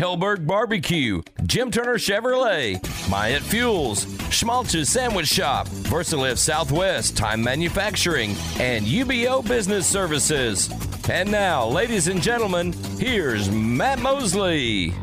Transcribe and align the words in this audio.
Helberg 0.00 0.46
Barbecue, 0.46 1.20
Jim 1.44 1.70
Turner 1.70 1.96
Chevrolet, 1.96 2.80
Myatt 3.10 3.42
Fuels, 3.42 4.06
Schmaltz's 4.30 4.88
Sandwich 4.88 5.26
Shop, 5.26 5.68
VersaLift 5.68 6.38
Southwest, 6.38 7.18
Time 7.18 7.42
Manufacturing, 7.42 8.34
and 8.58 8.86
UBO 8.86 9.46
Business 9.46 9.86
Services. 9.86 10.70
And 11.10 11.30
now, 11.30 11.66
ladies 11.66 12.08
and 12.08 12.22
gentlemen, 12.22 12.72
here's 12.98 13.50
Matt 13.50 13.98
Mosley. 13.98 14.94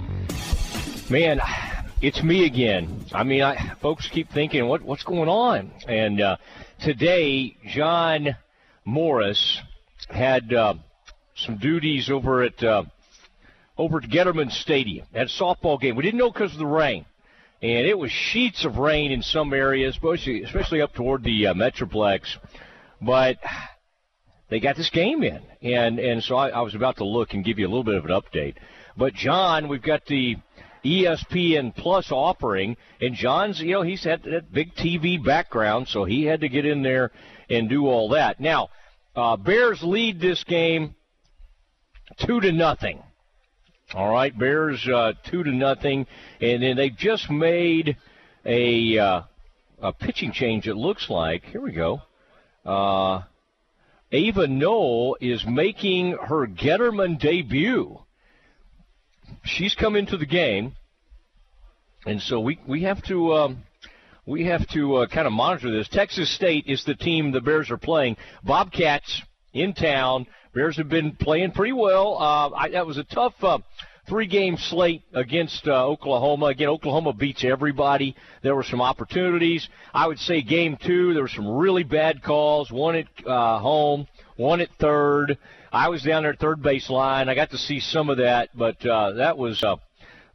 Man, 1.12 1.42
it's 2.02 2.24
me 2.24 2.48
again. 2.48 3.06
I 3.14 3.22
mean, 3.22 3.44
I, 3.44 3.76
folks 3.80 4.08
keep 4.08 4.32
thinking, 4.32 4.66
what 4.68 4.82
what's 4.82 5.04
going 5.04 5.30
on? 5.30 5.74
And 5.88 6.20
uh, 6.22 6.38
today, 6.82 7.56
John 7.68 8.36
Morris 8.84 9.62
had 10.10 10.52
uh, 10.52 10.74
some 11.36 11.58
duties 11.58 12.10
over 12.10 12.42
at 12.42 12.64
uh, 12.64 12.86
over 13.78 14.00
at 14.00 14.10
Getterman 14.10 14.52
Stadium 14.52 15.06
at 15.14 15.28
a 15.28 15.30
softball 15.30 15.80
game. 15.80 15.96
We 15.96 16.04
didn't 16.04 16.20
know 16.20 16.32
because 16.32 16.54
of 16.54 16.60
the 16.60 16.66
rain, 16.66 17.06
and 17.62 17.86
it 17.86 17.98
was 17.98 18.12
sheets 18.12 18.66
of 18.66 18.78
rain 18.78 19.12
in 19.12 19.22
some 19.22 19.54
areas, 19.54 19.96
especially 19.96 20.44
especially 20.44 20.82
up 20.82 20.94
toward 20.94 21.24
the 21.24 21.48
uh, 21.48 21.54
Metroplex. 21.54 22.38
But 23.02 23.38
they 24.50 24.60
got 24.60 24.76
this 24.76 24.90
game 24.90 25.24
in, 25.24 25.42
and 25.62 26.00
and 26.00 26.24
so 26.24 26.36
I, 26.36 26.50
I 26.50 26.62
was 26.62 26.76
about 26.76 26.98
to 26.98 27.06
look 27.06 27.34
and 27.34 27.44
give 27.44 27.60
you 27.60 27.68
a 27.68 27.70
little 27.70 27.84
bit 27.84 27.96
of 27.96 28.06
an 28.06 28.12
update. 28.12 28.56
But 28.96 29.14
John, 29.14 29.68
we've 29.68 29.82
got 29.82 30.06
the 30.06 30.38
ESPN 30.84 31.76
Plus 31.76 32.12
offering, 32.12 32.78
and 33.02 33.14
John's 33.14 33.60
you 33.60 33.74
know 33.74 33.82
he's 33.82 34.04
had 34.04 34.24
that 34.24 34.52
big 34.52 34.74
TV 34.76 35.24
background, 35.24 35.88
so 35.88 36.04
he 36.04 36.24
had 36.24 36.42
to 36.42 36.50
get 36.50 36.66
in 36.66 36.82
there 36.82 37.12
and 37.50 37.70
do 37.70 37.88
all 37.88 38.10
that. 38.10 38.40
Now, 38.40 38.70
uh, 39.16 39.38
Bears 39.38 39.84
lead 39.84 40.20
this 40.20 40.44
game 40.44 40.96
two 42.18 42.40
to 42.40 42.52
nothing. 42.52 43.04
All 43.94 44.12
right, 44.12 44.38
Bears 44.38 44.86
uh, 44.86 45.14
two 45.24 45.44
to 45.44 45.52
nothing, 45.52 46.08
and 46.42 46.62
then 46.62 46.76
they've 46.76 46.96
just 46.96 47.30
made 47.30 47.96
a 48.46 48.98
uh, 48.98 49.22
a 49.82 49.94
pitching 49.94 50.34
change. 50.34 50.68
It 50.68 50.76
looks 50.76 51.10
like 51.10 51.46
here 51.46 51.62
we 51.62 51.72
go. 51.72 52.02
Uh, 52.66 53.22
Ava 54.12 54.46
Noel 54.46 55.16
is 55.22 55.46
making 55.48 56.18
her 56.22 56.46
Getterman 56.48 57.18
debut. 57.18 57.98
She's 59.46 59.74
come 59.74 59.96
into 59.96 60.18
the 60.18 60.26
game, 60.26 60.76
and 62.06 62.22
so 62.22 62.42
we 62.42 62.60
we 62.68 62.84
have 62.84 63.02
to. 63.04 63.34
Um, 63.36 63.64
we 64.26 64.44
have 64.48 64.68
to 64.72 64.98
uh, 64.98 65.08
kind 65.08 65.28
of 65.28 65.32
monitor 65.32 65.72
this. 65.72 65.88
Texas 65.88 66.30
State 66.30 66.66
is 66.68 66.84
the 66.84 66.96
team 66.96 67.32
the 67.32 67.40
Bears 67.40 67.72
are 67.72 67.78
playing. 67.78 68.18
Bobcats 68.44 69.22
in 69.54 69.74
town. 69.74 70.28
Bears 70.58 70.78
have 70.78 70.90
been 70.90 71.12
playing 71.12 71.52
pretty 71.52 71.74
well. 71.74 72.18
Uh, 72.18 72.50
I, 72.50 72.70
that 72.70 72.88
was 72.88 72.98
a 72.98 73.04
tough 73.04 73.36
uh, 73.44 73.60
three-game 74.10 74.58
slate 74.58 75.04
against 75.14 75.68
uh, 75.68 75.86
Oklahoma. 75.86 76.48
Again, 76.48 76.70
Oklahoma 76.70 77.14
beats 77.14 77.44
everybody. 77.44 78.16
There 78.42 78.56
were 78.56 78.64
some 78.64 78.82
opportunities. 78.82 79.70
I 79.94 80.08
would 80.08 80.18
say 80.18 80.42
game 80.42 80.76
two, 80.84 81.14
there 81.14 81.22
were 81.22 81.30
some 81.30 81.48
really 81.48 81.84
bad 81.84 82.24
calls. 82.24 82.72
One 82.72 82.96
at 82.96 83.06
uh, 83.24 83.60
home, 83.60 84.08
one 84.36 84.60
at 84.60 84.70
third. 84.80 85.38
I 85.72 85.90
was 85.90 86.02
down 86.02 86.24
there 86.24 86.32
at 86.32 86.40
third 86.40 86.64
baseline. 86.64 87.30
I 87.30 87.36
got 87.36 87.52
to 87.52 87.58
see 87.60 87.80
some 87.80 88.10
of 88.10 88.18
that, 88.18 88.50
but 88.56 88.84
uh, 88.84 89.12
that 89.12 89.38
was 89.38 89.62
uh, 89.62 89.76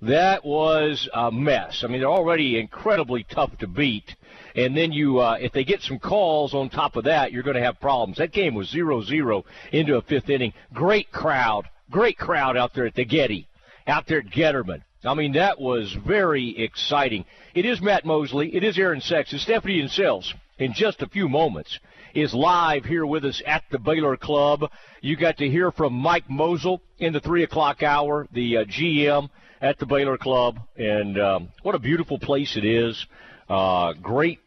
that 0.02 0.44
was 0.44 1.08
a 1.12 1.32
mess. 1.32 1.82
I 1.82 1.88
mean, 1.88 1.98
they're 1.98 2.08
already 2.08 2.60
incredibly 2.60 3.24
tough 3.24 3.58
to 3.58 3.66
beat, 3.66 4.14
and 4.54 4.76
then 4.76 4.92
you, 4.92 5.18
uh, 5.18 5.36
if 5.40 5.52
they 5.52 5.64
get 5.64 5.82
some 5.82 5.98
calls 5.98 6.54
on 6.54 6.68
top 6.68 6.96
of 6.96 7.04
that, 7.04 7.32
you're 7.32 7.42
going 7.42 7.56
to 7.56 7.62
have 7.62 7.80
problems. 7.80 8.18
That 8.18 8.32
game 8.32 8.54
was 8.54 8.72
0-0 8.72 9.44
into 9.72 9.96
a 9.96 10.02
fifth 10.02 10.28
inning. 10.28 10.52
Great 10.72 11.10
crowd, 11.10 11.68
great 11.90 12.18
crowd 12.18 12.56
out 12.56 12.74
there 12.74 12.86
at 12.86 12.94
the 12.94 13.04
Getty, 13.04 13.48
out 13.86 14.06
there 14.06 14.18
at 14.18 14.26
Getterman. 14.26 14.82
I 15.04 15.14
mean, 15.14 15.32
that 15.32 15.60
was 15.60 15.92
very 16.06 16.56
exciting. 16.58 17.24
It 17.54 17.66
is 17.66 17.82
Matt 17.82 18.04
Mosley. 18.04 18.54
It 18.54 18.62
is 18.62 18.78
Aaron 18.78 19.00
Sexton. 19.00 19.40
Stephanie 19.40 19.80
and 19.80 19.90
Sales 19.90 20.32
in 20.58 20.72
just 20.74 21.02
a 21.02 21.08
few 21.08 21.28
moments 21.28 21.78
is 22.14 22.34
live 22.34 22.84
here 22.84 23.06
with 23.06 23.24
us 23.24 23.42
at 23.46 23.64
the 23.70 23.78
Baylor 23.78 24.16
Club. 24.16 24.70
You 25.00 25.16
got 25.16 25.38
to 25.38 25.48
hear 25.48 25.72
from 25.72 25.94
Mike 25.94 26.28
Mosel 26.28 26.80
in 26.98 27.12
the 27.12 27.20
three 27.20 27.42
o'clock 27.42 27.82
hour, 27.82 28.28
the 28.32 28.58
uh, 28.58 28.64
GM 28.64 29.28
at 29.60 29.78
the 29.78 29.86
Baylor 29.86 30.18
Club, 30.18 30.58
and 30.76 31.18
um, 31.20 31.48
what 31.62 31.74
a 31.74 31.78
beautiful 31.78 32.18
place 32.18 32.56
it 32.56 32.64
is. 32.64 33.06
Uh, 33.52 33.92
great. 34.00 34.38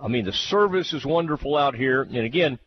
I 0.00 0.06
mean, 0.06 0.24
the 0.24 0.32
service 0.32 0.92
is 0.92 1.04
wonderful 1.04 1.56
out 1.56 1.74
here. 1.74 2.02
And 2.02 2.18
again, 2.18 2.60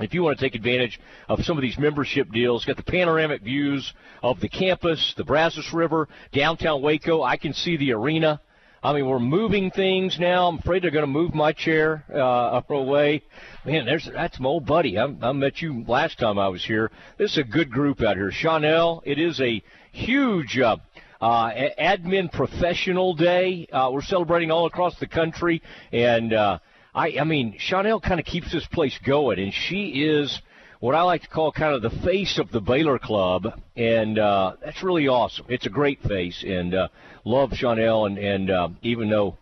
if 0.00 0.14
you 0.14 0.22
want 0.22 0.38
to 0.38 0.42
take 0.42 0.54
advantage 0.54 0.98
of 1.28 1.44
some 1.44 1.58
of 1.58 1.62
these 1.62 1.76
membership 1.76 2.32
deals, 2.32 2.64
got 2.64 2.78
the 2.78 2.82
panoramic 2.82 3.42
views 3.42 3.92
of 4.22 4.40
the 4.40 4.48
campus, 4.48 5.12
the 5.18 5.24
Brazos 5.24 5.70
River, 5.74 6.08
downtown 6.32 6.80
Waco. 6.80 7.22
I 7.22 7.36
can 7.36 7.52
see 7.52 7.76
the 7.76 7.92
arena. 7.92 8.40
I 8.82 8.94
mean, 8.94 9.06
we're 9.06 9.18
moving 9.18 9.70
things 9.70 10.16
now. 10.18 10.48
I'm 10.48 10.60
afraid 10.60 10.82
they're 10.82 10.90
going 10.90 11.02
to 11.02 11.06
move 11.06 11.34
my 11.34 11.52
chair 11.52 12.02
uh, 12.10 12.62
away. 12.70 13.22
Man, 13.66 13.84
there's 13.84 14.08
that's 14.10 14.40
my 14.40 14.48
old 14.48 14.64
buddy. 14.64 14.96
I, 14.96 15.14
I 15.20 15.32
met 15.32 15.60
you 15.60 15.84
last 15.86 16.18
time 16.18 16.38
I 16.38 16.48
was 16.48 16.64
here. 16.64 16.90
This 17.18 17.32
is 17.32 17.38
a 17.38 17.44
good 17.44 17.70
group 17.70 18.00
out 18.00 18.16
here. 18.16 18.30
Chanel, 18.32 19.02
it 19.04 19.18
is 19.18 19.42
a 19.42 19.62
huge 19.92 20.58
uh, 20.58 20.76
uh, 21.20 21.50
admin 21.78 22.30
professional 22.30 23.14
day. 23.14 23.66
Uh, 23.72 23.90
we're 23.92 24.02
celebrating 24.02 24.50
all 24.50 24.66
across 24.66 24.98
the 24.98 25.06
country, 25.06 25.62
and 25.92 26.32
uh, 26.32 26.58
I, 26.94 27.18
I 27.20 27.24
mean, 27.24 27.56
Chanel 27.58 28.00
kind 28.00 28.20
of 28.20 28.26
keeps 28.26 28.52
this 28.52 28.66
place 28.66 28.98
going, 29.04 29.38
and 29.38 29.52
she 29.52 30.04
is 30.04 30.40
what 30.80 30.94
I 30.94 31.02
like 31.02 31.22
to 31.22 31.28
call 31.28 31.52
kind 31.52 31.74
of 31.74 31.82
the 31.82 31.98
face 32.04 32.38
of 32.38 32.50
the 32.50 32.60
Baylor 32.60 32.98
Club, 32.98 33.46
and 33.76 34.18
uh, 34.18 34.56
that's 34.64 34.82
really 34.82 35.08
awesome. 35.08 35.46
It's 35.48 35.66
a 35.66 35.70
great 35.70 36.02
face, 36.02 36.44
and 36.46 36.74
uh, 36.74 36.88
love 37.24 37.52
Chanel, 37.54 38.06
and, 38.06 38.18
and 38.18 38.50
uh, 38.50 38.68
even 38.82 39.08
though 39.08 39.38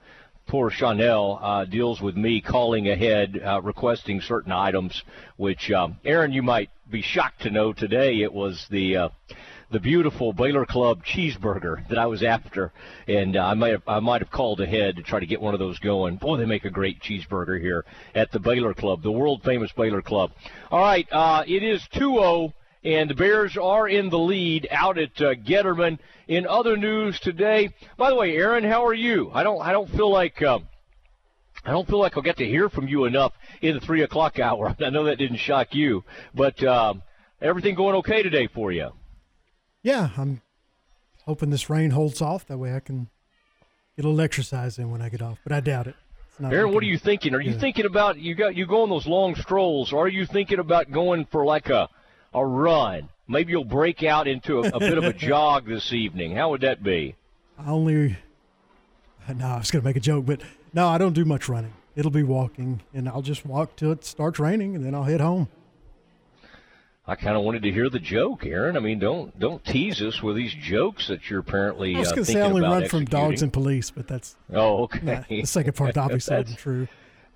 poor 0.46 0.70
Chanel 0.70 1.38
uh, 1.42 1.64
deals 1.64 2.00
with 2.00 2.16
me 2.16 2.40
calling 2.40 2.88
ahead, 2.88 3.40
uh, 3.44 3.60
requesting 3.62 4.20
certain 4.20 4.52
items, 4.52 5.02
which 5.36 5.70
um, 5.70 5.98
Aaron, 6.04 6.32
you 6.32 6.42
might 6.42 6.70
be 6.90 7.02
shocked 7.02 7.42
to 7.42 7.50
know 7.50 7.72
today 7.72 8.20
it 8.20 8.32
was 8.32 8.66
the 8.70 8.96
uh, 8.96 9.08
the 9.74 9.80
beautiful 9.80 10.32
Baylor 10.32 10.64
Club 10.64 11.04
cheeseburger 11.04 11.86
that 11.88 11.98
I 11.98 12.06
was 12.06 12.22
after, 12.22 12.72
and 13.08 13.36
uh, 13.36 13.44
I 13.44 13.54
might 13.54 13.72
have, 13.72 13.82
I 13.88 13.98
might 13.98 14.22
have 14.22 14.30
called 14.30 14.60
ahead 14.60 14.94
to 14.94 15.02
try 15.02 15.18
to 15.18 15.26
get 15.26 15.40
one 15.40 15.52
of 15.52 15.58
those 15.58 15.80
going. 15.80 16.14
Boy, 16.14 16.36
they 16.36 16.44
make 16.44 16.64
a 16.64 16.70
great 16.70 17.00
cheeseburger 17.00 17.60
here 17.60 17.84
at 18.14 18.30
the 18.30 18.38
Baylor 18.38 18.72
Club, 18.72 19.02
the 19.02 19.10
world 19.10 19.42
famous 19.42 19.72
Baylor 19.72 20.00
Club. 20.00 20.30
All 20.70 20.80
right, 20.80 21.08
uh, 21.10 21.42
it 21.48 21.64
is 21.64 21.82
2-0, 21.92 22.52
and 22.84 23.10
the 23.10 23.16
Bears 23.16 23.56
are 23.56 23.88
in 23.88 24.10
the 24.10 24.18
lead 24.18 24.68
out 24.70 24.96
at 24.96 25.20
uh, 25.20 25.34
Getterman. 25.34 25.98
In 26.28 26.46
other 26.46 26.76
news 26.76 27.18
today, 27.18 27.70
by 27.98 28.10
the 28.10 28.16
way, 28.16 28.36
Aaron, 28.36 28.62
how 28.62 28.86
are 28.86 28.94
you? 28.94 29.32
I 29.34 29.42
don't 29.42 29.60
I 29.60 29.72
don't 29.72 29.90
feel 29.90 30.10
like. 30.10 30.40
Uh, 30.40 30.60
I 31.64 31.72
don't 31.72 31.88
feel 31.88 31.98
like 31.98 32.16
I'll 32.16 32.22
get 32.22 32.36
to 32.36 32.46
hear 32.46 32.68
from 32.68 32.86
you 32.86 33.06
enough 33.06 33.32
in 33.60 33.74
the 33.74 33.80
three 33.80 34.02
o'clock 34.02 34.38
hour. 34.38 34.76
I 34.78 34.90
know 34.90 35.04
that 35.04 35.18
didn't 35.18 35.38
shock 35.38 35.74
you, 35.74 36.04
but 36.32 36.62
uh, 36.62 36.94
everything 37.42 37.74
going 37.74 37.96
okay 37.96 38.22
today 38.22 38.46
for 38.54 38.70
you? 38.70 38.92
Yeah, 39.84 40.08
I'm 40.16 40.40
hoping 41.26 41.50
this 41.50 41.70
rain 41.70 41.90
holds 41.90 42.20
off. 42.20 42.46
That 42.46 42.58
way 42.58 42.74
I 42.74 42.80
can 42.80 43.10
get 43.96 44.04
a 44.04 44.08
little 44.08 44.20
exercise 44.20 44.78
in 44.78 44.90
when 44.90 45.02
I 45.02 45.10
get 45.10 45.22
off, 45.22 45.38
but 45.44 45.52
I 45.52 45.60
doubt 45.60 45.86
it. 45.86 45.94
Aaron, 46.42 46.74
what 46.74 46.82
are 46.82 46.86
you 46.86 46.98
thinking? 46.98 47.32
Are 47.34 47.40
you 47.40 47.56
thinking 47.56 47.86
about 47.86 48.18
you 48.18 48.34
got 48.34 48.56
you 48.56 48.66
go 48.66 48.82
on 48.82 48.90
those 48.90 49.06
long 49.06 49.36
strolls? 49.36 49.92
Or 49.92 50.06
are 50.06 50.08
you 50.08 50.26
thinking 50.26 50.58
about 50.58 50.90
going 50.90 51.26
for 51.26 51.44
like 51.44 51.68
a 51.68 51.88
a 52.32 52.44
run? 52.44 53.08
Maybe 53.28 53.52
you'll 53.52 53.64
break 53.64 54.02
out 54.02 54.26
into 54.26 54.58
a, 54.58 54.68
a 54.70 54.80
bit 54.80 54.98
of 54.98 55.04
a 55.04 55.12
jog 55.28 55.66
this 55.66 55.92
evening. 55.92 56.34
How 56.34 56.50
would 56.50 56.62
that 56.62 56.82
be? 56.82 57.14
I 57.56 57.70
only 57.70 58.16
no, 59.32 59.46
I 59.46 59.58
was 59.58 59.70
going 59.70 59.82
to 59.82 59.86
make 59.86 59.96
a 59.96 60.00
joke, 60.00 60.26
but 60.26 60.40
no, 60.72 60.88
I 60.88 60.98
don't 60.98 61.12
do 61.12 61.24
much 61.24 61.48
running. 61.48 61.72
It'll 61.94 62.10
be 62.10 62.22
walking, 62.22 62.80
and 62.92 63.08
I'll 63.08 63.22
just 63.22 63.46
walk 63.46 63.76
till 63.76 63.92
it 63.92 64.04
starts 64.04 64.38
raining, 64.38 64.74
and 64.74 64.84
then 64.84 64.94
I'll 64.94 65.04
head 65.04 65.20
home. 65.20 65.48
I 67.06 67.16
kind 67.16 67.36
of 67.36 67.42
wanted 67.44 67.62
to 67.64 67.70
hear 67.70 67.90
the 67.90 67.98
joke, 67.98 68.46
Aaron. 68.46 68.76
I 68.76 68.80
mean, 68.80 68.98
don't 68.98 69.38
don't 69.38 69.62
tease 69.64 70.00
us 70.00 70.22
with 70.22 70.36
these 70.36 70.54
jokes 70.54 71.08
that 71.08 71.28
you're 71.28 71.40
apparently. 71.40 71.96
I 71.96 71.98
was 71.98 72.12
going 72.12 72.24
to 72.24 72.30
uh, 72.30 72.34
say 72.34 72.40
I 72.40 72.44
only 72.44 72.62
run 72.62 72.82
executing. 72.82 73.06
from 73.08 73.20
dogs 73.20 73.42
and 73.42 73.52
police, 73.52 73.90
but 73.90 74.08
that's 74.08 74.36
Oh, 74.52 74.84
okay. 74.84 75.24
the 75.28 75.44
second 75.44 75.74
part 75.76 75.96
obviously 75.98 76.36
isn't 76.36 76.56
true. 76.56 76.88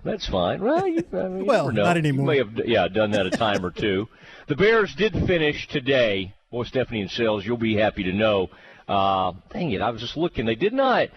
That's 0.03 0.25
fine. 0.27 0.61
Well, 0.61 0.87
you, 0.87 1.03
I 1.13 1.27
mean, 1.27 1.45
well, 1.45 1.71
not 1.71 1.97
anymore. 1.97 2.23
You 2.23 2.27
may 2.27 2.37
have 2.37 2.67
yeah, 2.67 2.87
done 2.87 3.11
that 3.11 3.27
a 3.27 3.31
time 3.31 3.63
or 3.65 3.69
two. 3.69 4.07
The 4.47 4.55
Bears 4.55 4.95
did 4.95 5.13
finish 5.27 5.67
today. 5.67 6.33
Boy, 6.51 6.63
Stephanie 6.63 7.01
and 7.01 7.11
Sales, 7.11 7.45
you'll 7.45 7.57
be 7.57 7.75
happy 7.75 8.03
to 8.03 8.13
know. 8.13 8.49
Uh, 8.87 9.33
dang 9.51 9.71
it, 9.71 9.81
I 9.81 9.91
was 9.91 10.01
just 10.01 10.17
looking. 10.17 10.45
They 10.45 10.55
did 10.55 10.73
not. 10.73 11.09
They 11.09 11.13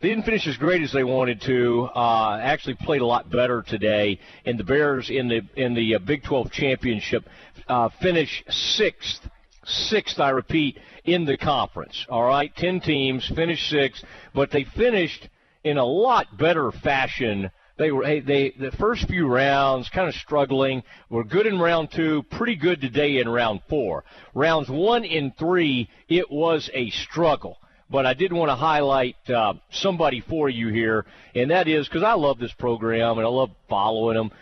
they 0.00 0.08
didn't 0.10 0.24
finish 0.24 0.46
as 0.46 0.56
great 0.56 0.82
as 0.82 0.92
they 0.92 1.04
wanted 1.04 1.40
to. 1.42 1.88
Uh, 1.94 2.38
actually, 2.42 2.74
played 2.74 3.00
a 3.00 3.06
lot 3.06 3.30
better 3.30 3.62
today. 3.62 4.20
And 4.44 4.58
the 4.58 4.64
Bears 4.64 5.08
in 5.08 5.28
the 5.28 5.40
in 5.56 5.74
the 5.74 5.94
uh, 5.94 5.98
Big 5.98 6.22
12 6.22 6.50
championship 6.50 7.28
uh, 7.68 7.88
finish 8.00 8.44
sixth. 8.48 9.20
Sixth, 9.64 10.20
I 10.20 10.30
repeat, 10.30 10.78
in 11.04 11.24
the 11.24 11.36
conference. 11.36 12.06
All 12.08 12.22
right, 12.22 12.54
ten 12.54 12.80
teams 12.80 13.30
finished 13.34 13.68
sixth, 13.68 14.04
but 14.32 14.52
they 14.52 14.64
finished 14.64 15.28
in 15.64 15.76
a 15.76 15.84
lot 15.84 16.38
better 16.38 16.70
fashion 16.70 17.50
they 17.78 17.92
were 17.92 18.04
hey, 18.04 18.20
they 18.20 18.54
the 18.58 18.70
first 18.72 19.06
few 19.06 19.26
rounds 19.26 19.90
kind 19.90 20.08
of 20.08 20.14
struggling. 20.14 20.82
Were 21.10 21.24
good 21.24 21.46
in 21.46 21.58
round 21.58 21.90
two, 21.92 22.22
pretty 22.30 22.56
good 22.56 22.80
today 22.80 23.18
in 23.18 23.28
round 23.28 23.60
four. 23.68 24.04
Rounds 24.34 24.68
one 24.70 25.04
and 25.04 25.36
three, 25.36 25.88
it 26.08 26.30
was 26.30 26.70
a 26.72 26.90
struggle. 26.90 27.58
But 27.88 28.06
I 28.06 28.14
did 28.14 28.32
want 28.32 28.48
to 28.48 28.56
highlight 28.56 29.16
uh, 29.28 29.54
somebody 29.70 30.20
for 30.20 30.48
you 30.48 30.68
here, 30.68 31.06
and 31.34 31.50
that 31.50 31.68
is 31.68 31.86
because 31.86 32.02
I 32.02 32.14
love 32.14 32.38
this 32.38 32.52
program 32.54 33.18
and 33.18 33.26
I 33.26 33.30
love 33.30 33.50
following 33.68 34.16
them. 34.16 34.32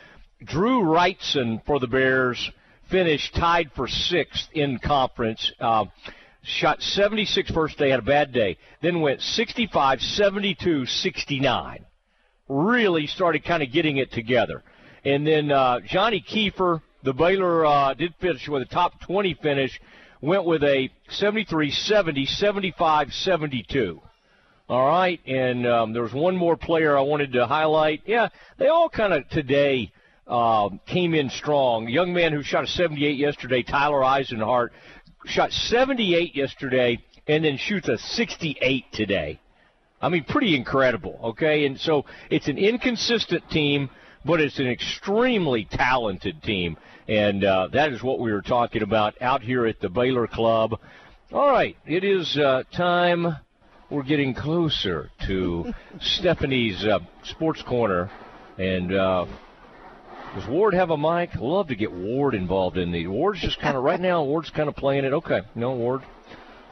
Drew 0.43 0.82
Wrightson 0.82 1.65
for 1.67 1.81
the 1.81 1.88
Bears 1.88 2.50
finished 2.94 3.35
tied 3.35 3.73
for 3.75 3.88
sixth 3.88 4.49
in 4.52 4.79
conference. 4.79 5.50
Uh, 5.58 5.85
shot 6.44 6.81
76 6.81 7.50
first 7.50 7.76
day, 7.76 7.91
had 7.91 7.99
a 7.99 8.02
bad 8.02 8.32
day. 8.32 8.56
Then 8.82 9.00
went 9.00 9.20
65, 9.20 10.00
72, 10.00 10.87
69 10.87 11.85
really 12.49 13.08
started 13.08 13.44
kind 13.44 13.64
of 13.64 13.73
getting 13.73 13.96
it 13.96 14.12
together. 14.12 14.62
And 15.05 15.26
then 15.26 15.50
uh, 15.50 15.81
Johnny 15.81 16.20
Keefer, 16.20 16.82
the 17.02 17.12
Baylor 17.12 17.67
uh, 17.67 17.94
did 17.94 18.14
finish 18.20 18.46
with 18.46 18.62
a 18.62 18.67
top 18.67 19.00
20 19.00 19.38
finish, 19.43 19.81
went 20.20 20.44
with 20.44 20.62
a 20.62 20.88
73 21.08 21.73
70, 21.73 22.26
75 22.26 23.12
72. 23.12 24.00
All 24.69 24.87
right, 24.87 25.19
and 25.26 25.67
um, 25.67 25.93
there 25.93 26.02
was 26.02 26.12
one 26.12 26.37
more 26.37 26.56
player 26.56 26.97
I 26.97 27.00
wanted 27.00 27.32
to 27.32 27.47
highlight. 27.47 28.02
Yeah, 28.06 28.29
they 28.56 28.69
all 28.69 28.88
kind 28.88 29.12
of 29.12 29.29
today 29.31 29.90
um, 30.26 30.81
came 30.87 31.15
in 31.15 31.31
strong. 31.31 31.88
Young 31.88 32.12
man 32.12 32.32
who 32.32 32.43
shot 32.43 32.65
a 32.65 32.67
78 32.67 33.17
yesterday, 33.17 33.62
Tyler 33.62 34.00
Eisenhart, 34.00 34.71
shot 35.26 35.53
78 35.53 36.35
yesterday 36.35 36.99
and 37.26 37.44
then 37.44 37.56
shoots 37.56 37.88
a 37.88 37.99
68 37.99 38.85
today. 38.93 39.41
I 40.00 40.09
mean, 40.09 40.25
pretty 40.25 40.55
incredible, 40.55 41.19
okay? 41.25 41.65
And 41.65 41.79
so 41.81 42.05
it's 42.31 42.49
an 42.49 42.59
inconsistent 42.59 43.49
team, 43.50 43.88
but 44.25 44.41
it's 44.41 44.59
an 44.59 44.67
extremely 44.67 45.65
talented 45.65 46.43
team. 46.43 46.76
And 47.09 47.44
uh, 47.44 47.69
that 47.73 47.93
is 47.93 48.03
what 48.03 48.19
we 48.19 48.32
were 48.32 48.43
talking 48.43 48.82
about 48.82 49.21
out 49.23 49.43
here 49.43 49.67
at 49.67 49.81
the 49.81 49.88
Baylor 49.88 50.26
Club. 50.26 50.79
All 51.32 51.50
right, 51.50 51.76
it 51.87 52.05
is 52.05 52.37
uh, 52.37 52.65
time. 52.76 53.37
We're 53.91 54.03
getting 54.03 54.35
closer 54.35 55.11
to 55.26 55.73
Stephanie's 56.00 56.85
uh, 56.85 56.99
Sports 57.23 57.62
Corner. 57.62 58.11
And 58.59 58.94
uh, 58.94 59.26
does 60.35 60.49
Ward 60.49 60.75
have 60.75 60.91
a 60.91 60.97
mic? 60.97 61.37
Love 61.37 61.69
to 61.69 61.77
get 61.77 61.93
Ward 61.93 62.35
involved 62.35 62.77
in 62.77 62.91
the. 62.91 63.07
Ward's 63.07 63.41
just 63.41 63.61
kind 63.61 63.77
of, 63.77 63.85
right 63.85 64.01
now, 64.01 64.25
Ward's 64.25 64.51
kind 64.51 64.69
of 64.69 64.75
playing 64.75 65.05
it. 65.05 65.13
Okay, 65.13 65.43
no, 65.55 65.75
Ward. 65.75 66.03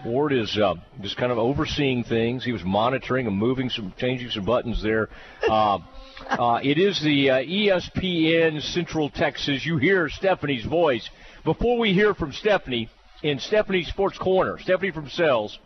Ward 0.05 0.33
is 0.33 0.59
uh, 0.59 0.75
just 1.01 1.17
kind 1.17 1.31
of 1.31 1.39
overseeing 1.39 2.03
things. 2.03 2.45
He 2.45 2.51
was 2.51 2.65
monitoring 2.65 3.29
and 3.29 3.37
moving 3.37 3.71
some, 3.71 3.95
changing 3.97 4.31
some 4.31 4.45
buttons 4.45 4.83
there. 4.83 5.09
Uh, 5.49 5.79
uh, 6.29 6.59
it 6.63 6.77
is 6.77 7.01
the 7.03 7.31
uh, 7.31 7.35
ESPN 7.39 8.61
Central 8.61 9.11
Texas. 9.11 9.65
You 9.65 9.77
hear 9.77 10.09
Stephanie's 10.09 10.65
voice. 10.65 11.09
Before 11.45 11.79
we 11.79 11.93
hear 11.93 12.15
from 12.15 12.33
Stephanie 12.33 12.89
in 13.23 13.39
Stephanie's 13.39 13.87
Sports 13.87 14.19
Corner, 14.19 14.59
Stephanie 14.59 14.91
from 14.91 15.09
Sales. 15.09 15.57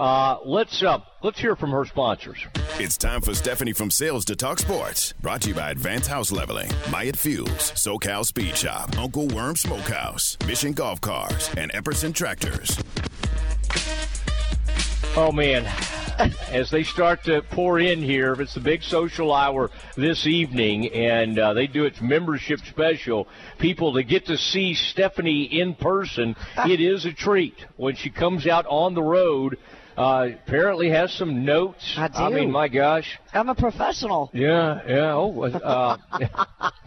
Uh, 0.00 0.38
let's 0.46 0.82
uh, 0.82 0.98
let's 1.22 1.38
hear 1.38 1.54
from 1.54 1.72
her 1.72 1.84
sponsors. 1.84 2.38
It's 2.78 2.96
time 2.96 3.20
for 3.20 3.34
Stephanie 3.34 3.74
from 3.74 3.90
Sales 3.90 4.24
to 4.24 4.34
talk 4.34 4.58
sports. 4.58 5.12
Brought 5.20 5.42
to 5.42 5.50
you 5.50 5.54
by 5.54 5.72
Advanced 5.72 6.08
House 6.08 6.32
Leveling, 6.32 6.70
Myatt 6.90 7.16
Fuels, 7.16 7.72
SoCal 7.72 8.24
Speed 8.24 8.56
Shop, 8.56 8.96
Uncle 8.96 9.28
Worm 9.28 9.56
Smokehouse, 9.56 10.38
Mission 10.46 10.72
Golf 10.72 11.02
Cars, 11.02 11.50
and 11.58 11.70
Epperson 11.74 12.14
Tractors. 12.14 12.82
Oh 15.16 15.32
man, 15.32 15.66
as 16.50 16.70
they 16.70 16.82
start 16.82 17.24
to 17.24 17.42
pour 17.50 17.78
in 17.78 18.02
here, 18.02 18.32
it's 18.40 18.54
the 18.54 18.60
big 18.60 18.82
social 18.82 19.34
hour 19.34 19.70
this 19.96 20.26
evening, 20.26 20.88
and 20.94 21.38
uh, 21.38 21.52
they 21.52 21.66
do 21.66 21.84
its 21.84 22.00
membership 22.00 22.60
special. 22.60 23.28
People 23.58 23.92
to 23.92 24.02
get 24.02 24.24
to 24.26 24.38
see 24.38 24.72
Stephanie 24.72 25.42
in 25.42 25.74
person, 25.74 26.36
it 26.66 26.80
is 26.80 27.04
a 27.04 27.12
treat 27.12 27.66
when 27.76 27.96
she 27.96 28.08
comes 28.08 28.46
out 28.46 28.64
on 28.66 28.94
the 28.94 29.02
road. 29.02 29.58
Uh, 30.00 30.30
apparently 30.46 30.88
has 30.88 31.12
some 31.12 31.44
notes. 31.44 31.94
I 31.98 32.08
do. 32.08 32.14
I 32.14 32.30
mean, 32.30 32.50
my 32.50 32.68
gosh. 32.68 33.18
I'm 33.34 33.50
a 33.50 33.54
professional. 33.54 34.30
Yeah, 34.32 34.80
yeah. 34.88 35.12
Oh, 35.12 35.42
uh, 35.42 35.98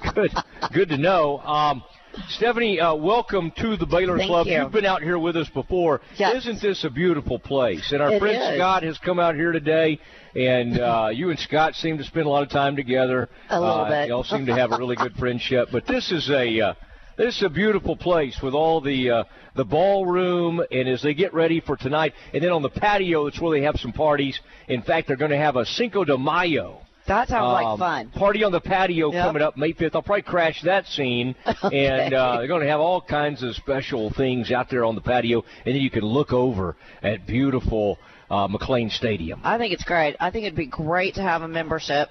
good, 0.16 0.32
good 0.74 0.90
to 0.90 0.98
know. 0.98 1.38
Um, 1.38 1.84
Stephanie, 2.30 2.80
uh, 2.80 2.96
welcome 2.96 3.52
to 3.58 3.78
the 3.78 3.86
Baylor 3.86 4.18
Thank 4.18 4.30
Club. 4.30 4.48
you. 4.48 4.54
have 4.54 4.72
been 4.72 4.88
out 4.88 5.04
here 5.04 5.20
with 5.20 5.38
us 5.38 5.48
before. 5.50 6.02
Yes. 6.18 6.38
Isn't 6.38 6.60
this 6.60 6.86
a 6.86 6.90
beautiful 6.90 7.38
place? 7.38 7.92
And 7.92 8.02
our 8.02 8.14
It 8.14 8.20
friend 8.20 8.36
is. 8.36 8.58
Scott 8.58 8.82
has 8.82 8.98
come 8.98 9.20
out 9.20 9.36
here 9.36 9.52
today, 9.52 10.00
and 10.36 10.80
uh, 10.80 11.10
you 11.14 11.30
and 11.30 11.38
Scott 11.38 11.76
seem 11.76 12.00
to 12.00 12.04
spend 12.04 12.26
a 12.26 12.30
lot 12.30 12.42
of 12.42 12.50
time 12.50 12.76
together. 12.76 13.30
A 13.52 13.60
little 13.60 13.76
uh, 13.76 13.90
bit. 13.90 14.08
Y'all 14.08 14.24
seem 14.24 14.48
to 14.48 14.56
have 14.56 14.72
a 14.72 14.78
really 14.80 14.96
good 14.96 15.14
friendship. 15.20 15.70
But 15.72 15.86
this 15.86 16.12
is 16.12 16.32
a 16.32 16.62
uh, 16.62 16.74
this 17.18 17.38
is 17.38 17.44
a 17.44 17.50
beautiful 17.50 17.96
place 17.96 18.40
with 18.42 18.54
all 18.54 18.82
the 18.82 19.10
uh, 19.10 19.24
the 19.56 19.66
ballroom, 19.66 20.62
and 20.72 20.88
as 20.90 21.02
they 21.04 21.14
get 21.14 21.34
ready 21.34 21.60
for 21.62 21.76
tonight, 21.78 22.14
and 22.34 22.44
then 22.44 22.52
on 22.52 22.62
the 22.62 22.70
patio, 22.70 23.26
that's 23.26 23.40
where 23.40 23.58
they 23.60 23.66
have 23.66 23.76
some 23.78 23.92
parties. 23.94 24.40
In 24.68 24.82
fact, 24.82 25.08
they're 25.08 25.18
going 25.18 25.32
to 25.32 25.38
have 25.38 25.56
a 25.56 25.66
Cinco 25.66 26.04
de 26.04 26.18
Mayo. 26.18 26.80
That 27.06 27.28
sounds 27.28 27.52
like 27.52 27.66
Um, 27.66 27.80
fun. 27.80 28.10
Party 28.12 28.46
on 28.46 28.54
the 28.54 28.62
patio 28.62 29.12
Yep. 29.12 29.26
coming 29.26 29.42
up 29.42 29.58
May 29.58 29.74
5th. 29.74 29.94
I'll 29.94 30.02
probably 30.02 30.22
crash 30.22 30.62
that 30.64 30.88
scene. 30.88 31.36
And 31.64 32.14
uh, 32.14 32.38
they're 32.38 32.48
going 32.48 32.62
to 32.62 32.70
have 32.70 32.80
all 32.80 33.02
kinds 33.02 33.44
of 33.44 33.56
special 33.56 34.10
things 34.16 34.52
out 34.54 34.70
there 34.70 34.86
on 34.86 34.96
the 34.96 35.02
patio. 35.02 35.44
And 35.66 35.76
then 35.76 35.82
you 35.82 35.90
can 35.90 36.04
look 36.06 36.32
over 36.32 36.78
at 37.02 37.28
beautiful 37.28 38.00
uh, 38.32 38.48
McLane 38.48 38.90
Stadium. 38.90 39.42
I 39.44 39.58
think 39.58 39.74
it's 39.74 39.84
great. 39.84 40.16
I 40.22 40.32
think 40.32 40.46
it'd 40.46 40.56
be 40.58 40.66
great 40.66 41.16
to 41.16 41.22
have 41.22 41.42
a 41.42 41.48
membership, 41.50 42.08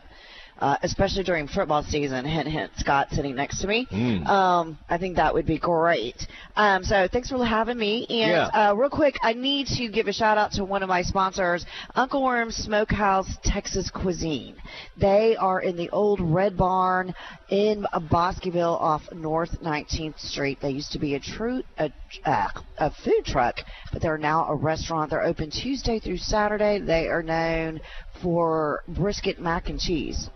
uh, 0.59 0.77
especially 0.83 1.23
during 1.25 1.49
football 1.49 1.83
season. 1.83 2.25
Hint, 2.25 2.49
hint. 2.49 2.71
Scott 2.77 3.09
sitting 3.11 3.35
next 3.35 3.61
to 3.61 3.67
me. 3.67 3.87
Mm. 3.91 4.27
Um, 4.27 4.79
I 4.89 4.99
think 4.99 5.17
that 5.17 5.35
would 5.35 5.47
be 5.47 5.59
great. 5.59 6.27
Um, 6.57 6.85
so 6.85 7.09
thanks 7.11 7.31
for 7.31 7.45
having 7.45 7.79
me. 7.79 8.07
And 8.09 8.31
Yeah. 8.31 8.71
uh, 8.71 8.75
real 8.75 8.91
quick, 8.91 9.17
I 9.23 9.33
need 9.33 9.67
to 9.79 9.89
give 9.89 10.07
a 10.09 10.13
shout 10.13 10.39
out 10.39 10.53
to 10.53 10.65
one 10.65 10.83
of 10.83 10.89
my 10.89 11.03
sponsors, 11.03 11.67
Uncle 11.95 12.23
Worm's 12.23 12.57
Smokehouse 12.57 13.29
Texas 13.43 13.91
Cuisine. 13.91 14.55
They 14.97 15.37
are 15.37 15.61
in 15.61 15.77
the 15.77 15.91
old 15.91 16.21
Red 16.21 16.57
Barn 16.57 17.15
in 17.49 17.87
Bosqueville 18.11 18.77
off 18.77 19.03
North 19.13 19.61
19th 19.63 20.19
Street. 20.21 20.59
They 20.61 20.71
used 20.71 20.93
to 20.93 20.99
be 20.99 21.15
a 21.15 21.21
true 21.21 21.63
a, 21.79 21.91
uh, 22.25 22.49
a 22.83 22.91
food 23.05 23.25
truck, 23.25 23.57
but 23.93 24.03
they're 24.03 24.19
now 24.19 24.47
a 24.49 24.55
restaurant. 24.55 25.11
They're 25.11 25.25
open 25.25 25.51
Tuesday 25.51 26.01
through 26.01 26.19
Saturday. 26.19 26.81
They 26.81 27.07
are 27.07 27.23
known 27.23 27.81
for 28.23 28.81
brisket 28.89 29.41
mac 29.41 29.69
and 29.69 29.79
cheese. 29.79 30.29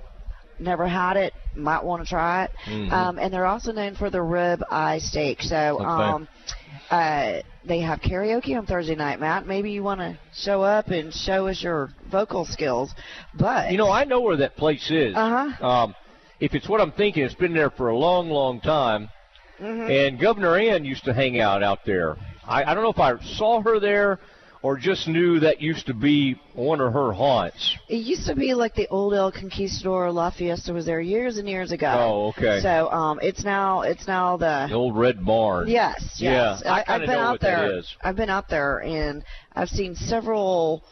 Never 0.59 0.87
had 0.87 1.17
it, 1.17 1.35
might 1.55 1.85
want 1.85 2.03
to 2.03 2.09
try 2.09 2.45
it. 2.45 2.51
Mhm. 2.67 2.91
Um, 2.93 3.19
and 3.19 3.33
they're 3.33 3.47
also 3.47 3.73
known 3.73 3.95
for 3.95 4.09
the 4.09 4.23
rib 4.23 4.63
eye 4.71 4.99
steak. 4.99 5.43
So 5.43 5.81
um, 5.81 6.29
uh, 6.91 7.41
they 7.65 7.81
have 7.81 8.01
karaoke 8.01 8.57
on 8.57 8.65
Thursday 8.65 8.95
night, 8.95 9.21
Matt. 9.21 9.47
Maybe 9.47 9.73
you 9.73 9.83
want 9.83 10.01
to 10.01 10.17
show 10.35 10.63
up 10.63 10.89
and 10.89 11.13
show 11.13 11.49
us 11.49 11.63
your 11.63 11.91
vocal 12.11 12.45
skills. 12.47 12.95
But 13.35 13.71
You 13.71 13.77
know, 13.77 13.91
I 13.91 14.05
know 14.05 14.21
where 14.21 14.37
that 14.37 14.57
place 14.57 14.91
is. 14.91 15.15
Uh-huh. 15.15 15.67
Um, 15.67 15.95
if 16.41 16.55
it's 16.55 16.69
what 16.69 16.81
I'm 16.81 16.93
thinking, 16.93 17.25
it's 17.25 17.35
been 17.35 17.55
there 17.55 17.71
for 17.71 17.89
a 17.89 17.97
long, 17.97 18.31
long 18.31 18.61
time. 18.61 19.11
Mhm. 19.61 20.09
And 20.09 20.21
Governor 20.21 20.57
Ann 20.57 20.85
used 20.85 21.05
to 21.05 21.15
hang 21.15 21.41
out 21.41 21.63
out 21.63 21.81
there. 21.87 22.17
I, 22.47 22.65
I 22.65 22.75
don't 22.75 22.83
know 22.83 22.91
if 22.91 22.99
I 22.99 23.23
saw 23.37 23.61
her 23.63 23.81
there 23.81 24.19
or 24.63 24.77
just 24.77 25.07
knew 25.07 25.41
that 25.41 25.61
used 25.61 25.87
to 25.87 25.95
be 25.95 26.41
one 26.55 26.81
of 26.81 26.93
her 26.93 27.13
haunts. 27.13 27.77
It 27.89 27.99
used 27.99 28.27
to 28.27 28.35
be 28.35 28.55
like 28.55 28.75
the 28.75 28.89
old 28.89 29.15
El 29.15 29.31
Conquistador 29.31 30.11
La 30.11 30.31
Fiesta 30.31 30.73
was 30.73 30.87
there 30.87 31.01
years 31.01 31.37
and 31.39 31.49
years 31.49 31.73
ago. 31.73 31.87
Oh, 31.89 32.29
okay. 32.29 32.61
So 32.63 32.91
um, 32.91 33.21
it's 33.23 33.45
now 33.45 33.83
it's 33.83 34.07
now 34.07 34.37
the 34.37 34.67
The 34.69 34.75
old 34.75 34.97
Red 34.97 35.25
Barn. 35.25 35.69
yes 35.69 36.17
Yeah, 36.19 36.59
yes. 36.59 36.63
I 36.67 36.85
I've 36.87 37.01
been 37.03 37.11
out 37.11 37.41
there. 37.41 37.79
is. 37.79 37.95
I've 38.03 38.17
been 38.17 38.31
out 38.31 38.49
there 38.49 38.79
and 38.83 39.23
I've 39.55 39.69
seen 39.69 39.95
several 39.95 40.83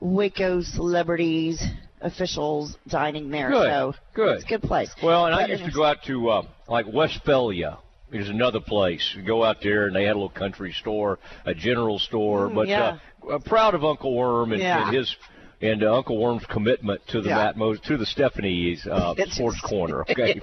Waco 0.00 0.62
celebrities 0.62 1.62
officials 2.00 2.76
dining 2.88 3.30
there. 3.30 3.50
Good, 3.50 3.66
So 3.68 3.94
good. 4.14 4.36
It's 4.36 4.44
a 4.44 4.48
good 4.48 4.62
place. 4.62 4.90
Well, 5.02 5.26
and 5.26 5.34
I 5.34 5.46
used 5.46 5.64
to 5.64 5.70
go 5.70 5.84
out 5.84 5.98
to 6.06 6.30
uh, 6.30 6.42
like 6.68 6.86
Westphalia. 6.92 7.78
There's 8.10 8.28
another 8.28 8.60
place. 8.60 9.14
You 9.16 9.22
go 9.22 9.44
out 9.44 9.58
there, 9.62 9.86
and 9.86 9.94
they 9.94 10.04
had 10.04 10.12
a 10.12 10.18
little 10.18 10.28
country 10.30 10.72
store, 10.72 11.18
a 11.44 11.54
general 11.54 11.98
store. 11.98 12.48
Mm, 12.48 12.54
but 12.54 12.68
yeah. 12.68 12.98
uh, 13.22 13.34
uh, 13.34 13.38
proud 13.38 13.74
of 13.74 13.84
Uncle 13.84 14.14
Worm 14.14 14.52
and, 14.52 14.60
Yeah. 14.60 14.86
and 14.86 14.96
his 14.96 15.14
and 15.62 15.82
uh, 15.82 15.94
Uncle 15.96 16.18
Worm's 16.20 16.44
commitment 16.46 17.00
to 17.08 17.20
the 17.20 17.28
Yeah. 17.28 17.36
Matt 17.36 17.56
Mos- 17.56 17.80
to 17.80 17.96
the 17.96 18.06
Stephanie's 18.06 18.86
uh, 18.86 19.14
Sports 19.30 19.60
Corner. 19.60 20.04
Okay, 20.10 20.40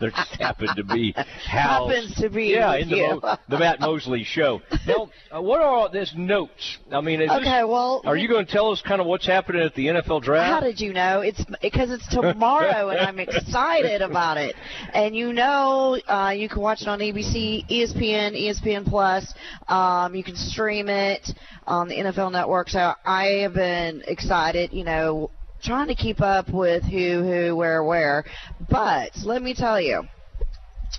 there 0.00 0.10
just 0.10 0.34
happened 0.40 0.70
to 0.76 0.84
be 0.84 1.12
housed, 1.46 1.94
Happens 1.94 2.14
to 2.16 2.28
be 2.28 2.46
yeah 2.46 2.74
in 2.76 2.88
the. 2.88 2.96
Mo- 3.22 3.36
the 3.48 3.58
Matt 3.58 3.80
Mosley 3.80 4.24
show. 4.24 4.60
Now, 4.86 5.10
uh, 5.34 5.42
what 5.42 5.60
are 5.60 5.66
all 5.66 5.88
these 5.90 6.12
notes? 6.16 6.78
I 6.92 7.00
mean, 7.00 7.20
Okay, 7.22 7.38
this, 7.38 7.46
well, 7.66 8.02
are 8.04 8.16
you 8.16 8.28
going 8.28 8.46
to 8.46 8.52
tell 8.52 8.70
us 8.70 8.80
kind 8.82 9.00
of 9.00 9.06
what's 9.06 9.26
happening 9.26 9.62
at 9.62 9.74
the 9.74 9.86
NFL 9.86 10.22
draft? 10.22 10.48
How 10.48 10.60
did 10.60 10.80
you 10.80 10.92
know? 10.92 11.20
It's 11.20 11.44
because 11.60 11.90
it's 11.90 12.06
tomorrow, 12.08 12.90
and 12.90 13.00
I'm 13.00 13.18
excited 13.18 14.02
about 14.02 14.36
it. 14.36 14.54
And 14.92 15.14
you 15.16 15.32
know, 15.32 15.98
uh, 16.06 16.32
you 16.36 16.48
can 16.48 16.60
watch 16.60 16.82
it 16.82 16.88
on 16.88 17.00
ABC, 17.00 17.68
ESPN, 17.68 18.34
ESPN 18.40 18.86
Plus. 18.86 19.34
Um, 19.68 20.14
you 20.14 20.22
can 20.22 20.36
stream 20.36 20.88
it 20.88 21.28
on 21.66 21.88
the 21.88 21.96
NFL 21.96 22.32
Network. 22.32 22.68
So 22.68 22.92
I 23.04 23.40
have 23.42 23.54
been 23.54 24.02
excited. 24.06 24.72
You 24.72 24.84
know, 24.84 25.30
trying 25.62 25.88
to 25.88 25.94
keep 25.94 26.20
up 26.20 26.48
with 26.50 26.82
who, 26.84 27.22
who, 27.22 27.56
where, 27.56 27.82
where. 27.84 28.24
But 28.70 29.10
let 29.24 29.42
me 29.42 29.54
tell 29.54 29.80
you, 29.80 30.04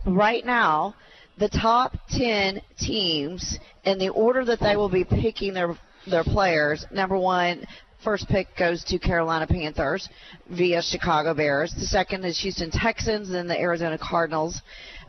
right 0.05 0.45
now, 0.45 0.95
the 1.37 1.49
top 1.49 1.93
10 2.09 2.61
teams 2.79 3.59
in 3.85 3.99
the 3.99 4.09
order 4.09 4.43
that 4.45 4.59
they 4.59 4.75
will 4.75 4.89
be 4.89 5.03
picking 5.03 5.53
their 5.53 5.77
their 6.09 6.23
players. 6.23 6.85
Number 6.91 7.17
one, 7.17 7.65
first 8.03 8.27
pick 8.27 8.47
goes 8.57 8.83
to 8.85 8.99
Carolina 8.99 9.47
Panthers 9.47 10.07
via 10.49 10.81
Chicago 10.81 11.33
Bears. 11.33 11.73
The 11.73 11.85
second 11.85 12.23
is 12.25 12.39
Houston 12.39 12.71
Texans, 12.71 13.29
then 13.29 13.47
the 13.47 13.59
Arizona 13.59 13.97
Cardinals. 13.97 14.61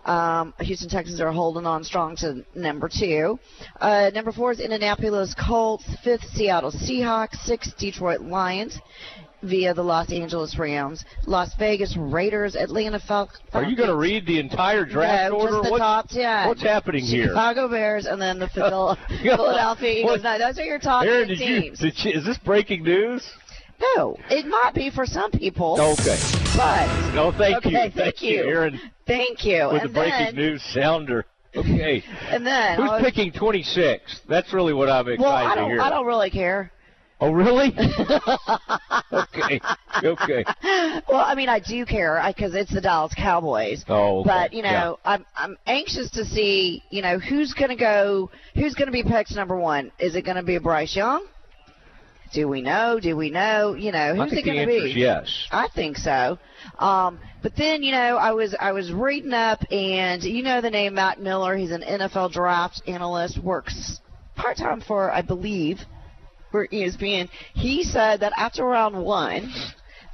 Um, 0.09 0.55
Houston 0.61 0.89
Texans 0.89 1.21
are 1.21 1.31
holding 1.33 1.67
on 1.67 1.85
strong 1.85 2.17
to 2.17 2.45
number 2.55 2.89
two. 2.89 3.39
Uh, 3.81 4.11
number 4.15 4.33
four 4.33 4.53
is 4.53 4.61
Indianapolis 4.61 5.35
Colts. 5.35 5.85
Fifth, 6.03 6.25
Seattle 6.33 6.73
Seahawks. 6.73 7.37
Sixth, 7.45 7.77
Detroit 7.77 8.23
Lions 8.23 8.79
via 9.43 9.73
the 9.75 9.83
Los 9.83 10.11
Angeles 10.11 10.59
Rams. 10.59 11.05
Las 11.27 11.55
Vegas 11.59 11.95
Raiders. 11.97 12.57
Atlanta 12.57 12.99
Falcons. 12.99 13.39
Are 13.53 13.65
you 13.65 13.77
going 13.77 13.91
to 13.91 13.97
read 13.97 14.25
the 14.27 14.39
entire 14.41 14.85
draft 14.87 15.31
no, 15.33 15.41
order? 15.41 15.53
just 15.53 15.65
the 15.65 15.71
What's- 15.73 15.81
top 15.81 16.09
ten. 16.09 16.49
What's 16.49 16.63
happening 16.63 17.05
here? 17.05 17.27
Chicago 17.29 17.69
Bears 17.69 18.07
and 18.07 18.21
then 18.21 18.39
the 18.39 18.49
Phil- 18.55 18.97
Philadelphia 19.23 19.91
Eagles. 19.93 20.23
Those 20.23 20.59
are 20.59 20.65
your 20.65 20.79
top 20.79 21.05
Aaron, 21.05 21.29
ten 21.29 21.37
you, 21.37 21.61
teams. 21.61 21.79
did 21.81 21.95
you, 22.03 22.13
is 22.13 22.25
this 22.25 22.39
breaking 22.39 22.83
news? 22.83 23.31
No, 23.81 24.17
it 24.31 24.47
might 24.47 24.73
be 24.75 24.91
for 24.91 25.07
some 25.07 25.31
people, 25.31 25.75
Okay. 25.81 26.19
but 26.57 26.87
No, 27.15 27.31
thank 27.33 27.59
Okay, 27.59 27.71
you. 27.71 27.77
thank 27.79 27.95
Thank 27.95 28.23
you. 28.23 28.45
Aaron, 28.45 28.81
thank 29.07 29.45
you. 29.45 29.69
with 29.73 29.83
and 29.83 29.91
the 29.91 29.95
breaking 29.95 30.25
then, 30.27 30.35
news 30.37 30.63
sounder. 30.75 31.25
Okay. 31.57 32.03
And 32.31 32.47
then 32.47 32.77
Who's 32.79 32.91
was- 32.91 33.03
picking 33.03 33.33
26? 33.33 34.21
That's 34.29 34.53
really 34.53 34.73
what 34.75 34.91
I'm 34.91 35.09
excited 35.09 35.23
Well, 35.23 35.33
I 35.33 35.55
to 35.55 35.61
don't. 35.61 35.71
hear. 35.71 35.81
I 35.81 35.91
don't 35.91 36.07
really 36.07 36.31
care. 36.31 36.71
Oh, 37.21 37.33
really? 37.33 37.73
okay. 39.13 39.61
Okay. 40.05 40.45
Well, 41.09 41.25
I 41.25 41.35
mean, 41.35 41.49
I 41.49 41.59
do 41.59 41.85
care 41.85 42.23
because 42.29 42.55
it's 42.55 42.73
the 42.73 42.81
Dallas 42.81 43.13
Cowboys. 43.17 43.85
Oh, 43.89 44.21
okay. 44.21 44.29
But 44.29 44.53
you 44.53 44.63
know, 44.63 45.01
I'm 45.05 45.27
I'm 45.37 45.57
anxious 45.67 46.11
to 46.11 46.25
see 46.25 46.85
you 46.91 47.03
know 47.03 47.19
who's 47.19 47.55
going 47.55 47.71
to 47.71 47.77
go, 47.77 48.31
who's 48.55 48.75
going 48.75 48.87
to 48.87 48.93
be 48.93 49.03
picked 49.03 49.35
number 49.35 49.57
one. 49.57 49.91
Is 49.99 50.15
it 50.15 50.23
going 50.25 50.37
to 50.37 50.45
be 50.45 50.59
Bryce 50.59 50.95
Young? 50.95 51.27
Do 52.33 52.49
we 52.49 52.61
know? 52.63 53.01
Do 53.01 53.17
we 53.17 53.31
know? 53.31 53.75
You 53.75 53.93
know, 53.93 54.15
who's 54.15 54.33
it 54.33 54.45
going 54.45 54.61
to 54.61 54.67
be? 54.67 54.93
yes. 54.97 55.47
I 55.51 55.69
think 55.75 55.97
so. 55.97 56.39
Um, 56.79 57.19
but 57.43 57.53
then 57.57 57.83
you 57.83 57.93
know, 57.93 58.17
I 58.17 58.33
was 58.33 58.55
I 58.59 58.73
was 58.73 58.93
reading 58.93 59.33
up, 59.33 59.61
and 59.73 60.23
you 60.23 60.43
know 60.43 60.61
the 60.61 60.71
name 60.71 60.95
Matt 60.95 61.21
Miller. 61.21 61.57
He's 61.57 61.71
an 61.71 61.83
NFL 61.83 62.33
draft 62.33 62.83
analyst, 62.87 63.39
works 63.43 64.01
part 64.37 64.57
time 64.57 64.81
for 64.81 65.11
I 65.11 65.23
believe 65.23 65.79
for 66.51 66.67
ESPN. 66.69 67.29
He 67.55 67.83
said 67.83 68.21
that 68.21 68.33
after 68.37 68.65
round 68.65 69.03
one, 69.05 69.53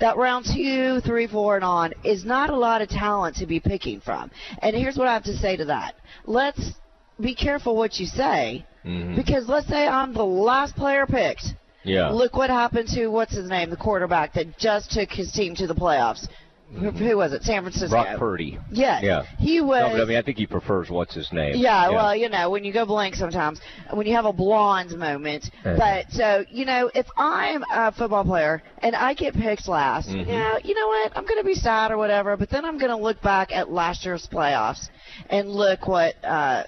that 0.00 0.16
round 0.16 0.46
two, 0.52 1.00
three, 1.00 1.26
four, 1.26 1.56
and 1.56 1.64
on 1.64 1.92
is 2.04 2.24
not 2.24 2.50
a 2.50 2.56
lot 2.56 2.82
of 2.82 2.88
talent 2.88 3.36
to 3.36 3.46
be 3.46 3.60
picking 3.60 4.00
from. 4.00 4.30
And 4.60 4.74
here's 4.74 4.96
what 4.96 5.08
I 5.08 5.14
have 5.14 5.24
to 5.24 5.36
say 5.36 5.56
to 5.56 5.66
that. 5.66 5.94
Let's 6.26 6.72
be 7.20 7.34
careful 7.34 7.76
what 7.76 7.98
you 8.00 8.06
say, 8.06 8.64
Mhm. 8.84 9.14
because 9.14 9.48
let's 9.48 9.68
say 9.68 9.86
I'm 9.86 10.12
the 10.14 10.24
last 10.24 10.74
player 10.74 11.06
picked. 11.06 11.54
Yeah. 11.84 12.10
Look 12.10 12.34
what 12.36 12.50
happened 12.50 12.88
to 12.94 13.08
what's 13.08 13.34
his 13.34 13.48
name, 13.48 13.70
the 13.70 13.76
quarterback 13.76 14.34
that 14.34 14.58
just 14.58 14.90
took 14.90 15.10
his 15.10 15.30
team 15.32 15.54
to 15.56 15.66
the 15.66 15.74
playoffs. 15.74 16.26
Who, 16.72 16.90
who 16.90 17.16
was 17.16 17.32
it? 17.32 17.42
San 17.44 17.62
Francisco. 17.62 17.90
Brock 17.90 18.18
Purdy. 18.18 18.58
Yes. 18.72 19.02
Yeah. 19.04 19.22
He 19.38 19.60
was. 19.60 19.82
No, 19.82 19.92
but 19.92 20.02
I 20.02 20.04
mean, 20.06 20.16
I 20.16 20.22
think 20.22 20.38
he 20.38 20.46
prefers 20.46 20.90
what's 20.90 21.14
his 21.14 21.30
name. 21.32 21.54
Yeah, 21.56 21.90
well, 21.90 22.16
you 22.16 22.28
know, 22.28 22.50
when 22.50 22.64
you 22.64 22.72
go 22.72 22.84
blank 22.84 23.14
sometimes, 23.14 23.60
when 23.92 24.06
you 24.08 24.14
have 24.16 24.24
a 24.24 24.32
blonde 24.32 24.90
moment. 24.98 25.50
Uh-huh. 25.64 25.76
But 25.78 26.10
so, 26.10 26.44
you 26.50 26.64
know, 26.64 26.90
if 26.92 27.06
I'm 27.16 27.62
a 27.70 27.92
football 27.92 28.24
player 28.24 28.62
and 28.78 28.96
I 28.96 29.14
get 29.14 29.34
picked 29.34 29.68
last, 29.68 30.08
Mhm. 30.08 30.18
you 30.20 30.24
know, 30.24 30.58
you 30.64 30.74
know 30.74 30.88
what? 30.88 31.12
I'm 31.16 31.24
going 31.26 31.38
to 31.38 31.44
be 31.44 31.54
sad 31.54 31.92
or 31.92 31.96
whatever, 31.98 32.36
but 32.36 32.50
then 32.50 32.64
I'm 32.64 32.78
going 32.78 32.90
to 32.90 32.96
look 32.96 33.22
back 33.22 33.52
at 33.52 33.70
last 33.70 34.04
year's 34.04 34.26
playoffs 34.26 34.88
and 35.30 35.48
look 35.50 35.86
what 35.86 36.14
uh 36.24 36.64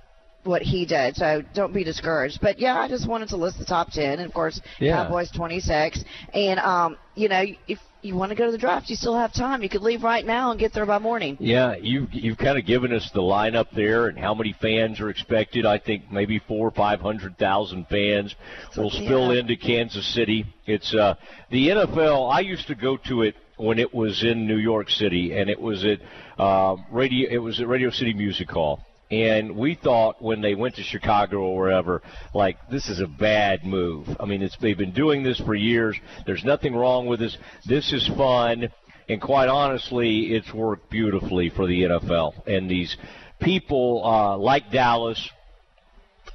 what 0.46 0.62
he 0.62 0.86
did. 0.86 1.16
So 1.16 1.42
don't 1.54 1.74
be 1.74 1.84
discouraged. 1.84 2.38
But 2.40 2.58
yeah, 2.58 2.78
I 2.78 2.88
just 2.88 3.08
wanted 3.08 3.28
to 3.30 3.36
list 3.36 3.58
the 3.58 3.64
top 3.64 3.90
10 3.90 4.18
and 4.18 4.26
of 4.26 4.32
course 4.34 4.60
Yeah. 4.78 5.04
Cowboys 5.04 5.30
26 5.30 6.04
and 6.34 6.60
um, 6.60 6.96
you 7.14 7.28
know, 7.28 7.44
if 7.66 7.78
you 8.02 8.14
want 8.14 8.30
to 8.30 8.36
go 8.36 8.46
to 8.46 8.52
the 8.52 8.58
draft, 8.58 8.88
you 8.88 8.96
still 8.96 9.16
have 9.16 9.32
time. 9.32 9.62
You 9.62 9.68
could 9.68 9.82
leave 9.82 10.02
right 10.02 10.24
now 10.24 10.50
and 10.50 10.60
get 10.60 10.72
there 10.72 10.86
by 10.86 10.98
morning. 10.98 11.36
Yeah, 11.40 11.76
you 11.76 12.06
you've 12.12 12.38
kind 12.38 12.58
of 12.58 12.64
given 12.64 12.92
us 12.92 13.10
the 13.12 13.20
lineup 13.20 13.66
there 13.74 14.06
and 14.06 14.18
how 14.18 14.34
many 14.34 14.54
fans 14.60 15.00
are 15.00 15.10
expected. 15.10 15.66
I 15.66 15.78
think 15.78 16.10
maybe 16.10 16.38
four 16.38 16.68
or 16.68 16.70
five 16.70 17.00
hundred 17.00 17.36
thousand 17.38 17.88
fans 17.88 18.34
will 18.76 18.90
spill 18.90 19.32
yeah. 19.32 19.40
into 19.40 19.56
Kansas 19.56 20.06
City. 20.14 20.46
It's 20.66 20.94
uh 20.94 21.16
the 21.50 21.68
NFL. 21.68 22.32
I 22.32 22.40
used 22.40 22.68
to 22.68 22.74
go 22.74 22.96
to 23.08 23.22
it 23.22 23.34
when 23.56 23.78
it 23.78 23.92
was 23.92 24.22
in 24.22 24.46
New 24.46 24.58
York 24.58 24.90
City, 24.90 25.32
and 25.32 25.50
it 25.50 25.60
was 25.60 25.84
at 25.84 26.00
uh, 26.38 26.76
radio. 26.92 27.30
It 27.30 27.38
was 27.38 27.60
at 27.60 27.68
Radio 27.68 27.90
City 27.90 28.14
Music 28.14 28.50
Hall. 28.50 28.84
And 29.10 29.56
we 29.56 29.76
thought 29.76 30.20
when 30.20 30.40
they 30.40 30.54
went 30.54 30.76
to 30.76 30.82
Chicago 30.82 31.38
or 31.38 31.56
wherever, 31.56 32.02
like 32.34 32.56
this 32.68 32.88
is 32.88 33.00
a 33.00 33.06
bad 33.06 33.64
move. 33.64 34.08
I 34.18 34.24
mean, 34.24 34.42
it's 34.42 34.56
they've 34.60 34.76
been 34.76 34.92
doing 34.92 35.22
this 35.22 35.38
for 35.38 35.54
years. 35.54 35.96
There's 36.26 36.44
nothing 36.44 36.74
wrong 36.74 37.06
with 37.06 37.20
this. 37.20 37.36
This 37.64 37.92
is 37.92 38.08
fun. 38.16 38.68
And 39.08 39.20
quite 39.20 39.48
honestly, 39.48 40.34
it's 40.34 40.52
worked 40.52 40.90
beautifully 40.90 41.50
for 41.50 41.68
the 41.68 41.82
NFL. 41.82 42.48
And 42.48 42.68
these 42.68 42.96
people 43.40 44.02
uh, 44.04 44.36
like 44.36 44.72
Dallas, 44.72 45.30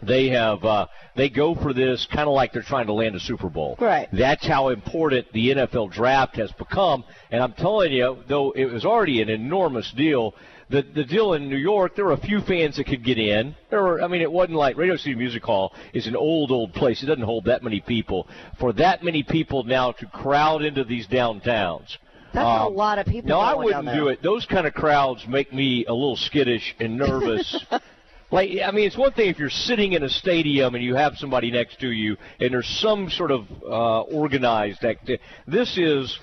they 0.01 0.29
have 0.29 0.63
uh, 0.63 0.87
they 1.15 1.29
go 1.29 1.55
for 1.55 1.73
this 1.73 2.07
kind 2.09 2.27
of 2.27 2.33
like 2.33 2.53
they're 2.53 2.61
trying 2.61 2.87
to 2.87 2.93
land 2.93 3.15
a 3.15 3.19
Super 3.19 3.49
Bowl. 3.49 3.75
Right. 3.79 4.07
That's 4.13 4.47
how 4.47 4.69
important 4.69 5.27
the 5.33 5.49
NFL 5.49 5.91
draft 5.91 6.37
has 6.37 6.51
become. 6.53 7.03
And 7.29 7.43
I'm 7.43 7.53
telling 7.53 7.91
you, 7.91 8.17
though 8.29 8.51
it 8.51 8.65
was 8.65 8.85
already 8.85 9.21
an 9.21 9.29
enormous 9.29 9.91
deal. 9.91 10.33
The 10.71 10.83
the 10.83 11.03
deal 11.03 11.33
in 11.33 11.49
New 11.49 11.57
York, 11.57 11.97
there 11.97 12.05
were 12.05 12.13
a 12.13 12.17
few 12.17 12.39
fans 12.41 12.77
that 12.77 12.85
could 12.85 13.03
get 13.03 13.17
in. 13.17 13.55
There 13.69 13.83
were, 13.83 14.01
I 14.01 14.07
mean, 14.07 14.21
it 14.21 14.31
wasn't 14.31 14.57
like 14.57 14.77
Radio 14.77 14.95
City 14.95 15.15
Music 15.15 15.43
Hall 15.43 15.73
is 15.93 16.07
an 16.07 16.15
old 16.15 16.49
old 16.49 16.73
place. 16.73 17.03
It 17.03 17.07
doesn't 17.07 17.23
hold 17.23 17.45
that 17.45 17.61
many 17.61 17.81
people. 17.81 18.27
For 18.57 18.71
that 18.73 19.03
many 19.03 19.21
people 19.21 19.63
now 19.65 19.91
to 19.91 20.05
crowd 20.05 20.63
into 20.63 20.85
these 20.85 21.07
downtowns. 21.07 21.97
That's 22.33 22.45
a 22.45 22.67
um, 22.67 22.75
lot 22.75 22.99
of 22.99 23.05
people. 23.05 23.27
no, 23.27 23.39
I 23.39 23.53
wouldn't 23.53 23.93
do 23.93 24.07
it. 24.07 24.23
Those 24.23 24.45
kind 24.45 24.65
of 24.65 24.73
crowds 24.73 25.25
make 25.27 25.51
me 25.51 25.85
a 25.85 25.93
little 25.93 26.15
skittish 26.15 26.73
and 26.79 26.97
nervous. 26.97 27.65
like, 28.31 28.51
I 28.63 28.71
mean, 28.71 28.87
it's 28.87 28.97
one 28.97 29.11
thing 29.11 29.29
if 29.29 29.37
you're 29.37 29.49
sitting 29.49 29.91
in 29.91 30.03
a 30.03 30.09
stadium 30.09 30.75
and 30.75 30.83
you 30.83 30.95
have 30.95 31.17
somebody 31.17 31.51
next 31.51 31.81
to 31.81 31.91
you 31.91 32.15
and 32.39 32.53
there's 32.53 32.79
some 32.79 33.09
sort 33.09 33.31
of 33.31 33.45
uh, 33.63 34.01
organized 34.03 34.85
activity. 34.85 35.21
This 35.45 35.77
is 35.77 36.17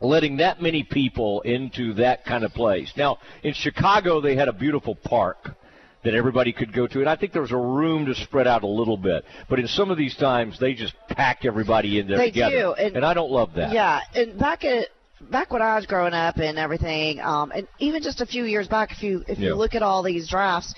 letting 0.00 0.38
that 0.38 0.60
many 0.60 0.82
people 0.82 1.40
into 1.42 1.94
that 1.94 2.24
kind 2.24 2.44
of 2.44 2.52
place. 2.52 2.92
Now, 2.96 3.18
in 3.42 3.54
Chicago, 3.54 4.20
they 4.20 4.36
had 4.36 4.48
a 4.48 4.52
beautiful 4.52 4.94
park 4.94 5.56
that 6.04 6.14
everybody 6.14 6.52
could 6.52 6.72
go 6.72 6.86
to, 6.86 7.00
and 7.00 7.08
I 7.08 7.16
think 7.16 7.32
there 7.32 7.42
was 7.42 7.50
a 7.52 7.56
room 7.56 8.06
to 8.06 8.14
spread 8.14 8.46
out 8.46 8.62
a 8.62 8.66
little 8.66 8.96
bit. 8.96 9.24
But 9.48 9.58
in 9.58 9.66
some 9.66 9.90
of 9.90 9.98
these 9.98 10.14
times, 10.14 10.58
they 10.58 10.74
just 10.74 10.94
pack 11.08 11.44
everybody 11.44 11.98
in 11.98 12.06
there 12.06 12.18
They 12.18 12.26
together, 12.30 12.56
do, 12.56 12.72
and- 12.74 12.96
and 12.96 13.04
I 13.04 13.12
don't 13.14 13.30
love 13.30 13.54
that. 13.54 13.72
Yeah, 13.72 14.00
and 14.14 14.38
back 14.38 14.64
at 14.64 14.88
back 15.30 15.50
when 15.50 15.62
I 15.62 15.76
was 15.76 15.86
growing 15.86 16.12
up 16.12 16.36
and 16.36 16.58
everything, 16.58 17.20
um, 17.20 17.50
and 17.56 17.66
even 17.78 18.02
just 18.02 18.20
a 18.20 18.26
few 18.26 18.44
years 18.44 18.68
back, 18.68 18.92
if 18.92 19.02
you 19.02 19.24
if 19.26 19.38
Yeah. 19.38 19.48
you 19.48 19.54
look 19.56 19.74
at 19.74 19.82
all 19.82 20.02
these 20.02 20.28
drafts, 20.28 20.74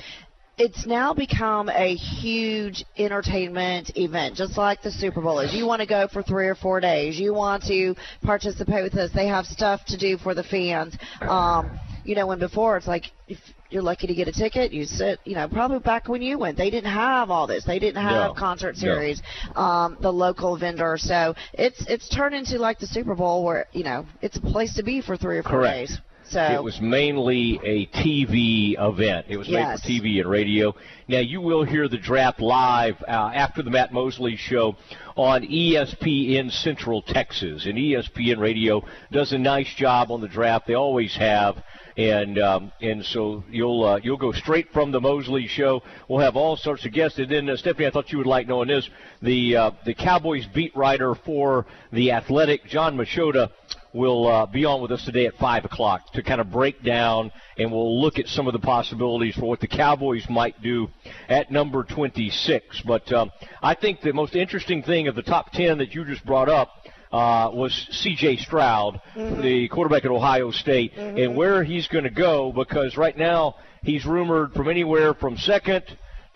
it's 0.59 0.87
now 0.87 1.15
become 1.15 1.69
a 1.69 1.95
huge 1.95 2.85
entertainment 2.97 3.97
event, 3.97 4.37
just 4.37 4.59
like 4.59 4.83
the 4.83 4.91
Super 4.91 5.21
Bowl 5.21 5.39
is. 5.41 5.55
You 5.55 5.67
want 5.67 5.81
to 5.81 5.87
go 5.87 6.09
for 6.09 6.23
three 6.23 6.49
or 6.49 6.55
four 6.57 6.81
days. 6.81 7.19
You 7.19 7.33
want 7.33 7.65
to 7.65 7.95
participate 8.23 8.83
with 8.83 8.95
us. 8.95 9.11
They 9.15 9.29
have 9.29 9.47
stuff 9.47 9.85
to 9.87 9.97
do 9.97 10.19
for 10.19 10.35
the 10.35 10.43
fans. 10.43 10.97
Um, 11.23 11.71
you 12.05 12.15
know, 12.15 12.27
when 12.27 12.39
before 12.39 12.77
it's 12.77 12.87
like 12.89 13.05
if 13.29 13.39
you're 13.71 13.83
lucky 13.83 14.07
to 14.07 14.15
get 14.15 14.29
a 14.29 14.33
ticket, 14.33 14.73
you 14.73 14.85
sit. 14.85 15.21
You 15.25 15.35
know, 15.35 15.47
probably 15.49 15.79
back 15.79 16.09
when 16.09 16.23
you 16.23 16.39
went, 16.39 16.57
they 16.57 16.71
didn't 16.71 16.91
have 16.91 17.31
all 17.31 17.47
this. 17.47 17.65
They 17.65 17.79
didn't 17.79 18.03
have 18.03 18.31
No. 18.31 18.35
concert 18.35 18.77
No. 18.77 18.81
series, 18.81 19.23
um, 19.55 19.97
the 20.01 20.13
local 20.13 20.57
vendor. 20.57 20.97
So 20.99 21.35
it's 21.53 21.85
it's 21.87 22.09
turned 22.09 22.35
into 22.35 22.59
like 22.59 22.79
the 22.79 22.87
Super 22.87 23.15
Bowl, 23.15 23.45
where 23.45 23.67
you 23.73 23.85
know 23.85 24.07
it's 24.23 24.37
a 24.37 24.41
place 24.41 24.75
to 24.75 24.83
be 24.83 25.03
for 25.03 25.17
three 25.17 25.39
or 25.39 25.43
four 25.43 25.61
Correct. 25.61 25.89
days. 25.91 25.99
So 26.31 26.41
it 26.43 26.63
was 26.63 26.79
mainly 26.81 27.59
a 27.65 27.87
TV 27.87 28.77
event. 28.79 29.27
It 29.29 29.39
was 29.39 29.49
Yes. 29.49 29.83
made 29.85 29.99
for 29.99 30.05
TV 30.05 30.21
and 30.21 30.29
radio. 30.31 30.75
Now 31.09 31.21
you 31.21 31.41
will 31.41 31.65
hear 31.65 31.89
the 31.89 31.97
draft 31.97 32.41
live 32.41 33.03
uh, 33.09 33.31
after 33.35 33.63
the 33.63 33.71
Matt 33.71 33.93
Mosley 33.95 34.37
show 34.37 34.77
on 35.17 35.43
ESPN 35.43 36.51
Central 36.51 37.01
Texas, 37.03 37.65
and 37.65 37.79
ESPN 37.79 38.39
Radio 38.39 38.85
does 39.11 39.33
a 39.33 39.39
nice 39.39 39.73
job 39.75 40.11
on 40.11 40.21
the 40.21 40.29
draft. 40.29 40.67
They 40.67 40.75
always 40.75 41.17
have. 41.17 41.57
And 41.97 42.39
um, 42.39 42.71
and 42.81 43.05
so 43.05 43.43
you'll 43.51 43.83
uh, 43.85 43.99
you'll 44.05 44.19
go 44.19 44.31
straight 44.31 44.69
from 44.73 44.93
the 44.93 45.01
Mosley 45.01 45.49
show. 45.49 45.83
We'll 46.09 46.21
have 46.21 46.37
all 46.37 46.57
sorts 46.57 46.87
of 46.87 46.93
guests. 46.93 47.19
And 47.19 47.29
then 47.29 47.51
uh, 47.51 47.57
Stephanie, 47.57 47.89
I 47.89 47.91
thought 47.91 48.13
you 48.13 48.19
would 48.19 48.27
like 48.29 48.47
knowing 48.47 48.69
this. 48.69 48.89
The 49.21 49.57
uh, 49.57 49.71
the 49.85 49.95
Cowboys 49.95 50.47
beat 50.55 50.77
writer 50.77 51.17
for 51.17 51.67
the 51.93 52.13
Athletic, 52.13 52.67
Jon 52.67 52.97
Machota, 52.97 53.51
will 53.93 54.27
uh, 54.27 54.47
be 54.47 54.65
on 54.65 54.81
with 54.83 54.93
us 54.93 55.05
today 55.05 55.27
at 55.27 55.35
5 55.37 55.65
o'clock 55.65 56.13
to 56.13 56.23
kind 56.23 56.41
of 56.41 56.51
break 56.51 56.83
down 56.83 57.33
and 57.57 57.73
we'll 57.73 58.01
look 58.01 58.19
at 58.19 58.27
some 58.27 58.47
of 58.47 58.53
the 58.53 58.59
possibilities 58.59 59.35
for 59.35 59.47
what 59.47 59.61
the 59.61 59.67
Cowboys 59.67 60.27
might 60.29 60.61
do 60.63 60.89
at 61.29 61.51
number 61.51 61.85
26. 61.85 62.83
But 62.83 63.11
um, 63.13 63.31
I 63.63 63.75
think 63.75 64.01
the 64.01 64.13
most 64.13 64.37
interesting 64.37 64.83
thing 64.83 65.09
of 65.09 65.15
the 65.15 65.23
top 65.23 65.53
10 65.53 65.79
that 65.79 65.95
you 65.95 66.05
just 66.05 66.25
brought 66.25 66.49
up 66.49 66.71
uh, 67.11 67.51
was 67.53 67.73
C.J. 67.91 68.37
Stroud, 68.39 69.01
the 69.17 69.69
quarterback 69.69 70.05
at 70.05 70.11
Ohio 70.11 70.51
State, 70.51 70.93
and 70.95 71.35
where 71.35 71.65
he's 71.65 71.89
going 71.89 72.05
to 72.05 72.11
go 72.11 72.53
because 72.53 72.97
right 72.97 73.17
now 73.17 73.57
he's 73.83 74.05
rumored 74.05 74.53
from 74.53 74.69
anywhere 74.69 75.15
from 75.15 75.37
second 75.39 75.85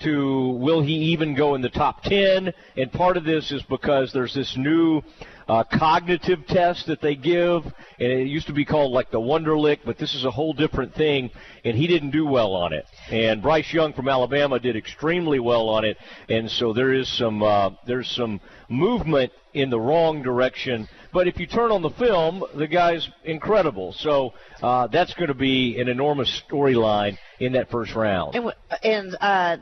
to 0.03 0.49
will 0.59 0.83
he 0.83 0.95
even 0.95 1.35
go 1.35 1.55
in 1.55 1.63
the 1.63 1.69
top 1.69 2.03
10? 2.03 2.53
And 2.77 2.93
part 2.93 3.17
of 3.17 3.25
this 3.25 3.53
is 3.53 3.63
because 3.65 4.13
there's 4.13 4.35
this 4.35 4.57
new 4.57 5.03
uh, 5.49 5.65
cognitive 5.65 6.47
test 6.47 6.87
that 6.87 7.01
they 7.01 7.15
give, 7.15 7.65
and 7.65 8.13
it 8.13 8.27
used 8.27 8.47
to 8.47 8.53
be 8.53 8.65
called 8.65 8.93
like 8.93 9.11
the 9.11 9.21
Wonderlic, 9.21 9.81
but 9.85 9.99
this 9.99 10.15
is 10.15 10.25
a 10.25 10.31
whole 10.31 10.53
different 10.53 10.95
thing, 10.95 11.31
and 11.65 11.77
he 11.77 11.87
didn't 11.87 12.11
do 12.11 12.27
well 12.27 12.55
on 12.55 12.73
it. 12.73 12.87
And 13.11 13.43
Bryce 13.43 13.73
Young 13.73 13.93
from 13.93 14.09
Alabama 14.09 14.59
did 14.59 14.77
extremely 14.77 15.39
well 15.39 15.69
on 15.69 15.85
it, 15.85 15.97
and 16.29 16.51
so 16.51 16.73
there 16.73 16.93
is 16.93 17.09
some 17.17 17.43
uh, 17.43 17.71
there's 17.87 18.11
some 18.11 18.41
movement 18.69 19.33
in 19.55 19.71
the 19.71 19.79
wrong 19.79 20.23
direction. 20.23 20.89
But 21.13 21.29
if 21.29 21.39
you 21.39 21.47
turn 21.47 21.71
on 21.71 21.83
the 21.83 21.91
film, 21.91 22.43
the 22.55 22.67
guy's 22.67 23.09
incredible. 23.25 23.93
So 23.93 24.33
uh, 24.63 24.87
that's 24.87 25.13
going 25.15 25.29
to 25.29 25.35
be 25.35 25.79
an 25.79 25.89
enormous 25.89 26.43
storyline 26.49 27.19
in 27.39 27.53
that 27.53 27.71
first 27.71 27.95
round. 27.95 28.35
and, 28.35 28.53
and 28.83 29.17
uh, 29.21 29.57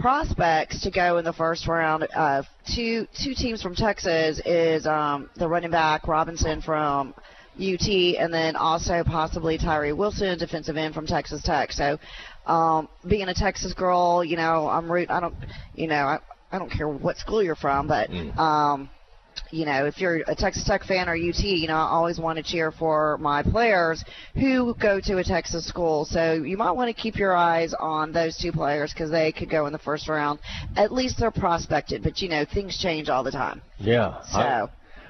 prospects 0.00 0.82
to 0.82 0.90
go 0.90 1.18
in 1.18 1.24
the 1.24 1.32
first 1.32 1.66
round. 1.66 2.06
Uh, 2.14 2.42
two 2.74 3.06
two 3.22 3.34
teams 3.34 3.62
from 3.62 3.74
Texas 3.74 4.40
is 4.44 4.86
um, 4.86 5.30
the 5.36 5.48
running 5.48 5.70
back 5.70 6.06
Robinson 6.08 6.60
from 6.60 7.14
UT, 7.56 7.88
and 7.88 8.32
then 8.32 8.56
also 8.56 9.04
possibly 9.04 9.58
Tyree 9.58 9.92
Wilson, 9.92 10.38
defensive 10.38 10.76
end 10.76 10.94
from 10.94 11.06
Texas 11.06 11.42
Tech. 11.42 11.72
So, 11.72 11.98
um, 12.46 12.88
being 13.06 13.28
a 13.28 13.34
Texas 13.34 13.74
girl, 13.74 14.24
you 14.24 14.36
know, 14.36 14.68
I'm 14.68 14.90
root. 14.90 15.10
I 15.10 15.20
don't, 15.20 15.34
you 15.74 15.86
know, 15.86 16.04
I, 16.04 16.18
I 16.50 16.58
don't 16.58 16.70
care 16.70 16.88
what 16.88 17.16
school 17.16 17.42
you're 17.42 17.54
from, 17.54 17.88
but. 17.88 18.10
Um, 18.38 18.90
you 19.54 19.64
know, 19.64 19.86
if 19.86 20.00
you're 20.00 20.16
a 20.26 20.34
Texas 20.34 20.64
Tech 20.64 20.82
fan 20.82 21.08
or 21.08 21.14
UT, 21.14 21.38
you 21.38 21.68
know, 21.68 21.76
I 21.76 21.88
always 21.90 22.18
want 22.18 22.38
to 22.38 22.42
cheer 22.42 22.72
for 22.72 23.16
my 23.18 23.42
players 23.42 24.04
who 24.34 24.74
go 24.80 25.00
to 25.00 25.18
a 25.18 25.24
Texas 25.24 25.66
school. 25.66 26.04
So 26.04 26.32
you 26.32 26.56
might 26.56 26.72
want 26.72 26.94
to 26.94 27.00
keep 27.00 27.16
your 27.16 27.36
eyes 27.36 27.72
on 27.78 28.12
those 28.12 28.36
two 28.36 28.50
players 28.50 28.92
because 28.92 29.12
they 29.12 29.30
could 29.30 29.48
go 29.48 29.66
in 29.66 29.72
the 29.72 29.78
first 29.78 30.08
round. 30.08 30.40
At 30.76 30.92
least 30.92 31.18
they're 31.18 31.30
prospected, 31.30 32.02
but 32.02 32.20
you 32.20 32.28
know, 32.28 32.44
things 32.44 32.76
change 32.78 33.08
all 33.08 33.22
the 33.22 33.30
time. 33.30 33.62
Yeah. 33.78 34.20
So. 34.24 34.38
I, 34.38 34.68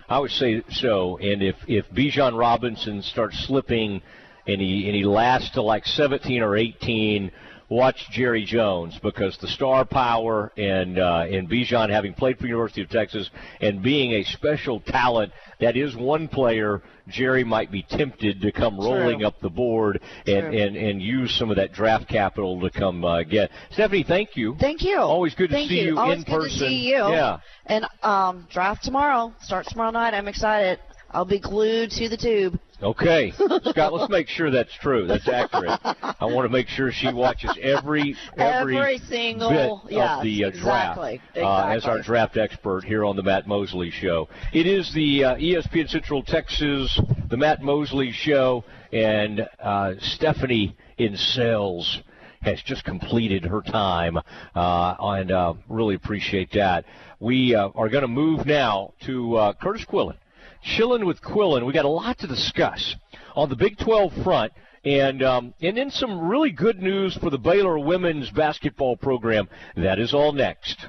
I 0.08 0.18
would 0.18 0.30
say 0.30 0.62
so. 0.68 1.16
And 1.16 1.42
if 1.42 1.56
if 1.66 1.88
Bijan 1.90 2.38
Robinson 2.38 3.00
starts 3.00 3.46
slipping, 3.46 4.02
and 4.46 4.60
he 4.60 4.86
and 4.86 4.94
he 4.94 5.06
lasts 5.06 5.50
to 5.52 5.62
like 5.62 5.86
17 5.86 6.42
or 6.42 6.56
18, 6.56 7.30
watch 7.68 8.10
Jerry 8.10 8.44
Jones 8.44 8.98
because 9.02 9.36
the 9.38 9.48
star 9.48 9.84
power 9.84 10.52
and 10.56 10.98
uh, 10.98 11.26
and 11.30 11.48
Bijan 11.48 11.90
having 11.90 12.14
played 12.14 12.38
for 12.38 12.46
University 12.46 12.82
of 12.82 12.90
Texas 12.90 13.30
and 13.60 13.82
being 13.82 14.12
a 14.12 14.24
special 14.24 14.80
talent, 14.80 15.32
that 15.60 15.76
is 15.76 15.96
one 15.96 16.28
player 16.28 16.82
Jerry 17.08 17.44
might 17.44 17.70
be 17.70 17.82
tempted 17.82 18.40
to 18.40 18.52
come 18.52 18.78
rolling 18.78 19.24
up 19.24 19.40
the 19.40 19.50
board 19.50 20.00
and, 20.26 20.46
True. 20.46 20.58
and 20.58 20.76
and 20.76 21.02
use 21.02 21.36
some 21.38 21.50
of 21.50 21.56
that 21.56 21.72
draft 21.72 22.08
capital 22.08 22.60
to 22.60 22.70
come 22.70 23.04
uh, 23.04 23.22
get. 23.22 23.50
Stephanie, 23.72 24.04
thank 24.06 24.36
you. 24.36 24.56
Thank 24.58 24.82
you. 24.82 24.98
Always 24.98 25.34
good 25.34 25.50
to 25.50 25.56
Thank 25.56 25.68
see 25.68 25.82
you 25.82 25.98
Always 25.98 26.18
in 26.18 26.24
good 26.24 26.30
person. 26.30 26.50
To 26.50 26.68
see 26.68 26.88
you. 26.88 26.96
Yeah. 26.96 27.38
And 27.66 27.86
um, 28.02 28.46
draft 28.50 28.84
tomorrow. 28.84 29.34
Starts 29.40 29.70
tomorrow 29.70 29.90
night. 29.90 30.14
I'm 30.14 30.28
excited. 30.28 30.78
I'll 31.10 31.24
be 31.24 31.38
glued 31.38 31.90
to 31.92 32.08
the 32.08 32.16
tube. 32.16 32.58
Okay, 32.84 33.32
Scott. 33.32 33.94
Let's 33.94 34.10
make 34.10 34.28
sure 34.28 34.50
that's 34.50 34.74
true. 34.74 35.06
That's 35.06 35.26
accurate. 35.26 35.80
I 35.82 36.26
want 36.26 36.44
to 36.44 36.50
make 36.50 36.68
sure 36.68 36.92
she 36.92 37.10
watches 37.10 37.50
every 37.60 38.14
every, 38.36 38.76
Every 38.76 38.98
single- 38.98 39.82
bit 39.86 39.94
yes, 39.94 40.18
of 40.18 40.22
the 40.22 40.44
uh, 40.44 40.50
draft 40.50 40.98
exactly, 40.98 41.42
Uh, 41.42 41.66
as 41.68 41.86
our 41.86 42.02
draft 42.02 42.36
expert 42.36 42.84
here 42.84 43.06
on 43.06 43.16
the 43.16 43.22
Matt 43.22 43.46
Mosley 43.48 43.90
Show. 43.90 44.28
It 44.52 44.66
is 44.66 44.92
the 44.92 45.24
uh, 45.24 45.36
ESPN 45.36 45.88
Central 45.88 46.22
Texas, 46.22 47.00
the 47.30 47.38
Matt 47.38 47.62
Mosley 47.62 48.12
Show, 48.12 48.64
and 48.92 49.48
uh, 49.60 49.94
Stephanie 50.00 50.76
in 50.98 51.16
sales 51.16 52.02
has 52.42 52.60
just 52.62 52.84
completed 52.84 53.46
her 53.46 53.62
time, 53.62 54.18
uh, 54.54 54.94
and 55.00 55.32
uh, 55.32 55.54
really 55.70 55.94
appreciate 55.94 56.52
that. 56.52 56.84
We 57.18 57.54
uh, 57.54 57.70
are 57.74 57.88
going 57.88 58.02
to 58.02 58.08
move 58.08 58.44
now 58.44 58.92
to 59.06 59.36
uh, 59.36 59.52
Curtis 59.54 59.86
Quillen. 59.86 60.16
Chilling 60.64 61.04
with 61.04 61.20
Quillen. 61.20 61.66
We 61.66 61.72
got 61.72 61.84
a 61.84 61.88
lot 61.88 62.18
to 62.18 62.26
discuss 62.26 62.96
on 63.36 63.50
the 63.50 63.56
Big 63.56 63.76
12 63.78 64.24
front, 64.24 64.52
and 64.84 65.22
um, 65.22 65.54
and 65.60 65.76
then 65.76 65.90
some 65.90 66.28
really 66.28 66.50
good 66.50 66.80
news 66.80 67.14
for 67.16 67.30
the 67.30 67.38
Baylor 67.38 67.78
women's 67.78 68.30
basketball 68.30 68.96
program. 68.96 69.48
That 69.76 69.98
is 69.98 70.14
all 70.14 70.32
next. 70.32 70.88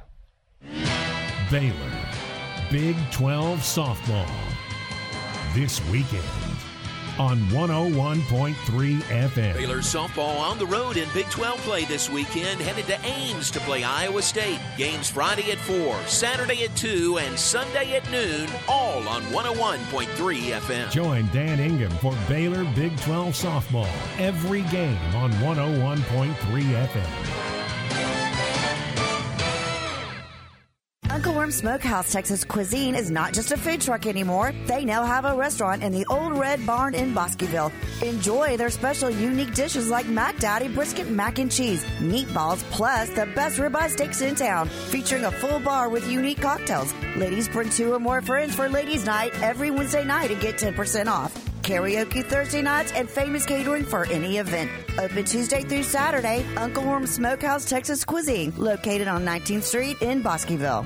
Baylor, 1.52 1.92
Big 2.72 2.96
12 3.12 3.60
softball. 3.60 4.32
This 5.54 5.82
weekend 5.90 6.45
on 7.20 7.40
101.3 7.50 8.54
FM. 9.02 9.54
Baylor 9.54 9.78
softball 9.80 10.40
on 10.40 10.58
the 10.58 10.66
road 10.66 10.98
in 10.98 11.08
Big 11.14 11.30
12 11.30 11.58
play 11.60 11.86
this 11.86 12.10
weekend, 12.10 12.62
headed 12.62 12.86
to 12.88 13.00
Ames 13.06 13.50
to 13.52 13.60
play 13.62 13.84
Iowa 13.84 14.22
State. 14.22 14.60
Games 14.78 15.10
Friday 15.10 15.52
at 15.52 15.58
4, 15.60 16.02
Saturday 16.08 16.64
at 16.64 16.76
2, 16.76 17.18
and 17.20 17.38
Sunday 17.38 17.96
at 17.96 18.10
noon, 18.12 18.50
all 18.68 19.08
on 19.08 19.22
101.3 19.24 20.08
FM. 20.08 20.92
Join 20.92 21.28
Dan 21.28 21.60
Ingham 21.60 21.92
for 21.92 22.16
Baylor 22.28 22.66
Big 22.76 22.98
12 23.02 23.34
softball 23.34 23.90
every 24.20 24.62
game 24.64 25.16
on 25.16 25.32
101.3 25.34 26.34
FM. 26.88 28.25
Uncle 31.16 31.34
Worm 31.34 31.50
Smokehouse 31.50 32.12
Texas 32.12 32.44
Cuisine 32.44 32.94
is 32.94 33.10
not 33.10 33.32
just 33.32 33.54
a 33.54 33.58
food 33.58 33.80
truck 33.80 34.06
anymore. 34.06 34.54
They 34.66 34.84
now 34.84 35.06
have 35.06 35.24
a 35.24 35.34
restaurant 35.34 35.82
in 35.82 35.94
the 35.94 36.06
Old 36.10 36.38
Red 36.38 36.66
Barn 36.66 36.94
in 36.94 37.14
Bosqueville. 37.14 37.72
Enjoy 38.04 38.58
their 38.58 38.70
special 38.70 39.10
unique 39.10 39.54
dishes 39.54 39.90
like 39.90 40.08
Mac 40.08 40.38
Daddy 40.40 40.68
brisket 40.68 41.10
mac 41.10 41.40
and 41.40 41.50
cheese, 41.50 41.86
meatballs, 42.02 42.60
plus 42.70 43.08
the 43.12 43.28
best 43.28 43.60
ribeye 43.60 43.90
steaks 43.90 44.20
in 44.20 44.36
town, 44.36 44.68
featuring 44.68 45.24
a 45.24 45.32
full 45.32 45.62
bar 45.62 45.88
with 45.88 46.06
unique 46.12 46.42
cocktails. 46.42 46.94
Ladies 47.16 47.48
bring 47.48 47.70
two 47.70 47.94
or 47.94 48.00
more 48.00 48.22
friends 48.22 48.54
for 48.54 48.68
ladies' 48.68 49.06
night 49.06 49.32
every 49.42 49.72
Wednesday 49.72 50.04
night 50.04 50.32
and 50.32 50.42
get 50.42 50.58
10% 50.58 51.08
off. 51.08 51.34
Karaoke 51.62 52.26
Thursday 52.26 52.62
nights 52.62 52.92
and 52.92 53.10
famous 53.10 53.46
catering 53.46 53.86
for 53.86 54.06
any 54.08 54.38
event. 54.40 54.70
Open 55.00 55.24
Tuesday 55.24 55.62
through 55.64 55.84
Saturday, 55.84 56.46
Uncle 56.58 56.84
Worm 56.84 57.08
Smokehouse 57.08 57.64
Texas 57.64 58.04
Cuisine, 58.04 58.52
located 58.58 59.08
on 59.08 59.24
19th 59.24 59.64
Street 59.64 60.02
in 60.02 60.22
Bosqueville. 60.22 60.86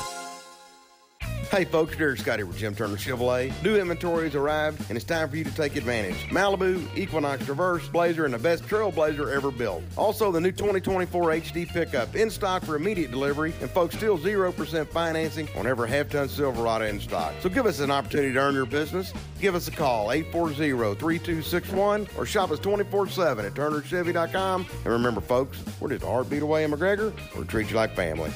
Hey 1.51 1.65
folks, 1.65 1.97
Derek 1.97 2.17
Scotty 2.17 2.43
with 2.43 2.55
Jim 2.55 2.73
Turner 2.73 2.95
Chevrolet. 2.95 3.51
New 3.61 3.75
inventory 3.75 4.23
has 4.23 4.35
arrived 4.35 4.79
and 4.87 4.95
it's 4.95 5.03
time 5.03 5.29
for 5.29 5.35
you 5.35 5.43
to 5.43 5.53
take 5.53 5.75
advantage. 5.75 6.15
Malibu, 6.29 6.87
Equinox 6.97 7.45
Traverse, 7.45 7.89
Blazer, 7.89 8.23
and 8.23 8.33
the 8.33 8.39
best 8.39 8.63
Trailblazer 8.63 9.29
ever 9.29 9.51
built. 9.51 9.83
Also, 9.97 10.31
the 10.31 10.39
new 10.39 10.53
2024 10.53 11.23
HD 11.23 11.67
pickup 11.67 12.15
in 12.15 12.29
stock 12.29 12.63
for 12.63 12.77
immediate 12.77 13.11
delivery, 13.11 13.53
and 13.59 13.69
folks, 13.69 13.97
still 13.97 14.17
0% 14.17 14.87
financing 14.87 15.49
on 15.57 15.67
every 15.67 15.89
half 15.89 16.07
ton 16.07 16.29
Silverado 16.29 16.85
in 16.85 17.01
stock. 17.01 17.33
So 17.41 17.49
give 17.49 17.65
us 17.65 17.81
an 17.81 17.91
opportunity 17.91 18.31
to 18.31 18.39
earn 18.39 18.55
your 18.55 18.65
business. 18.65 19.11
Give 19.41 19.53
us 19.53 19.67
a 19.67 19.71
call, 19.71 20.07
840-3261, 20.07 22.17
or 22.17 22.25
shop 22.25 22.51
us 22.51 22.59
24-7 22.59 23.45
at 23.45 23.55
turnerchevy.com. 23.55 24.65
And 24.85 24.85
remember, 24.85 25.19
folks, 25.19 25.61
we're 25.81 25.89
just 25.89 26.03
a 26.03 26.07
heartbeat 26.07 26.43
away 26.43 26.63
in 26.63 26.71
McGregor. 26.71 27.11
we 27.37 27.43
treat 27.43 27.69
you 27.69 27.75
like 27.75 27.93
family. 27.93 28.31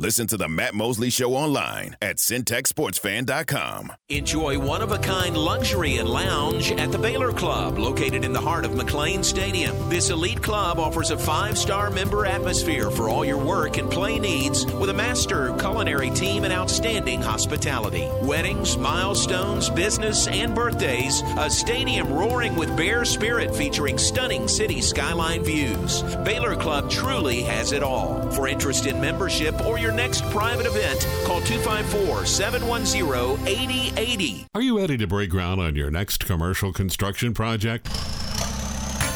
Listen 0.00 0.28
to 0.28 0.36
the 0.36 0.48
Matt 0.48 0.76
Mosley 0.76 1.10
Show 1.10 1.34
online 1.34 1.96
at 2.00 2.18
centexsportsfan.com. 2.18 3.92
Enjoy 4.10 4.56
one 4.56 4.80
of 4.80 4.92
a 4.92 4.98
kind 4.98 5.36
luxury 5.36 5.96
and 5.96 6.08
lounge 6.08 6.70
at 6.70 6.92
the 6.92 6.98
Baylor 6.98 7.32
Club, 7.32 7.78
located 7.78 8.24
in 8.24 8.32
the 8.32 8.40
heart 8.40 8.64
of 8.64 8.70
McLane 8.70 9.24
Stadium. 9.24 9.76
This 9.88 10.10
elite 10.10 10.40
club 10.40 10.78
offers 10.78 11.10
a 11.10 11.18
five 11.18 11.58
star 11.58 11.90
member 11.90 12.26
atmosphere 12.26 12.92
for 12.92 13.08
all 13.08 13.24
your 13.24 13.44
work 13.44 13.76
and 13.76 13.90
play 13.90 14.20
needs 14.20 14.64
with 14.66 14.88
a 14.88 14.94
master 14.94 15.52
culinary 15.56 16.10
team 16.10 16.44
and 16.44 16.52
outstanding 16.52 17.20
hospitality. 17.20 18.08
Weddings, 18.22 18.78
milestones, 18.78 19.68
business, 19.68 20.28
and 20.28 20.54
birthdays. 20.54 21.22
A 21.38 21.50
stadium 21.50 22.12
roaring 22.12 22.54
with 22.54 22.76
bear 22.76 23.04
spirit 23.04 23.52
featuring 23.52 23.98
stunning 23.98 24.46
city 24.46 24.80
skyline 24.80 25.42
views. 25.42 26.04
Baylor 26.24 26.54
Club 26.54 26.88
truly 26.88 27.42
has 27.42 27.72
it 27.72 27.82
all. 27.82 28.30
For 28.30 28.46
interest 28.46 28.86
in 28.86 29.00
membership 29.00 29.60
or 29.66 29.76
your 29.76 29.87
next 29.92 30.22
private 30.30 30.66
event, 30.66 31.06
call 31.24 31.40
254 31.40 32.26
710 32.26 33.46
8080. 33.46 34.46
Are 34.54 34.62
you 34.62 34.78
ready 34.78 34.96
to 34.96 35.06
break 35.06 35.30
ground 35.30 35.60
on 35.60 35.76
your 35.76 35.90
next 35.90 36.24
commercial 36.24 36.72
construction 36.72 37.34
project? 37.34 37.88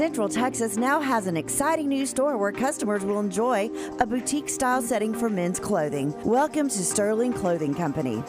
Central 0.00 0.30
Texas 0.30 0.78
now 0.78 0.98
has 0.98 1.26
an 1.26 1.36
exciting 1.36 1.86
new 1.86 2.06
store 2.06 2.38
where 2.38 2.52
customers 2.52 3.04
will 3.04 3.20
enjoy 3.20 3.68
a 3.98 4.06
boutique 4.06 4.48
style 4.48 4.80
setting 4.80 5.12
for 5.12 5.28
men's 5.28 5.60
clothing. 5.60 6.14
Welcome 6.24 6.70
to 6.70 6.78
Sterling 6.82 7.34
Clothing 7.34 7.74
Company. 7.74 8.24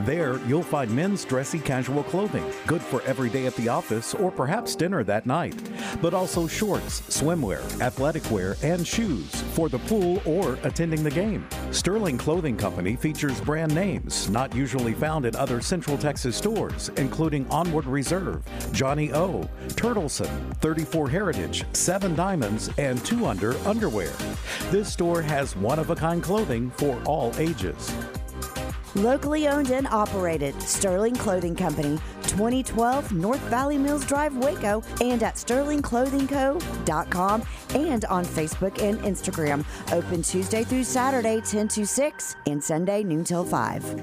There, 0.00 0.38
you'll 0.46 0.62
find 0.62 0.90
men's 0.90 1.26
dressy 1.26 1.58
casual 1.58 2.02
clothing, 2.04 2.44
good 2.66 2.80
for 2.80 3.02
every 3.02 3.28
day 3.28 3.44
at 3.44 3.54
the 3.56 3.68
office 3.68 4.14
or 4.14 4.30
perhaps 4.30 4.74
dinner 4.74 5.04
that 5.04 5.26
night, 5.26 5.54
but 6.00 6.14
also 6.14 6.46
shorts, 6.46 7.02
swimwear, 7.02 7.60
athletic 7.82 8.28
wear, 8.30 8.56
and 8.62 8.86
shoes 8.86 9.30
for 9.52 9.68
the 9.68 9.78
pool 9.80 10.22
or 10.24 10.58
attending 10.62 11.04
the 11.04 11.10
game. 11.10 11.46
Sterling 11.70 12.16
Clothing 12.16 12.56
Company 12.56 12.96
features 12.96 13.40
brand 13.42 13.74
names 13.74 14.30
not 14.30 14.54
usually 14.54 14.94
found 14.94 15.26
in 15.26 15.36
other 15.36 15.60
Central 15.60 15.98
Texas 15.98 16.34
stores, 16.34 16.90
including 16.96 17.46
Onward 17.50 17.84
Reserve, 17.84 18.42
Johnny 18.72 19.12
O, 19.12 19.48
Turtleson, 19.68 20.56
34 20.62 21.10
Heritage, 21.10 21.64
7 21.74 22.14
Diamonds, 22.14 22.70
and 22.78 23.04
2 23.04 23.26
Under 23.26 23.54
Underwear. 23.68 24.12
This 24.70 24.90
store 24.90 25.20
has 25.20 25.54
one 25.56 25.78
of 25.78 25.90
a 25.90 25.94
kind 25.94 26.22
clothing 26.22 26.70
for 26.70 26.98
all 27.04 27.34
ages. 27.36 27.92
Locally 28.96 29.46
owned 29.46 29.70
and 29.70 29.86
operated, 29.86 30.60
Sterling 30.60 31.14
Clothing 31.14 31.54
Company, 31.54 32.00
2012 32.22 33.12
North 33.12 33.40
Valley 33.42 33.78
Mills 33.78 34.04
Drive, 34.04 34.36
Waco, 34.36 34.82
and 35.00 35.22
at 35.22 35.36
sterlingclothingco.com 35.36 37.42
and 37.74 38.04
on 38.06 38.24
Facebook 38.24 38.82
and 38.82 38.98
Instagram. 39.00 39.64
Open 39.92 40.22
Tuesday 40.22 40.64
through 40.64 40.82
Saturday, 40.84 41.40
10 41.40 41.68
to 41.68 41.86
6, 41.86 42.36
and 42.46 42.62
Sunday, 42.62 43.04
noon 43.04 43.22
till 43.22 43.44
5. 43.44 44.02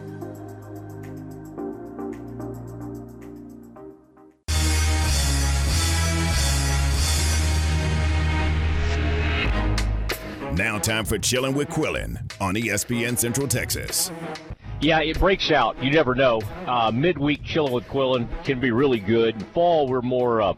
Now, 10.53 10.79
time 10.79 11.03
for 11.05 11.19
Chilling 11.19 11.53
with 11.53 11.67
Quillen 11.67 12.17
on 12.41 12.55
ESPN 12.55 13.15
Central 13.15 13.47
Texas. 13.47 14.11
Yeah, 14.79 15.01
it 15.01 15.17
breaks 15.17 15.49
out. 15.49 15.83
You 15.83 15.89
never 15.89 16.13
know. 16.13 16.39
Uh, 16.67 16.91
midweek 16.93 17.43
chilling 17.43 17.73
with 17.73 17.85
Quillen 17.85 18.29
can 18.45 18.59
be 18.59 18.69
really 18.69 18.99
good. 18.99 19.43
Fall, 19.51 19.89
we're 19.89 20.03
more, 20.03 20.39
uh, 20.39 20.53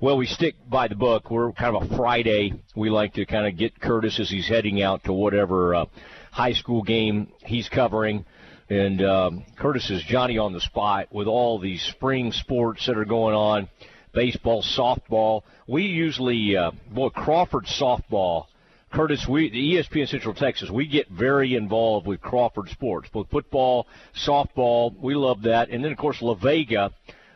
well, 0.00 0.16
we 0.16 0.26
stick 0.26 0.56
by 0.68 0.88
the 0.88 0.96
book. 0.96 1.30
We're 1.30 1.52
kind 1.52 1.76
of 1.76 1.88
a 1.88 1.96
Friday. 1.96 2.54
We 2.74 2.90
like 2.90 3.14
to 3.14 3.24
kind 3.24 3.46
of 3.46 3.56
get 3.56 3.80
Curtis 3.80 4.18
as 4.18 4.28
he's 4.28 4.48
heading 4.48 4.82
out 4.82 5.04
to 5.04 5.12
whatever 5.12 5.72
uh, 5.76 5.84
high 6.32 6.52
school 6.52 6.82
game 6.82 7.28
he's 7.44 7.68
covering. 7.68 8.24
And 8.68 9.00
um, 9.04 9.44
Curtis 9.56 9.88
is 9.88 10.02
Johnny 10.02 10.36
on 10.36 10.52
the 10.52 10.60
spot 10.60 11.12
with 11.12 11.28
all 11.28 11.60
these 11.60 11.80
spring 11.80 12.32
sports 12.32 12.86
that 12.86 12.98
are 12.98 13.04
going 13.04 13.36
on 13.36 13.68
baseball, 14.12 14.64
softball. 14.64 15.42
We 15.68 15.84
usually, 15.84 16.56
uh, 16.56 16.72
boy, 16.90 17.10
Crawford 17.10 17.66
softball 17.66 18.46
Curtis, 18.94 19.26
we 19.28 19.50
the 19.50 19.74
ESPN 19.74 20.08
Central 20.08 20.34
Texas, 20.34 20.70
we 20.70 20.86
get 20.86 21.08
very 21.08 21.56
involved 21.56 22.06
with 22.06 22.20
Crawford 22.20 22.68
sports, 22.68 23.08
both 23.12 23.28
football, 23.28 23.88
softball. 24.24 24.96
We 24.96 25.16
love 25.16 25.42
that, 25.42 25.68
and 25.70 25.84
then 25.84 25.90
of 25.90 25.98
course 25.98 26.22
La 26.22 26.34
Vega. 26.34 26.92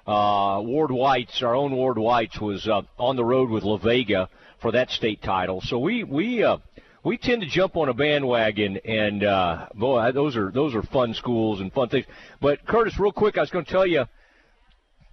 Uh, 0.07 0.63
Ward 0.65 0.93
White's, 0.93 1.43
our 1.43 1.57
own 1.57 1.73
Ward 1.75 1.99
White's, 1.99 2.41
was 2.41 2.67
uh, 2.69 2.83
on 2.97 3.17
the 3.17 3.25
road 3.25 3.51
with 3.51 3.65
La 3.65 3.77
Vega 3.77 4.29
for 4.63 4.71
that 4.71 4.89
state 4.91 5.21
title. 5.21 5.61
So 5.61 5.81
we 5.81 6.05
we 6.05 6.45
uh, 6.45 6.59
we 7.03 7.19
tend 7.19 7.43
to 7.43 7.49
jump 7.49 7.77
on 7.77 7.89
a 7.89 7.95
bandwagon, 7.95 8.79
and 8.85 9.25
uh, 9.25 9.67
boy, 9.75 10.13
those 10.13 10.37
are 10.37 10.53
those 10.53 10.77
are 10.77 10.85
fun 10.85 11.13
schools 11.13 11.61
and 11.61 11.73
fun 11.73 11.89
things. 11.89 12.07
But 12.41 12.65
Curtis, 12.67 13.01
real 13.01 13.11
quick, 13.11 13.37
I 13.37 13.41
was 13.41 13.51
going 13.51 13.65
to 13.65 13.71
tell 13.71 13.87
you, 13.87 14.05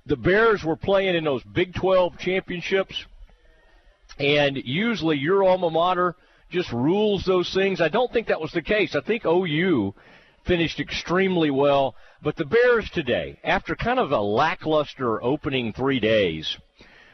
the 0.06 0.16
Bears 0.16 0.64
were 0.64 0.78
playing 0.78 1.16
in 1.16 1.24
those 1.24 1.42
Big 1.42 1.74
12 1.74 2.20
championships, 2.20 3.04
and 4.20 4.56
usually 4.64 5.18
your 5.18 5.44
alma 5.44 5.72
mater 5.72 6.16
just 6.50 6.72
rules 6.72 7.24
those 7.26 7.54
things. 7.54 7.82
I 7.82 7.90
don't 7.90 8.12
think 8.12 8.28
that 8.28 8.42
was 8.42 8.52
the 8.52 8.62
case. 8.62 8.96
I 8.96 9.02
think 9.02 9.26
OU 9.26 9.94
finished 10.46 10.80
extremely 10.80 11.50
well. 11.50 11.96
But 12.22 12.36
the 12.36 12.46
Bears 12.46 12.90
today, 12.92 13.40
after 13.44 13.76
kind 13.76 14.00
of 14.00 14.12
a 14.12 14.20
lackluster 14.20 15.22
opening 15.24 15.74
three 15.74 16.00
days, 16.00 16.58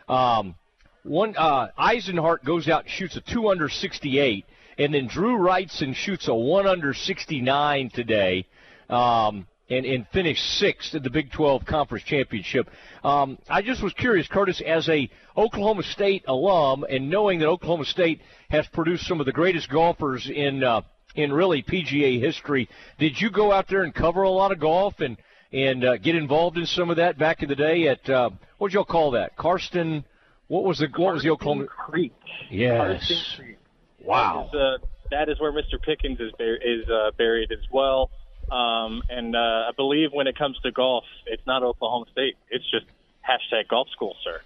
um, 0.08 0.56
one 1.04 1.36
uh, 1.38 1.70
Eisenhart 1.78 2.44
goes 2.44 2.68
out 2.68 2.84
and 2.84 2.92
shoots 2.92 3.16
a 3.16 3.22
two 3.22 3.50
under 3.50 3.70
68, 3.70 4.46
and 4.78 4.94
then 4.94 5.08
Drew 5.08 5.38
Wrightson 5.38 5.96
shoots 5.96 6.28
a 6.28 6.36
one 6.36 6.68
under 6.68 6.94
69 6.94 7.90
today. 7.94 8.48
Um, 8.90 9.48
and, 9.72 9.86
and 9.86 10.06
finished 10.10 10.44
sixth 10.60 10.94
in 10.94 11.02
the 11.02 11.10
Big 11.10 11.32
12 11.32 11.66
Conference 11.66 12.04
Championship. 12.04 12.70
Um, 13.04 13.38
I 13.50 13.62
just 13.62 13.82
was 13.82 13.94
curious, 13.94 14.28
Curtis, 14.28 14.62
as 14.66 14.88
a 14.90 15.10
Oklahoma 15.38 15.84
State 15.84 16.26
alum, 16.28 16.84
and 16.90 17.10
knowing 17.10 17.40
that 17.40 17.48
Oklahoma 17.48 17.86
State 17.86 18.22
has 18.50 18.68
produced 18.68 19.08
some 19.08 19.22
of 19.22 19.26
the 19.26 19.32
greatest 19.32 19.70
golfers 19.70 20.30
in 20.30 20.64
uh, 20.64 20.82
in 21.16 21.32
really 21.32 21.64
PGA 21.64 22.20
history, 22.20 22.70
did 23.00 23.20
you 23.20 23.32
go 23.32 23.52
out 23.52 23.68
there 23.70 23.84
and 23.84 23.94
cover 23.96 24.24
a 24.24 24.30
lot 24.30 24.52
of 24.52 24.60
golf 24.60 25.00
and 25.00 25.18
and 25.54 25.86
uh, 25.86 25.98
get 25.98 26.16
involved 26.16 26.58
in 26.58 26.66
some 26.66 26.90
of 26.90 26.98
that 26.98 27.18
back 27.18 27.42
in 27.42 27.50
the 27.50 27.56
day 27.56 27.88
at 27.88 28.10
uh, 28.10 28.30
what 28.58 28.70
did 28.70 28.76
y'all 28.76 28.86
call 28.86 29.12
that? 29.12 29.36
Karsten. 29.38 30.04
What 30.48 30.66
was 30.66 30.80
the 30.80 30.88
what 30.98 31.14
was 31.14 31.24
the 31.24 31.30
Oklahoma 31.30 31.68
Creek? 31.68 32.14
Yes. 32.50 33.38
Creek. 33.38 33.58
Wow. 34.04 34.50
That 34.52 34.58
is, 34.58 34.62
uh, 34.62 34.86
that 35.12 35.30
is 35.30 35.40
where 35.40 35.54
Mr. 35.54 35.82
Pickens 35.82 36.20
is, 36.20 36.32
bar- 36.38 36.56
is 36.56 36.90
uh, 36.90 37.12
buried 37.18 37.52
as 37.52 37.66
well. 37.72 38.10
Um, 38.50 39.04
and 39.10 39.36
uh, 39.36 39.40
I 39.40 39.72
believe 39.76 40.12
when 40.12 40.28
it 40.28 40.38
comes 40.38 40.58
to 40.64 40.72
golf, 40.72 41.06
it's 41.26 41.46
not 41.46 41.64
Oklahoma 41.64 42.06
State. 42.12 42.36
It's 42.50 42.70
just 42.70 42.86
hashtag 43.28 43.68
golf 43.70 43.90
school, 43.90 44.16
sir. 44.24 44.42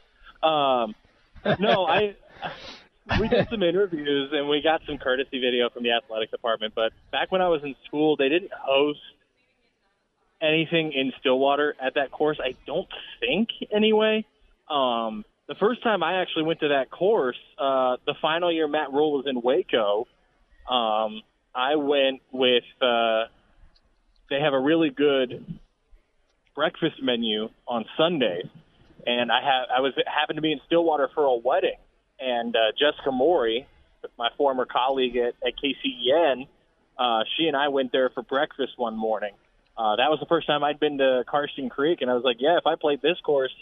Um, 0.47 0.95
no, 1.60 1.86
I. 1.86 2.15
We 3.19 3.27
did 3.27 3.47
some 3.49 3.62
interviews 3.62 4.31
and 4.34 4.49
we 4.49 4.62
got 4.63 4.81
some 4.88 4.97
courtesy 4.97 5.39
video 5.39 5.69
from 5.69 5.84
the 5.84 5.91
athletic 5.91 6.31
department. 6.31 6.73
But 6.73 6.91
back 7.12 7.31
when 7.31 7.39
I 7.39 7.49
was 7.49 7.63
in 7.63 7.75
school, 7.86 8.15
they 8.15 8.29
didn't 8.29 8.51
host 8.51 8.99
anything 10.41 10.91
in 10.91 11.13
Stillwater 11.19 11.75
at 11.79 11.93
that 11.93 12.10
course. 12.10 12.39
I 12.43 12.55
don't 12.65 12.88
think 13.19 13.49
anyway. 13.71 14.25
Um, 14.67 15.23
the 15.47 15.53
first 15.53 15.84
time 15.84 16.01
I 16.01 16.19
actually 16.19 16.45
went 16.45 16.62
to 16.62 16.69
that 16.69 16.89
course, 16.89 17.38
uh, 17.60 17.97
the 18.08 18.15
final 18.23 18.51
year 18.51 18.67
Matt 18.67 18.91
Rhule 18.91 19.12
was 19.12 19.27
in 19.27 19.39
Waco. 19.39 20.08
Um, 20.67 21.21
I 21.53 21.75
went 21.75 22.21
with. 22.31 22.63
Uh, 22.81 23.25
they 24.30 24.40
have 24.40 24.54
a 24.54 24.60
really 24.60 24.90
good 24.90 25.46
breakfast 26.56 27.02
menu 27.02 27.50
on 27.68 27.86
Sundays, 27.98 28.46
and 29.06 29.32
I 29.32 29.42
have 29.42 29.68
I 29.78 29.82
was 29.82 29.94
happened 30.08 30.38
to 30.38 30.42
be 30.42 30.52
in 30.52 30.60
Stillwater 30.66 31.10
for 31.14 31.26
a 31.26 31.36
wedding, 31.36 31.78
and 32.20 32.56
uh, 32.56 32.72
Jessica 32.80 33.12
Maury, 33.12 33.68
my 34.18 34.30
former 34.38 34.66
colleague 34.66 35.18
at, 35.18 35.36
at 35.46 35.54
KCEN, 35.64 36.48
uh, 36.98 37.24
she 37.38 37.48
and 37.48 37.58
I 37.58 37.68
went 37.68 37.92
there 37.92 38.10
for 38.10 38.24
breakfast 38.24 38.74
one 38.78 38.98
morning. 38.98 39.34
Uh, 39.78 39.98
that 39.98 40.10
was 40.10 40.20
the 40.22 40.26
first 40.28 40.48
time 40.48 40.64
I'd 40.64 40.80
been 40.80 40.98
to 41.00 41.26
Karsten 41.28 41.70
Creek, 41.70 42.02
and 42.02 42.10
I 42.10 42.14
was 42.14 42.24
like, 42.24 42.38
yeah, 42.40 42.58
if 42.58 42.66
I 42.66 42.76
played 42.76 43.02
this 43.02 43.18
course, 43.26 43.54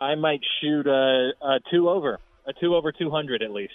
I 0.00 0.16
might 0.16 0.40
shoot 0.60 0.86
a, 0.86 1.30
a 1.40 1.60
two 1.70 1.88
over, 1.88 2.18
a 2.46 2.52
two 2.52 2.74
over 2.74 2.92
200 2.92 3.42
at 3.42 3.52
least. 3.52 3.72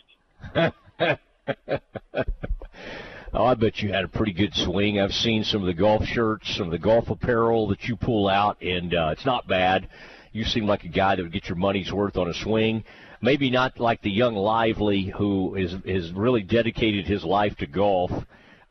Oh, 3.35 3.45
I 3.45 3.55
bet 3.55 3.79
you 3.81 3.91
had 3.91 4.03
a 4.03 4.07
pretty 4.07 4.31
good 4.31 4.53
swing. 4.53 4.99
I've 4.99 5.11
seen 5.11 5.43
some 5.43 5.61
of 5.61 5.65
the 5.67 5.73
golf 5.73 6.05
shirts, 6.05 6.55
some 6.55 6.67
of 6.67 6.71
the 6.71 6.77
golf 6.77 7.09
apparel 7.09 7.67
that 7.69 7.83
you 7.85 7.95
pull 7.95 8.27
out, 8.29 8.61
and 8.61 8.93
uh, 8.93 9.09
it's 9.11 9.25
not 9.25 9.47
bad. 9.47 9.87
You 10.33 10.43
seem 10.43 10.67
like 10.67 10.83
a 10.83 10.87
guy 10.87 11.15
that 11.15 11.23
would 11.23 11.31
get 11.31 11.49
your 11.49 11.55
money's 11.57 11.91
worth 11.91 12.15
on 12.15 12.29
a 12.29 12.33
swing. 12.35 12.83
Maybe 13.21 13.49
not 13.49 13.79
like 13.79 14.01
the 14.03 14.11
young 14.11 14.35
Lively 14.35 15.05
who 15.17 15.55
is 15.55 15.73
is 15.85 16.11
really 16.11 16.43
dedicated 16.43 17.07
his 17.07 17.23
life 17.23 17.55
to 17.57 17.65
golf. 17.65 18.11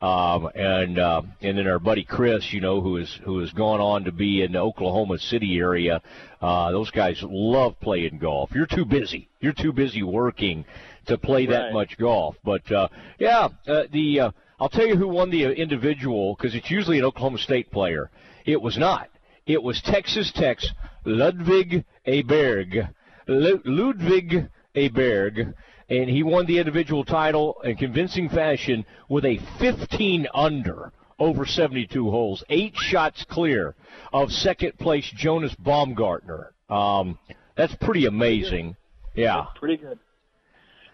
Um, 0.01 0.49
and 0.55 0.99
uh, 0.99 1.21
and 1.41 1.57
then 1.57 1.67
our 1.67 1.79
buddy 1.79 2.03
Chris, 2.03 2.51
you 2.53 2.61
know, 2.61 2.79
who 2.81 2.97
is 2.97 3.19
who 3.23 3.39
has 3.39 3.51
gone 3.51 3.79
on 3.81 4.03
to 4.05 4.11
be 4.13 4.43
in 4.43 4.53
the 4.53 4.59
Oklahoma 4.59 5.17
City 5.17 5.57
area. 5.57 6.01
Uh, 6.41 6.71
those 6.71 6.91
guys 6.91 7.21
love 7.23 7.77
playing 7.81 8.19
golf. 8.19 8.51
You're 8.53 8.65
too 8.65 8.85
busy. 8.85 9.29
You're 9.41 9.53
too 9.53 9.73
busy 9.73 10.03
working 10.03 10.63
to 11.07 11.17
play 11.17 11.45
that 11.47 11.63
Right. 11.65 11.73
much 11.73 11.97
golf. 11.97 12.35
But 12.45 12.69
uh, 12.71 12.87
yeah, 13.17 13.47
uh, 13.67 13.83
the 13.91 14.19
uh, 14.19 14.31
I'll 14.63 14.69
tell 14.69 14.87
you 14.87 14.95
who 14.95 15.09
won 15.09 15.29
the 15.29 15.43
individual 15.43 16.37
because 16.37 16.55
it's 16.55 16.71
usually 16.71 16.97
an 16.97 17.03
Oklahoma 17.03 17.37
State 17.37 17.69
player. 17.69 18.09
It 18.45 18.61
was 18.61 18.77
not. 18.77 19.09
It 19.45 19.61
was 19.61 19.81
Texas 19.81 20.31
Tech's 20.33 20.71
Ludvig 21.03 21.83
Aberg. 22.07 22.89
Lu- 23.27 23.61
Ludvig 23.65 24.47
Aberg. 24.73 25.53
And 25.89 26.09
he 26.09 26.23
won 26.23 26.45
the 26.45 26.59
individual 26.59 27.03
title 27.03 27.57
in 27.65 27.75
convincing 27.75 28.29
fashion 28.29 28.85
with 29.09 29.25
a 29.25 29.37
15 29.59 30.27
under 30.33 30.93
over 31.19 31.45
72 31.45 32.09
holes, 32.09 32.41
eight 32.47 32.77
shots 32.77 33.25
clear 33.29 33.75
of 34.13 34.31
second 34.31 34.79
place 34.79 35.11
Jonas 35.13 35.53
Baumgartner. 35.55 36.53
Um, 36.69 37.19
that's 37.57 37.75
pretty 37.81 38.05
amazing. 38.05 38.77
Yeah. 39.13 39.47
Pretty 39.59 39.75
good. 39.75 39.99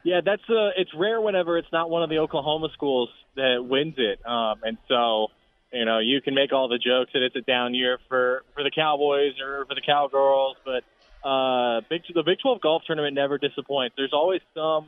Yeah, 0.10 0.22
that's 0.26 0.42
uh 0.50 0.70
it's 0.76 0.90
rare 0.96 1.22
whenever 1.22 1.60
it's 1.60 1.72
not 1.72 1.92
one 1.92 2.02
of 2.02 2.10
the 2.10 2.18
Oklahoma 2.18 2.70
schools 2.74 3.10
that 3.36 3.64
wins 3.64 3.94
it. 3.98 4.20
Um 4.26 4.56
and 4.64 4.78
so, 4.88 5.28
you 5.72 5.86
know, 5.86 6.00
you 6.00 6.20
can 6.22 6.34
make 6.34 6.52
all 6.52 6.68
the 6.68 6.80
jokes 6.80 7.12
that 7.14 7.22
it's 7.22 7.36
a 7.36 7.42
down 7.42 7.76
year 7.76 8.00
for 8.08 8.42
for 8.56 8.64
the 8.64 8.72
Cowboys 8.74 9.34
or 9.40 9.66
for 9.68 9.76
the 9.76 9.82
Cowgirls, 9.86 10.58
but 10.66 10.82
uh 11.28 11.82
Big 11.92 12.02
the 12.12 12.24
Big 12.24 12.40
12 12.42 12.60
golf 12.60 12.82
tournament 12.88 13.14
never 13.14 13.38
disappoints. 13.38 13.94
There's 13.98 14.14
always 14.14 14.42
some 14.56 14.88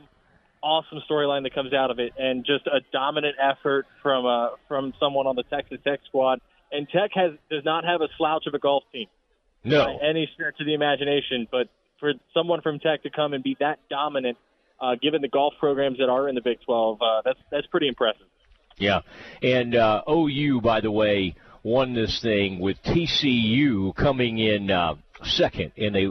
awesome 0.60 0.98
storyline 1.08 1.44
that 1.44 1.54
comes 1.54 1.72
out 1.72 1.90
of 1.92 2.00
it 2.00 2.12
and 2.18 2.44
just 2.44 2.66
a 2.66 2.80
dominant 2.92 3.36
effort 3.40 3.86
from 4.02 4.26
uh 4.26 4.48
from 4.66 4.92
someone 4.98 5.28
on 5.28 5.36
the 5.36 5.44
Texas 5.44 5.78
Tech 5.84 6.00
squad. 6.08 6.40
And 6.72 6.88
Tech 6.88 7.10
has 7.14 7.30
does 7.48 7.64
not 7.64 7.84
have 7.84 8.00
a 8.00 8.08
slouch 8.18 8.48
of 8.48 8.54
a 8.54 8.58
golf 8.58 8.82
team 8.92 9.06
No. 9.62 9.84
by 9.84 9.98
any 10.04 10.28
stretch 10.34 10.58
of 10.58 10.66
the 10.66 10.74
imagination. 10.74 11.46
But 11.48 11.68
for 12.00 12.14
someone 12.34 12.60
from 12.60 12.80
Tech 12.80 13.04
to 13.04 13.10
come 13.10 13.34
and 13.34 13.44
be 13.44 13.56
that 13.60 13.78
dominant, 13.88 14.36
uh, 14.82 14.96
given 15.00 15.22
the 15.22 15.28
golf 15.28 15.54
programs 15.58 15.98
that 15.98 16.08
are 16.08 16.28
in 16.28 16.34
the 16.34 16.40
Big 16.40 16.58
12, 16.66 17.00
uh, 17.00 17.22
that's 17.24 17.38
that's 17.50 17.66
pretty 17.68 17.88
impressive. 17.88 18.26
Yeah, 18.76 19.00
and 19.42 19.74
uh, 19.74 20.02
OU, 20.10 20.60
by 20.60 20.80
the 20.80 20.90
way, 20.90 21.36
won 21.62 21.94
this 21.94 22.20
thing 22.20 22.58
with 22.58 22.76
TCU 22.82 23.94
coming 23.94 24.38
in 24.38 24.70
uh, 24.70 24.96
second, 25.22 25.72
and 25.76 25.94
they 25.94 26.08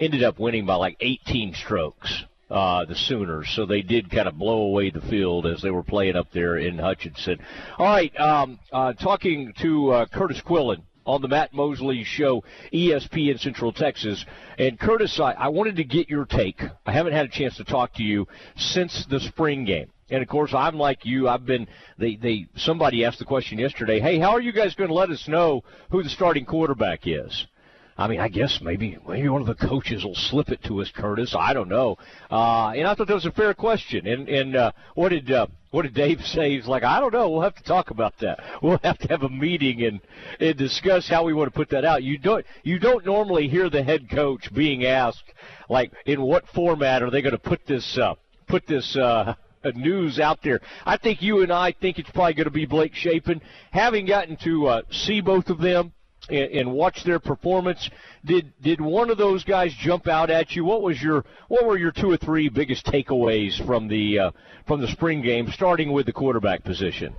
ended 0.00 0.24
up 0.24 0.38
winning 0.38 0.64
by 0.64 0.76
like 0.76 0.96
18 1.00 1.54
strokes. 1.54 2.24
Uh, 2.50 2.84
the 2.84 2.94
Sooners, 2.94 3.50
so 3.56 3.64
they 3.64 3.80
did 3.80 4.10
kind 4.10 4.28
of 4.28 4.36
blow 4.38 4.64
away 4.64 4.90
the 4.90 5.00
field 5.00 5.46
as 5.46 5.62
they 5.62 5.70
were 5.70 5.82
playing 5.82 6.14
up 6.14 6.30
there 6.32 6.58
in 6.58 6.78
Hutchinson. 6.78 7.38
All 7.78 7.86
right, 7.86 8.14
um, 8.20 8.60
uh, 8.70 8.92
talking 8.92 9.54
to 9.62 9.90
uh, 9.90 10.06
Curtis 10.06 10.42
Quillen 10.46 10.82
on 11.06 11.22
the 11.22 11.28
Matt 11.28 11.52
Mosley 11.52 12.04
Show, 12.04 12.44
ESPN 12.72 13.38
Central 13.38 13.72
Texas. 13.72 14.24
And 14.58 14.78
Curtis, 14.78 15.18
I, 15.20 15.32
I 15.32 15.48
wanted 15.48 15.76
to 15.76 15.84
get 15.84 16.08
your 16.08 16.24
take. 16.24 16.62
I 16.86 16.92
haven't 16.92 17.12
had 17.12 17.26
a 17.26 17.30
chance 17.30 17.56
to 17.56 17.64
talk 17.64 17.94
to 17.94 18.02
you 18.02 18.26
since 18.56 19.06
the 19.08 19.20
spring 19.20 19.64
game. 19.64 19.90
And 20.10 20.22
of 20.22 20.28
course, 20.28 20.52
I'm 20.54 20.76
like 20.76 21.04
you. 21.04 21.28
I've 21.28 21.46
been 21.46 21.66
they 21.98 22.16
they 22.16 22.46
somebody 22.56 23.04
asked 23.04 23.18
the 23.18 23.24
question 23.24 23.58
yesterday. 23.58 24.00
Hey, 24.00 24.18
how 24.18 24.30
are 24.30 24.40
you 24.40 24.52
guys 24.52 24.74
going 24.74 24.88
to 24.88 24.94
let 24.94 25.10
us 25.10 25.26
know 25.28 25.64
who 25.90 26.02
the 26.02 26.10
starting 26.10 26.44
quarterback 26.44 27.06
is? 27.06 27.46
I 27.96 28.08
mean, 28.08 28.18
I 28.18 28.28
guess 28.28 28.58
maybe 28.60 28.98
maybe 29.06 29.28
one 29.28 29.40
of 29.40 29.46
the 29.46 29.54
coaches 29.54 30.04
will 30.04 30.16
slip 30.16 30.48
it 30.48 30.62
to 30.64 30.82
us, 30.82 30.90
Curtis. 30.94 31.34
I 31.38 31.52
don't 31.52 31.68
know. 31.68 31.96
Uh, 32.28 32.70
and 32.70 32.88
I 32.88 32.94
thought 32.94 33.06
that 33.06 33.14
was 33.14 33.26
a 33.26 33.32
fair 33.32 33.54
question. 33.54 34.06
And 34.06 34.28
and 34.28 34.56
uh, 34.56 34.72
what 34.96 35.10
did 35.10 35.30
uh, 35.30 35.46
what 35.70 35.82
did 35.82 35.94
Dave 35.94 36.20
say? 36.24 36.56
He's 36.56 36.66
like, 36.66 36.82
I 36.82 36.98
don't 36.98 37.12
know. 37.12 37.30
We'll 37.30 37.42
have 37.42 37.54
to 37.54 37.62
talk 37.62 37.90
about 37.90 38.14
that. 38.20 38.40
We'll 38.62 38.80
have 38.82 38.98
to 38.98 39.08
have 39.08 39.22
a 39.22 39.28
meeting 39.28 39.84
and 39.84 40.00
and 40.40 40.56
discuss 40.56 41.08
how 41.08 41.24
we 41.24 41.34
want 41.34 41.52
to 41.52 41.56
put 41.56 41.70
that 41.70 41.84
out. 41.84 42.02
You 42.02 42.18
don't 42.18 42.44
you 42.64 42.80
don't 42.80 43.06
normally 43.06 43.46
hear 43.48 43.70
the 43.70 43.82
head 43.82 44.10
coach 44.10 44.52
being 44.52 44.84
asked 44.84 45.32
like 45.68 45.92
in 46.04 46.20
what 46.20 46.48
format 46.48 47.02
are 47.02 47.10
they 47.10 47.22
going 47.22 47.32
to 47.32 47.38
put 47.38 47.64
this 47.66 47.96
uh, 47.98 48.14
put 48.48 48.66
this. 48.66 48.96
Uh, 48.96 49.34
news 49.76 50.20
out 50.20 50.40
there. 50.42 50.60
I 50.84 50.98
think 50.98 51.22
you 51.22 51.40
and 51.40 51.50
I 51.50 51.72
think 51.72 51.98
it's 51.98 52.10
probably 52.10 52.34
going 52.34 52.44
to 52.44 52.50
be 52.50 52.66
Blake 52.66 52.94
Shapen. 52.94 53.40
Having 53.70 54.04
gotten 54.04 54.36
to 54.44 54.66
uh, 54.66 54.82
see 54.90 55.22
both 55.22 55.48
of 55.48 55.58
them 55.58 55.94
and, 56.28 56.50
and 56.52 56.72
watch 56.72 57.04
their 57.04 57.18
performance, 57.18 57.88
did 58.24 58.52
did 58.60 58.80
one 58.80 59.10
of 59.10 59.18
those 59.18 59.44
guys 59.44 59.72
jump 59.74 60.08
out 60.08 60.30
at 60.30 60.54
you? 60.56 60.64
What 60.64 60.82
was 60.82 61.00
your 61.00 61.24
what 61.48 61.64
were 61.64 61.78
your 61.78 61.92
two 61.92 62.10
or 62.10 62.16
three 62.16 62.48
biggest 62.48 62.86
takeaways 62.86 63.64
from 63.66 63.88
the 63.88 64.18
uh, 64.18 64.30
from 64.66 64.80
the 64.80 64.88
spring 64.88 65.22
game, 65.22 65.50
starting 65.52 65.92
with 65.92 66.06
the 66.06 66.12
quarterback 66.12 66.64
position? 66.64 67.14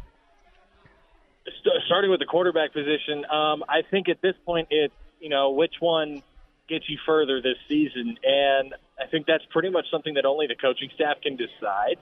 Starting 1.85 2.09
with 2.09 2.19
the 2.19 2.25
quarterback 2.25 2.73
position, 2.73 3.25
um, 3.25 3.63
I 3.69 3.81
think 3.89 4.09
at 4.09 4.21
this 4.21 4.35
point 4.45 4.67
it's 4.71 4.93
you 5.19 5.29
know 5.29 5.51
which 5.51 5.75
one 5.79 6.23
gets 6.67 6.89
you 6.89 6.97
further 7.05 7.41
this 7.41 7.57
season, 7.67 8.17
and 8.23 8.73
I 8.99 9.07
think 9.09 9.27
that's 9.27 9.43
pretty 9.51 9.69
much 9.69 9.85
something 9.91 10.15
that 10.15 10.25
only 10.25 10.47
the 10.47 10.55
coaching 10.55 10.89
staff 10.95 11.17
can 11.21 11.35
decide. 11.35 11.97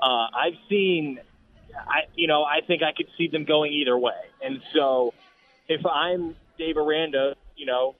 Uh, 0.00 0.26
I've 0.34 0.58
seen, 0.68 1.20
I 1.74 2.08
you 2.14 2.26
know, 2.26 2.42
I 2.42 2.60
think 2.66 2.82
I 2.82 2.92
could 2.96 3.08
see 3.16 3.28
them 3.28 3.44
going 3.44 3.72
either 3.72 3.96
way, 3.96 4.20
and 4.42 4.60
so 4.74 5.14
if 5.68 5.84
I'm 5.86 6.34
Dave 6.58 6.76
Aranda, 6.76 7.34
you 7.56 7.66
know, 7.66 7.94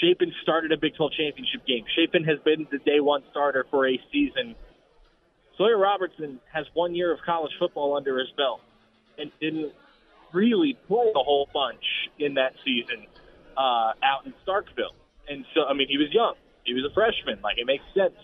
Shapen 0.00 0.32
started 0.42 0.72
a 0.72 0.76
Big 0.76 0.94
12 0.96 1.12
championship 1.12 1.66
game. 1.66 1.84
Shapen 1.96 2.24
has 2.24 2.38
been 2.44 2.66
the 2.70 2.78
day 2.78 3.00
one 3.00 3.22
starter 3.30 3.66
for 3.70 3.88
a 3.88 4.00
season. 4.12 4.54
Sawyer 5.56 5.76
Robertson 5.76 6.40
has 6.52 6.66
one 6.74 6.94
year 6.94 7.12
of 7.12 7.18
college 7.26 7.52
football 7.58 7.96
under 7.96 8.18
his 8.18 8.28
belt 8.36 8.60
and 9.18 9.32
didn't 9.40 9.72
really 10.32 10.78
play 10.86 11.10
a 11.14 11.18
whole 11.18 11.48
bunch 11.52 11.82
in 12.18 12.34
that 12.34 12.52
season 12.64 13.06
uh, 13.56 13.92
out 14.02 14.24
in 14.24 14.34
Starkville. 14.46 14.94
And 15.28 15.44
so, 15.54 15.64
I 15.64 15.74
mean, 15.74 15.88
he 15.88 15.98
was 15.98 16.08
young. 16.12 16.34
He 16.64 16.74
was 16.74 16.84
a 16.84 16.94
freshman. 16.94 17.40
Like, 17.42 17.58
it 17.58 17.66
makes 17.66 17.84
sense. 17.94 18.14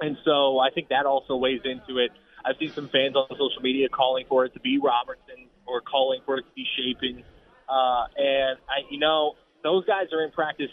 And 0.00 0.18
so 0.24 0.58
I 0.58 0.70
think 0.70 0.88
that 0.88 1.06
also 1.06 1.36
weighs 1.36 1.62
into 1.64 1.98
it. 1.98 2.10
I've 2.44 2.56
seen 2.58 2.70
some 2.70 2.88
fans 2.88 3.16
on 3.16 3.26
social 3.30 3.62
media 3.62 3.88
calling 3.88 4.26
for 4.28 4.44
it 4.44 4.52
to 4.52 4.60
be 4.60 4.78
Robertson 4.78 5.48
or 5.66 5.80
calling 5.80 6.20
for 6.26 6.38
it 6.38 6.42
to 6.42 6.54
be 6.54 6.66
Shapen. 6.76 7.24
Uh, 7.68 8.04
and, 8.16 8.58
I, 8.68 8.86
you 8.90 8.98
know, 8.98 9.34
those 9.62 9.84
guys 9.86 10.12
are 10.12 10.22
in 10.22 10.30
practice 10.30 10.70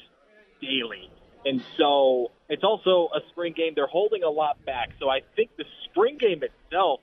daily. 0.62 1.10
And 1.46 1.64
so 1.78 2.32
it's 2.50 2.64
also 2.64 3.10
a 3.16 3.20
spring 3.30 3.54
game. 3.56 3.74
They're 3.76 3.88
holding 3.88 4.24
a 4.24 4.30
lot 4.30 4.64
back. 4.66 4.90
So 5.00 5.10
I 5.10 5.22
think 5.36 5.50
the 5.58 5.66
spring 5.90 6.18
game 6.20 6.42
itself 6.44 7.00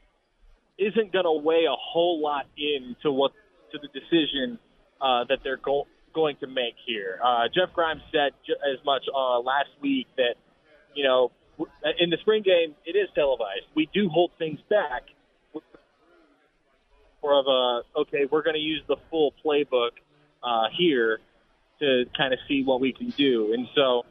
isn't 0.78 1.12
going 1.12 1.24
to 1.24 1.32
weigh 1.32 1.64
a 1.64 1.76
whole 1.76 2.22
lot 2.22 2.46
into 2.56 3.10
what 3.10 3.32
to 3.72 3.78
the 3.78 3.88
decision 3.88 4.58
uh, 5.00 5.24
that 5.28 5.40
they're 5.42 5.56
go- 5.56 5.86
going 6.14 6.36
to 6.36 6.46
make 6.46 6.74
here. 6.86 7.18
Uh, 7.24 7.44
Jeff 7.52 7.74
Grimes 7.74 8.02
said 8.12 8.32
ju- 8.46 8.54
as 8.72 8.82
much 8.84 9.02
uh, 9.14 9.40
last 9.40 9.70
week 9.80 10.06
that 10.16 10.34
you 10.94 11.04
know 11.04 11.30
in 11.98 12.10
the 12.10 12.16
spring 12.20 12.42
game 12.42 12.74
it 12.86 12.96
is 12.96 13.08
televised. 13.14 13.66
We 13.74 13.88
do 13.92 14.08
hold 14.08 14.30
things 14.38 14.60
back. 14.70 15.02
More 17.22 17.38
of 17.38 17.46
a 17.46 18.00
okay, 18.00 18.26
we're 18.30 18.42
going 18.42 18.54
to 18.54 18.60
use 18.60 18.82
the 18.86 18.96
full 19.10 19.34
playbook 19.44 19.90
uh, 20.42 20.68
here 20.76 21.18
to 21.80 22.04
kind 22.16 22.32
of 22.32 22.38
see 22.48 22.62
what 22.64 22.80
we 22.80 22.92
can 22.92 23.10
do, 23.10 23.52
and 23.52 23.66
so 23.74 24.04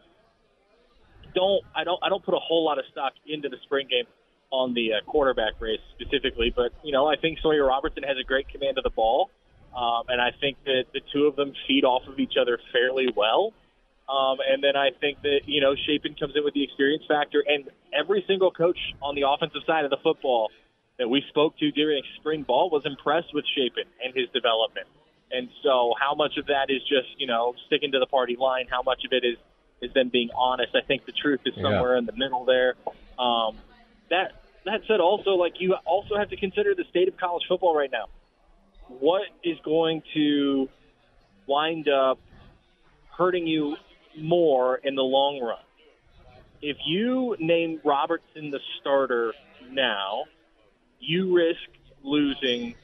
don't 1.33 1.63
I 1.75 1.83
don't 1.83 1.99
I 2.03 2.09
don't 2.09 2.23
put 2.23 2.33
a 2.33 2.39
whole 2.39 2.65
lot 2.65 2.79
of 2.79 2.85
stock 2.91 3.13
into 3.25 3.49
the 3.49 3.57
spring 3.63 3.87
game 3.89 4.05
on 4.51 4.73
the 4.73 4.93
uh, 4.93 5.09
quarterback 5.09 5.53
race 5.59 5.79
specifically, 5.99 6.53
but 6.55 6.71
you 6.83 6.91
know 6.91 7.07
I 7.07 7.15
think 7.15 7.39
Sawyer 7.41 7.65
Robertson 7.65 8.03
has 8.03 8.17
a 8.19 8.23
great 8.23 8.49
command 8.49 8.77
of 8.77 8.83
the 8.83 8.89
ball. 8.89 9.29
Um, 9.77 10.05
and 10.09 10.19
I 10.19 10.31
think 10.41 10.57
that 10.65 10.85
the 10.91 11.01
two 11.13 11.25
of 11.25 11.35
them 11.35 11.53
feed 11.67 11.83
off 11.85 12.01
of 12.07 12.19
each 12.19 12.33
other 12.39 12.57
fairly 12.73 13.13
well. 13.15 13.53
Um, 14.09 14.37
and 14.41 14.63
then 14.63 14.75
I 14.75 14.89
think 14.99 15.21
that, 15.21 15.41
you 15.45 15.61
know, 15.61 15.75
Shapen 15.85 16.15
comes 16.15 16.33
in 16.35 16.43
with 16.43 16.55
the 16.55 16.63
experience 16.63 17.03
factor. 17.07 17.43
And 17.45 17.69
every 17.93 18.23
single 18.27 18.49
coach 18.49 18.79
on 19.03 19.13
the 19.13 19.23
offensive 19.27 19.61
side 19.67 19.83
of 19.83 19.91
the 19.91 20.01
football 20.01 20.49
that 20.99 21.07
we 21.07 21.23
spoke 21.29 21.57
to 21.59 21.71
during 21.71 22.01
spring 22.19 22.43
ball 22.43 22.69
was 22.69 22.83
impressed 22.85 23.33
with 23.33 23.45
Shapen 23.55 23.83
and 24.03 24.15
his 24.15 24.29
development. 24.33 24.87
And 25.31 25.49
so 25.63 25.93
how 25.99 26.15
much 26.15 26.37
of 26.37 26.47
that 26.47 26.69
is 26.69 26.81
just, 26.81 27.19
you 27.19 27.27
know, 27.27 27.53
sticking 27.67 27.91
to 27.91 27.99
the 27.99 28.05
party 28.05 28.35
line? 28.39 28.65
How 28.69 28.81
much 28.81 29.03
of 29.05 29.11
it 29.11 29.25
is, 29.25 29.37
is 29.81 29.93
them 29.93 30.09
being 30.09 30.29
honest? 30.35 30.75
I 30.75 30.85
think 30.85 31.05
the 31.05 31.11
truth 31.11 31.41
is 31.45 31.53
somewhere 31.55 31.93
Yeah. 31.93 31.99
in 31.99 32.05
the 32.05 32.13
middle 32.13 32.45
there. 32.45 32.75
Um, 33.19 33.57
that, 34.09 34.31
that 34.65 34.81
said, 34.87 34.99
also, 34.99 35.31
like, 35.31 35.59
you 35.59 35.75
also 35.85 36.17
have 36.17 36.29
to 36.29 36.37
consider 36.37 36.73
the 36.73 36.85
state 36.89 37.07
of 37.07 37.17
college 37.17 37.43
football 37.47 37.75
right 37.75 37.91
now. 37.91 38.05
What 38.87 39.23
is 39.43 39.57
going 39.65 40.01
to 40.13 40.69
wind 41.45 41.89
up 41.89 42.19
hurting 43.17 43.45
you 43.45 43.75
more 44.17 44.77
in 44.77 44.95
the 44.95 45.03
long 45.03 45.41
run? 45.41 45.59
If 46.61 46.77
you 46.85 47.35
name 47.39 47.81
Robertson 47.83 48.49
the 48.49 48.59
starter 48.79 49.33
now, 49.69 50.23
you 50.99 51.35
risk 51.35 51.59
losing 52.03 52.75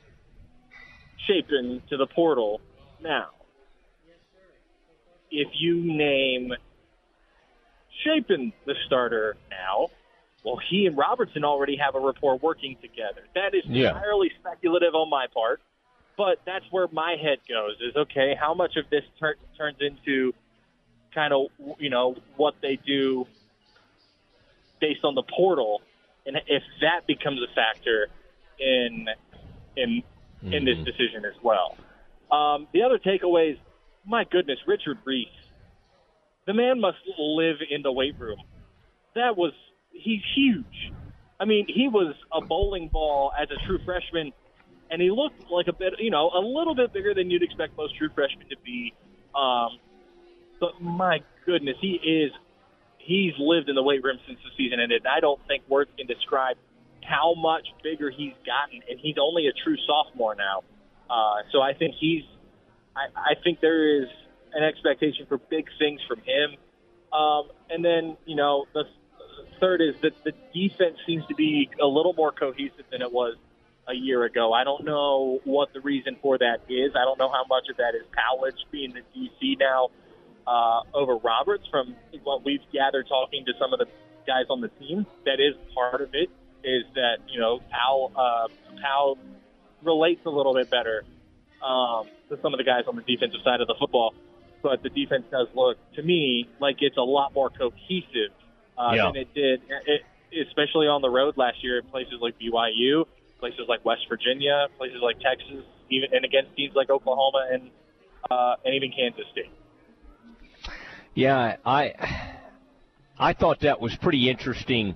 Shapen 1.28 1.82
to 1.90 1.98
the 1.98 2.08
portal 2.08 2.60
now. 3.02 3.28
If 5.32 5.48
you 5.54 5.82
name 5.82 6.54
Shapen 8.04 8.52
the 8.66 8.76
starter 8.86 9.36
now, 9.50 9.88
well, 10.44 10.60
he 10.70 10.86
and 10.86 10.98
Robertson 10.98 11.46
already 11.46 11.78
have 11.78 11.96
a 11.96 12.00
rapport 12.00 12.38
working 12.38 12.76
together. 12.82 13.22
That 13.34 13.56
is 13.56 13.64
Yeah. 13.66 13.90
entirely 13.90 14.30
speculative 14.40 14.94
on 14.94 15.10
my 15.10 15.28
part, 15.28 15.62
but 16.18 16.40
that's 16.46 16.66
where 16.72 16.88
my 16.92 17.16
head 17.16 17.40
goes. 17.48 17.80
Is 17.80 17.96
okay, 17.96 18.36
how 18.36 18.54
much 18.54 18.76
of 18.76 18.90
this 18.90 19.06
tur- 19.20 19.38
turns 19.58 19.78
into 19.80 20.34
kind 21.16 21.34
of 21.34 21.48
you 21.80 21.90
know 21.90 22.16
what 22.36 22.56
they 22.62 22.76
do 22.76 23.26
based 24.82 25.06
on 25.06 25.16
the 25.16 25.24
portal, 25.24 25.82
and 26.26 26.38
if 26.48 26.64
that 26.82 27.06
becomes 27.08 27.40
a 27.42 27.54
factor 27.54 28.08
in 28.60 29.08
in 29.76 30.04
in 30.44 30.66
this 30.66 30.78
decision 30.80 31.26
as 31.26 31.42
well. 31.42 31.78
Um, 32.32 32.68
the 32.74 32.84
other 32.84 32.98
takeaways, 32.98 33.58
my 34.06 34.26
goodness, 34.30 34.60
Richard 34.68 34.98
Reese, 35.06 35.28
the 36.46 36.54
man 36.54 36.82
must 36.82 36.98
live 37.18 37.58
in 37.70 37.82
the 37.82 37.92
weight 37.92 38.20
room. 38.20 38.40
That 39.16 39.38
was 39.38 39.54
he's 39.92 40.22
huge. 40.36 40.92
I 41.40 41.46
mean, 41.46 41.66
he 41.68 41.88
was 41.88 42.16
a 42.32 42.42
bowling 42.42 42.90
ball 42.92 43.32
as 43.40 43.50
a 43.52 43.66
true 43.66 43.80
freshman, 43.86 44.32
and 44.90 45.02
he 45.02 45.10
looked 45.12 45.50
like 45.50 45.68
a 45.68 45.74
bit, 45.74 45.94
you 46.00 46.12
know, 46.12 46.30
a 46.34 46.40
little 46.40 46.76
bit 46.76 46.94
bigger 46.94 47.14
than 47.14 47.30
you'd 47.30 47.44
expect 47.44 47.78
most 47.78 47.98
true 47.98 48.10
freshmen 48.14 48.48
to 48.50 48.56
be. 48.64 48.94
Um, 49.36 49.80
but 50.60 50.82
my 50.82 51.20
goodness, 51.46 51.76
he 51.82 51.94
is 51.94 52.32
he's 53.04 53.34
lived 53.38 53.70
in 53.70 53.76
the 53.76 53.84
weight 53.84 54.04
room 54.04 54.18
since 54.28 54.40
the 54.44 54.50
season 54.58 54.80
ended. 54.80 55.06
I 55.06 55.20
don't 55.20 55.40
think 55.48 55.64
words 55.68 55.92
can 55.98 56.08
describe 56.08 56.58
how 57.04 57.34
much 57.36 57.68
bigger 57.84 58.10
he's 58.10 58.34
gotten, 58.46 58.82
and 58.90 59.00
he's 59.00 59.16
only 59.22 59.48
a 59.48 59.54
true 59.64 59.78
sophomore 59.86 60.36
now. 60.36 60.64
Uh, 61.10 61.44
so 61.52 61.62
I 61.62 61.74
think 61.74 61.96
he's, 62.00 62.24
I, 62.96 63.08
I 63.16 63.34
think 63.44 63.60
there 63.60 64.02
is 64.02 64.08
an 64.54 64.64
expectation 64.64 65.26
for 65.28 65.38
big 65.38 65.68
things 65.78 66.00
from 66.08 66.20
him. 66.20 66.56
Um, 67.12 67.50
and 67.70 67.84
then 67.84 68.18
you 68.26 68.36
know 68.36 68.66
the 68.74 68.86
third 69.60 69.82
is 69.82 69.96
that 70.02 70.14
the 70.24 70.32
defense 70.54 70.98
seems 71.06 71.26
to 71.28 71.36
be 71.36 71.70
a 71.82 71.86
little 71.86 72.14
more 72.14 72.32
cohesive 72.32 72.86
than 72.92 73.02
it 73.02 73.12
was 73.12 73.36
a 73.88 73.94
year 73.94 74.24
ago. 74.24 74.54
I 74.54 74.64
don't 74.64 74.86
know 74.86 75.42
what 75.44 75.74
the 75.74 75.82
reason 75.82 76.18
for 76.22 76.38
that 76.38 76.62
is. 76.70 76.94
I 76.96 77.04
don't 77.04 77.20
know 77.20 77.30
how 77.30 77.44
much 77.50 77.68
of 77.70 77.78
that 77.78 77.96
is 77.96 78.04
college 78.16 78.56
being 78.72 78.94
the 78.94 79.02
DC 79.16 79.60
now 79.60 79.90
uh, 80.48 80.82
over 80.94 81.16
Roberts 81.18 81.64
from 81.72 81.96
what 82.24 82.44
we've 82.44 82.64
gathered 82.72 83.08
talking 83.08 83.46
to 83.46 83.54
some 83.60 83.74
of 83.74 83.80
the 83.80 83.86
guys 84.28 84.46
on 84.50 84.62
the 84.62 84.70
team. 84.80 85.06
That 85.26 85.40
is 85.40 85.56
part 85.74 86.02
of 86.02 86.10
it. 86.14 86.30
Is 86.64 86.84
that 86.96 87.18
you 87.28 87.40
know 87.40 87.60
Powell 87.72 88.12
uh, 88.16 88.48
Powell 88.82 89.18
relates 89.84 90.22
a 90.26 90.30
little 90.30 90.54
bit 90.54 90.70
better 90.70 91.04
um, 91.64 92.08
to 92.30 92.40
some 92.42 92.54
of 92.54 92.58
the 92.58 92.64
guys 92.64 92.84
on 92.88 92.96
the 92.96 93.04
defensive 93.04 93.42
side 93.44 93.60
of 93.60 93.68
the 93.68 93.76
football, 93.80 94.14
but 94.62 94.82
the 94.84 94.90
defense 94.90 95.26
does 95.30 95.48
look 95.56 95.78
to 95.96 96.02
me 96.04 96.48
like 96.60 96.78
it's 96.80 96.96
a 96.98 97.02
lot 97.02 97.34
more 97.34 97.50
cohesive 97.50 98.32
uh, 98.78 98.94
Yeah. 98.96 99.12
than 99.12 99.16
it 99.28 99.34
did, 99.34 99.62
it, 99.88 100.02
especially 100.48 100.88
on 100.88 101.02
the 101.02 101.10
road 101.10 101.36
last 101.38 101.64
year 101.64 101.80
in 101.80 101.86
places 101.88 102.16
like 102.22 102.40
BYU, 102.40 103.06
places 103.40 103.68
like 103.68 103.84
West 103.84 104.08
Virginia, 104.08 104.68
places 104.78 105.00
like 105.04 105.20
Texas, 105.20 105.66
even 105.92 106.10
and 106.14 106.24
against 106.24 106.56
teams 106.56 106.74
like 106.76 106.90
Oklahoma 106.90 107.48
and 107.52 107.70
uh, 108.32 108.56
and 108.64 108.74
even 108.74 108.90
Kansas 108.96 109.26
State. 109.34 109.52
Yeah, 111.16 111.58
I 111.64 111.94
I 113.20 113.34
thought 113.34 113.60
that 113.62 113.80
was 113.80 113.96
pretty 113.98 114.30
interesting. 114.30 114.96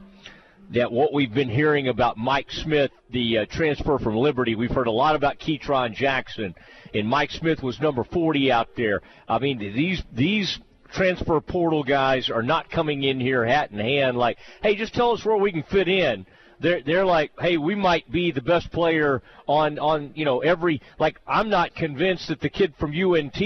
That 0.73 0.91
what 0.91 1.13
we've 1.13 1.33
been 1.33 1.49
hearing 1.49 1.87
about 1.87 2.17
Mike 2.17 2.51
Smith, 2.51 2.91
the 3.11 3.37
uh, 3.37 3.45
transfer 3.45 3.99
from 3.99 4.17
Liberty, 4.17 4.55
we've 4.55 4.71
heard 4.71 4.87
a 4.87 4.91
lot 4.91 5.15
about 5.15 5.39
Ketron 5.39 5.93
Jackson, 5.93 6.53
and 6.93 7.07
Mike 7.07 7.31
Smith 7.31 7.63
was 7.63 7.79
number 7.79 8.03
40 8.03 8.51
out 8.51 8.75
there. 8.75 9.01
I 9.29 9.39
mean, 9.39 9.59
these 9.59 10.03
these 10.11 10.59
transfer 10.91 11.39
portal 11.39 11.83
guys 11.83 12.29
are 12.29 12.43
not 12.43 12.69
coming 12.69 13.03
in 13.03 13.19
here 13.19 13.45
hat 13.45 13.71
in 13.71 13.77
hand 13.77 14.17
like, 14.17 14.37
hey, 14.63 14.75
just 14.75 14.93
tell 14.93 15.11
us 15.11 15.23
where 15.23 15.37
we 15.37 15.51
can 15.51 15.63
fit 15.63 15.87
in 15.87 16.25
they're 16.59 16.81
they're 16.81 17.05
like, 17.05 17.31
hey, 17.39 17.57
we 17.57 17.75
might 17.75 18.09
be 18.11 18.31
the 18.31 18.41
best 18.41 18.71
player 18.71 19.21
on 19.47 19.79
on 19.79 20.11
you 20.15 20.25
know 20.25 20.39
every 20.39 20.81
like. 20.99 21.19
I'm 21.27 21.49
not 21.49 21.75
convinced 21.75 22.27
that 22.29 22.39
the 22.39 22.49
kid 22.49 22.73
from 22.79 22.91
UNT 22.93 23.37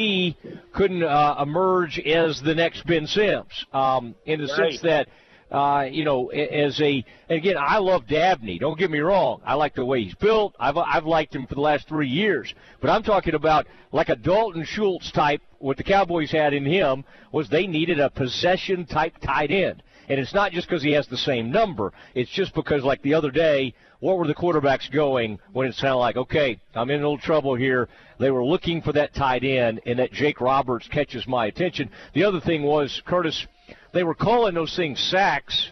couldn't 0.74 1.04
uh, 1.04 1.36
emerge 1.42 2.00
as 2.00 2.42
the 2.42 2.56
next 2.56 2.86
Ben 2.86 3.08
Sims. 3.08 3.66
Um, 3.74 4.16
in 4.26 4.40
the 4.42 4.48
Right. 4.48 4.72
sense 4.72 4.82
that. 4.82 5.08
Uh, 5.52 5.84
you 5.92 6.06
know, 6.06 6.28
as 6.30 6.80
a 6.80 7.04
and 7.28 7.38
again, 7.38 7.58
I 7.60 7.80
love 7.80 8.08
Dabney. 8.08 8.58
Don't 8.58 8.80
get 8.80 8.90
me 8.90 9.00
wrong. 9.00 9.42
I 9.46 9.56
like 9.56 9.76
the 9.76 9.84
way 9.84 10.02
he's 10.02 10.16
built. 10.16 10.56
I've 10.58 10.78
I've 10.78 11.06
liked 11.06 11.36
him 11.36 11.46
for 11.46 11.56
the 11.56 11.60
last 11.60 11.90
three 11.90 12.08
years. 12.08 12.54
But 12.80 12.90
I'm 12.90 13.04
talking 13.04 13.34
about 13.36 13.68
like 13.92 14.08
a 14.08 14.16
Dalton 14.16 14.64
Schultz 14.64 15.12
type. 15.12 15.42
What 15.60 15.76
the 15.76 15.84
Cowboys 15.84 16.32
had 16.32 16.54
in 16.54 16.64
him 16.66 17.04
was 17.34 17.50
they 17.50 17.68
needed 17.68 18.00
a 18.00 18.10
possession 18.10 18.86
type 18.86 19.18
tight 19.22 19.52
end. 19.52 19.84
And 20.12 20.20
it's 20.20 20.34
not 20.34 20.52
just 20.52 20.68
because 20.68 20.84
he 20.84 20.92
has 20.92 21.08
the 21.08 21.16
same 21.16 21.52
number. 21.52 21.94
It's 22.16 22.30
just 22.30 22.54
because, 22.54 22.84
like 22.84 23.02
the 23.02 23.14
other 23.14 23.32
day, 23.32 23.74
what 24.02 24.18
were 24.18 24.28
the 24.28 24.36
quarterbacks 24.36 24.92
going 24.92 25.40
when 25.54 25.70
it 25.70 25.76
sounded 25.76 26.00
like, 26.00 26.18
okay, 26.18 26.60
I'm 26.76 26.90
in 26.90 26.98
a 26.98 27.04
little 27.04 27.18
trouble 27.18 27.56
here. 27.56 27.88
They 28.20 28.30
were 28.30 28.44
looking 28.44 28.82
for 28.82 28.92
that 28.92 29.16
tight 29.16 29.46
end, 29.46 29.80
and 29.86 30.00
that 30.00 30.12
Jake 30.12 30.42
Roberts 30.42 30.86
catches 30.90 31.26
my 31.28 31.46
attention. 31.46 31.90
The 32.14 32.26
other 32.26 32.42
thing 32.42 32.64
was, 32.64 33.02
Curtis, 33.06 33.48
they 33.94 34.04
were 34.04 34.14
calling 34.14 34.54
those 34.54 34.76
things 34.76 35.00
sacks 35.00 35.72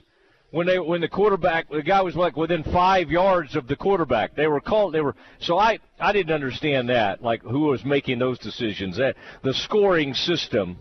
when 0.52 0.65
they 0.65 0.80
when 0.80 1.02
the 1.02 1.10
quarterback 1.10 1.69
the 1.69 1.84
guy 1.84 2.02
was 2.02 2.15
like 2.15 2.38
within 2.38 2.63
five 2.63 3.12
yards 3.12 3.58
of 3.58 3.67
the 3.67 3.75
quarterback. 3.75 4.36
They 4.38 4.47
were 4.47 4.62
called 4.62 4.93
they 4.93 5.02
were 5.02 5.15
so 5.39 5.60
I 5.60 5.80
I 5.99 6.13
didn't 6.13 6.34
understand 6.34 6.88
that 6.88 7.21
like 7.21 7.41
who 7.41 7.60
was 7.60 7.84
making 7.84 8.19
those 8.19 8.39
decisions. 8.39 8.95
That 8.95 9.17
the 9.43 9.54
scoring 9.54 10.13
system 10.13 10.78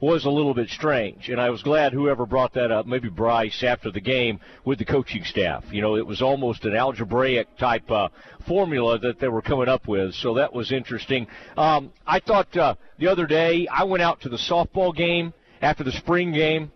was 0.00 0.24
a 0.24 0.30
little 0.30 0.54
bit 0.54 0.68
strange, 0.70 1.28
and 1.28 1.40
I 1.40 1.50
was 1.50 1.62
glad 1.62 1.92
whoever 1.92 2.24
brought 2.24 2.54
that 2.54 2.72
up, 2.72 2.86
maybe 2.86 3.08
Bryce 3.08 3.62
after 3.62 3.90
the 3.90 4.00
game 4.00 4.40
with 4.64 4.78
the 4.78 4.84
coaching 4.84 5.24
staff. 5.24 5.64
You 5.70 5.82
know, 5.82 5.96
it 5.96 6.06
was 6.06 6.22
almost 6.22 6.64
an 6.64 6.74
algebraic 6.74 7.56
type 7.58 7.90
uh, 7.90 8.08
formula 8.46 8.98
that 9.00 9.20
they 9.20 9.28
were 9.28 9.42
coming 9.42 9.68
up 9.68 9.86
with, 9.86 10.14
so 10.14 10.34
that 10.34 10.54
was 10.54 10.72
interesting. 10.72 11.26
Um, 11.56 11.92
I 12.06 12.20
thought 12.20 12.56
uh, 12.56 12.76
the 12.98 13.08
other 13.08 13.26
day 13.26 13.68
I 13.70 13.84
went 13.84 14.02
out 14.02 14.22
to 14.22 14.30
the 14.30 14.38
softball 14.38 14.96
game 14.96 15.34
after 15.60 15.84
the 15.84 15.92
spring 15.92 16.32
game. 16.32 16.72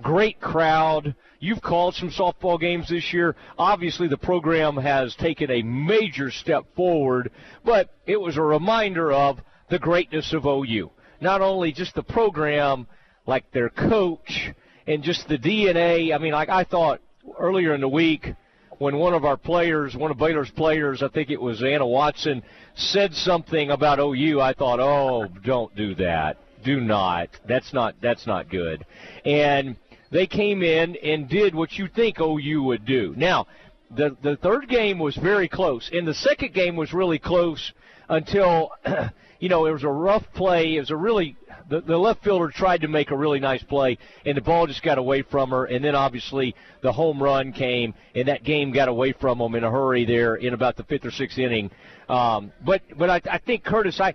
Great 0.00 0.40
crowd. 0.40 1.16
You've 1.40 1.62
called 1.62 1.94
some 1.94 2.10
softball 2.10 2.60
games 2.60 2.88
this 2.88 3.12
year. 3.12 3.34
Obviously, 3.58 4.06
the 4.06 4.16
program 4.16 4.76
has 4.76 5.16
taken 5.16 5.50
a 5.50 5.62
major 5.62 6.30
step 6.30 6.64
forward, 6.76 7.32
but 7.64 7.94
it 8.06 8.20
was 8.20 8.36
a 8.36 8.42
reminder 8.42 9.12
of 9.12 9.40
the 9.68 9.78
greatness 9.78 10.32
of 10.32 10.46
OU. 10.46 10.90
Not 11.20 11.40
only 11.40 11.72
just 11.72 11.94
the 11.94 12.02
program, 12.02 12.86
like 13.26 13.50
their 13.52 13.68
coach, 13.68 14.52
and 14.86 15.02
just 15.02 15.28
the 15.28 15.38
DNA. 15.38 16.14
I 16.14 16.18
mean, 16.18 16.32
like 16.32 16.48
I 16.48 16.64
thought 16.64 17.00
earlier 17.38 17.74
in 17.74 17.80
the 17.80 17.88
week 17.88 18.34
when 18.78 18.96
one 18.96 19.12
of 19.12 19.24
our 19.24 19.36
players, 19.36 19.94
one 19.96 20.10
of 20.10 20.18
Baylor's 20.18 20.50
players, 20.50 21.02
I 21.02 21.08
think 21.08 21.30
it 21.30 21.40
was 21.40 21.62
Anna 21.62 21.86
Watson, 21.86 22.42
said 22.74 23.12
something 23.12 23.70
about 23.70 23.98
OU. 23.98 24.40
I 24.40 24.52
thought, 24.54 24.80
oh, 24.80 25.26
don't 25.44 25.74
do 25.76 25.94
that. 25.96 26.38
Do 26.64 26.80
not. 26.80 27.28
That's 27.46 27.72
not. 27.72 27.96
That's 28.00 28.26
not 28.26 28.48
good. 28.48 28.84
And 29.24 29.76
they 30.10 30.26
came 30.26 30.62
in 30.62 30.96
and 30.96 31.28
did 31.28 31.54
what 31.54 31.72
you 31.72 31.88
think 31.88 32.20
OU 32.20 32.62
would 32.64 32.84
do. 32.84 33.14
Now, 33.16 33.46
the 33.94 34.16
the 34.22 34.36
third 34.36 34.68
game 34.68 34.98
was 34.98 35.16
very 35.16 35.48
close, 35.48 35.88
and 35.92 36.06
the 36.06 36.14
second 36.14 36.54
game 36.54 36.76
was 36.76 36.92
really 36.92 37.18
close 37.18 37.72
until 38.08 38.72
you 39.38 39.48
know 39.48 39.66
it 39.66 39.72
was 39.72 39.84
a 39.84 39.88
rough 39.88 40.24
play. 40.34 40.76
It 40.76 40.80
was 40.80 40.90
a 40.90 40.96
really 40.96 41.36
the, 41.68 41.80
the 41.80 41.96
left 41.96 42.24
fielder 42.24 42.48
tried 42.48 42.80
to 42.82 42.88
make 42.88 43.10
a 43.10 43.16
really 43.16 43.40
nice 43.40 43.62
play, 43.62 43.98
and 44.24 44.36
the 44.36 44.40
ball 44.40 44.66
just 44.66 44.82
got 44.82 44.98
away 44.98 45.22
from 45.22 45.50
her. 45.50 45.66
And 45.66 45.84
then 45.84 45.94
obviously 45.94 46.54
the 46.82 46.92
home 46.92 47.22
run 47.22 47.52
came, 47.52 47.94
and 48.14 48.28
that 48.28 48.44
game 48.44 48.72
got 48.72 48.88
away 48.88 49.12
from 49.12 49.38
them 49.38 49.54
in 49.54 49.64
a 49.64 49.70
hurry 49.70 50.04
there 50.04 50.36
in 50.36 50.54
about 50.54 50.76
the 50.76 50.84
fifth 50.84 51.04
or 51.04 51.10
sixth 51.10 51.38
inning. 51.38 51.70
Um, 52.08 52.52
but 52.64 52.82
but 52.96 53.10
I, 53.10 53.20
I 53.30 53.38
think 53.38 53.64
Curtis, 53.64 54.00
I, 54.00 54.14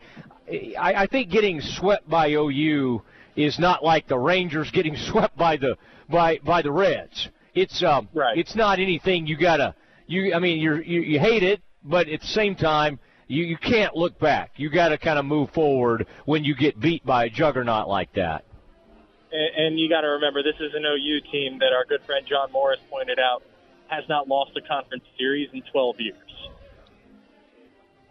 I 0.79 0.93
I 1.03 1.07
think 1.07 1.29
getting 1.29 1.61
swept 1.61 2.09
by 2.09 2.31
OU 2.31 3.01
is 3.35 3.59
not 3.59 3.83
like 3.83 4.07
the 4.07 4.17
Rangers 4.17 4.71
getting 4.71 4.95
swept 5.11 5.37
by 5.37 5.57
the 5.57 5.77
by 6.09 6.39
by 6.43 6.61
the 6.61 6.71
Reds. 6.71 7.29
It's 7.53 7.83
um 7.83 8.09
right. 8.13 8.37
it's 8.37 8.55
not 8.55 8.79
anything 8.79 9.27
you 9.27 9.37
gotta 9.37 9.75
you 10.07 10.33
I 10.33 10.39
mean 10.39 10.59
you're, 10.59 10.81
you 10.81 11.01
you 11.01 11.19
hate 11.19 11.43
it, 11.43 11.61
but 11.83 12.09
at 12.09 12.21
the 12.21 12.27
same 12.27 12.55
time 12.55 12.99
you 13.27 13.43
you 13.43 13.57
can't 13.57 13.95
look 13.95 14.19
back. 14.19 14.51
You 14.57 14.69
got 14.69 14.89
to 14.89 14.97
kind 14.97 15.19
of 15.19 15.25
move 15.25 15.51
forward 15.51 16.07
when 16.25 16.43
you 16.43 16.55
get 16.55 16.79
beat 16.79 17.05
by 17.05 17.25
a 17.25 17.29
juggernaut 17.29 17.87
like 17.87 18.13
that. 18.13 18.45
And, 19.31 19.65
and 19.65 19.79
you 19.79 19.89
got 19.89 20.01
to 20.01 20.09
remember 20.09 20.43
this 20.43 20.59
is 20.59 20.73
an 20.73 20.85
OU 20.85 21.31
team 21.31 21.59
that 21.59 21.73
our 21.73 21.85
good 21.85 22.03
friend 22.03 22.25
John 22.27 22.51
Morris 22.51 22.79
pointed 22.89 23.19
out 23.19 23.43
has 23.87 24.03
not 24.09 24.27
lost 24.27 24.51
a 24.57 24.61
conference 24.61 25.03
series 25.17 25.49
in 25.53 25.61
12 25.71 25.95
years. 25.99 26.17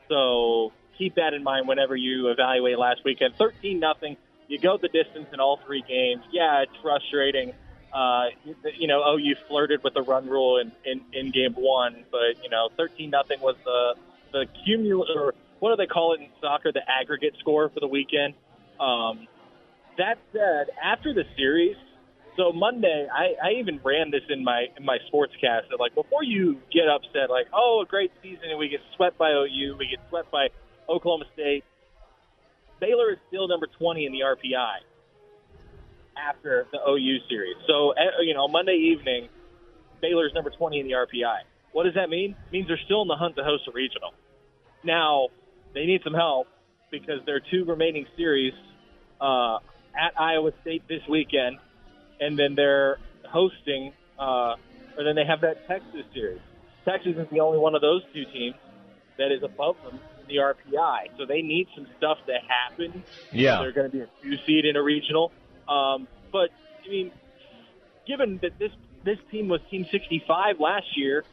So 0.09 0.73
keep 0.99 1.15
that 1.17 1.35
in 1.35 1.43
mind 1.43 1.67
whenever 1.67 1.97
you 1.97 2.29
evaluate 2.29 2.79
last 2.79 3.05
weekend. 3.05 3.35
13 3.37 3.81
nothing. 3.81 4.17
You 4.49 4.59
go 4.59 4.77
the 4.77 4.89
distance 4.89 5.29
in 5.33 5.41
all 5.41 5.59
three 5.65 5.83
games. 5.89 6.23
Yeah, 6.31 6.63
it's 6.63 6.77
frustrating 6.83 7.55
uh, 7.93 8.27
you 8.79 8.89
know, 8.89 9.03
OU 9.03 9.35
flirted 9.49 9.85
with 9.85 9.95
the 9.95 10.03
run 10.03 10.29
rule 10.29 10.59
in, 10.59 10.73
in, 10.85 11.03
in 11.13 11.31
game 11.31 11.53
one, 11.55 12.05
but 12.11 12.43
you 12.43 12.49
know, 12.49 12.71
thirteen 12.77 13.11
nothing 13.11 13.41
was 13.41 13.57
the 13.65 13.95
the 14.33 14.47
cumulative, 14.65 15.17
or 15.17 15.35
what 15.61 15.71
do 15.71 15.77
they 15.77 15.87
call 15.87 16.15
it 16.15 16.21
in 16.21 16.29
soccer, 16.41 16.73
the 16.73 16.83
aggregate 16.89 17.35
score 17.41 17.69
for 17.69 17.81
the 17.81 17.87
weekend. 17.87 18.35
Um, 18.81 19.29
that 19.99 20.19
said, 20.33 20.75
after 20.83 21.15
the 21.15 21.25
series, 21.37 21.77
so 22.37 22.53
Monday, 22.53 23.07
I, 23.13 23.35
I 23.45 23.51
even 23.61 23.79
ran 23.85 24.11
this 24.11 24.23
in 24.31 24.43
my 24.43 24.67
in 24.77 24.85
my 24.85 24.99
sportscast. 25.13 25.69
That 25.71 25.79
like 25.79 25.95
before 25.95 26.25
you 26.25 26.59
get 26.73 26.89
upset, 26.89 27.29
like 27.29 27.47
oh, 27.53 27.83
a 27.85 27.87
great 27.87 28.11
season, 28.23 28.49
and 28.49 28.59
we 28.59 28.69
get 28.69 28.81
swept 28.97 29.19
by 29.19 29.31
OU, 29.31 29.77
we 29.79 29.89
get 29.89 30.01
swept 30.09 30.31
by 30.31 30.49
Oklahoma 30.89 31.27
State. 31.35 31.65
Baylor 32.81 33.13
is 33.13 33.19
still 33.29 33.47
number 33.47 33.69
20 33.79 34.07
in 34.07 34.13
the 34.13 34.21
RPI 34.21 34.83
after 36.19 36.67
the 36.73 36.79
OU 36.79 37.19
series. 37.29 37.57
So, 37.67 37.93
eh, 37.93 38.23
you 38.23 38.35
know, 38.35 38.49
Monday 38.49 38.93
evening, 38.93 39.29
Baylor's 40.01 40.33
number 40.35 40.51
20 40.51 40.81
in 40.81 40.87
the 40.87 40.95
RPI. 40.95 41.47
What 41.73 41.85
does 41.85 41.95
that 41.95 42.11
mean? 42.11 42.33
It 42.33 42.53
means 42.53 42.67
they're 42.67 42.81
still 42.85 43.03
in 43.03 43.09
the 43.09 43.17
hunt 43.17 43.37
to 43.37 43.45
host 43.45 43.69
a 43.69 43.73
regional. 43.73 44.11
Now, 44.85 45.29
they 45.75 45.87
need 45.87 46.03
some 46.05 46.15
help 46.15 46.49
because 46.91 47.21
there 47.27 47.37
are 47.37 47.43
two 47.51 47.65
remaining 47.65 48.07
series 48.17 48.53
uh, 49.21 49.57
at 49.97 50.19
Iowa 50.19 50.53
State 50.63 50.83
this 50.89 51.03
weekend, 51.09 51.59
and 52.21 52.39
then 52.39 52.55
they're 52.55 52.99
hosting, 53.29 53.93
uh, 54.19 54.57
or 54.97 55.05
then 55.05 55.15
they 55.15 55.25
have 55.25 55.41
that 55.43 55.67
Texas 55.67 56.05
series. 56.13 56.41
Texas 56.85 57.15
is 57.17 57.27
the 57.31 57.41
only 57.41 57.59
one 57.59 57.75
of 57.75 57.81
those 57.81 58.03
two 58.13 58.25
teams 58.33 58.57
that 59.19 59.31
is 59.33 59.43
above 59.43 59.77
them 59.85 60.01
in 60.21 60.29
the 60.29 60.37
RPI, 60.37 61.17
so 61.17 61.27
they 61.27 61.43
need 61.43 61.69
some 61.75 61.87
stuff 61.97 62.19
to 62.27 62.35
happen. 62.47 63.03
Yeah, 63.33 63.59
they're 63.61 63.73
going 63.73 63.91
to 63.91 63.97
be 63.97 64.03
a 64.03 64.09
two 64.23 64.37
seed 64.47 64.65
in 64.65 64.77
a 64.77 64.83
regional. 64.83 65.33
Um, 65.69 66.09
but 66.33 66.51
I 66.85 66.91
mean, 66.91 67.13
given 68.07 68.39
that 68.43 68.59
this 68.59 68.73
this 69.05 69.19
team 69.31 69.49
was 69.49 69.61
Team 69.71 69.87
65 69.91 70.61
last 70.61 70.87
year, 70.97 71.25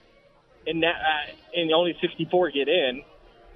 and 0.68 0.84
that 0.84 0.95
uh, 0.95 1.60
and 1.60 1.72
only 1.74 1.95
64 2.00 2.52
get 2.52 2.68
in, 2.68 3.02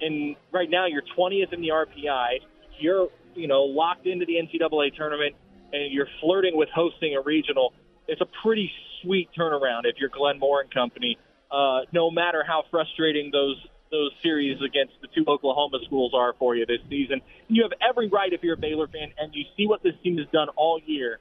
and 0.04 0.36
right 0.52 0.70
now 0.70 0.86
you're 0.86 1.04
20th 1.18 1.54
in 1.54 1.62
the 1.62 1.70
RPI. 1.70 2.40
You're 2.80 3.10
you 3.36 3.48
know 3.48 3.64
locked 3.64 4.06
into 4.06 4.26
the 4.26 4.36
NCAA 4.36 4.96
tournament, 4.96 5.36
and 5.72 5.92
you're 5.92 6.08
flirting 6.22 6.56
with 6.56 6.70
hosting 6.70 7.16
a 7.16 7.22
regional. 7.22 7.74
It's 8.08 8.22
a 8.22 8.28
pretty 8.44 8.72
sweet 9.02 9.30
turnaround 9.38 9.82
if 9.86 9.96
you're 9.98 10.10
Glenn 10.10 10.40
Moore 10.40 10.62
and 10.62 10.74
company. 10.74 11.18
Uh, 11.52 11.82
no 11.92 12.10
matter 12.10 12.44
how 12.46 12.64
frustrating 12.72 13.30
those 13.32 13.58
those 13.92 14.12
series 14.24 14.58
against 14.62 14.94
the 15.02 15.08
two 15.16 15.24
Oklahoma 15.28 15.78
schools 15.86 16.14
are 16.16 16.34
for 16.40 16.56
you 16.56 16.66
this 16.66 16.82
season. 16.90 17.22
You 17.48 17.62
have 17.62 17.74
every 17.88 18.10
right 18.10 18.34
if 18.34 18.42
you're 18.42 18.56
a 18.56 18.58
Baylor 18.58 18.88
fan 18.88 19.14
and 19.20 19.34
you 19.36 19.44
see 19.56 19.68
what 19.68 19.84
this 19.84 19.94
team 20.04 20.18
has 20.18 20.26
done 20.34 20.50
all 20.56 20.82
year. 20.84 21.20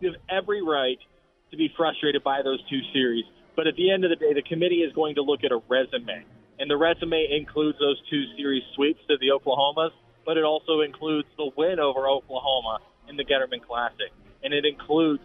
You 0.00 0.12
have 0.12 0.20
every 0.28 0.62
right 0.62 0.98
to 1.50 1.56
be 1.56 1.72
frustrated 1.74 2.22
by 2.22 2.42
those 2.42 2.60
two 2.68 2.80
series. 2.92 3.24
But 3.56 3.66
at 3.66 3.76
the 3.76 3.90
end 3.90 4.04
of 4.04 4.10
the 4.10 4.16
day, 4.16 4.34
the 4.34 4.42
committee 4.42 4.82
is 4.82 4.92
going 4.92 5.14
to 5.14 5.22
look 5.22 5.44
at 5.44 5.50
a 5.52 5.62
resume. 5.66 6.24
And 6.62 6.70
the 6.70 6.76
resume 6.76 7.26
includes 7.28 7.76
those 7.80 8.00
two 8.08 8.22
series 8.36 8.62
sweeps 8.76 9.00
to 9.08 9.16
the 9.18 9.30
Oklahomas, 9.30 9.90
but 10.24 10.36
it 10.36 10.44
also 10.44 10.82
includes 10.82 11.26
the 11.36 11.50
win 11.56 11.80
over 11.80 12.08
Oklahoma 12.08 12.78
in 13.08 13.16
the 13.16 13.24
Getterman 13.24 13.66
Classic. 13.66 14.12
And 14.44 14.54
it 14.54 14.64
includes 14.64 15.24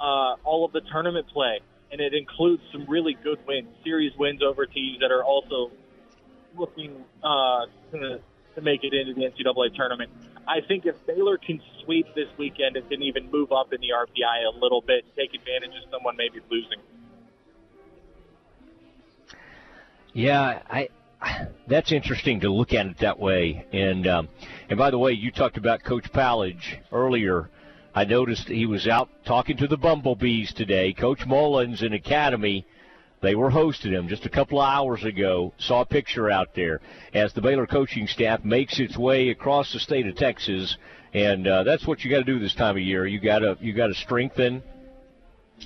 uh, 0.00 0.40
all 0.44 0.64
of 0.64 0.72
the 0.72 0.80
tournament 0.90 1.28
play. 1.28 1.60
And 1.92 2.00
it 2.00 2.14
includes 2.14 2.62
some 2.72 2.86
really 2.88 3.18
good 3.22 3.38
wins, 3.46 3.68
series 3.84 4.16
wins 4.16 4.40
over 4.42 4.64
teams 4.64 5.00
that 5.00 5.10
are 5.10 5.22
also 5.22 5.70
looking 6.56 7.04
uh, 7.22 7.66
to, 7.92 8.18
to 8.54 8.60
make 8.62 8.82
it 8.82 8.94
into 8.94 9.12
the 9.12 9.28
NCAA 9.28 9.74
tournament. 9.74 10.10
I 10.48 10.62
think 10.66 10.86
if 10.86 10.94
Baylor 11.06 11.36
can 11.36 11.60
sweep 11.84 12.06
this 12.14 12.28
weekend, 12.38 12.78
it 12.78 12.88
can 12.88 13.02
even 13.02 13.30
move 13.30 13.52
up 13.52 13.74
in 13.74 13.82
the 13.82 13.88
RPI 13.88 14.54
a 14.54 14.58
little 14.58 14.80
bit, 14.80 15.04
take 15.16 15.34
advantage 15.34 15.76
of 15.84 15.90
someone 15.90 16.16
maybe 16.16 16.40
losing. 16.50 16.80
Yeah, 20.12 20.62
I. 20.68 20.88
That's 21.66 21.90
interesting 21.92 22.40
to 22.40 22.50
look 22.50 22.72
at 22.72 22.86
it 22.86 22.98
that 22.98 23.18
way. 23.18 23.66
And 23.72 24.06
um, 24.06 24.28
and 24.68 24.78
by 24.78 24.90
the 24.90 24.98
way, 24.98 25.12
you 25.12 25.30
talked 25.30 25.56
about 25.56 25.82
Coach 25.82 26.12
Pallage 26.12 26.78
earlier. 26.92 27.50
I 27.94 28.04
noticed 28.04 28.48
he 28.48 28.66
was 28.66 28.86
out 28.86 29.08
talking 29.24 29.56
to 29.56 29.66
the 29.66 29.76
Bumblebees 29.76 30.52
today. 30.52 30.92
Coach 30.92 31.26
Mullins 31.26 31.82
in 31.82 31.92
Academy 31.92 32.64
they 33.20 33.34
were 33.34 33.50
hosting 33.50 33.92
him 33.92 34.08
just 34.08 34.26
a 34.26 34.30
couple 34.30 34.60
of 34.60 34.68
hours 34.68 35.04
ago. 35.04 35.52
Saw 35.58 35.80
a 35.80 35.86
picture 35.86 36.30
out 36.30 36.54
there 36.54 36.80
as 37.12 37.32
the 37.32 37.40
Baylor 37.40 37.66
coaching 37.66 38.06
staff 38.06 38.44
makes 38.44 38.78
its 38.78 38.96
way 38.96 39.30
across 39.30 39.72
the 39.72 39.80
state 39.80 40.06
of 40.06 40.14
Texas, 40.14 40.76
and 41.12 41.46
uh, 41.46 41.64
that's 41.64 41.86
what 41.86 42.04
you 42.04 42.10
got 42.10 42.18
to 42.18 42.24
do 42.24 42.38
this 42.38 42.54
time 42.54 42.76
of 42.76 42.82
year. 42.82 43.06
You 43.06 43.20
got 43.20 43.40
to 43.40 43.56
you 43.60 43.72
got 43.72 43.88
to 43.88 43.94
strengthen 43.94 44.62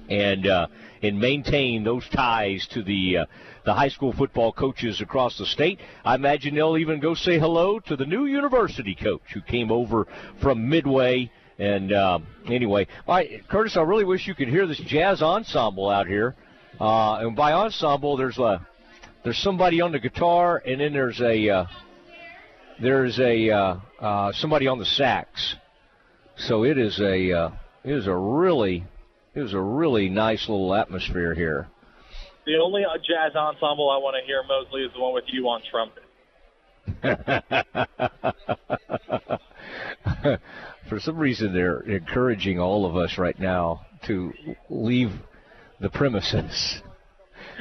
and 0.08 0.46
uh, 0.46 0.66
and 1.02 1.20
maintain 1.20 1.84
those 1.84 2.08
ties 2.08 2.66
to 2.68 2.82
the 2.82 3.18
uh, 3.18 3.26
the 3.64 3.74
high 3.74 3.88
school 3.88 4.12
football 4.12 4.52
coaches 4.52 5.00
across 5.00 5.38
the 5.38 5.46
state. 5.46 5.78
I 6.04 6.14
imagine 6.14 6.54
they'll 6.54 6.78
even 6.78 7.00
go 7.00 7.14
say 7.14 7.38
hello 7.38 7.78
to 7.80 7.96
the 7.96 8.06
new 8.06 8.26
university 8.26 8.94
coach 8.94 9.22
who 9.32 9.40
came 9.40 9.70
over 9.70 10.06
from 10.40 10.68
Midway. 10.68 11.30
And 11.58 11.92
uh, 11.92 12.18
anyway, 12.46 12.88
I, 13.06 13.42
Curtis, 13.48 13.76
I 13.76 13.82
really 13.82 14.04
wish 14.04 14.26
you 14.26 14.34
could 14.34 14.48
hear 14.48 14.66
this 14.66 14.80
jazz 14.86 15.22
ensemble 15.22 15.88
out 15.88 16.06
here. 16.06 16.34
Uh, 16.80 17.18
and 17.18 17.36
by 17.36 17.52
ensemble, 17.52 18.16
there's 18.16 18.38
a 18.38 18.66
there's 19.22 19.38
somebody 19.38 19.80
on 19.80 19.92
the 19.92 20.00
guitar, 20.00 20.60
and 20.66 20.80
then 20.80 20.92
there's 20.92 21.20
a 21.20 21.48
uh, 21.48 21.64
there's 22.80 23.20
a 23.20 23.50
uh, 23.50 23.76
uh, 24.00 24.32
somebody 24.32 24.66
on 24.66 24.78
the 24.78 24.84
sax. 24.84 25.54
So 26.36 26.64
it 26.64 26.78
is 26.78 26.98
a 26.98 27.32
uh, 27.32 27.50
it 27.84 27.92
is 27.92 28.06
a 28.06 28.16
really 28.16 28.84
it 29.34 29.40
is 29.40 29.52
a 29.52 29.60
really 29.60 30.08
nice 30.08 30.48
little 30.48 30.74
atmosphere 30.74 31.34
here. 31.34 31.68
The 32.44 32.56
only 32.56 32.82
jazz 33.08 33.36
ensemble 33.36 33.88
I 33.90 33.98
want 33.98 34.16
to 34.20 34.26
hear, 34.26 34.42
Mosley, 34.42 34.82
is 34.82 34.92
the 34.92 35.00
one 35.00 35.14
with 35.14 35.24
you 35.28 35.48
on 35.48 35.62
trumpet. 35.70 36.02
For 40.88 40.98
some 40.98 41.16
reason, 41.16 41.52
they're 41.52 41.80
encouraging 41.80 42.58
all 42.58 42.84
of 42.84 42.96
us 42.96 43.16
right 43.16 43.38
now 43.38 43.86
to 44.06 44.32
leave 44.68 45.12
the 45.80 45.88
premises. 45.88 46.82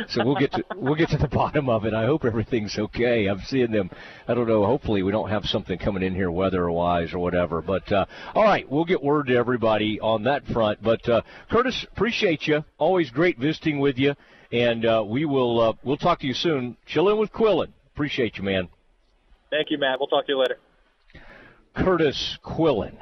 So 0.08 0.26
we'll 0.26 0.36
get 0.36 0.52
to 0.54 0.64
we'll 0.76 0.96
get 0.96 1.10
to 1.10 1.18
the 1.18 1.28
bottom 1.32 1.70
of 1.70 1.86
it. 1.86 1.94
I 1.94 2.06
hope 2.06 2.26
everything's 2.26 2.78
okay. 2.78 3.28
I'm 3.28 3.42
seeing 3.42 3.72
them. 3.72 3.90
I 4.28 4.34
don't 4.34 4.48
know. 4.48 4.66
Hopefully 4.66 5.04
we 5.04 5.12
don't 5.12 5.30
have 5.30 5.46
something 5.46 5.78
coming 5.78 6.04
in 6.04 6.16
here 6.16 6.32
weather-wise 6.32 7.14
or 7.14 7.20
whatever. 7.20 7.62
But 7.62 7.92
uh, 7.92 8.06
all 8.34 8.44
right, 8.44 8.70
we'll 8.70 8.86
get 8.86 9.04
word 9.04 9.28
to 9.28 9.36
everybody 9.36 10.00
on 10.00 10.24
that 10.24 10.46
front. 10.48 10.82
But 10.82 11.08
uh, 11.08 11.22
Curtis, 11.50 11.86
appreciate 11.92 12.48
you. 12.48 12.64
Always 12.78 13.12
great 13.12 13.38
visiting 13.38 13.80
with 13.80 13.98
you, 13.98 14.16
and 14.52 14.86
uh, 14.86 15.04
we 15.06 15.26
will 15.26 15.60
uh, 15.60 15.74
we'll 15.84 15.98
talk 15.98 16.20
to 16.20 16.28
you 16.28 16.34
soon. 16.34 16.78
Chill 16.86 17.10
in 17.10 17.18
with 17.18 17.32
Quillen. 17.32 17.72
Appreciate 17.94 18.38
you, 18.38 18.44
man. 18.44 18.70
Thank 19.50 19.70
you, 19.70 19.78
Matt. 19.78 20.00
We'll 20.00 20.08
talk 20.08 20.26
to 20.28 20.32
you 20.32 20.40
later. 20.40 20.58
Curtis 21.76 22.38
Quillen 22.44 22.98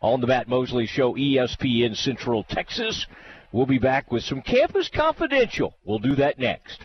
on 0.00 0.20
the 0.20 0.26
Matt 0.26 0.48
Mosley 0.48 0.86
Show, 0.86 1.14
ESPN 1.14 1.96
Central 1.96 2.44
Texas. 2.44 3.06
We'll 3.52 3.66
be 3.66 3.78
back 3.78 4.10
with 4.12 4.22
some 4.22 4.42
Campus 4.42 4.88
Confidential. 4.88 5.74
We'll 5.84 5.98
do 5.98 6.14
that 6.16 6.38
next. 6.38 6.80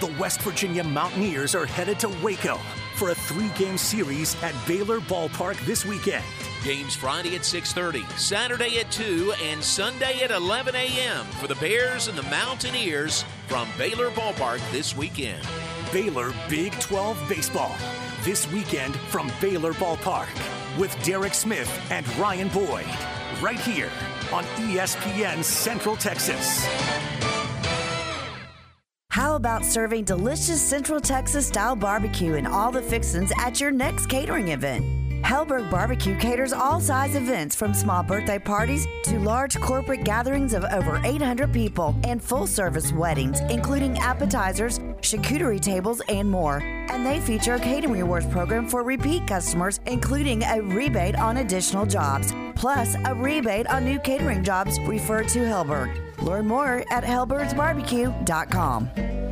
The 0.00 0.14
West 0.18 0.40
Virginia 0.42 0.82
Mountaineers 0.82 1.54
are 1.54 1.66
headed 1.66 1.98
to 2.00 2.08
Waco 2.22 2.58
for 3.02 3.10
a 3.10 3.14
three-game 3.16 3.76
series 3.76 4.40
at 4.44 4.54
Baylor 4.64 5.00
Ballpark 5.00 5.58
this 5.66 5.84
weekend. 5.84 6.22
Games 6.62 6.94
Friday 6.94 7.34
at 7.34 7.40
6:30, 7.40 8.06
Saturday 8.16 8.78
at 8.78 8.92
2, 8.92 9.32
and 9.42 9.60
Sunday 9.60 10.20
at 10.20 10.30
11 10.30 10.76
a.m. 10.76 11.26
for 11.40 11.48
the 11.48 11.56
Bears 11.56 12.06
and 12.06 12.16
the 12.16 12.22
Mountaineers 12.30 13.24
from 13.48 13.66
Baylor 13.76 14.12
Ballpark 14.12 14.60
this 14.70 14.96
weekend. 14.96 15.44
Baylor 15.92 16.32
Big 16.48 16.78
12 16.78 17.18
baseball 17.28 17.74
this 18.22 18.46
weekend 18.52 18.94
from 19.10 19.32
Baylor 19.40 19.72
Ballpark 19.72 20.30
with 20.78 20.96
Derek 21.02 21.34
Smith 21.34 21.70
and 21.90 22.06
Ryan 22.18 22.50
Boyd 22.50 22.86
right 23.40 23.58
here 23.58 23.90
on 24.32 24.44
ESPN 24.62 25.42
Central 25.42 25.96
Texas. 25.96 26.64
How 29.12 29.34
about 29.34 29.62
serving 29.62 30.04
delicious 30.04 30.58
Central 30.58 30.98
Texas 30.98 31.46
style 31.46 31.76
barbecue 31.76 32.36
and 32.36 32.48
all 32.48 32.72
the 32.72 32.80
fixins 32.80 33.30
at 33.36 33.60
your 33.60 33.70
next 33.70 34.06
catering 34.06 34.48
event? 34.48 34.86
Helberg 35.22 35.70
Barbecue 35.70 36.16
caters 36.16 36.54
all 36.54 36.80
size 36.80 37.14
events 37.14 37.54
from 37.54 37.74
small 37.74 38.02
birthday 38.02 38.38
parties 38.38 38.86
to 39.02 39.18
large 39.18 39.60
corporate 39.60 40.04
gatherings 40.04 40.54
of 40.54 40.64
over 40.64 40.98
800 41.04 41.52
people 41.52 41.94
and 42.04 42.22
full 42.24 42.46
service 42.46 42.90
weddings, 42.90 43.40
including 43.50 43.98
appetizers, 43.98 44.78
charcuterie 45.02 45.60
tables, 45.60 46.00
and 46.08 46.30
more. 46.30 46.62
And 46.88 47.04
they 47.04 47.20
feature 47.20 47.56
a 47.56 47.60
catering 47.60 47.92
rewards 47.92 48.26
program 48.28 48.66
for 48.66 48.82
repeat 48.82 49.26
customers, 49.26 49.78
including 49.84 50.42
a 50.42 50.62
rebate 50.62 51.16
on 51.16 51.36
additional 51.36 51.84
jobs, 51.84 52.32
plus 52.54 52.96
a 53.04 53.14
rebate 53.14 53.66
on 53.66 53.84
new 53.84 53.98
catering 53.98 54.42
jobs 54.42 54.80
referred 54.80 55.28
to 55.28 55.40
Helberg. 55.40 56.11
Learn 56.22 56.46
more 56.46 56.84
at 56.90 57.04
helbergsbarbecue.com. 57.04 59.31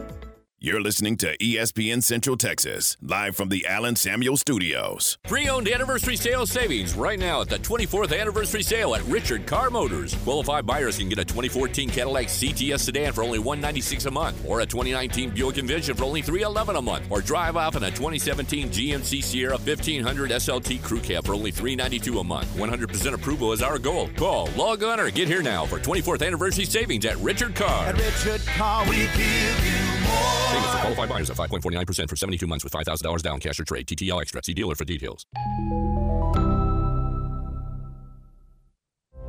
You're 0.63 0.79
listening 0.79 1.17
to 1.17 1.35
ESPN 1.39 2.03
Central 2.03 2.37
Texas, 2.37 2.95
live 3.01 3.35
from 3.35 3.49
the 3.49 3.65
Allen 3.65 3.95
Samuel 3.95 4.37
Studios. 4.37 5.17
Pre-owned 5.23 5.67
anniversary 5.67 6.15
sale 6.15 6.45
savings 6.45 6.93
right 6.93 7.17
now 7.17 7.41
at 7.41 7.49
the 7.49 7.57
24th 7.57 8.15
anniversary 8.15 8.61
sale 8.61 8.93
at 8.93 9.03
Richard 9.05 9.47
Car 9.47 9.71
Motors. 9.71 10.13
Qualified 10.23 10.67
buyers 10.67 10.99
can 10.99 11.09
get 11.09 11.17
a 11.17 11.25
2014 11.25 11.89
Cadillac 11.89 12.27
CTS 12.27 12.81
sedan 12.81 13.11
for 13.11 13.23
only 13.23 13.39
196 13.39 14.05
a 14.05 14.11
month, 14.11 14.39
or 14.47 14.59
a 14.59 14.65
2019 14.67 15.31
Buick 15.31 15.57
Envision 15.57 15.97
for 15.97 16.03
only 16.03 16.21
311 16.21 16.75
a 16.75 16.81
month, 16.83 17.07
or 17.09 17.21
drive 17.21 17.57
off 17.57 17.75
in 17.75 17.81
a 17.81 17.89
2017 17.89 18.69
GMC 18.69 19.23
Sierra 19.23 19.57
1500 19.57 20.29
SLT 20.29 20.83
Crew 20.83 20.99
Cab 20.99 21.25
for 21.25 21.33
only 21.33 21.49
392 21.49 22.19
a 22.19 22.23
month. 22.23 22.45
100% 22.55 23.13
approval 23.15 23.51
is 23.51 23.63
our 23.63 23.79
goal. 23.79 24.09
Call, 24.15 24.47
log 24.55 24.83
on, 24.83 24.99
or 24.99 25.09
get 25.09 25.27
here 25.27 25.41
now 25.41 25.65
for 25.65 25.79
24th 25.79 26.23
anniversary 26.23 26.65
savings 26.65 27.03
at 27.05 27.17
Richard 27.17 27.55
Car. 27.55 27.87
At 27.87 27.97
Richard 27.97 28.45
Car, 28.45 28.87
we 28.87 28.97
give 28.97 29.65
you 29.65 29.80
more. 30.11 30.61
For 30.71 30.77
qualified 30.79 31.09
buyers 31.09 31.29
at 31.29 31.37
5.49% 31.37 32.09
for 32.09 32.15
72 32.15 32.47
months 32.47 32.63
with 32.63 32.73
$5,000 32.73 33.21
down 33.21 33.39
cash 33.39 33.59
or 33.59 33.63
trade. 33.63 33.87
TTL 33.87 34.21
Extra. 34.21 34.43
See 34.43 34.53
dealer 34.53 34.75
for 34.75 34.85
details. 34.85 35.25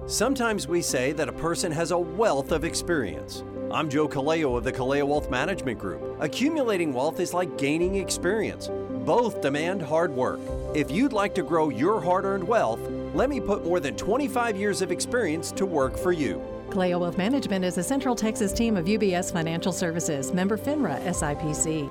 Sometimes 0.07 0.67
we 0.67 0.83
say 0.83 1.13
that 1.13 1.29
a 1.29 1.33
person 1.33 1.71
has 1.71 1.93
a 1.93 1.99
wealth 1.99 2.51
of 2.51 2.65
experience. 2.65 3.45
I'm 3.71 3.89
Joe 3.89 4.09
Kaleo 4.09 4.59
of 4.59 4.65
the 4.65 4.73
Kaleo 4.73 5.07
Wealth 5.07 5.31
Management 5.31 5.79
Group. 5.79 6.21
Accumulating 6.21 6.93
wealth 6.93 7.21
is 7.21 7.33
like 7.33 7.57
gaining 7.57 7.95
experience. 7.95 8.69
Both 9.07 9.41
demand 9.41 9.81
hard 9.81 10.13
work. 10.13 10.41
If 10.75 10.91
you'd 10.91 11.13
like 11.13 11.35
to 11.37 11.43
grow 11.43 11.69
your 11.69 12.01
hard 12.01 12.25
earned 12.25 12.47
wealth, 12.47 12.81
let 13.15 13.31
me 13.31 13.41
put 13.41 13.65
more 13.65 13.81
than 13.81 13.97
25 13.97 14.57
years 14.57 14.83
of 14.83 14.91
experience 14.91 15.53
to 15.53 15.65
work 15.65 15.97
for 15.97 16.13
you. 16.13 16.43
Kaleo 16.73 17.01
Wealth 17.01 17.19
Management 17.19 17.67
is 17.67 17.77
a 17.77 17.83
Central 17.83 18.17
Texas 18.17 18.51
team 18.51 18.79
of 18.79 18.87
UBS 18.87 19.31
Financial 19.31 19.73
Services, 19.73 20.33
member 20.33 20.57
FINRA 20.57 20.99
SIPC. 21.05 21.91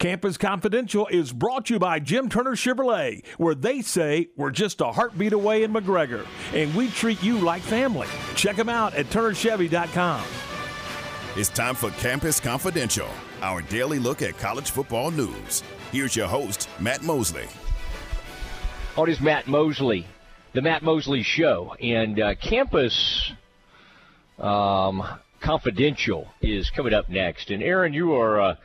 Campus 0.00 0.36
Confidential 0.36 1.06
is 1.06 1.32
brought 1.32 1.66
to 1.66 1.74
you 1.74 1.78
by 1.78 2.00
Jim 2.00 2.28
Turner 2.28 2.56
Chevrolet, 2.56 3.24
where 3.38 3.54
they 3.54 3.80
say 3.80 4.28
we're 4.36 4.50
just 4.50 4.80
a 4.80 4.90
heartbeat 4.90 5.32
away 5.32 5.62
in 5.62 5.72
McGregor, 5.72 6.26
and 6.52 6.74
we 6.74 6.90
treat 6.90 7.22
you 7.22 7.38
like 7.38 7.62
family. 7.62 8.08
Check 8.34 8.56
them 8.56 8.68
out 8.68 8.94
at 8.94 9.06
turnerchevy.com. 9.06 10.24
It's 11.36 11.48
time 11.48 11.76
for 11.76 11.90
Campus 11.92 12.40
Confidential, 12.40 13.08
our 13.40 13.62
daily 13.62 14.00
look 14.00 14.20
at 14.20 14.36
college 14.36 14.72
football 14.72 15.12
news. 15.12 15.62
Here's 15.92 16.16
your 16.16 16.26
host, 16.26 16.68
Matt 16.80 17.02
Mosley. 17.02 17.46
Oh, 18.96 19.04
it 19.04 19.10
is 19.10 19.20
Matt 19.20 19.46
Mosley, 19.46 20.06
the 20.54 20.62
Matt 20.62 20.82
Mosley 20.82 21.22
Show, 21.22 21.76
and 21.80 22.20
uh, 22.20 22.34
Campus 22.34 23.32
um, 24.40 25.02
Confidential 25.40 26.28
is 26.42 26.68
coming 26.70 26.92
up 26.92 27.08
next. 27.08 27.50
And 27.50 27.62
Aaron, 27.62 27.94
you 27.94 28.14
are. 28.14 28.40
Uh, 28.40 28.56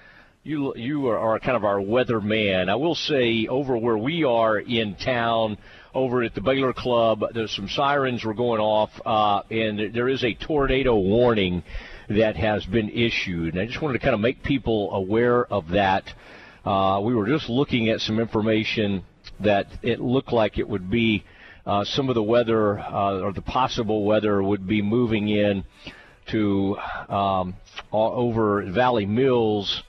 you 0.49 0.73
you 0.75 1.07
are, 1.09 1.39
kind 1.39 1.55
of 1.55 1.63
our 1.63 1.79
weather 1.79 2.19
man. 2.19 2.69
I 2.69 2.75
will 2.75 2.95
say 2.95 3.45
over 3.47 3.77
where 3.77 3.97
we 3.97 4.23
are 4.23 4.57
in 4.57 4.95
town, 4.95 5.59
over 5.93 6.23
at 6.23 6.33
the 6.33 6.41
Baylor 6.41 6.73
Club, 6.73 7.23
there's 7.35 7.55
some 7.55 7.69
sirens 7.69 8.25
were 8.25 8.33
going 8.33 8.59
off, 8.59 8.89
uh, 9.05 9.43
and 9.51 9.93
there 9.93 10.09
is 10.09 10.23
a 10.23 10.33
tornado 10.33 10.95
warning 10.95 11.61
that 12.09 12.35
has 12.35 12.65
been 12.65 12.89
issued. 12.89 13.53
And 13.53 13.61
I 13.61 13.67
just 13.67 13.79
wanted 13.79 13.99
to 13.99 13.99
kind 13.99 14.15
of 14.15 14.21
make 14.21 14.41
people 14.41 14.91
aware 14.91 15.45
of 15.45 15.69
that. 15.69 16.11
Uh, 16.65 16.99
we 17.03 17.13
were 17.13 17.27
just 17.27 17.47
looking 17.47 17.89
at 17.89 17.99
some 17.99 18.19
information 18.19 19.03
that 19.39 19.67
it 19.83 19.99
looked 19.99 20.33
like 20.33 20.57
it 20.57 20.67
would 20.67 20.89
be 20.89 21.23
uh, 21.67 21.83
some 21.85 22.09
of 22.09 22.15
the 22.15 22.23
weather 22.23 22.79
uh, 22.79 23.19
or 23.19 23.33
the 23.33 23.41
possible 23.43 24.03
weather 24.03 24.41
would 24.41 24.67
be 24.67 24.81
moving 24.81 25.29
in 25.29 25.63
to 26.31 26.75
um, 27.07 27.55
over 27.91 28.63
Valley 28.71 29.05
Mills 29.05 29.83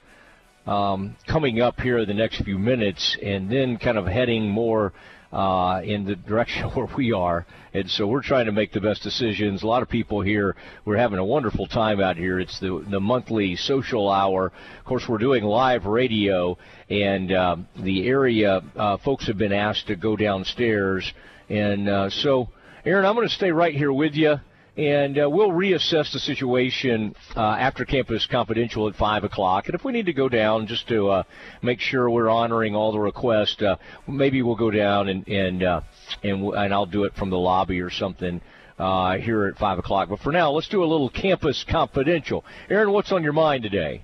um, 0.65 1.15
coming 1.27 1.61
up 1.61 1.79
here 1.79 1.97
in 1.99 2.07
the 2.07 2.13
next 2.13 2.43
few 2.43 2.59
minutes, 2.59 3.17
and 3.21 3.49
then 3.51 3.77
kind 3.77 3.97
of 3.97 4.05
heading 4.05 4.49
more 4.49 4.93
uh, 5.31 5.81
in 5.83 6.05
the 6.05 6.15
direction 6.27 6.69
where 6.69 6.87
we 6.95 7.13
are. 7.13 7.45
And 7.73 7.89
so 7.89 8.05
we're 8.07 8.21
trying 8.21 8.47
to 8.47 8.51
make 8.51 8.73
the 8.73 8.81
best 8.81 9.01
decisions. 9.01 9.63
A 9.63 9.67
lot 9.67 9.81
of 9.81 9.89
people 9.89 10.21
here, 10.21 10.55
we're 10.85 10.97
having 10.97 11.19
a 11.19 11.25
wonderful 11.25 11.67
time 11.67 12.01
out 12.01 12.17
here. 12.17 12.39
It's 12.39 12.59
the 12.59 12.85
the 12.89 12.99
monthly 12.99 13.55
social 13.55 14.09
hour. 14.09 14.51
Of 14.79 14.85
course, 14.85 15.03
we're 15.07 15.17
doing 15.17 15.43
live 15.43 15.85
radio, 15.85 16.57
and 16.89 17.31
um, 17.31 17.67
the 17.81 18.07
area 18.07 18.61
uh, 18.75 18.97
folks 18.97 19.27
have 19.27 19.37
been 19.37 19.53
asked 19.53 19.87
to 19.87 19.95
go 19.95 20.15
downstairs. 20.15 21.11
And 21.49 21.89
uh, 21.89 22.09
so, 22.09 22.49
Aaron, 22.85 23.05
I'm 23.05 23.15
going 23.15 23.27
to 23.27 23.33
stay 23.33 23.51
right 23.51 23.75
here 23.75 23.91
with 23.91 24.15
you 24.15 24.39
and 24.77 25.19
uh, 25.19 25.29
we'll 25.29 25.49
reassess 25.49 26.13
the 26.13 26.19
situation 26.19 27.13
uh, 27.35 27.41
after 27.41 27.83
Campus 27.83 28.25
Confidential 28.25 28.87
at 28.87 28.95
five 28.95 29.23
o'clock. 29.23 29.65
And 29.65 29.75
if 29.75 29.83
we 29.83 29.91
need 29.91 30.05
to 30.05 30.13
go 30.13 30.29
down 30.29 30.67
just 30.67 30.87
to 30.87 31.09
uh, 31.09 31.23
make 31.61 31.79
sure 31.79 32.09
we're 32.09 32.29
honoring 32.29 32.75
all 32.75 32.91
the 32.91 32.99
requests, 32.99 33.61
uh, 33.61 33.75
maybe 34.07 34.41
we'll 34.41 34.55
go 34.55 34.71
down 34.71 35.09
and 35.09 35.27
and 35.27 35.63
uh, 35.63 35.81
and 36.23 36.53
and 36.53 36.73
I'll 36.73 36.85
do 36.85 37.03
it 37.03 37.15
from 37.15 37.29
the 37.29 37.37
lobby 37.37 37.81
or 37.81 37.89
something. 37.89 38.41
Uh, 38.79 39.17
here 39.17 39.45
at 39.45 39.59
five 39.59 39.77
o'clock. 39.77 40.09
But 40.09 40.21
for 40.21 40.31
now, 40.31 40.49
let's 40.49 40.67
do 40.67 40.83
a 40.83 40.85
little 40.85 41.09
campus 41.09 41.63
confidential. 41.69 42.43
Aaron, 42.67 42.91
what's 42.91 43.11
on 43.11 43.21
your 43.21 43.33
mind 43.33 43.61
today? 43.61 44.01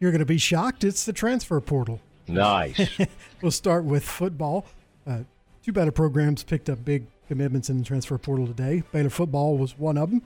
You're 0.00 0.10
going 0.10 0.18
to 0.18 0.26
be 0.26 0.38
shocked. 0.38 0.82
It's 0.82 1.04
the 1.04 1.12
transfer 1.12 1.60
portal. 1.60 2.00
Nice. 2.26 2.80
we'll 3.42 3.52
start 3.52 3.84
with 3.84 4.02
football. 4.02 4.66
Uh, 5.06 5.20
two 5.64 5.70
better 5.70 5.92
programs 5.92 6.42
picked 6.42 6.68
up 6.68 6.84
big 6.84 7.04
commitments 7.30 7.70
in 7.70 7.78
the 7.78 7.84
transfer 7.84 8.18
portal 8.18 8.44
today. 8.44 8.82
Baylor 8.90 9.08
football 9.08 9.56
was 9.56 9.78
one 9.78 9.96
of 9.96 10.10
them. 10.10 10.20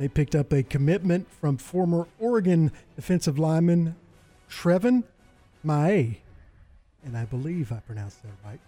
They 0.00 0.08
picked 0.08 0.34
up 0.34 0.52
a 0.52 0.64
commitment 0.64 1.28
from 1.40 1.56
former 1.56 2.08
Oregon 2.18 2.72
defensive 2.96 3.38
lineman 3.38 3.94
Treven 4.48 5.04
Ma'ae, 5.64 6.16
and 7.04 7.16
I 7.16 7.26
believe 7.26 7.70
I 7.70 7.78
pronounced 7.78 8.20
that 8.24 8.32
right. 8.44 8.58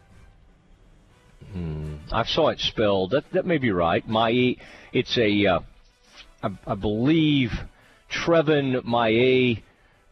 Hmm. 1.52 1.96
I 2.12 2.24
saw 2.24 2.50
it 2.50 2.60
spelled. 2.60 3.10
That 3.10 3.24
that 3.32 3.44
may 3.44 3.58
be 3.58 3.72
right. 3.72 4.08
Ma'ae. 4.08 4.56
It's 4.92 5.18
a. 5.18 5.46
Uh, 5.46 5.60
I, 6.44 6.50
I 6.68 6.74
believe 6.76 7.50
Treven 8.08 8.82
Ma'ae 8.82 9.62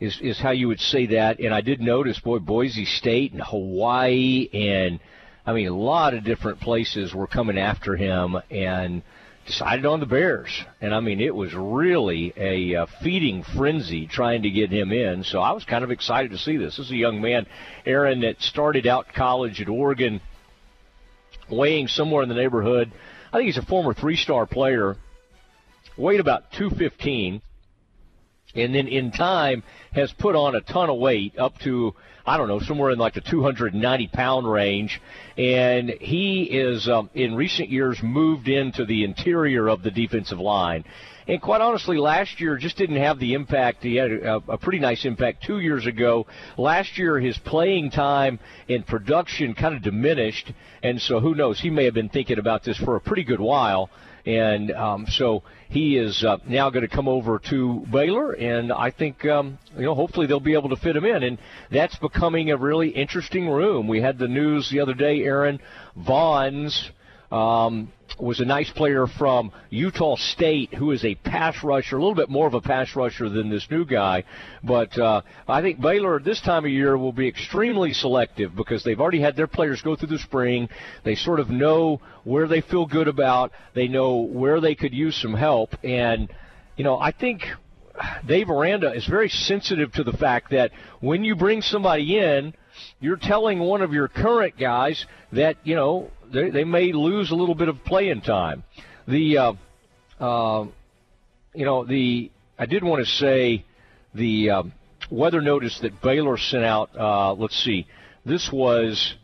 is 0.01 0.19
is 0.21 0.41
how 0.41 0.51
you 0.51 0.67
would 0.67 0.81
say 0.81 1.07
that. 1.07 1.39
And 1.39 1.55
I 1.55 1.61
did 1.61 1.81
notice, 1.81 2.19
boy, 2.19 2.41
Boise 2.41 2.87
State 2.87 3.33
and 3.33 3.41
Hawaii 3.41 4.49
and 4.53 4.99
I 5.45 5.53
mean 5.53 5.69
a 5.69 5.77
lot 5.77 6.15
of 6.15 6.25
different 6.25 6.61
places 6.61 7.15
were 7.15 7.27
coming 7.27 7.59
after 7.59 7.97
him 7.97 8.37
and 8.51 9.03
decided 9.47 9.85
on 9.87 10.01
the 10.01 10.07
Bears. 10.07 10.65
And 10.81 10.95
I 10.95 11.01
mean 11.01 11.21
it 11.21 11.35
was 11.35 11.53
really 11.55 12.33
a 12.37 12.83
uh, 12.83 12.87
feeding 13.03 13.43
frenzy 13.43 14.07
trying 14.07 14.43
to 14.43 14.51
get 14.51 14.71
him 14.71 14.93
in. 14.93 15.25
So 15.25 15.41
I 15.41 15.53
was 15.53 15.65
kind 15.65 15.83
of 15.83 15.91
excited 15.91 16.31
to 16.31 16.39
see 16.39 16.57
this. 16.57 16.77
This 16.77 16.87
is 16.87 16.93
a 16.93 16.97
young 16.97 17.21
man, 17.21 17.47
Aaron, 17.85 18.21
that 18.21 18.41
started 18.41 18.87
out 18.87 19.13
college 19.15 19.61
at 19.61 19.69
Oregon 19.69 20.21
weighing 21.51 21.89
somewhere 21.89 22.23
in 22.23 22.29
the 22.29 22.35
neighborhood. 22.35 22.93
I 23.33 23.39
think 23.39 23.47
he's 23.47 23.59
a 23.59 23.67
former 23.67 23.95
three-star 23.95 24.47
player. 24.47 24.97
Weighed 25.97 26.21
about 26.21 26.53
215, 26.53 27.43
and 28.55 28.75
then 28.75 28.89
in 28.89 29.13
time 29.13 29.63
has 29.93 30.11
put 30.13 30.35
on 30.35 30.55
a 30.55 30.63
ton 30.63 30.89
of 30.89 30.99
weight, 30.99 31.39
up 31.39 31.59
to 31.61 31.95
I 32.25 32.37
don't 32.37 32.49
know 32.49 32.61
somewhere 32.61 32.91
in 32.91 32.99
like 32.99 33.15
the 33.15 33.21
290 33.21 34.07
pound 34.09 34.51
range. 34.51 35.01
And 35.37 35.91
he 36.01 36.45
is 36.45 36.89
um, 36.89 37.11
in 37.15 37.35
recent 37.35 37.69
years 37.69 37.99
moved 38.03 38.49
into 38.49 38.85
the 38.85 39.05
interior 39.05 39.69
of 39.69 39.83
the 39.83 39.91
defensive 39.91 40.39
line. 40.39 40.85
And 41.29 41.41
quite 41.41 41.61
honestly, 41.61 41.99
last 41.99 42.41
year 42.41 42.57
just 42.57 42.77
didn't 42.77 42.97
have 42.97 43.19
the 43.19 43.35
impact. 43.35 43.85
He 43.85 43.97
had 43.97 44.11
a, 44.11 44.43
a 44.49 44.59
pretty 44.59 44.81
nice 44.81 45.05
impact 45.05 45.45
two 45.45 45.61
years 45.61 45.87
ago. 45.87 46.27
Last 46.59 46.99
year, 46.99 47.21
his 47.21 47.39
playing 47.39 47.93
time 47.93 48.41
and 48.69 48.85
production 48.85 49.55
kind 49.55 49.75
of 49.75 49.83
diminished, 49.83 50.53
and 50.83 51.01
so 51.01 51.21
who 51.21 51.35
knows? 51.35 51.61
He 51.61 51.71
may 51.71 51.85
have 51.85 51.95
been 51.95 52.09
thinking 52.09 52.39
about 52.39 52.65
this 52.65 52.77
for 52.77 52.97
a 52.97 53.01
pretty 53.01 53.23
good 53.23 53.41
while. 53.41 53.89
And 54.25 54.71
um, 54.71 55.07
so 55.09 55.43
he 55.69 55.97
is 55.97 56.25
uh, 56.25 56.37
now 56.47 56.71
going 56.71 56.89
to 56.89 56.95
come 56.95 57.09
over 57.09 57.41
to 57.51 57.85
Baylor, 57.91 58.33
and 58.33 58.73
I 58.73 58.91
think 58.91 59.25
um, 59.25 59.59
you 59.77 59.83
know 59.83 59.95
hopefully 59.95 60.27
they'll 60.27 60.39
be 60.39 60.53
able 60.53 60.69
to 60.69 60.77
fit 60.77 60.95
him 60.95 61.05
in, 61.05 61.25
and 61.25 61.39
that's 61.73 61.97
becoming 61.97 62.51
a 62.51 62.57
really 62.57 62.91
interesting 62.91 63.49
room. 63.49 63.89
We 63.89 64.01
had 64.01 64.19
the 64.19 64.29
news 64.29 64.71
the 64.71 64.79
other 64.81 64.95
day, 64.95 65.23
Aaron 65.23 65.61
Vaughns 65.99 66.91
um, 67.33 67.91
was 68.19 68.41
a 68.41 68.45
nice 68.45 68.71
player 68.71 69.07
from 69.07 69.53
Utah 69.71 70.17
State 70.17 70.75
who 70.75 70.91
is 70.91 71.05
a 71.05 71.15
pass 71.15 71.63
rusher, 71.63 71.97
a 71.97 72.01
little 72.01 72.15
bit 72.15 72.29
more 72.29 72.47
of 72.47 72.55
a 72.55 72.61
pass 72.61 72.95
rusher 72.95 73.29
than 73.29 73.51
this 73.51 73.67
new 73.71 73.85
guy. 73.85 74.25
But 74.63 74.97
uh, 74.99 75.23
I 75.49 75.63
think 75.63 75.81
Baylor 75.81 76.21
this 76.21 76.41
time 76.41 76.65
of 76.65 76.71
year 76.71 76.97
will 76.97 77.13
be 77.13 77.29
extremely 77.29 77.93
selective 77.93 78.55
because 78.55 78.85
they've 78.85 79.01
already 79.01 79.21
had 79.21 79.37
their 79.37 79.47
players 79.47 79.83
go 79.83 79.97
through 79.97 80.09
the 80.09 80.19
spring. 80.19 80.69
They 81.05 81.15
sort 81.15 81.41
of 81.41 81.51
know 81.51 82.01
where 82.25 82.49
they 82.49 82.61
feel 82.61 82.87
good 82.87 83.09
about. 83.09 83.53
They 83.75 83.89
know 83.89 84.17
where 84.17 84.61
they 84.61 84.75
could 84.75 84.93
use 84.93 85.21
some 85.21 85.35
help. 85.35 85.75
And, 85.85 86.33
you 86.77 86.85
know, 86.85 86.99
I 86.99 87.13
think 87.13 87.43
Dave 88.27 88.51
Aranda 88.51 88.93
is 88.93 89.07
very 89.07 89.29
sensitive 89.29 89.93
to 89.93 90.05
the 90.05 90.13
fact 90.13 90.51
that 90.51 90.71
when 91.01 91.25
you 91.25 91.37
bring 91.37 91.63
somebody 91.63 92.19
in, 92.19 92.55
you're 93.01 93.19
telling 93.21 93.59
one 93.59 93.83
of 93.83 93.93
your 93.93 94.09
current 94.09 94.59
guys 94.59 95.05
that, 95.33 95.57
you 95.65 95.75
know, 95.75 96.11
they, 96.33 96.51
they 96.51 96.65
may 96.65 96.93
lose 96.93 97.31
a 97.31 97.35
little 97.35 97.55
bit 97.55 97.69
of 97.69 97.85
playing 97.85 98.23
time. 98.23 98.65
The, 99.07 99.39
uh, 99.39 99.53
uh, 100.21 100.67
you 101.55 101.65
know, 101.65 101.85
the 101.85 102.31
I 102.59 102.67
did 102.67 102.85
want 102.85 103.05
to 103.05 103.11
say 103.13 103.65
the 104.15 104.51
uh, 104.51 104.63
weather 105.11 105.41
notice 105.41 105.81
that 105.81 106.01
Baylor 106.01 106.37
sent 106.37 106.65
out. 106.65 106.91
Uh, 106.99 107.35
let's 107.35 107.57
see, 107.63 107.87
this 108.25 108.51
was 108.53 109.15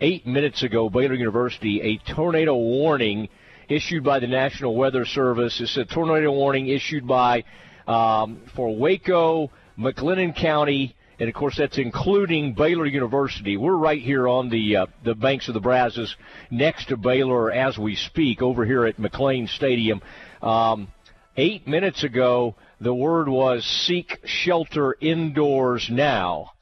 eight 0.00 0.26
minutes 0.26 0.62
ago. 0.62 0.90
Baylor 0.90 1.14
University, 1.14 1.80
a 1.80 2.12
tornado 2.14 2.56
warning 2.56 3.28
issued 3.68 4.04
by 4.04 4.18
the 4.18 4.26
National 4.26 4.74
Weather 4.74 5.04
Service. 5.04 5.60
It's 5.60 5.76
a 5.76 5.84
tornado 5.84 6.32
warning 6.32 6.68
issued 6.68 7.06
by 7.06 7.44
um, 7.86 8.42
for 8.54 8.74
Waco, 8.74 9.50
McLennan 9.78 10.34
County, 10.34 10.94
and 11.18 11.28
of 11.28 11.34
course 11.34 11.56
that's 11.58 11.78
including 11.78 12.54
Baylor 12.54 12.86
University. 12.86 13.56
We're 13.56 13.76
right 13.76 14.00
here 14.00 14.28
on 14.28 14.48
the 14.48 14.76
uh, 14.76 14.86
the 15.04 15.14
banks 15.14 15.48
of 15.48 15.54
the 15.54 15.60
Brazos, 15.60 16.14
next 16.50 16.88
to 16.88 16.96
Baylor 16.96 17.50
as 17.50 17.76
we 17.78 17.96
speak, 17.96 18.42
over 18.42 18.64
here 18.64 18.86
at 18.86 18.98
McLane 18.98 19.48
Stadium. 19.48 20.00
Um, 20.42 20.88
eight 21.36 21.66
minutes 21.66 22.04
ago, 22.04 22.54
the 22.80 22.94
word 22.94 23.28
was 23.28 23.64
seek 23.64 24.18
shelter 24.24 24.96
indoors 25.00 25.88
now. 25.90 26.52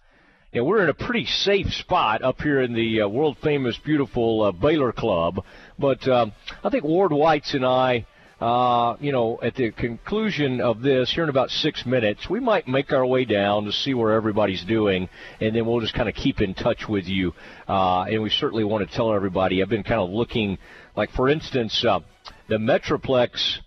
And 0.52 0.64
we're 0.64 0.82
in 0.82 0.88
a 0.88 0.94
pretty 0.94 1.26
safe 1.26 1.66
spot 1.74 2.22
up 2.22 2.40
here 2.40 2.62
in 2.62 2.72
the 2.72 3.02
uh, 3.02 3.09
world 3.09 3.36
famous, 3.42 3.76
beautiful 3.84 4.42
uh, 4.42 4.52
Baylor 4.52 4.92
Club. 4.92 5.44
But 5.78 6.09
um, 6.09 6.32
I 6.64 6.70
think 6.70 6.82
Ward 6.82 7.12
Whites 7.12 7.52
and 7.52 7.66
I 7.66 8.07
uh, 8.41 8.97
you 9.01 9.12
know, 9.12 9.39
at 9.43 9.55
the 9.55 9.70
conclusion 9.70 10.61
of 10.61 10.82
this, 10.82 11.11
here 11.14 11.24
in 11.24 11.30
about 11.30 11.49
six 11.49 11.87
minutes, 11.87 12.28
we 12.28 12.39
might 12.39 12.68
make 12.68 12.93
our 12.93 13.07
way 13.07 13.24
down 13.24 13.64
to 13.64 13.72
see 13.72 13.95
where 13.95 14.12
everybody's 14.12 14.62
doing, 14.64 15.09
and 15.41 15.57
then 15.57 15.64
we'll 15.64 15.80
just 15.80 15.95
kind 15.95 16.09
of 16.09 16.14
keep 16.14 16.43
in 16.43 16.53
touch 16.53 16.87
with 16.87 17.07
you. 17.07 17.32
Uh, 17.66 18.03
and 18.03 18.22
we 18.22 18.28
certainly 18.28 18.64
want 18.64 18.89
to 18.89 18.95
tell 18.95 19.14
everybody. 19.14 19.62
I've 19.62 19.70
been 19.70 19.82
kind 19.82 20.03
of 20.03 20.11
looking, 20.11 20.59
like 20.95 21.11
for 21.12 21.30
instance, 21.30 21.82
uh, 21.89 22.01
the 22.49 22.57
Metroplex 22.57 23.59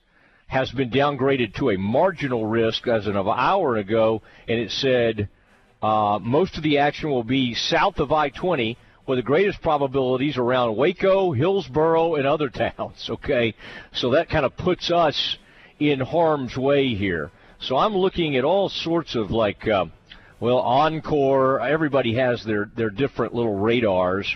has 0.45 0.71
been 0.71 0.91
downgraded 0.91 1.55
to 1.55 1.71
a 1.71 1.77
marginal 1.77 2.45
risk 2.45 2.87
as 2.87 3.07
of 3.07 3.15
an 3.15 3.25
hour 3.27 3.77
ago, 3.77 4.21
and 4.47 4.59
it 4.59 4.69
said 4.69 5.29
uh, 5.81 6.19
most 6.21 6.57
of 6.57 6.63
the 6.63 6.77
action 6.77 7.09
will 7.09 7.23
be 7.23 7.55
south 7.55 7.97
of 7.97 8.11
I-20 8.11 8.77
with 9.09 9.17
the 9.17 9.23
greatest 9.23 9.59
probabilities 9.63 10.37
around 10.37 10.77
Waco, 10.77 11.31
Hillsboro, 11.31 12.13
and 12.13 12.27
other 12.27 12.47
towns. 12.77 13.09
Okay, 13.09 13.55
so 13.91 14.11
that 14.11 14.29
kind 14.29 14.45
of 14.45 14.55
puts 14.55 14.91
us 14.91 15.37
in 15.79 15.99
harm's 15.99 16.55
way 16.55 16.93
here. 16.93 17.31
So 17.59 17.75
I'm 17.75 17.95
looking 17.95 18.37
at 18.37 18.43
all 18.43 18.69
sorts 18.69 19.15
of 19.15 19.31
like, 19.31 19.67
uh, 19.67 19.85
well, 20.39 20.59
Encore. 20.59 21.59
Everybody 21.59 22.15
has 22.15 22.45
their 22.45 22.69
their 22.75 22.91
different 22.91 23.33
little 23.33 23.55
radars 23.55 24.31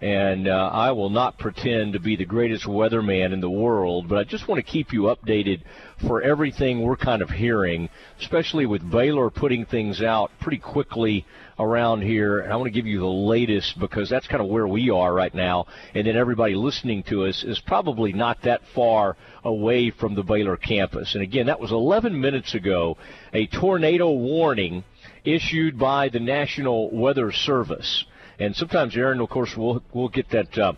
and 0.00 0.46
uh, 0.46 0.70
I 0.72 0.92
will 0.92 1.10
not 1.10 1.38
pretend 1.38 1.94
to 1.94 2.00
be 2.00 2.14
the 2.14 2.24
greatest 2.24 2.66
weatherman 2.66 3.32
in 3.32 3.40
the 3.40 3.50
world, 3.50 4.08
but 4.08 4.16
I 4.16 4.24
just 4.24 4.46
want 4.46 4.64
to 4.64 4.70
keep 4.70 4.92
you 4.92 5.02
updated 5.02 5.62
for 6.06 6.22
everything 6.22 6.82
we're 6.82 6.96
kind 6.96 7.20
of 7.20 7.30
hearing, 7.30 7.88
especially 8.20 8.64
with 8.64 8.88
Baylor 8.88 9.28
putting 9.28 9.66
things 9.66 10.00
out 10.00 10.30
pretty 10.40 10.58
quickly 10.58 11.26
around 11.58 12.02
here. 12.02 12.40
And 12.40 12.52
I 12.52 12.56
want 12.56 12.66
to 12.66 12.72
give 12.72 12.86
you 12.86 13.00
the 13.00 13.06
latest 13.06 13.78
because 13.78 14.08
that's 14.08 14.26
kind 14.26 14.42
of 14.42 14.48
where 14.48 14.66
we 14.66 14.90
are 14.90 15.12
right 15.12 15.34
now. 15.34 15.66
And 15.94 16.06
then 16.06 16.16
everybody 16.16 16.54
listening 16.54 17.02
to 17.04 17.26
us 17.26 17.44
is 17.44 17.60
probably 17.60 18.12
not 18.12 18.42
that 18.42 18.60
far 18.74 19.16
away 19.44 19.90
from 19.90 20.14
the 20.14 20.22
Baylor 20.22 20.56
campus. 20.56 21.14
And 21.14 21.22
again, 21.22 21.46
that 21.46 21.60
was 21.60 21.72
11 21.72 22.20
minutes 22.20 22.54
ago, 22.54 22.96
a 23.32 23.46
tornado 23.46 24.10
warning 24.10 24.84
issued 25.24 25.78
by 25.78 26.08
the 26.08 26.20
National 26.20 26.90
Weather 26.90 27.32
Service. 27.32 28.04
And 28.38 28.54
sometimes, 28.54 28.96
Aaron, 28.96 29.20
of 29.20 29.28
course, 29.28 29.56
we'll 29.56 29.82
we'll 29.92 30.08
get 30.08 30.30
that. 30.30 30.56
Uh, 30.56 30.74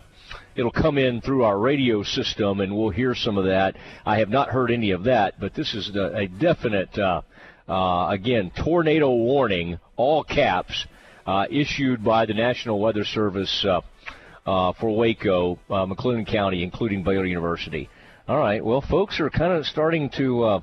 it'll 0.55 0.71
come 0.71 0.97
in 0.97 1.21
through 1.21 1.43
our 1.43 1.57
radio 1.57 2.03
system, 2.03 2.59
and 2.59 2.75
we'll 2.75 2.89
hear 2.89 3.13
some 3.15 3.37
of 3.37 3.45
that. 3.45 3.75
I 4.05 4.17
have 4.17 4.29
not 4.29 4.49
heard 4.49 4.71
any 4.71 4.91
of 4.91 5.03
that, 5.03 5.39
but 5.39 5.53
this 5.53 5.73
is 5.73 5.95
a, 5.95 6.27
definite, 6.27 6.97
uh, 6.97 7.21
uh, 7.67 8.07
again, 8.09 8.51
tornado 8.63 9.09
warning, 9.11 9.79
all 9.95 10.23
caps, 10.23 10.85
uh, 11.25 11.45
issued 11.49 12.03
by 12.03 12.25
the 12.25 12.33
National 12.33 12.79
Weather 12.79 13.05
Service 13.05 13.65
uh, 13.65 13.81
uh, 14.45 14.73
for 14.79 14.95
Waco, 14.95 15.59
uh, 15.69 15.85
McLennan 15.85 16.27
County, 16.27 16.63
including 16.63 17.03
Baylor 17.03 17.25
University. 17.25 17.89
All 18.27 18.37
right, 18.37 18.63
well, 18.63 18.81
folks 18.81 19.19
are 19.19 19.29
kind 19.29 19.53
of 19.53 19.65
starting 19.65 20.09
to 20.17 20.61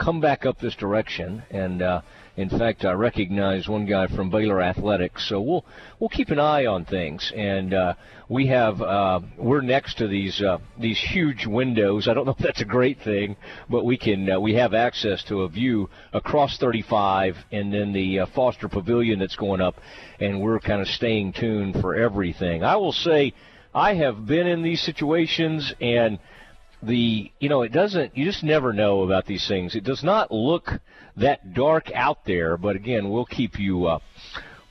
come 0.00 0.20
back 0.20 0.46
up 0.46 0.58
this 0.58 0.74
direction. 0.74 1.42
And 1.50 1.82
uh, 1.82 2.00
in 2.36 2.48
fact, 2.48 2.84
I 2.84 2.92
recognize 2.92 3.68
one 3.68 3.86
guy 3.86 4.06
from 4.06 4.30
Baylor 4.30 4.60
Athletics, 4.62 5.28
so 5.28 5.40
we'll 5.40 5.64
we'll 5.98 6.08
keep 6.08 6.30
an 6.30 6.38
eye 6.38 6.66
on 6.66 6.84
things. 6.84 7.32
And 7.34 7.74
uh, 7.74 7.94
we 8.28 8.46
have 8.46 8.80
uh, 8.80 9.20
we're 9.36 9.60
next 9.60 9.98
to 9.98 10.08
these 10.08 10.40
uh, 10.40 10.58
these 10.78 10.98
huge 10.98 11.46
windows. 11.46 12.08
I 12.08 12.14
don't 12.14 12.26
know 12.26 12.32
if 12.32 12.38
that's 12.38 12.62
a 12.62 12.66
great 12.66 13.00
thing, 13.02 13.36
but 13.68 13.84
we 13.84 13.98
can 13.98 14.30
uh, 14.30 14.40
we 14.40 14.54
have 14.54 14.74
access 14.74 15.24
to 15.24 15.42
a 15.42 15.48
view 15.48 15.90
across 16.12 16.56
35, 16.58 17.36
and 17.50 17.74
then 17.74 17.92
the 17.92 18.20
uh, 18.20 18.26
Foster 18.34 18.68
Pavilion 18.68 19.18
that's 19.18 19.36
going 19.36 19.60
up, 19.60 19.76
and 20.20 20.40
we're 20.40 20.60
kind 20.60 20.80
of 20.80 20.88
staying 20.88 21.32
tuned 21.32 21.80
for 21.80 21.96
everything. 21.96 22.62
I 22.62 22.76
will 22.76 22.92
say, 22.92 23.34
I 23.74 23.94
have 23.94 24.26
been 24.26 24.46
in 24.46 24.62
these 24.62 24.80
situations 24.80 25.74
and 25.80 26.18
the 26.82 27.30
you 27.38 27.48
know 27.48 27.62
it 27.62 27.72
doesn't 27.72 28.16
you 28.16 28.24
just 28.24 28.42
never 28.42 28.72
know 28.72 29.02
about 29.02 29.26
these 29.26 29.46
things 29.46 29.74
it 29.74 29.84
does 29.84 30.02
not 30.02 30.32
look 30.32 30.80
that 31.16 31.54
dark 31.54 31.90
out 31.94 32.24
there 32.24 32.56
but 32.56 32.76
again 32.76 33.10
we'll 33.10 33.24
keep 33.24 33.58
you 33.58 33.86
uh, 33.86 33.98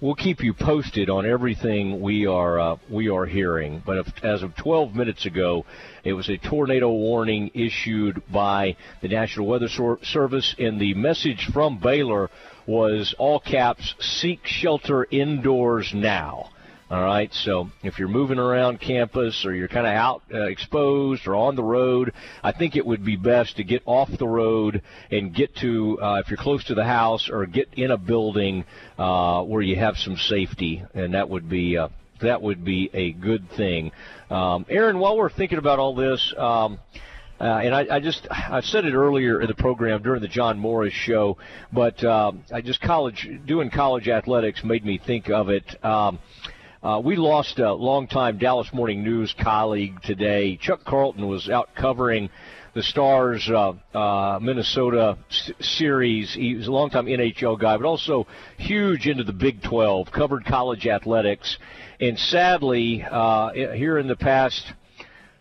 we'll 0.01 0.15
keep 0.15 0.41
you 0.41 0.53
posted 0.53 1.09
on 1.09 1.25
everything 1.25 1.99
we 2.01 2.25
are 2.25 2.59
uh, 2.59 2.75
we 2.89 3.09
are 3.09 3.25
hearing. 3.25 3.81
But 3.85 3.97
if, 3.97 4.23
as 4.23 4.43
of 4.43 4.55
12 4.55 4.95
minutes 4.95 5.25
ago 5.25 5.65
it 6.03 6.13
was 6.13 6.29
a 6.29 6.37
tornado 6.37 6.89
warning 6.89 7.51
issued 7.53 8.21
by 8.31 8.77
the 9.01 9.09
National 9.09 9.47
Weather 9.47 9.67
Service 9.67 10.55
and 10.57 10.79
the 10.79 10.93
message 10.93 11.49
from 11.53 11.79
Baylor 11.79 12.29
was 12.65 13.13
all 13.17 13.39
caps 13.39 13.95
seek 13.99 14.45
shelter 14.45 15.05
indoors 15.11 15.91
now 15.93 16.49
all 16.91 17.03
right, 17.03 17.31
so 17.31 17.69
if 17.83 17.99
you're 17.99 18.07
moving 18.07 18.39
around 18.39 18.81
campus 18.81 19.45
or 19.45 19.53
you're 19.53 19.67
kind 19.67 19.85
of 19.85 19.93
out 19.93 20.23
uh, 20.33 20.45
exposed 20.45 21.27
or 21.27 21.35
on 21.35 21.55
the 21.55 21.63
road, 21.63 22.13
I 22.43 22.51
think 22.51 22.75
it 22.75 22.83
would 22.83 23.05
be 23.05 23.15
best 23.15 23.57
to 23.57 23.63
get 23.63 23.83
off 23.85 24.09
the 24.17 24.27
road 24.27 24.81
and 25.11 25.31
get 25.31 25.55
to, 25.57 26.01
uh, 26.01 26.15
if 26.15 26.31
you're 26.31 26.37
close 26.37 26.63
to 26.63 26.73
the 26.73 26.83
house, 26.83 27.29
or 27.29 27.45
get 27.45 27.69
in 27.75 27.91
a 27.91 27.97
building 27.97 28.65
uh, 28.97 29.43
where 29.43 29.61
you 29.61 29.75
have 29.75 29.97
some 29.97 30.17
safety, 30.17 30.83
and 30.95 31.13
that 31.13 31.29
would 31.29 31.47
be 31.47 31.77
uh, 31.77 31.89
that 32.21 32.41
would 32.41 32.65
be 32.65 32.89
a 32.91 33.11
good 33.11 33.47
thing. 33.51 33.91
Um, 34.31 34.65
Aaron, 34.67 34.97
while 34.97 35.15
we're 35.15 35.29
thinking 35.29 35.59
about 35.59 35.77
all 35.77 35.93
this. 35.93 36.33
Um, 36.37 36.79
uh, 37.41 37.61
and 37.63 37.73
I, 37.73 37.87
I 37.89 37.99
just 38.01 38.27
I 38.29 38.59
said 38.59 38.83
it 38.83 38.93
earlier 38.93 39.39
in 39.39 39.47
the 39.47 39.53
program 39.53 40.03
during 40.03 40.21
the 40.21 40.27
John 40.27 40.59
Morris 40.59 40.93
show, 40.93 41.37
but 41.71 42.03
um, 42.03 42.43
I 42.53 42.59
just 42.59 42.81
college 42.81 43.29
doing 43.45 43.69
college 43.69 44.09
athletics 44.09 44.61
made 44.61 44.83
me 44.83 44.97
think 44.97 45.29
of 45.29 45.47
it. 45.47 45.81
Um, 45.81 46.19
uh, 46.81 47.01
we 47.03 47.15
lost 47.17 47.59
a 47.59 47.73
longtime 47.73 48.37
Dallas 48.37 48.69
Morning 48.73 49.03
News 49.03 49.35
colleague 49.41 50.01
today. 50.01 50.57
Chuck 50.57 50.85
Carlton 50.85 51.27
was 51.27 51.49
out 51.49 51.69
covering 51.75 52.29
the 52.73 52.83
Stars 52.83 53.49
uh, 53.49 53.73
uh, 53.97 54.39
Minnesota 54.41 55.17
s- 55.29 55.51
series. 55.59 56.33
He 56.33 56.55
was 56.55 56.67
a 56.67 56.71
longtime 56.71 57.07
NHL 57.07 57.59
guy, 57.59 57.75
but 57.75 57.85
also 57.85 58.27
huge 58.57 59.07
into 59.07 59.25
the 59.25 59.33
Big 59.33 59.61
12, 59.61 60.11
covered 60.13 60.45
college 60.45 60.87
athletics. 60.87 61.57
And 61.99 62.17
sadly, 62.17 63.03
uh, 63.03 63.51
here 63.51 63.97
in 63.97 64.07
the 64.07 64.15
past, 64.15 64.71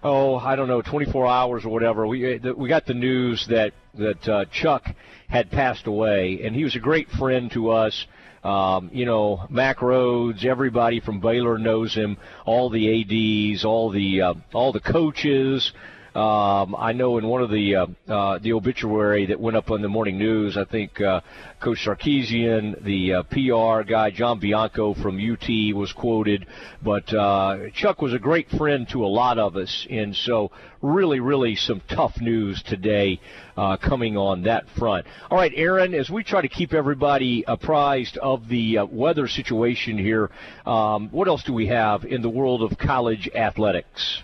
oh, 0.03 0.37
I 0.37 0.57
don't 0.57 0.67
know, 0.67 0.83
24 0.83 1.27
hours 1.29 1.65
or 1.65 1.69
whatever, 1.69 2.05
we 2.07 2.37
uh, 2.37 2.53
we 2.57 2.69
got 2.69 2.85
the 2.87 2.95
news 2.95 3.47
that 3.49 3.75
that 3.95 4.29
uh, 4.29 4.45
Chuck 4.47 4.85
had 5.29 5.51
passed 5.53 5.87
away, 5.87 6.41
and 6.43 6.57
he 6.57 6.65
was 6.65 6.75
a 6.75 6.81
great 6.81 7.09
friend 7.11 7.49
to 7.53 7.71
us. 7.71 8.07
Um, 8.49 8.89
you 8.95 9.05
know, 9.05 9.45
Mack 9.51 9.81
Rhoades, 9.81 10.43
everybody 10.47 11.01
from 11.01 11.21
Baylor 11.21 11.59
knows 11.59 11.95
him. 11.95 12.17
All 12.47 12.71
the 12.71 13.53
ads, 13.53 13.63
all 13.63 13.91
the 13.91 14.23
uh, 14.23 14.35
all 14.55 14.73
the 14.73 14.81
coaches. 14.81 15.71
Um, 16.19 16.75
I 16.77 16.95
know 16.95 17.19
in 17.19 17.29
one 17.29 17.43
of 17.43 17.51
the 17.51 17.77
uh, 17.77 17.87
uh, 18.09 18.39
the 18.39 18.53
obituary 18.53 19.27
that 19.27 19.39
went 19.39 19.57
up 19.57 19.71
on 19.71 19.83
the 19.83 19.89
morning 19.89 20.19
news, 20.19 20.57
I 20.57 20.65
think 20.65 21.01
uh, 21.01 21.21
Coach 21.61 21.79
Sarkisian, 21.87 22.83
the 22.83 23.15
uh, 23.15 23.23
PR 23.23 23.89
guy 23.89 24.11
John 24.11 24.41
Bianco 24.41 24.95
from 24.95 25.17
UT 25.17 25.49
was 25.77 25.93
quoted, 25.93 26.45
but 26.83 27.15
uh, 27.15 27.71
Chuck 27.73 28.03
was 28.03 28.15
a 28.15 28.19
great 28.19 28.51
friend 28.51 28.89
to 28.89 29.05
a 29.05 29.07
lot 29.07 29.39
of 29.39 29.55
us, 29.55 29.87
and 29.89 30.17
so 30.17 30.51
really, 30.83 31.21
really 31.21 31.55
some 31.55 31.81
tough 31.89 32.21
news 32.21 32.65
today 32.65 33.21
uh, 33.57 33.77
coming 33.77 34.17
on 34.17 34.43
that 34.43 34.69
front. 34.71 35.07
All 35.31 35.39
right, 35.39 35.53
Aaron, 35.55 35.95
as 35.95 36.11
we 36.11 36.25
try 36.25 36.41
to 36.41 36.49
keep 36.49 36.75
everybody 36.75 37.45
apprised 37.47 38.19
of 38.19 38.49
the 38.49 38.81
weather 38.91 39.29
situation 39.29 39.97
here, 39.97 40.33
um, 40.67 41.11
what 41.11 41.29
else 41.29 41.45
do 41.45 41.53
we 41.53 41.69
have 41.69 42.05
in 42.05 42.23
the 42.23 42.29
world 42.29 42.65
of 42.65 42.77
college 42.77 43.31
athletics? 43.37 44.23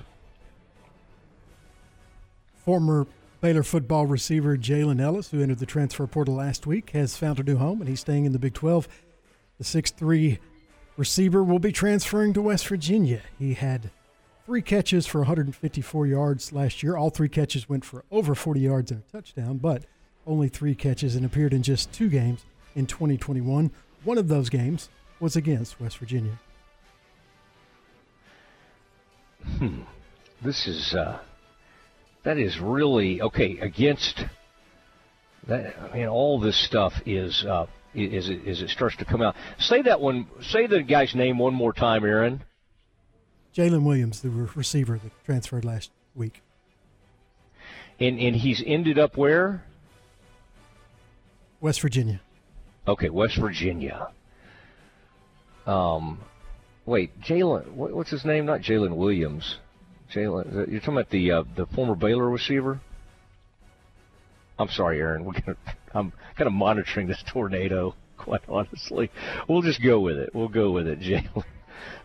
Former 2.64 3.06
Baylor 3.40 3.62
football 3.62 4.06
receiver 4.06 4.56
Jalen 4.56 5.00
Ellis, 5.00 5.30
who 5.30 5.42
entered 5.42 5.58
the 5.58 5.66
transfer 5.66 6.06
portal 6.06 6.34
last 6.34 6.66
week, 6.66 6.90
has 6.90 7.16
found 7.16 7.38
a 7.38 7.42
new 7.42 7.58
home 7.58 7.80
and 7.80 7.88
he's 7.88 8.00
staying 8.00 8.24
in 8.24 8.32
the 8.32 8.38
Big 8.38 8.54
12. 8.54 8.88
The 9.58 9.64
6'3 9.64 10.38
receiver 10.96 11.44
will 11.44 11.58
be 11.58 11.72
transferring 11.72 12.32
to 12.32 12.42
West 12.42 12.66
Virginia. 12.66 13.20
He 13.38 13.54
had 13.54 13.90
three 14.46 14.62
catches 14.62 15.06
for 15.06 15.18
154 15.18 16.06
yards 16.06 16.52
last 16.52 16.82
year. 16.82 16.96
All 16.96 17.10
three 17.10 17.28
catches 17.28 17.68
went 17.68 17.84
for 17.84 18.04
over 18.10 18.34
40 18.34 18.60
yards 18.60 18.90
and 18.90 19.02
a 19.02 19.12
touchdown, 19.12 19.58
but 19.58 19.84
only 20.26 20.48
three 20.48 20.74
catches 20.74 21.14
and 21.14 21.26
appeared 21.26 21.52
in 21.52 21.62
just 21.62 21.92
two 21.92 22.08
games 22.08 22.44
in 22.74 22.86
2021. 22.86 23.70
One 24.04 24.18
of 24.18 24.28
those 24.28 24.48
games 24.48 24.88
was 25.20 25.36
against 25.36 25.80
West 25.80 25.98
Virginia. 25.98 26.38
Hmm. 29.58 29.82
This 30.42 30.66
is 30.66 30.94
uh, 30.94 31.20
that 32.24 32.38
is 32.38 32.58
really 32.58 33.20
okay 33.22 33.58
against 33.58 34.24
that. 35.46 35.76
I 35.78 35.96
mean, 35.96 36.06
all 36.06 36.40
this 36.40 36.56
stuff 36.66 36.92
is 37.06 37.44
uh, 37.44 37.66
is 37.94 38.28
it, 38.28 38.46
is 38.46 38.62
it 38.62 38.70
starts 38.70 38.96
to 38.96 39.04
come 39.04 39.22
out. 39.22 39.36
Say 39.58 39.82
that 39.82 40.00
one. 40.00 40.26
Say 40.42 40.66
the 40.66 40.82
guy's 40.82 41.14
name 41.14 41.38
one 41.38 41.54
more 41.54 41.72
time, 41.72 42.04
Aaron. 42.04 42.42
Jalen 43.56 43.84
Williams, 43.84 44.20
the 44.20 44.30
receiver 44.30 44.98
that 44.98 45.12
transferred 45.24 45.64
last 45.64 45.90
week. 46.14 46.42
And 48.00 48.18
and 48.18 48.34
he's 48.34 48.62
ended 48.66 48.98
up 48.98 49.16
where? 49.16 49.64
West 51.60 51.80
Virginia. 51.80 52.20
Okay, 52.86 53.08
West 53.08 53.38
Virginia. 53.38 54.08
Um, 55.66 56.20
wait, 56.84 57.18
Jalen. 57.22 57.72
What, 57.72 57.94
what's 57.94 58.10
his 58.10 58.24
name? 58.24 58.44
Not 58.44 58.60
Jalen 58.60 58.96
Williams. 58.96 59.58
Jalen. 60.14 60.70
You're 60.70 60.80
talking 60.80 60.94
about 60.94 61.10
the 61.10 61.32
uh, 61.32 61.44
the 61.56 61.66
former 61.66 61.94
Baylor 61.94 62.28
receiver. 62.28 62.80
I'm 64.58 64.68
sorry, 64.68 65.00
Aaron. 65.00 65.24
We're 65.24 65.32
gonna, 65.32 65.56
I'm 65.94 66.12
kind 66.36 66.46
of 66.46 66.52
monitoring 66.52 67.08
this 67.08 67.22
tornado. 67.26 67.94
Quite 68.16 68.42
honestly, 68.48 69.10
we'll 69.48 69.62
just 69.62 69.82
go 69.82 70.00
with 70.00 70.16
it. 70.16 70.30
We'll 70.34 70.48
go 70.48 70.70
with 70.70 70.86
it, 70.86 71.00
Jalen. 71.00 71.44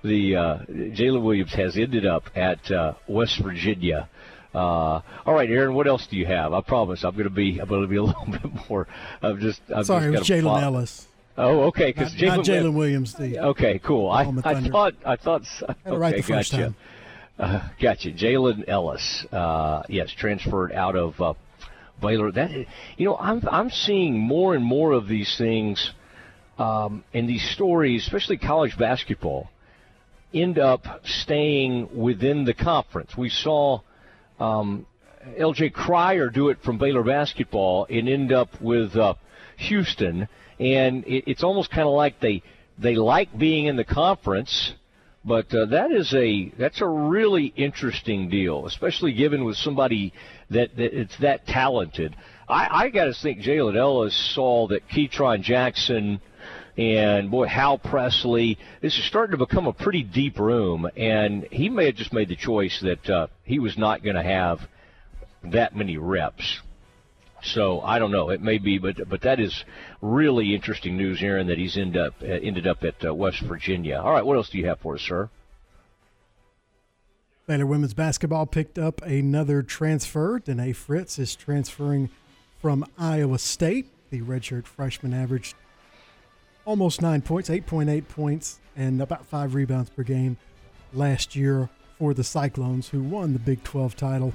The 0.04 0.36
uh, 0.36 0.58
Jalen 0.68 1.24
Williams 1.24 1.54
has 1.54 1.78
ended 1.78 2.06
up 2.06 2.30
at 2.36 2.70
uh, 2.72 2.94
West 3.08 3.40
Virginia. 3.42 4.10
Uh, 4.54 5.02
all 5.26 5.34
right, 5.34 5.50
Aaron. 5.50 5.76
What 5.76 5.88
else 5.88 6.08
do 6.08 6.18
you 6.18 6.26
have? 6.26 6.54
I 6.54 6.62
promise 6.62 7.04
I'm 7.04 7.12
going 7.12 7.26
to 7.26 7.30
be 7.30 7.60
I'm 7.60 7.70
going 7.70 7.84
to 7.84 7.88
be 7.88 7.98
a 7.98 8.04
little 8.04 8.26
bit 8.26 8.70
more. 8.70 8.88
I'm 9.22 9.40
just. 9.40 9.62
I'm 9.74 9.84
Sorry, 9.84 10.12
just 10.12 10.30
it 10.30 10.44
was 10.44 10.44
Jalen 10.44 10.64
Ellis. 10.64 11.08
Oh, 11.38 11.62
okay. 11.68 11.88
Because 11.92 12.14
Jalen, 12.14 12.44
Jalen 12.44 12.74
Williams. 12.74 13.14
The 13.14 13.40
okay, 13.40 13.80
cool. 13.80 14.10
I, 14.10 14.24
I 14.44 14.62
thought 14.62 14.96
I 15.06 15.16
thought. 15.16 15.44
Okay, 15.64 15.96
right 15.96 16.16
the 16.16 16.22
first 16.22 16.52
gotcha. 16.52 16.64
time. 16.64 16.76
Uh, 17.40 17.70
gotcha. 17.82 18.12
Jalen 18.12 18.68
Ellis. 18.68 19.26
Uh, 19.32 19.84
yes, 19.88 20.12
transferred 20.12 20.74
out 20.74 20.98
of 20.98 21.20
uh, 21.22 21.34
Baylor. 22.02 22.34
That 22.34 22.52
you 22.98 23.06
know, 23.06 23.16
I'm 23.16 23.42
I'm 23.50 23.70
seeing 23.70 24.20
more 24.20 24.56
and 24.56 24.64
more 24.64 24.92
of 24.92 25.08
these 25.08 25.38
things 25.38 25.92
um, 26.58 27.06
in 27.14 27.28
these 27.28 27.50
stories, 27.52 28.04
especially 28.04 28.38
college 28.38 28.78
basketball, 28.78 29.50
end 30.34 30.60
up 30.60 30.84
staying 31.06 31.98
within 31.98 32.44
the 32.44 32.54
conference. 32.54 33.16
We 33.18 33.30
saw 33.30 33.80
um, 34.38 34.86
L.J. 35.38 35.70
Cryer 35.70 36.30
do 36.30 36.50
it 36.50 36.58
from 36.62 36.78
Baylor 36.78 37.04
basketball 37.04 37.88
and 37.90 38.10
end 38.10 38.34
up 38.34 38.50
with 38.60 38.98
uh, 38.98 39.14
Houston, 39.56 40.28
and 40.60 41.06
it, 41.06 41.24
it's 41.26 41.44
almost 41.44 41.72
kind 41.72 41.88
of 41.88 41.94
like 41.94 42.20
they 42.20 42.44
they 42.78 42.96
like 42.96 43.38
being 43.38 43.68
in 43.68 43.78
the 43.78 43.86
conference. 43.86 44.74
But 45.26 45.54
uh, 45.54 45.66
that 45.66 45.92
is 45.92 46.14
a 46.14 46.52
that's 46.58 46.82
a 46.82 46.88
really 46.88 47.54
interesting 47.56 48.30
deal, 48.30 48.66
especially 48.66 49.14
given 49.14 49.44
with 49.44 49.58
somebody 49.58 50.14
that, 50.50 50.76
that 50.78 50.98
it's 50.98 51.18
that 51.20 51.46
talented. 51.46 52.16
I, 52.48 52.86
I 52.86 52.90
got 52.90 53.06
to 53.06 53.14
think 53.14 53.40
Jalen 53.40 53.76
Ellis 53.76 54.16
saw 54.34 54.68
that 54.70 54.88
Ketron 54.88 55.42
Jackson 55.42 56.22
and 56.78 57.30
boy, 57.30 57.46
Hal 57.46 57.78
Presley. 57.78 58.58
This 58.82 58.98
is 58.98 59.06
starting 59.06 59.38
to 59.38 59.46
become 59.46 59.68
a 59.68 59.74
pretty 59.74 60.04
deep 60.04 60.40
room, 60.40 60.90
and 60.96 61.46
he 61.52 61.68
may 61.70 61.88
have 61.88 61.96
just 61.96 62.14
made 62.14 62.30
the 62.30 62.38
choice 62.38 62.80
that 62.82 63.10
uh, 63.10 63.28
he 63.44 63.60
was 63.60 63.78
not 63.78 64.02
going 64.02 64.16
to 64.16 64.24
have 64.24 64.60
that 65.44 65.76
many 65.76 65.98
reps. 65.98 66.62
So 67.44 67.82
I 67.82 68.00
don't 68.00 68.12
know. 68.12 68.30
It 68.30 68.42
may 68.42 68.58
be, 68.58 68.78
but 68.78 69.08
but 69.08 69.22
that 69.22 69.40
is 69.40 69.64
really 70.02 70.54
interesting 70.54 70.98
news, 70.98 71.22
Aaron. 71.22 71.48
That 71.48 71.58
he's 71.58 71.78
ended 71.78 72.02
up 72.02 72.16
uh, 72.22 72.26
ended 72.26 72.68
up 72.68 72.84
at 72.84 73.06
uh, 73.06 73.14
West 73.14 73.40
Virginia. 73.42 74.02
All 74.04 74.12
right, 74.12 74.26
what 74.26 74.36
else 74.36 74.50
do 74.50 74.58
you 74.58 74.68
have 74.68 74.80
for 74.80 74.96
us, 74.96 75.02
sir? 75.02 75.30
Baylor 77.48 77.66
women's 77.66 77.96
basketball 77.96 78.46
picked 78.46 78.78
up 78.78 79.02
another 79.02 79.64
transfer. 79.64 80.40
Denae 80.40 80.76
Fritz 80.76 81.18
is 81.18 81.36
transferring 81.36 82.10
from 82.62 82.86
Iowa 82.98 83.40
State. 83.40 83.88
The 84.12 84.22
redshirt 84.22 84.68
freshman 84.68 85.16
averaged 85.16 85.56
almost 86.64 87.02
nine 87.02 87.24
points, 87.24 87.50
8.8 87.50 88.08
points, 88.08 88.60
and 88.76 89.02
about 89.02 89.26
five 89.26 89.56
rebounds 89.56 89.90
per 89.90 90.04
game 90.04 90.38
last 90.94 91.36
year 91.36 91.70
for 91.98 92.14
the 92.14 92.24
Cyclones, 92.24 92.90
who 92.90 93.02
won 93.02 93.34
the 93.34 93.40
Big 93.40 93.64
12 93.64 93.96
title. 93.96 94.34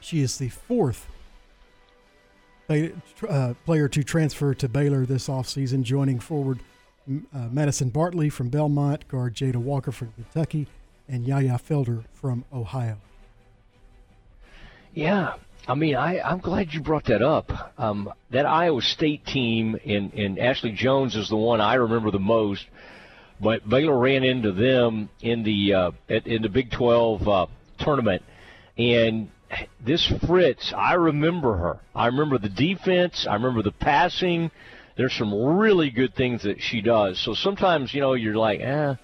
She 0.00 0.20
is 0.20 0.38
the 0.38 0.48
fourth 0.48 1.06
uh, 3.28 3.54
player 3.64 3.88
to 3.88 4.02
transfer 4.02 4.54
to 4.54 4.68
Baylor 4.68 5.06
this 5.06 5.28
offseason, 5.28 5.82
joining 5.82 6.20
forward 6.20 6.60
uh, 7.08 7.48
Madison 7.50 7.88
Bartley 7.90 8.28
from 8.28 8.48
Belmont, 8.48 9.08
guard 9.08 9.34
Jada 9.34 9.56
Walker 9.56 9.92
from 9.92 10.12
Kentucky, 10.12 10.68
and 11.08 11.26
Yaya 11.26 11.58
Felder 11.58 12.04
from 12.12 12.44
Ohio. 12.52 12.98
Yeah, 14.94 15.34
I 15.66 15.74
mean, 15.74 15.96
I, 15.96 16.20
I'm 16.20 16.38
glad 16.38 16.72
you 16.74 16.80
brought 16.80 17.04
that 17.04 17.22
up. 17.22 17.72
Um, 17.78 18.12
that 18.30 18.46
Iowa 18.46 18.82
State 18.82 19.24
team 19.26 19.78
and, 19.84 20.12
and 20.14 20.38
Ashley 20.38 20.72
Joens 20.72 21.16
is 21.16 21.28
the 21.28 21.36
one 21.36 21.60
I 21.60 21.74
remember 21.74 22.10
the 22.10 22.18
most. 22.18 22.66
But 23.40 23.68
Baylor 23.68 23.98
ran 23.98 24.22
into 24.22 24.52
them 24.52 25.08
in 25.20 25.42
the 25.42 25.74
uh, 25.74 25.90
in 26.08 26.42
the 26.42 26.48
Big 26.48 26.70
12 26.70 27.28
uh, 27.28 27.46
tournament, 27.78 28.22
and 28.78 29.30
this 29.84 30.10
Fritz, 30.26 30.72
I 30.76 30.94
remember 30.94 31.56
her. 31.56 31.80
I 31.94 32.06
remember 32.06 32.38
the 32.38 32.48
defense. 32.48 33.26
I 33.28 33.34
remember 33.34 33.62
the 33.62 33.72
passing. 33.72 34.50
There's 34.96 35.14
some 35.14 35.34
really 35.34 35.90
good 35.90 36.14
things 36.14 36.42
that 36.42 36.60
she 36.60 36.80
does. 36.80 37.18
So 37.18 37.34
sometimes, 37.34 37.94
you 37.94 38.00
know, 38.00 38.14
you're 38.14 38.36
like, 38.36 38.60
eh, 38.60 38.94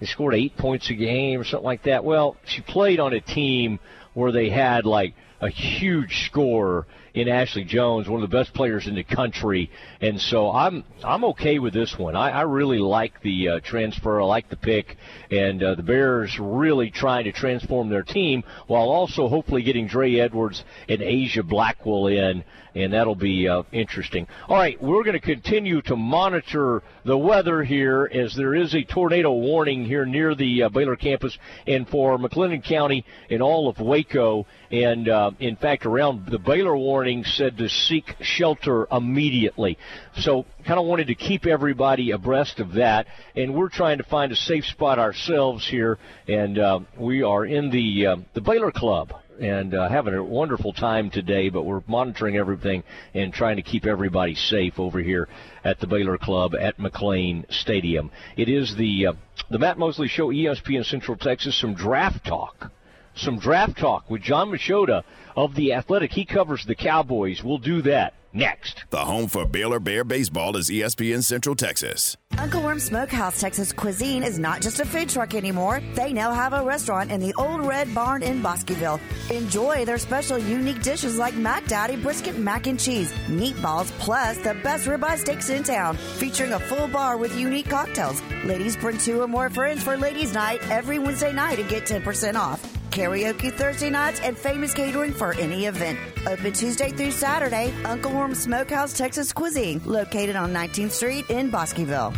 they 0.00 0.06
scored 0.06 0.34
eight 0.34 0.56
points 0.56 0.90
a 0.90 0.94
game 0.94 1.40
or 1.40 1.44
something 1.44 1.64
like 1.64 1.84
that. 1.84 2.04
Well, 2.04 2.36
she 2.44 2.62
played 2.62 3.00
on 3.00 3.12
a 3.12 3.20
team 3.20 3.78
where 4.14 4.32
they 4.32 4.50
had 4.50 4.86
like 4.86 5.14
a 5.40 5.48
huge 5.48 6.26
scorer 6.26 6.86
in 7.16 7.28
Ashley 7.28 7.64
Joens, 7.64 8.08
one 8.08 8.22
of 8.22 8.30
the 8.30 8.36
best 8.36 8.52
players 8.52 8.86
in 8.86 8.94
the 8.94 9.02
country, 9.02 9.70
and 10.02 10.20
so 10.20 10.52
I'm 10.52 10.84
I'm 11.02 11.24
okay 11.24 11.58
with 11.58 11.72
this 11.72 11.98
one. 11.98 12.14
I, 12.14 12.28
I 12.28 12.42
really 12.42 12.78
like 12.78 13.22
the 13.22 13.48
uh, 13.48 13.60
transfer. 13.60 14.20
I 14.20 14.24
like 14.24 14.50
the 14.50 14.56
pick, 14.56 14.98
and 15.30 15.62
uh, 15.62 15.74
the 15.76 15.82
Bears 15.82 16.38
really 16.38 16.90
trying 16.90 17.24
to 17.24 17.32
transform 17.32 17.88
their 17.88 18.02
team 18.02 18.44
while 18.66 18.90
also 18.90 19.28
hopefully 19.28 19.62
getting 19.62 19.86
Dre 19.86 20.16
Edwards 20.16 20.62
and 20.90 21.00
Aijha 21.00 21.42
Blackwell 21.48 22.08
in, 22.08 22.44
and 22.74 22.92
that'll 22.92 23.14
be 23.14 23.48
uh, 23.48 23.62
interesting. 23.72 24.26
All 24.46 24.56
right, 24.58 24.80
we're 24.82 25.02
going 25.02 25.18
to 25.18 25.26
continue 25.26 25.80
to 25.82 25.96
monitor 25.96 26.82
the 27.06 27.16
weather 27.16 27.64
here 27.64 28.10
as 28.12 28.36
there 28.36 28.54
is 28.54 28.74
a 28.74 28.84
tornado 28.84 29.32
warning 29.32 29.86
here 29.86 30.04
near 30.04 30.34
the 30.34 30.64
uh, 30.64 30.68
Baylor 30.68 30.96
campus 30.96 31.38
and 31.66 31.88
for 31.88 32.18
McLennan 32.18 32.62
County 32.62 33.06
and 33.30 33.40
all 33.40 33.70
of 33.70 33.80
Waco, 33.80 34.46
and 34.70 35.08
uh, 35.08 35.30
in 35.40 35.56
fact 35.56 35.86
around 35.86 36.26
the 36.26 36.38
Baylor 36.38 36.76
warning 36.76 37.05
said 37.24 37.58
to 37.58 37.68
seek 37.68 38.16
shelter 38.20 38.86
immediately. 38.90 39.78
So, 40.18 40.44
kind 40.66 40.78
of 40.80 40.86
wanted 40.86 41.06
to 41.08 41.14
keep 41.14 41.46
everybody 41.46 42.10
abreast 42.10 42.60
of 42.60 42.74
that, 42.74 43.06
and 43.34 43.54
we're 43.54 43.68
trying 43.68 43.98
to 43.98 44.04
find 44.04 44.32
a 44.32 44.36
safe 44.36 44.64
spot 44.64 44.98
ourselves 44.98 45.66
here, 45.68 45.98
and 46.28 46.58
uh, 46.58 46.80
we 46.98 47.22
are 47.22 47.44
in 47.44 47.70
the 47.70 48.06
uh, 48.06 48.16
the 48.34 48.40
Baylor 48.40 48.72
Club 48.72 49.12
and 49.40 49.74
uh, 49.74 49.88
having 49.88 50.14
a 50.14 50.24
wonderful 50.24 50.72
time 50.72 51.10
today. 51.10 51.48
But 51.48 51.62
we're 51.62 51.82
monitoring 51.86 52.36
everything 52.36 52.82
and 53.14 53.32
trying 53.32 53.56
to 53.56 53.62
keep 53.62 53.86
everybody 53.86 54.34
safe 54.34 54.78
over 54.78 55.00
here 55.00 55.28
at 55.64 55.78
the 55.80 55.86
Baylor 55.86 56.18
Club 56.18 56.54
at 56.60 56.78
McLane 56.78 57.44
Stadium. 57.52 58.10
It 58.36 58.48
is 58.48 58.74
the 58.76 59.08
uh, 59.08 59.12
the 59.50 59.58
Matt 59.58 59.78
Mosley 59.78 60.08
Show, 60.08 60.28
ESPN 60.28 60.84
Central 60.84 61.16
Texas. 61.16 61.58
Some 61.60 61.74
draft 61.74 62.26
talk 62.26 62.72
some 63.16 63.38
draft 63.38 63.78
talk 63.78 64.10
with 64.10 64.22
Jon 64.22 64.50
Machota 64.50 65.02
of 65.36 65.54
The 65.54 65.74
Athletic. 65.74 66.12
He 66.12 66.24
covers 66.24 66.64
the 66.64 66.74
Cowboys. 66.74 67.42
We'll 67.42 67.58
do 67.58 67.82
that 67.82 68.14
next. 68.36 68.84
The 68.90 69.04
home 69.04 69.28
for 69.28 69.46
Baylor 69.46 69.80
Bear 69.80 70.04
baseball 70.04 70.56
is 70.56 70.68
ESPN 70.68 71.22
Central 71.24 71.54
Texas. 71.56 72.16
Uncle 72.38 72.62
Worm 72.62 72.78
Smokehouse 72.78 73.40
Texas 73.40 73.72
Cuisine 73.72 74.22
is 74.22 74.38
not 74.38 74.60
just 74.60 74.78
a 74.78 74.84
food 74.84 75.08
truck 75.08 75.34
anymore. 75.34 75.80
They 75.94 76.12
now 76.12 76.32
have 76.32 76.52
a 76.52 76.62
restaurant 76.62 77.10
in 77.10 77.20
the 77.20 77.32
Old 77.38 77.66
Red 77.66 77.94
Barn 77.94 78.22
in 78.22 78.42
Bosqueville. 78.42 79.00
Enjoy 79.30 79.86
their 79.86 79.98
special 79.98 80.38
unique 80.38 80.82
dishes 80.82 81.16
like 81.16 81.34
Mac 81.34 81.66
Daddy 81.66 81.96
brisket 81.96 82.38
mac 82.38 82.66
and 82.66 82.78
cheese, 82.78 83.10
meatballs, 83.28 83.90
plus 83.98 84.36
the 84.38 84.54
best 84.62 84.86
ribeye 84.86 85.18
steaks 85.18 85.48
in 85.48 85.62
town, 85.62 85.96
featuring 85.96 86.52
a 86.52 86.60
full 86.60 86.88
bar 86.88 87.16
with 87.16 87.36
unique 87.38 87.70
cocktails. 87.70 88.20
Ladies 88.44 88.76
bring 88.76 88.98
two 88.98 89.22
or 89.22 89.28
more 89.28 89.48
friends 89.48 89.82
for 89.82 89.96
ladies' 89.96 90.34
night 90.34 90.60
every 90.70 90.98
Wednesday 90.98 91.32
night 91.32 91.58
and 91.58 91.68
get 91.70 91.84
10% 91.84 92.34
off 92.34 92.75
karaoke 92.90 93.52
Thursday 93.52 93.90
nights, 93.90 94.20
and 94.20 94.36
famous 94.36 94.72
catering 94.72 95.12
for 95.12 95.34
any 95.34 95.66
event. 95.66 95.98
Open 96.26 96.52
Tuesday 96.52 96.90
through 96.90 97.12
Saturday, 97.12 97.72
Uncle 97.84 98.12
Worm 98.12 98.34
Smokehouse 98.34 98.96
Texas 98.96 99.32
Cuisine, 99.32 99.80
located 99.84 100.36
on 100.36 100.52
19th 100.52 100.92
Street 100.92 101.30
in 101.30 101.50
Bosqueville. 101.50 102.12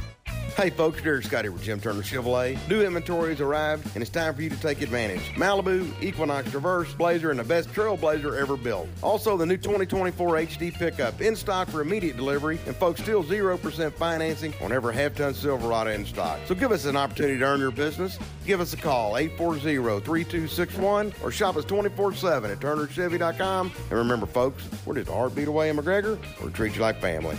Hey 0.59 0.71
folks, 0.71 1.01
Derek 1.01 1.25
Scotty 1.25 1.51
with 1.51 1.63
Jim 1.63 1.81
Turner 1.81 2.03
Chevrolet. 2.03 2.59
New 2.69 2.83
inventory 2.83 3.31
has 3.31 3.41
arrived 3.41 3.95
and 3.95 4.03
it's 4.03 4.11
time 4.11 4.35
for 4.35 4.43
you 4.43 4.51
to 4.51 4.61
take 4.61 4.83
advantage. 4.83 5.21
Malibu, 5.37 5.89
Equinox 6.03 6.51
Traverse, 6.51 6.93
Blazer, 6.95 7.31
and 7.31 7.39
the 7.39 7.45
best 7.45 7.69
Trailblazer 7.69 8.37
ever 8.37 8.57
built. 8.57 8.89
Also, 9.01 9.37
the 9.37 9.47
new 9.47 9.57
2024 9.57 10.35
HD 10.35 10.75
pickup 10.75 11.21
in 11.21 11.37
stock 11.37 11.69
for 11.69 11.81
immediate 11.81 12.17
delivery, 12.17 12.59
and 12.67 12.75
folks, 12.75 13.01
still 13.01 13.23
0% 13.23 13.93
financing 13.93 14.53
on 14.61 14.73
every 14.73 14.93
half 14.93 15.15
ton 15.15 15.33
Silverado 15.33 15.93
in 15.93 16.05
stock. 16.05 16.41
So 16.47 16.57
give 16.57 16.73
us 16.73 16.87
an 16.87 16.97
opportunity 16.97 17.39
to 17.39 17.45
earn 17.45 17.61
your 17.61 17.71
business. 17.71 18.19
Give 18.45 18.61
us 18.61 18.73
a 18.73 18.79
call, 18.79 19.17
840 19.17 20.05
3261, 20.05 21.15
or 21.23 21.31
shop 21.31 21.57
us 21.57 21.67
24 21.67 22.15
7 22.15 22.51
at 22.51 22.59
turnerchevy.com. 22.59 23.71
And 23.91 23.93
remember, 23.93 24.27
folks, 24.27 24.65
we're 24.85 24.97
just 24.97 25.09
a 25.09 25.13
heartbeat 25.13 25.47
away 25.47 25.69
in 25.69 25.77
McGregor. 25.77 26.19
we 26.43 26.51
treat 26.51 26.75
you 26.75 26.83
like 26.83 27.01
family. 27.01 27.39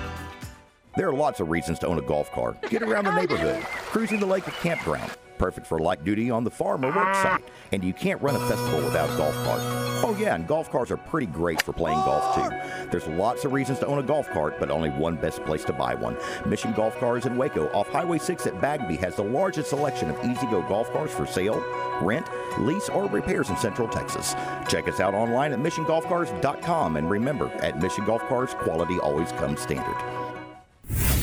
There 0.97 1.07
are 1.07 1.13
lots 1.13 1.39
of 1.39 1.49
reasons 1.49 1.79
to 1.79 1.87
own 1.87 1.97
a 1.99 2.01
golf 2.01 2.29
cart. 2.33 2.61
Get 2.69 2.83
around 2.83 3.05
the 3.05 3.15
neighborhood, 3.15 3.63
cruising 3.63 4.19
the 4.19 4.25
lake 4.25 4.45
or 4.45 4.51
campground. 4.51 5.11
Perfect 5.37 5.65
for 5.65 5.79
light 5.79 6.03
duty 6.03 6.29
on 6.29 6.43
the 6.43 6.51
farm 6.51 6.83
or 6.83 6.93
work 6.93 7.15
site. 7.15 7.43
And 7.71 7.81
you 7.83 7.93
can't 7.93 8.21
run 8.21 8.35
a 8.35 8.39
festival 8.41 8.83
without 8.83 9.07
golf 9.17 9.33
cart. 9.45 9.61
Oh, 10.03 10.15
yeah, 10.19 10.35
and 10.35 10.45
golf 10.45 10.69
carts 10.69 10.91
are 10.91 10.97
pretty 10.97 11.27
great 11.27 11.61
for 11.61 11.71
playing 11.71 11.97
golf, 11.99 12.35
too. 12.35 12.49
There's 12.91 13.07
lots 13.07 13.45
of 13.45 13.53
reasons 13.53 13.79
to 13.79 13.87
own 13.87 13.99
a 13.99 14.03
golf 14.03 14.29
cart, 14.31 14.59
but 14.59 14.69
only 14.69 14.89
one 14.89 15.15
best 15.15 15.43
place 15.45 15.63
to 15.65 15.73
buy 15.73 15.95
one. 15.95 16.17
Mission 16.45 16.73
Golf 16.73 16.95
Cars 16.97 17.25
in 17.25 17.37
Waco 17.37 17.69
off 17.69 17.87
Highway 17.87 18.19
6 18.19 18.45
at 18.45 18.59
Bagby 18.59 18.97
has 18.97 19.15
the 19.15 19.23
largest 19.23 19.69
selection 19.69 20.09
of 20.11 20.17
E-Z-GO 20.23 20.61
golf 20.63 20.91
carts 20.91 21.13
for 21.13 21.25
sale, 21.25 21.63
rent, 22.01 22.27
lease, 22.59 22.89
or 22.89 23.07
repairs 23.07 23.49
in 23.49 23.57
Central 23.57 23.87
Texas. 23.87 24.35
Check 24.67 24.87
us 24.89 24.99
out 24.99 25.13
online 25.13 25.53
at 25.53 25.59
missiongolfcars.com. 25.59 26.97
And 26.97 27.09
remember, 27.09 27.49
at 27.63 27.79
Mission 27.79 28.05
Golf 28.05 28.21
Cars, 28.27 28.53
quality 28.55 28.99
always 28.99 29.31
comes 29.31 29.61
standard. 29.61 29.95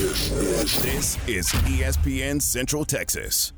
This 0.09 1.19
is 1.29 1.49
ESPN 1.69 2.41
Central 2.41 2.87
Texas. 2.87 3.53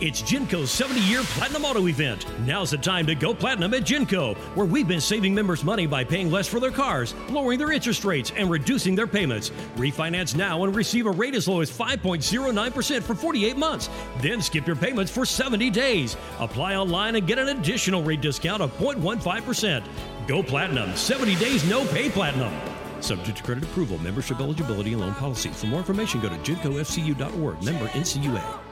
It's 0.00 0.20
Genco's 0.20 0.72
70 0.72 1.00
year 1.02 1.22
Platinum 1.22 1.64
Auto 1.64 1.86
event. 1.86 2.26
Now's 2.44 2.72
the 2.72 2.78
time 2.78 3.06
to 3.06 3.14
go 3.14 3.32
platinum 3.32 3.72
at 3.72 3.82
Genco, 3.82 4.36
where 4.56 4.66
we've 4.66 4.88
been 4.88 5.00
saving 5.00 5.32
members 5.32 5.62
money 5.62 5.86
by 5.86 6.02
paying 6.02 6.28
less 6.28 6.48
for 6.48 6.58
their 6.58 6.72
cars, 6.72 7.14
lowering 7.30 7.56
their 7.56 7.70
interest 7.70 8.04
rates, 8.04 8.32
and 8.36 8.50
reducing 8.50 8.96
their 8.96 9.06
payments. 9.06 9.50
Refinance 9.76 10.34
now 10.34 10.64
and 10.64 10.74
receive 10.74 11.06
a 11.06 11.10
rate 11.10 11.36
as 11.36 11.46
low 11.46 11.60
as 11.60 11.70
5.09% 11.70 13.02
for 13.04 13.14
48 13.14 13.56
months. 13.56 13.88
Then 14.20 14.42
skip 14.42 14.66
your 14.66 14.74
payments 14.74 15.12
for 15.12 15.24
70 15.24 15.70
days. 15.70 16.16
Apply 16.40 16.74
online 16.74 17.14
and 17.14 17.28
get 17.28 17.38
an 17.38 17.56
additional 17.56 18.02
rate 18.02 18.20
discount 18.20 18.60
of 18.60 18.76
0.15%. 18.78 19.84
Go 20.26 20.42
platinum. 20.42 20.96
70 20.96 21.36
days, 21.36 21.64
no 21.70 21.86
pay 21.86 22.10
platinum. 22.10 22.52
Subject 23.02 23.36
to 23.36 23.42
credit 23.42 23.64
approval, 23.64 23.98
membership 23.98 24.40
eligibility, 24.40 24.92
and 24.92 25.02
loan 25.02 25.14
policy. 25.14 25.50
For 25.50 25.66
more 25.66 25.80
information, 25.80 26.20
go 26.20 26.28
to 26.28 26.36
gencofcu.org. 26.36 27.62
Member 27.62 27.88
NCUA. 27.88 28.71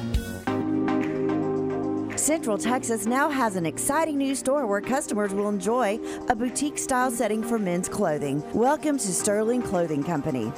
Central 2.21 2.55
Texas 2.55 3.07
now 3.07 3.31
has 3.31 3.55
an 3.55 3.65
exciting 3.65 4.15
new 4.15 4.35
store 4.35 4.67
where 4.67 4.79
customers 4.79 5.33
will 5.33 5.49
enjoy 5.49 5.99
a 6.29 6.35
boutique 6.35 6.77
style 6.77 7.09
setting 7.09 7.41
for 7.41 7.57
men's 7.57 7.89
clothing. 7.89 8.43
Welcome 8.53 8.99
to 8.99 9.11
Sterling 9.11 9.63
Clothing 9.63 10.03
Company. 10.03 10.53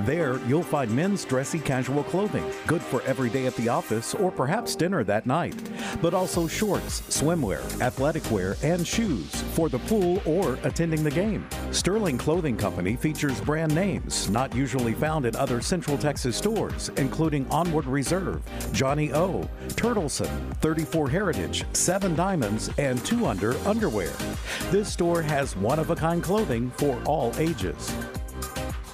There, 0.00 0.38
you'll 0.46 0.62
find 0.62 0.90
men's 0.90 1.24
dressy 1.24 1.58
casual 1.58 2.02
clothing, 2.04 2.44
good 2.66 2.82
for 2.82 3.02
every 3.02 3.28
day 3.30 3.46
at 3.46 3.54
the 3.56 3.68
office 3.68 4.14
or 4.14 4.30
perhaps 4.30 4.74
dinner 4.74 5.04
that 5.04 5.26
night, 5.26 5.54
but 6.00 6.14
also 6.14 6.46
shorts, 6.46 7.02
swimwear, 7.02 7.60
athletic 7.80 8.28
wear, 8.30 8.56
and 8.62 8.86
shoes 8.86 9.30
for 9.54 9.68
the 9.68 9.78
pool 9.80 10.22
or 10.24 10.58
attending 10.64 11.04
the 11.04 11.10
game. 11.10 11.46
Sterling 11.70 12.18
Clothing 12.18 12.56
Company 12.56 12.96
features 12.96 13.40
brand 13.42 13.74
names 13.74 14.30
not 14.30 14.54
usually 14.54 14.94
found 14.94 15.26
in 15.26 15.36
other 15.36 15.60
Central 15.60 15.98
Texas 15.98 16.36
stores, 16.36 16.90
including 16.96 17.46
Onward 17.50 17.86
Reserve, 17.86 18.42
johnnie-O, 18.72 19.48
Turtleson, 19.68 20.56
34 20.56 21.08
Heritage, 21.08 21.64
7 21.74 22.14
Diamonds, 22.14 22.70
and 22.78 23.04
2 23.04 23.26
Under 23.26 23.56
Underwear. 23.68 24.12
This 24.70 24.90
store 24.90 25.22
has 25.22 25.54
one 25.56 25.78
of 25.78 25.90
a 25.90 25.96
kind 25.96 26.22
clothing 26.22 26.70
for 26.72 27.00
all 27.04 27.32
ages. 27.38 27.94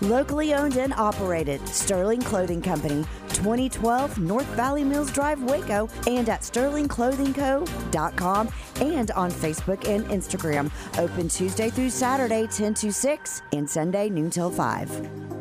Locally 0.01 0.55
owned 0.55 0.77
and 0.77 0.93
operated, 0.95 1.67
Sterling 1.69 2.23
Clothing 2.23 2.63
Company, 2.63 3.05
2012 3.31 4.19
North 4.19 4.47
Valley 4.49 4.85
Mills 4.85 5.11
Drive, 5.11 5.43
Waco, 5.43 5.89
and 6.07 6.29
at 6.29 6.43
sterlingclothingco.com 6.43 8.49
and 8.81 9.11
on 9.11 9.31
Facebook 9.31 9.89
and 9.89 10.05
Instagram. 10.07 10.71
Open 10.99 11.29
Tuesday 11.29 11.71
through 11.71 11.91
Saturday, 11.91 12.47
10 12.47 12.75
to 12.75 12.93
6, 12.93 13.43
and 13.53 13.69
Sunday, 13.69 14.09
noon 14.09 14.31
till 14.31 14.51
5. 14.51 15.38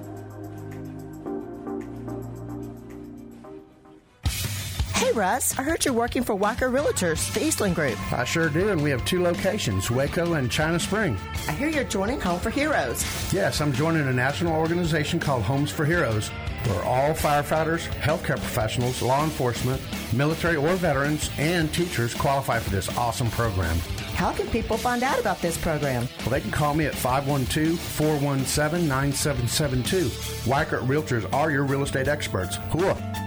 Hey, 4.98 5.12
Russ, 5.12 5.58
I 5.60 5.62
heard 5.62 5.86
you're 5.86 5.94
working 5.94 6.24
for 6.24 6.34
Waco 6.34 6.72
Realtors, 6.72 7.32
the 7.32 7.46
Eastland 7.46 7.76
Group. 7.76 8.00
I 8.12 8.24
sure 8.24 8.50
do, 8.50 8.70
and 8.70 8.82
we 8.82 8.90
have 8.90 9.06
two 9.06 9.22
locations, 9.22 9.92
Waco 9.92 10.34
and 10.34 10.50
China 10.50 10.80
Spring. 10.80 11.16
I 11.48 11.52
hear 11.52 11.70
you're 11.70 11.84
joining 11.84 12.20
Home 12.22 12.40
for 12.40 12.50
Heroes. 12.50 13.06
Yes, 13.32 13.62
I'm 13.62 13.72
joining 13.72 14.08
a 14.08 14.12
national 14.12 14.56
organization 14.56 15.20
called 15.20 15.44
Homes 15.44 15.70
for 15.70 15.86
Heroes, 15.86 16.30
where 16.64 16.84
all 16.84 17.14
firefighters, 17.14 17.88
healthcare 18.00 18.38
professionals, 18.38 19.04
law 19.04 19.24
enforcement, 19.24 19.80
military 20.14 20.56
or 20.56 20.74
veterans, 20.78 21.30
and 21.38 21.72
teachers 21.72 22.16
qualify 22.16 22.58
for 22.58 22.72
this 22.72 22.90
awesome 22.98 23.30
program. 23.30 23.78
How 24.16 24.32
can 24.32 24.48
people 24.48 24.78
find 24.78 25.04
out 25.04 25.20
about 25.20 25.40
this 25.44 25.60
program? 25.60 26.08
Well, 26.22 26.32
they 26.32 26.42
can 26.42 26.50
call 26.50 26.74
me 26.74 26.88
at 26.88 26.96
512 26.96 27.80
417 27.80 28.88
9772. 28.88 30.08
Weikert 30.50 30.88
Realtors 30.88 31.32
are 31.36 31.52
your 31.52 31.66
real 31.66 31.84
estate 31.84 32.08
experts. 32.08 32.58
Hooah! 32.72 33.27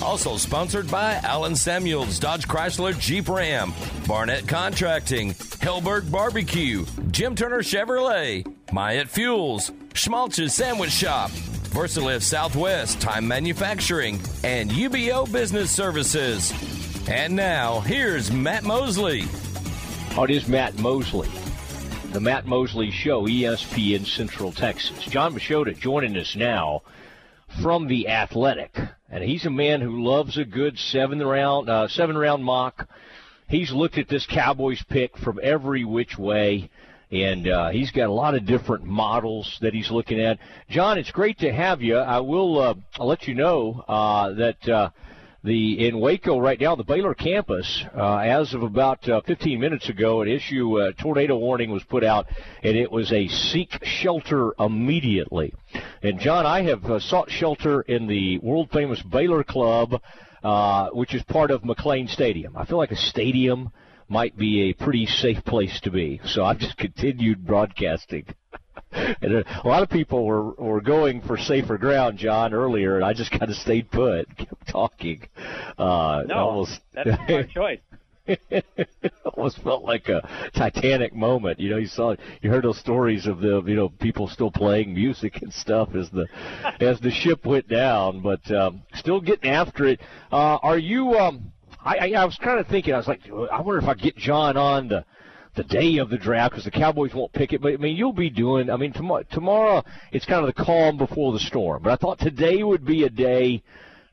Also 0.00 0.36
sponsored 0.36 0.88
by 0.90 1.14
Allen 1.24 1.56
Samuels, 1.56 2.18
Dodge 2.18 2.46
Chrysler 2.46 2.98
Jeep 2.98 3.28
Ram, 3.28 3.74
Barnett 4.06 4.46
Contracting, 4.46 5.32
Helberg 5.32 6.10
Barbecue, 6.10 6.86
Jim 7.10 7.34
Turner 7.34 7.62
Chevrolet, 7.62 8.46
Myatt 8.72 9.08
Fuels, 9.08 9.72
Schmaltz's 9.94 10.54
Sandwich 10.54 10.92
Shop, 10.92 11.30
Versalift 11.70 12.22
Southwest 12.22 13.00
Time 13.00 13.26
Manufacturing, 13.26 14.20
and 14.44 14.70
UBO 14.70 15.30
Business 15.32 15.70
Services. 15.70 16.52
And 17.08 17.34
now, 17.34 17.80
here's 17.80 18.30
Matt 18.30 18.62
Mosley. 18.62 19.24
Oh, 20.16 20.24
it 20.24 20.30
is 20.30 20.46
Matt 20.46 20.78
Mosley. 20.78 21.28
The 22.12 22.20
Matt 22.20 22.46
Mosley 22.46 22.90
Show, 22.92 23.26
ESPN 23.26 24.06
Central 24.06 24.52
Texas. 24.52 25.04
Jon 25.06 25.34
Machota 25.34 25.76
joining 25.76 26.16
us 26.16 26.36
now 26.36 26.82
from 27.62 27.88
the 27.88 28.08
Athletic, 28.08 28.76
and 29.10 29.24
he's 29.24 29.46
a 29.46 29.50
man 29.50 29.80
who 29.80 30.04
loves 30.04 30.36
a 30.38 30.44
good 30.44 30.78
seven 30.78 31.20
round 31.20 31.68
uh, 31.68 31.88
seven 31.88 32.16
round 32.16 32.44
mock. 32.44 32.88
He's 33.48 33.72
looked 33.72 33.98
at 33.98 34.08
this 34.08 34.26
Cowboys 34.26 34.82
pick 34.88 35.16
from 35.16 35.40
every 35.42 35.84
which 35.84 36.18
way, 36.18 36.70
and 37.10 37.48
uh, 37.48 37.70
he's 37.70 37.90
got 37.90 38.08
a 38.08 38.12
lot 38.12 38.34
of 38.34 38.46
different 38.46 38.84
models 38.84 39.58
that 39.62 39.74
he's 39.74 39.90
looking 39.90 40.20
at. 40.20 40.38
Jon, 40.68 40.98
it's 40.98 41.10
great 41.10 41.38
to 41.38 41.52
have 41.52 41.82
you. 41.82 41.96
I 41.96 42.20
will 42.20 42.60
uh, 42.60 42.74
I'll 42.98 43.06
let 43.06 43.26
you 43.26 43.34
know 43.34 43.84
uh, 43.88 44.32
that. 44.34 44.92
The 45.48 45.88
in 45.88 45.98
Waco 45.98 46.38
right 46.38 46.60
now, 46.60 46.76
the 46.76 46.84
Baylor 46.84 47.14
campus, 47.14 47.82
uh, 47.96 48.18
as 48.18 48.52
of 48.52 48.62
about 48.62 49.08
uh, 49.08 49.22
15 49.22 49.58
minutes 49.58 49.88
ago, 49.88 50.20
an 50.20 50.28
issue 50.28 50.78
uh, 50.78 50.92
tornado 51.00 51.38
warning 51.38 51.70
was 51.70 51.82
put 51.84 52.04
out, 52.04 52.26
and 52.62 52.76
it 52.76 52.92
was 52.92 53.10
a 53.14 53.28
seek 53.28 53.82
shelter 53.82 54.52
immediately. 54.60 55.54
And 56.02 56.20
Jon, 56.20 56.44
I 56.44 56.60
have 56.64 56.84
uh, 56.84 57.00
sought 57.00 57.30
shelter 57.30 57.80
in 57.80 58.06
the 58.06 58.36
world 58.40 58.68
famous 58.70 59.00
Baylor 59.00 59.42
Club, 59.42 60.02
uh, 60.44 60.90
which 60.90 61.14
is 61.14 61.22
part 61.22 61.50
of 61.50 61.62
McLane 61.62 62.10
Stadium. 62.10 62.54
I 62.54 62.66
feel 62.66 62.76
like 62.76 62.92
a 62.92 62.96
stadium 62.96 63.72
might 64.06 64.36
be 64.36 64.68
a 64.68 64.74
pretty 64.74 65.06
safe 65.06 65.42
place 65.46 65.80
to 65.80 65.90
be, 65.90 66.20
so 66.26 66.44
I've 66.44 66.58
just 66.58 66.76
continued 66.76 67.46
broadcasting. 67.46 68.26
and 68.92 69.34
a 69.34 69.44
lot 69.64 69.82
of 69.82 69.90
people 69.90 70.24
were 70.24 70.52
were 70.52 70.80
going 70.80 71.20
for 71.22 71.36
safer 71.36 71.76
ground, 71.78 72.18
Jon, 72.18 72.54
earlier, 72.54 72.96
and 72.96 73.04
I 73.04 73.12
just 73.12 73.30
kind 73.30 73.50
of 73.50 73.56
stayed 73.56 73.90
put, 73.90 74.26
kept 74.36 74.68
talking. 74.68 75.28
Uh, 75.76 76.22
no, 76.26 76.34
almost, 76.34 76.80
that's 76.94 77.10
a 77.10 77.18
smart 77.26 77.50
choice. 77.50 77.80
almost 79.24 79.58
felt 79.62 79.84
like 79.84 80.08
a 80.08 80.50
Titanic 80.54 81.14
moment. 81.14 81.58
You 81.60 81.70
know, 81.70 81.76
you 81.78 81.86
saw, 81.86 82.14
you 82.42 82.50
heard 82.50 82.64
those 82.64 82.78
stories 82.78 83.26
of 83.26 83.40
the, 83.40 83.62
you 83.66 83.74
know, 83.74 83.88
people 83.88 84.28
still 84.28 84.50
playing 84.50 84.94
music 84.94 85.40
and 85.40 85.52
stuff 85.52 85.94
as 85.94 86.10
the, 86.10 86.26
as 86.80 87.00
the 87.00 87.10
ship 87.10 87.46
went 87.46 87.68
down, 87.68 88.20
but 88.20 88.50
um, 88.50 88.82
still 88.94 89.20
getting 89.20 89.50
after 89.50 89.86
it. 89.86 90.00
Uh, 90.30 90.58
are 90.62 90.78
you? 90.78 91.14
Um, 91.14 91.52
I, 91.82 91.96
I, 91.96 92.22
I 92.22 92.24
was 92.24 92.36
kind 92.42 92.58
of 92.58 92.66
thinking. 92.66 92.92
I 92.92 92.98
was 92.98 93.08
like, 93.08 93.20
I 93.26 93.60
wonder 93.60 93.78
if 93.78 93.88
I 93.88 93.94
get 93.94 94.16
Jon 94.16 94.56
on 94.56 94.88
the 94.88 95.04
the 95.58 95.64
day 95.64 95.98
of 95.98 96.08
the 96.08 96.16
draft 96.16 96.52
because 96.52 96.64
the 96.64 96.70
Cowboys 96.70 97.12
won't 97.12 97.32
pick 97.32 97.52
it. 97.52 97.60
But 97.60 97.74
I 97.74 97.76
mean, 97.76 97.96
you'll 97.96 98.12
be 98.12 98.30
doing. 98.30 98.70
I 98.70 98.76
mean, 98.76 98.92
tomorrow, 98.92 99.24
tomorrow 99.30 99.84
it's 100.12 100.24
kind 100.24 100.40
of 100.40 100.54
the 100.54 100.64
calm 100.64 100.96
before 100.96 101.32
the 101.32 101.40
storm. 101.40 101.82
But 101.82 101.92
I 101.92 101.96
thought 101.96 102.18
today 102.18 102.62
would 102.62 102.86
be 102.86 103.04
a 103.04 103.10
day 103.10 103.62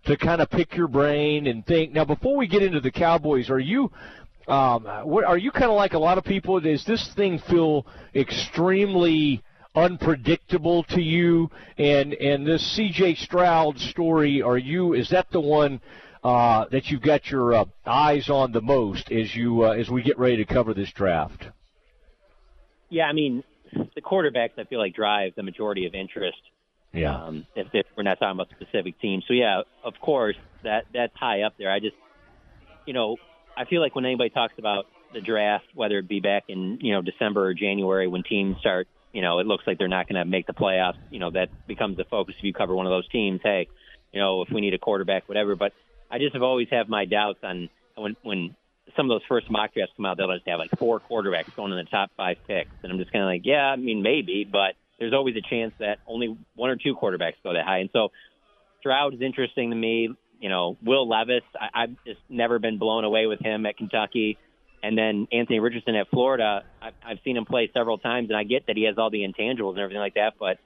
to 0.06 0.18
kind 0.18 0.42
of 0.42 0.50
pick 0.50 0.76
your 0.76 0.88
brain 0.88 1.48
and 1.48 1.66
think. 1.66 1.94
Now, 1.94 2.04
before 2.04 2.36
we 2.36 2.48
get 2.48 2.64
into 2.64 2.82
the 2.82 2.92
Cowboys, 2.92 3.50
are 3.50 3.60
you? 3.60 3.92
Um, 4.48 4.84
what, 5.04 5.24
are 5.24 5.38
you 5.38 5.52
kind 5.52 5.66
of 5.66 5.76
like 5.76 5.94
a 5.94 6.00
lot 6.00 6.18
of 6.18 6.24
people? 6.24 6.60
Does 6.60 6.84
this 6.86 7.14
thing 7.16 7.40
feel 7.40 7.86
extremely 8.14 9.44
unpredictable 9.76 10.84
to 10.84 11.02
you? 11.02 11.50
And 11.78 12.14
and 12.16 12.46
this 12.46 12.76
C.J. 12.76 13.16
Stroud 13.16 13.80
story, 13.80 14.42
are 14.42 14.58
you? 14.58 14.94
Is 14.94 15.10
that 15.10 15.28
the 15.32 15.40
one? 15.40 15.80
Uh, 16.26 16.66
that 16.72 16.90
you've 16.90 17.04
got 17.04 17.30
your 17.30 17.54
uh, 17.54 17.66
eyes 17.86 18.32
on 18.32 18.52
the 18.52 18.62
most 18.62 19.12
as 19.12 19.36
you 19.36 19.64
uh, 19.64 19.70
as 19.70 19.92
we 19.92 20.02
get 20.02 20.18
ready 20.18 20.38
to 20.38 20.46
cover 20.46 20.74
this 20.74 20.92
draft? 20.92 21.46
Yeah, 22.90 23.04
I 23.04 23.14
mean, 23.14 23.44
the 23.72 24.02
quarterbacks 24.02 24.58
I 24.58 24.64
feel 24.64 24.80
like 24.80 24.96
drive 24.96 25.34
the 25.36 25.44
majority 25.44 25.86
of 25.86 25.94
interest. 25.94 26.40
Yeah. 26.94 27.16
Um, 27.16 27.46
if, 27.56 27.68
if 27.74 27.86
we're 27.96 28.04
not 28.04 28.18
talking 28.20 28.40
about 28.40 28.50
specific 28.50 29.00
teams, 29.00 29.24
so 29.28 29.36
yeah, 29.36 29.62
of 29.84 29.94
course 30.02 30.38
that 30.64 30.86
that's 30.92 31.16
high 31.16 31.44
up 31.44 31.54
there. 31.60 31.72
I 31.72 31.80
just, 31.80 31.96
you 32.88 32.94
know, 32.94 33.18
I 33.56 33.66
feel 33.66 33.82
like 33.82 33.94
when 33.94 34.06
anybody 34.06 34.32
talks 34.32 34.56
about 34.58 34.86
the 35.14 35.22
draft, 35.22 35.66
whether 35.76 36.00
it 36.00 36.08
be 36.08 36.22
back 36.22 36.46
in 36.48 36.80
you 36.82 36.94
know 36.94 37.04
December 37.04 37.46
or 37.46 37.54
January 37.54 38.08
when 38.08 38.24
teams 38.24 38.58
start, 38.62 38.88
you 39.14 39.22
know, 39.22 39.38
it 39.38 39.46
looks 39.46 39.66
like 39.68 39.78
they're 39.78 39.88
not 39.88 40.08
going 40.10 40.20
to 40.20 40.26
make 40.26 40.48
the 40.48 40.54
playoffs. 40.54 40.98
You 41.12 41.20
know, 41.20 41.30
that 41.32 41.50
becomes 41.68 41.98
the 41.98 42.06
focus 42.06 42.34
if 42.40 42.44
you 42.44 42.54
cover 42.54 42.74
one 42.74 42.88
of 42.88 42.92
those 42.92 43.08
teams. 43.10 43.42
Hey, 43.44 43.68
you 44.12 44.20
know, 44.20 44.42
if 44.42 44.50
we 44.52 44.62
need 44.62 44.74
a 44.74 44.80
quarterback, 44.80 45.30
whatever. 45.30 45.56
But 45.56 45.74
I 46.16 46.18
just 46.18 46.34
have 46.34 46.44
always 46.44 46.70
have 46.72 46.88
my 46.88 47.04
doubts 47.04 47.40
on 47.44 47.70
when 47.96 48.16
when 48.24 48.56
some 48.96 49.12
of 49.12 49.16
those 49.16 49.28
first 49.28 49.52
mock 49.52 49.74
drafts 49.74 49.94
come 49.98 50.06
out, 50.06 50.16
they'll 50.16 50.34
just 50.34 50.48
have 50.48 50.60
like 50.60 50.70
four 50.80 51.02
quarterbacks 51.02 51.54
going 51.58 51.74
in 51.74 51.78
the 51.78 51.84
top 51.84 52.10
five 52.16 52.38
picks, 52.48 52.72
and 52.84 52.92
I'm 52.92 52.98
just 52.98 53.12
kind 53.12 53.24
of 53.24 53.28
like, 53.28 53.42
yeah, 53.44 53.66
I 53.66 53.76
mean 53.76 54.02
maybe, 54.02 54.48
but 54.50 54.76
there's 54.98 55.12
always 55.12 55.36
a 55.36 55.42
chance 55.42 55.74
that 55.80 55.98
only 56.08 56.38
one 56.56 56.70
or 56.70 56.78
two 56.78 56.96
quarterbacks 56.96 57.34
go 57.44 57.52
that 57.52 57.66
high, 57.66 57.80
and 57.80 57.90
so 57.92 58.14
Stroud 58.80 59.14
is 59.14 59.22
interesting 59.22 59.72
to 59.72 59.76
me. 59.76 60.10
You 60.40 60.50
know, 60.50 60.78
Will 60.82 61.08
Levis, 61.08 61.44
I, 61.60 61.84
I've 61.84 61.96
just 62.06 62.22
never 62.30 62.60
been 62.60 62.78
blown 62.78 63.04
away 63.04 63.26
with 63.26 63.40
him 63.40 63.66
at 63.66 63.78
Kentucky. 63.78 64.38
And 64.84 64.98
then 64.98 65.28
Anthony 65.32 65.60
Richardson 65.60 65.96
at 65.96 66.10
Florida, 66.10 66.64
I've, 66.80 66.94
I've 67.04 67.18
seen 67.24 67.38
him 67.38 67.46
play 67.46 67.72
several 67.74 67.98
times, 67.98 68.30
and 68.30 68.38
I 68.38 68.44
get 68.44 68.68
that 68.68 68.78
he 68.78 68.84
has 68.84 68.98
all 69.00 69.10
the 69.10 69.26
intangibles 69.26 69.72
and 69.72 69.80
everything 69.80 70.02
like 70.02 70.14
that, 70.14 70.34
but 70.40 70.60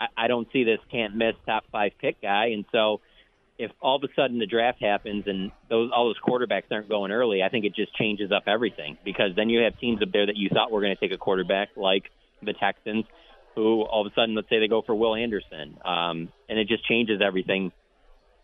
I, 0.00 0.24
I 0.24 0.26
don't 0.26 0.48
see 0.52 0.64
this 0.64 0.80
can't 0.90 1.14
miss 1.14 1.34
top 1.46 1.64
five 1.70 1.92
pick 2.00 2.20
guy. 2.20 2.46
And 2.46 2.64
so 2.72 3.00
if 3.60 3.70
all 3.82 3.96
of 3.96 4.02
a 4.02 4.08
sudden 4.16 4.38
the 4.38 4.46
draft 4.46 4.82
happens 4.82 5.24
and 5.26 5.52
those 5.68 5.90
all 5.94 6.06
those 6.06 6.16
quarterbacks 6.26 6.64
aren't 6.72 6.88
going 6.88 7.12
early, 7.12 7.42
I 7.42 7.50
think 7.50 7.66
it 7.66 7.74
just 7.74 7.94
changes 7.94 8.32
up 8.32 8.44
everything 8.46 8.96
because 9.04 9.32
then 9.36 9.50
you 9.50 9.60
have 9.64 9.78
teams 9.78 10.00
up 10.02 10.08
there 10.12 10.24
that 10.24 10.36
you 10.36 10.48
thought 10.48 10.72
were 10.72 10.80
going 10.80 10.96
to 10.96 11.00
take 11.00 11.14
a 11.14 11.18
quarterback 11.18 11.68
like 11.76 12.04
the 12.42 12.54
Texans, 12.54 13.04
who 13.54 13.82
all 13.82 14.06
of 14.06 14.10
a 14.10 14.14
sudden 14.14 14.34
let's 14.34 14.48
say 14.48 14.60
they 14.60 14.66
go 14.66 14.80
for 14.80 14.94
Will 14.94 15.14
Anderson, 15.14 15.76
um, 15.84 16.32
and 16.48 16.58
it 16.58 16.68
just 16.68 16.86
changes 16.86 17.20
everything. 17.22 17.70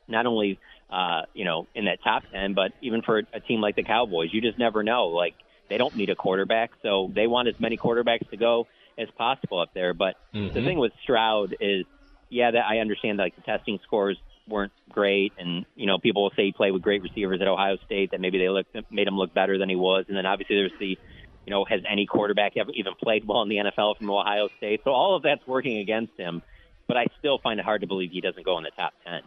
Not 0.06 0.26
only 0.26 0.58
uh, 0.90 1.22
you 1.32 1.46
know 1.46 1.66
in 1.74 1.86
that 1.86 1.98
top 2.04 2.24
ten, 2.30 2.52
but 2.52 2.72
even 2.82 3.00
for 3.00 3.22
a 3.32 3.40
team 3.40 3.62
like 3.62 3.74
the 3.74 3.84
Cowboys, 3.84 4.28
you 4.32 4.42
just 4.42 4.58
never 4.58 4.82
know. 4.82 5.06
Like 5.06 5.34
they 5.70 5.78
don't 5.78 5.96
need 5.96 6.10
a 6.10 6.14
quarterback, 6.14 6.72
so 6.82 7.10
they 7.14 7.26
want 7.26 7.48
as 7.48 7.54
many 7.58 7.78
quarterbacks 7.78 8.28
to 8.30 8.36
go 8.36 8.66
as 8.98 9.08
possible 9.16 9.60
up 9.62 9.70
there. 9.74 9.94
But 9.94 10.14
Mm-hmm. 10.34 10.54
the 10.54 10.64
thing 10.66 10.78
with 10.78 10.92
Stroud 11.02 11.56
is, 11.58 11.86
yeah, 12.28 12.50
that 12.50 12.64
I 12.68 12.80
understand 12.80 13.16
like 13.16 13.34
the 13.34 13.42
testing 13.42 13.78
scores 13.84 14.18
weren't 14.48 14.72
great, 14.90 15.32
and 15.38 15.64
you 15.74 15.86
know 15.86 15.98
people 15.98 16.22
will 16.22 16.32
say 16.36 16.46
he 16.46 16.52
played 16.52 16.72
with 16.72 16.82
great 16.82 17.02
receivers 17.02 17.40
at 17.40 17.48
Ohio 17.48 17.76
State 17.84 18.10
that 18.12 18.20
maybe 18.20 18.38
they 18.38 18.48
looked 18.48 18.76
made 18.90 19.06
him 19.06 19.16
look 19.16 19.34
better 19.34 19.58
than 19.58 19.68
he 19.68 19.76
was, 19.76 20.04
and 20.08 20.16
then 20.16 20.26
obviously 20.26 20.56
there's 20.56 20.72
the 20.78 20.98
you 21.46 21.50
know 21.50 21.64
has 21.64 21.80
any 21.90 22.06
quarterback 22.06 22.56
ever 22.56 22.70
even 22.74 22.94
played 23.02 23.26
well 23.26 23.42
in 23.42 23.48
the 23.48 23.56
NFL 23.56 23.98
from 23.98 24.10
Ohio 24.10 24.48
State? 24.58 24.80
So 24.84 24.90
all 24.90 25.16
of 25.16 25.22
that's 25.22 25.46
working 25.46 25.78
against 25.78 26.16
him, 26.16 26.42
but 26.86 26.96
I 26.96 27.06
still 27.18 27.38
find 27.38 27.60
it 27.60 27.64
hard 27.64 27.82
to 27.82 27.86
believe 27.86 28.10
he 28.10 28.20
doesn't 28.20 28.44
go 28.44 28.58
in 28.58 28.64
the 28.64 28.70
top 28.76 28.92
ten. 29.04 29.22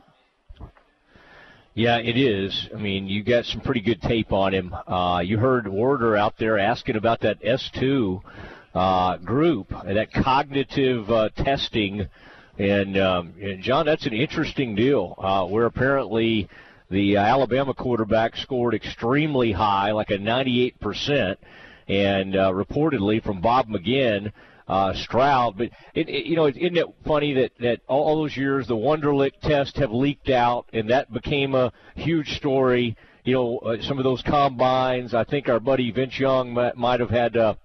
Yeah, 1.75 1.97
it 1.99 2.17
is. 2.17 2.67
I 2.75 2.77
mean, 2.77 3.07
you 3.07 3.23
got 3.23 3.45
some 3.45 3.61
pretty 3.61 3.81
good 3.81 4.01
tape 4.01 4.33
on 4.33 4.53
him. 4.53 4.73
Uh, 4.73 5.21
you 5.23 5.37
heard 5.37 5.67
Warder 5.67 6.17
out 6.17 6.37
there 6.37 6.57
asking 6.57 6.97
about 6.97 7.21
that 7.21 7.41
S2 7.41 8.21
uh, 8.73 9.17
group, 9.17 9.69
that 9.69 10.11
cognitive 10.11 11.09
uh, 11.09 11.29
testing. 11.29 12.07
And, 12.59 12.97
um, 12.97 13.33
and, 13.41 13.63
John, 13.63 13.85
that's 13.85 14.05
an 14.05 14.13
interesting 14.13 14.75
deal 14.75 15.15
uh, 15.17 15.45
where 15.47 15.65
apparently 15.65 16.49
the 16.91 17.15
Alabama 17.15 17.73
quarterback 17.73 18.35
scored 18.35 18.73
extremely 18.73 19.53
high, 19.53 19.91
like 19.91 20.09
a 20.11 20.17
98%. 20.17 21.37
And 21.87 22.35
uh, 22.35 22.51
reportedly 22.51 23.23
from 23.23 23.41
Bob 23.41 23.69
McGinn, 23.69 24.31
uh, 24.67 24.93
Stroud. 24.93 25.57
But 25.57 25.69
it, 25.95 26.07
it, 26.09 26.25
you 26.25 26.35
know, 26.35 26.47
isn't 26.47 26.77
it 26.77 26.85
funny 27.05 27.33
that 27.33 27.51
that 27.59 27.79
all, 27.87 28.03
all 28.03 28.21
those 28.21 28.37
years 28.37 28.67
the 28.67 28.75
Wonderlic 28.75 29.31
test 29.41 29.77
have 29.77 29.91
leaked 29.91 30.29
out, 30.29 30.67
and 30.71 30.89
that 30.91 31.11
became 31.11 31.55
a 31.55 31.73
huge 31.95 32.35
story. 32.35 32.95
You 33.23 33.33
know, 33.33 33.57
uh, 33.59 33.81
some 33.81 33.97
of 33.97 34.03
those 34.03 34.21
combines. 34.21 35.13
I 35.13 35.23
think 35.23 35.49
our 35.49 35.59
buddy 35.59 35.91
Vince 35.91 36.19
Young 36.19 36.53
might, 36.53 36.77
might 36.77 36.99
have 36.99 37.09
had 37.09 37.35
uh, 37.35 37.55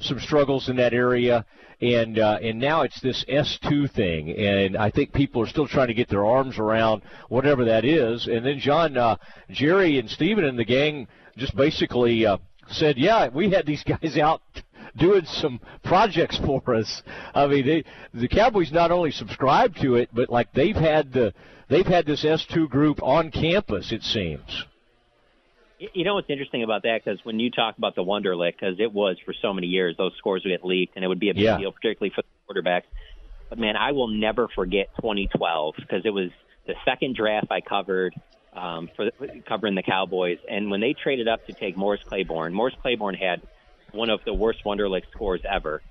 some 0.00 0.18
struggles 0.20 0.68
in 0.68 0.76
that 0.76 0.92
area. 0.92 1.44
And 1.80 2.18
uh, 2.18 2.38
and 2.42 2.58
now 2.58 2.82
it's 2.82 3.00
this 3.00 3.24
S2 3.26 3.90
thing, 3.92 4.36
and 4.36 4.76
I 4.76 4.90
think 4.90 5.14
people 5.14 5.40
are 5.40 5.46
still 5.46 5.66
trying 5.66 5.86
to 5.86 5.94
get 5.94 6.10
their 6.10 6.26
arms 6.26 6.58
around 6.58 7.00
whatever 7.30 7.64
that 7.64 7.86
is. 7.86 8.26
And 8.26 8.44
then 8.44 8.58
Jon, 8.58 8.98
uh, 8.98 9.16
Jerry, 9.48 9.98
and 9.98 10.10
Stephen 10.10 10.44
and 10.44 10.58
the 10.58 10.64
gang 10.66 11.08
just 11.38 11.56
basically 11.56 12.26
uh, 12.26 12.36
said, 12.68 12.98
"Yeah, 12.98 13.28
we 13.28 13.48
had 13.48 13.64
these 13.64 13.82
guys 14.02 14.18
out 14.18 14.42
doing 14.96 15.24
some 15.24 15.60
projects 15.84 16.38
for 16.44 16.62
us. 16.74 17.02
I 17.34 17.46
mean, 17.46 17.66
they, 17.66 17.84
the 18.12 18.28
Cowboys 18.28 18.72
not 18.72 18.90
only 18.90 19.10
subscribe 19.10 19.74
to 19.76 19.96
it, 19.96 20.10
but 20.12 20.30
like 20.30 20.52
they've 20.52 20.76
had 20.76 21.12
the 21.12 21.32
they've 21.68 21.86
had 21.86 22.06
this 22.06 22.24
S2 22.24 22.68
group 22.68 23.02
on 23.02 23.30
campus. 23.30 23.92
It 23.92 24.02
seems. 24.02 24.64
You 25.80 26.04
know 26.04 26.14
what's 26.14 26.28
interesting 26.28 26.62
about 26.62 26.82
that? 26.82 27.00
Because 27.02 27.18
when 27.24 27.40
you 27.40 27.50
talk 27.50 27.78
about 27.78 27.94
the 27.94 28.04
Wonderlic, 28.04 28.52
because 28.52 28.78
it 28.78 28.92
was 28.92 29.16
for 29.24 29.34
so 29.40 29.54
many 29.54 29.66
years, 29.66 29.96
those 29.96 30.12
scores 30.18 30.42
would 30.44 30.50
get 30.50 30.64
leaked, 30.64 30.94
and 30.94 31.04
it 31.04 31.08
would 31.08 31.18
be 31.20 31.30
a 31.30 31.34
big 31.34 31.44
Yeah. 31.44 31.56
deal, 31.56 31.72
particularly 31.72 32.10
for 32.14 32.22
the 32.22 32.62
quarterbacks. 32.62 32.84
But 33.48 33.58
man, 33.58 33.76
I 33.76 33.92
will 33.92 34.08
never 34.08 34.48
forget 34.48 34.90
2012 35.00 35.76
because 35.78 36.04
it 36.04 36.10
was 36.10 36.30
the 36.66 36.74
second 36.84 37.16
draft 37.16 37.46
I 37.50 37.62
covered 37.62 38.14
um, 38.52 38.90
for 38.94 39.06
the, 39.06 39.42
covering 39.48 39.74
the 39.74 39.82
Cowboys, 39.82 40.38
and 40.48 40.70
when 40.70 40.80
they 40.80 40.92
traded 40.92 41.28
up 41.28 41.46
to 41.46 41.54
take 41.54 41.76
Morris 41.76 42.02
Claiborne, 42.08 42.52
Morris 42.52 42.74
Claiborne 42.82 43.14
had 43.14 43.40
one 43.92 44.10
of 44.10 44.20
the 44.26 44.34
worst 44.34 44.58
Wonderlic 44.66 45.02
scores 45.12 45.40
ever, 45.48 45.82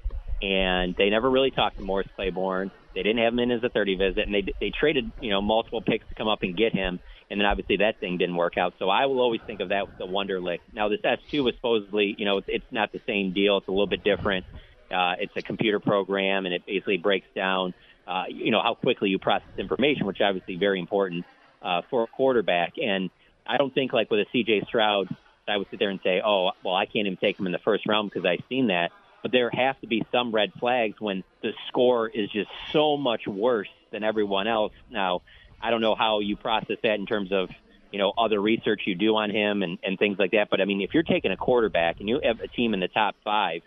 and 0.42 0.94
they 0.98 1.10
never 1.10 1.30
really 1.30 1.52
talked 1.52 1.78
to 1.78 1.84
Morris 1.84 2.08
Claiborne. 2.16 2.70
They 2.94 3.02
didn't 3.04 3.24
have 3.24 3.34
him 3.34 3.40
in 3.40 3.52
as 3.52 3.64
a 3.64 3.70
30 3.70 3.96
visit, 3.96 4.26
and 4.26 4.34
they 4.36 4.44
they 4.60 4.72
traded 4.78 5.12
you 5.22 5.32
know 5.32 5.42
multiple 5.42 5.82
picks 5.82 6.08
to 6.10 6.16
come 6.16 6.28
up 6.28 6.44
and 6.44 6.56
get 6.56 6.74
him, 6.74 7.00
and 7.30 7.40
then 7.40 7.46
obviously 7.46 7.78
that 7.78 8.00
thing 8.00 8.18
didn't 8.18 8.36
work 8.36 8.58
out. 8.58 8.74
So 8.80 8.90
I 8.90 9.06
will 9.06 9.20
always 9.20 9.42
think 9.46 9.60
of 9.60 9.70
that 9.70 9.88
with 9.88 9.98
the 9.98 10.08
Wonderlic. 10.08 10.60
Now 10.74 10.90
this 10.90 11.02
S2 11.02 11.44
was 11.44 11.56
supposedly 11.56 12.16
you 12.18 12.26
know 12.26 12.38
it's, 12.38 12.48
it's 12.50 12.72
not 12.72 12.92
the 12.92 13.02
same 13.08 13.34
deal. 13.34 13.58
It's 13.58 13.68
a 13.68 13.72
little 13.72 13.88
bit 13.88 14.04
different. 14.04 14.46
Uh, 14.92 15.14
it's 15.20 15.34
a 15.36 15.42
computer 15.42 15.80
program, 15.80 16.46
and 16.46 16.56
it 16.56 16.66
basically 16.66 16.98
breaks 16.98 17.28
down 17.36 17.74
uh, 18.08 18.24
you 18.28 18.52
know 18.52 18.62
how 18.62 18.74
quickly 18.74 19.10
you 19.10 19.20
process 19.20 19.48
information, 19.58 20.06
which 20.06 20.20
obviously 20.20 20.56
very 20.56 20.80
important 20.80 21.26
uh, 21.62 21.82
for 21.90 22.04
a 22.04 22.08
quarterback. 22.08 22.74
And 22.82 23.10
I 23.46 23.58
don't 23.58 23.74
think 23.74 23.94
like 23.94 24.10
with 24.10 24.22
a 24.22 24.38
CJ 24.38 24.68
Stroud, 24.68 25.08
I 25.48 25.58
would 25.58 25.68
sit 25.70 25.80
there 25.80 25.90
and 25.90 26.00
say, 26.04 26.22
oh, 26.26 26.52
well, 26.64 26.76
I 26.76 26.86
can't 26.86 27.08
even 27.08 27.18
take 27.18 27.40
him 27.40 27.46
in 27.46 27.52
the 27.52 27.60
first 27.60 27.86
round 27.88 28.10
because 28.10 28.26
I've 28.26 28.44
seen 28.50 28.68
that. 28.68 28.92
But 29.22 29.32
there 29.32 29.50
have 29.52 29.80
to 29.82 29.88
be 29.88 30.06
some 30.12 30.32
red 30.32 30.54
flags 30.60 31.00
when 31.00 31.24
the 31.42 31.52
score 31.68 32.08
is 32.08 32.30
just 32.30 32.50
so 32.72 32.96
much 32.96 33.28
worse 33.28 33.68
than 33.92 34.04
everyone 34.04 34.48
else. 34.48 34.72
Now, 34.90 35.22
I 35.62 35.72
don't 35.72 35.82
know 35.82 35.96
how 35.96 36.20
you 36.20 36.36
process 36.36 36.78
that 36.84 36.96
in 36.96 37.06
terms 37.06 37.32
of 37.32 37.50
you 37.92 38.00
know 38.00 38.14
other 38.18 38.40
research 38.42 38.82
you 38.86 38.96
do 38.96 39.16
on 39.16 39.30
him 39.32 39.64
and, 39.64 39.78
and 39.84 39.98
things 39.98 40.18
like 40.20 40.32
that. 40.32 40.48
But 40.50 40.62
I 40.62 40.66
mean, 40.66 40.82
if 40.82 40.94
you're 40.94 41.04
taking 41.04 41.32
a 41.32 41.38
quarterback 41.38 42.00
and 42.00 42.10
you 42.10 42.20
have 42.24 42.40
a 42.40 42.48
team 42.48 42.74
in 42.74 42.80
the 42.80 42.88
top 42.88 43.16
five, 43.24 43.62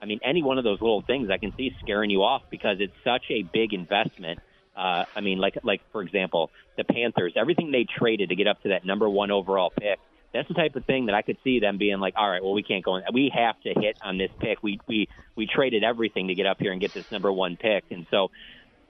I 0.00 0.06
mean, 0.06 0.20
any 0.24 0.42
one 0.42 0.58
of 0.58 0.64
those 0.64 0.80
little 0.80 1.02
things 1.02 1.30
I 1.30 1.38
can 1.38 1.52
see 1.56 1.70
scaring 1.82 2.10
you 2.10 2.22
off 2.22 2.42
because 2.50 2.76
it's 2.80 2.92
such 3.04 3.24
a 3.30 3.42
big 3.42 3.72
investment. 3.72 4.40
Uh, 4.76 5.04
I 5.14 5.20
mean, 5.20 5.38
like 5.38 5.58
like 5.62 5.80
for 5.92 6.02
example, 6.02 6.50
the 6.76 6.84
Panthers, 6.84 7.32
everything 7.36 7.72
they 7.72 7.84
traded 7.98 8.28
to 8.28 8.36
get 8.36 8.46
up 8.46 8.62
to 8.62 8.70
that 8.70 8.84
number 8.84 9.08
one 9.08 9.30
overall 9.30 9.70
pick. 9.70 9.98
That's 10.32 10.46
the 10.46 10.54
type 10.54 10.76
of 10.76 10.84
thing 10.84 11.06
that 11.06 11.14
I 11.14 11.22
could 11.22 11.38
see 11.42 11.58
them 11.58 11.78
being 11.78 12.00
like, 12.00 12.12
all 12.16 12.28
right, 12.28 12.42
well, 12.42 12.52
we 12.52 12.62
can't 12.62 12.84
go 12.84 12.96
in. 12.96 13.02
We 13.14 13.32
have 13.34 13.58
to 13.62 13.72
hit 13.80 13.96
on 14.02 14.18
this 14.18 14.30
pick. 14.40 14.62
We 14.62 14.78
we 14.86 15.08
we 15.36 15.46
traded 15.46 15.84
everything 15.84 16.28
to 16.28 16.34
get 16.34 16.46
up 16.46 16.58
here 16.60 16.70
and 16.70 16.80
get 16.80 16.94
this 16.94 17.06
number 17.10 17.32
one 17.32 17.56
pick. 17.56 17.84
And 17.90 18.06
so, 18.10 18.28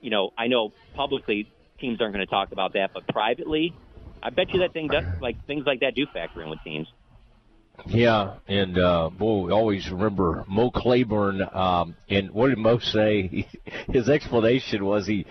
you 0.00 0.10
know, 0.10 0.30
I 0.36 0.48
know 0.48 0.72
publicly 0.94 1.48
teams 1.78 2.00
aren't 2.00 2.14
going 2.14 2.26
to 2.26 2.30
talk 2.30 2.52
about 2.52 2.74
that, 2.74 2.90
but 2.92 3.06
privately, 3.08 3.74
I 4.22 4.30
bet 4.30 4.52
you 4.52 4.60
that 4.60 4.72
thing 4.72 4.88
does 4.88 5.04
like 5.20 5.36
things 5.46 5.64
like 5.66 5.80
that 5.80 5.94
do 5.94 6.06
factor 6.12 6.42
in 6.42 6.50
with 6.50 6.62
teams. 6.64 6.88
Yeah, 7.86 8.34
and 8.48 8.76
uh, 8.76 9.10
boy, 9.10 9.46
we 9.46 9.52
always 9.52 9.88
remember 9.88 10.44
Mo 10.48 10.70
Claiborne. 10.70 11.42
Um, 11.52 11.94
and 12.08 12.30
what 12.32 12.48
did 12.48 12.58
Mo 12.58 12.78
say? 12.78 13.48
His 13.92 14.08
explanation 14.08 14.84
was 14.84 15.06
he 15.06 15.26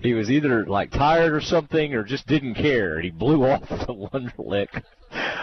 he 0.00 0.14
was 0.14 0.30
either 0.30 0.64
like 0.64 0.90
tired 0.90 1.34
or 1.34 1.40
something, 1.40 1.94
or 1.94 2.02
just 2.02 2.26
didn't 2.26 2.54
care. 2.54 3.00
He 3.00 3.10
blew 3.10 3.44
off 3.50 3.68
the 3.68 3.94
Wonderlic. 3.94 4.82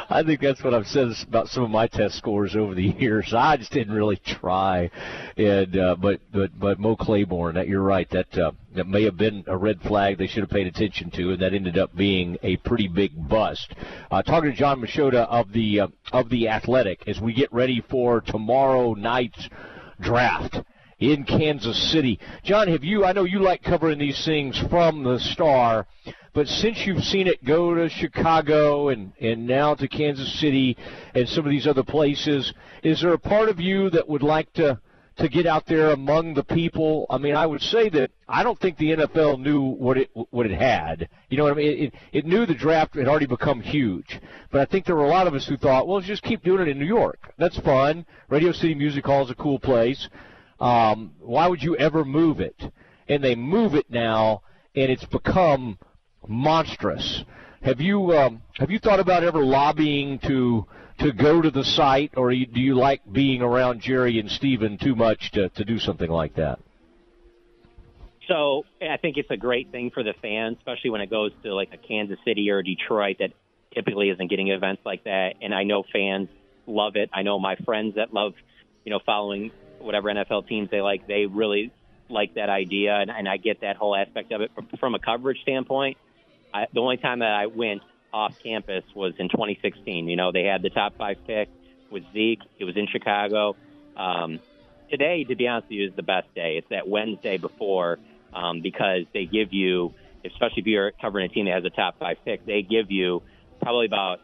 I 0.09 0.23
think 0.23 0.39
that's 0.39 0.63
what 0.63 0.73
I've 0.73 0.87
said 0.87 1.09
about 1.27 1.49
some 1.49 1.63
of 1.63 1.69
my 1.69 1.87
test 1.87 2.15
scores 2.15 2.55
over 2.55 2.73
the 2.73 2.95
years. 2.99 3.33
I 3.35 3.57
just 3.57 3.71
didn't 3.71 3.93
really 3.93 4.15
try, 4.25 4.89
and 5.35 5.77
uh, 5.77 5.95
but 5.95 6.21
but 6.31 6.57
but 6.57 6.79
Mo 6.79 6.95
Claiborne, 6.95 7.55
that 7.55 7.67
you're 7.67 7.81
right. 7.81 8.09
That 8.09 8.37
uh, 8.37 8.51
that 8.75 8.87
may 8.87 9.03
have 9.03 9.17
been 9.17 9.43
a 9.47 9.57
red 9.57 9.81
flag 9.81 10.17
they 10.17 10.27
should 10.27 10.43
have 10.43 10.49
paid 10.49 10.67
attention 10.67 11.11
to, 11.11 11.31
and 11.31 11.41
that 11.41 11.53
ended 11.53 11.77
up 11.77 11.93
being 11.95 12.37
a 12.41 12.55
pretty 12.57 12.87
big 12.87 13.11
bust. 13.27 13.73
Uh, 14.09 14.21
talking 14.21 14.49
to 14.51 14.55
Jon 14.55 14.79
Machota 14.79 15.27
of 15.27 15.51
the 15.51 15.81
uh, 15.81 15.87
of 16.13 16.29
the 16.29 16.47
Athletic 16.47 17.05
as 17.07 17.19
we 17.19 17.33
get 17.33 17.51
ready 17.51 17.83
for 17.89 18.21
tomorrow 18.21 18.93
night's 18.93 19.49
draft 19.99 20.61
in 20.99 21.23
Kansas 21.23 21.91
City. 21.91 22.19
Jon, 22.43 22.67
have 22.67 22.83
you? 22.83 23.05
I 23.05 23.13
know 23.13 23.23
you 23.23 23.39
like 23.39 23.63
covering 23.63 23.99
these 23.99 24.23
things 24.25 24.61
from 24.69 25.03
the 25.03 25.19
Star, 25.19 25.85
but 26.33 26.47
since 26.47 26.85
you've 26.85 27.03
seen 27.03 27.27
it 27.27 27.43
go 27.43 27.75
to 27.75 27.89
Chicago 27.89 28.89
and 28.89 29.13
and 29.19 29.45
now 29.45 29.75
to 29.75 29.87
Kansas 29.87 30.39
City 30.39 30.75
and 31.13 31.27
some 31.29 31.45
of 31.45 31.51
these 31.51 31.67
other 31.67 31.83
places, 31.83 32.51
is 32.83 33.01
there 33.01 33.13
a 33.13 33.19
part 33.19 33.49
of 33.49 33.59
you 33.59 33.89
that 33.91 34.07
would 34.07 34.23
like 34.23 34.51
to? 34.53 34.79
To 35.21 35.27
get 35.27 35.47
out 35.47 35.65
there 35.65 35.93
among 35.93 36.35
the 36.35 36.43
people, 36.43 37.07
I 37.09 37.17
mean, 37.17 37.33
I 37.33 37.47
would 37.47 37.63
say 37.63 37.89
that 37.89 38.11
I 38.29 38.43
don't 38.43 38.59
think 38.59 38.77
the 38.77 38.91
NFL 38.91 39.39
knew 39.39 39.61
what 39.63 39.97
it 39.97 40.11
what 40.13 40.45
it 40.45 40.51
had. 40.51 41.09
You 41.31 41.37
know 41.37 41.43
what 41.45 41.53
I 41.53 41.55
mean? 41.55 41.85
It, 41.85 41.93
it 42.13 42.25
knew 42.27 42.45
the 42.45 42.53
draft 42.53 42.93
had 42.93 43.07
already 43.07 43.25
become 43.25 43.59
huge, 43.59 44.21
but 44.51 44.61
I 44.61 44.65
think 44.65 44.85
there 44.85 44.95
were 44.95 45.05
a 45.05 45.09
lot 45.09 45.25
of 45.25 45.33
us 45.33 45.47
who 45.47 45.57
thought, 45.57 45.87
well, 45.87 45.95
let's 45.95 46.07
just 46.07 46.21
keep 46.21 46.43
doing 46.43 46.61
it 46.61 46.67
in 46.67 46.77
New 46.77 46.85
York. 46.85 47.33
That's 47.39 47.57
fun. 47.61 48.05
Radio 48.29 48.51
City 48.51 48.75
Music 48.75 49.03
Hall 49.07 49.25
is 49.25 49.31
a 49.31 49.33
cool 49.33 49.57
place. 49.57 50.07
Um, 50.59 51.13
why 51.19 51.47
would 51.47 51.61
you 51.61 51.75
ever 51.75 52.03
move 52.03 52.39
it? 52.39 52.55
And 53.07 53.23
they 53.23 53.35
move 53.35 53.75
it 53.75 53.89
now, 53.89 54.41
and 54.75 54.91
it's 54.91 55.05
become 55.05 55.77
monstrous. 56.27 57.23
have 57.61 57.79
you 57.79 58.11
um, 58.13 58.41
have 58.55 58.69
you 58.69 58.79
thought 58.79 58.99
about 58.99 59.23
ever 59.23 59.43
lobbying 59.43 60.19
to 60.19 60.65
to 60.99 61.13
go 61.13 61.41
to 61.41 61.51
the 61.51 61.63
site, 61.63 62.11
or 62.17 62.31
do 62.31 62.59
you 62.59 62.75
like 62.75 63.01
being 63.11 63.41
around 63.41 63.81
Jerry 63.81 64.19
and 64.19 64.29
Stephen 64.29 64.77
too 64.77 64.95
much 64.95 65.31
to 65.31 65.49
to 65.49 65.63
do 65.63 65.79
something 65.79 66.09
like 66.09 66.35
that? 66.35 66.59
So 68.27 68.65
I 68.81 68.97
think 68.97 69.17
it's 69.17 69.31
a 69.31 69.37
great 69.37 69.71
thing 69.71 69.91
for 69.93 70.03
the 70.03 70.13
fans, 70.21 70.57
especially 70.57 70.89
when 70.89 71.01
it 71.01 71.09
goes 71.09 71.31
to 71.43 71.53
like 71.53 71.69
a 71.73 71.77
Kansas 71.77 72.19
City 72.25 72.49
or 72.49 72.61
Detroit 72.61 73.17
that 73.19 73.31
typically 73.73 74.09
isn't 74.09 74.29
getting 74.29 74.49
events 74.49 74.81
like 74.85 75.05
that. 75.05 75.35
And 75.41 75.53
I 75.53 75.63
know 75.63 75.83
fans 75.93 76.27
love 76.65 76.95
it. 76.95 77.09
I 77.13 77.21
know 77.21 77.39
my 77.39 77.55
friends 77.55 77.95
that 77.95 78.13
love, 78.13 78.33
you 78.83 78.91
know, 78.91 78.99
following 79.05 79.51
whatever 79.79 80.09
NFL 80.09 80.47
teams 80.47 80.69
they 80.69 80.81
like, 80.81 81.07
they 81.07 81.25
really 81.25 81.71
like 82.09 82.35
that 82.35 82.49
idea, 82.49 82.95
and, 82.95 83.11
and 83.11 83.27
I 83.27 83.37
get 83.37 83.61
that 83.61 83.75
whole 83.75 83.95
aspect 83.95 84.31
of 84.31 84.41
it. 84.41 84.51
From, 84.55 84.67
from 84.79 84.95
a 84.95 84.99
coverage 84.99 85.41
standpoint, 85.41 85.97
I, 86.53 86.67
the 86.73 86.79
only 86.79 86.97
time 86.97 87.19
that 87.19 87.33
I 87.33 87.47
went 87.47 87.81
off 88.13 88.33
campus 88.41 88.83
was 88.95 89.13
in 89.19 89.29
2016. 89.29 90.07
You 90.07 90.15
know, 90.15 90.31
they 90.31 90.43
had 90.43 90.61
the 90.61 90.69
top 90.69 90.97
five 90.97 91.17
pick 91.25 91.49
with 91.91 92.03
Zeke. 92.13 92.41
It 92.59 92.63
was 92.63 92.77
in 92.77 92.87
Chicago. 92.87 93.55
Um, 93.95 94.39
today, 94.89 95.23
to 95.25 95.35
be 95.35 95.47
honest 95.47 95.67
with 95.69 95.77
you, 95.77 95.87
is 95.87 95.95
the 95.95 96.03
best 96.03 96.33
day. 96.33 96.57
It's 96.57 96.69
that 96.69 96.87
Wednesday 96.87 97.37
before 97.37 97.99
um, 98.33 98.61
because 98.61 99.03
they 99.13 99.25
give 99.25 99.53
you, 99.53 99.93
especially 100.25 100.61
if 100.61 100.67
you're 100.67 100.91
covering 100.91 101.29
a 101.29 101.33
team 101.33 101.45
that 101.45 101.55
has 101.55 101.65
a 101.65 101.69
top 101.69 101.99
five 101.99 102.17
pick, 102.23 102.45
they 102.45 102.61
give 102.61 102.91
you 102.91 103.21
probably 103.61 103.85
about 103.85 104.19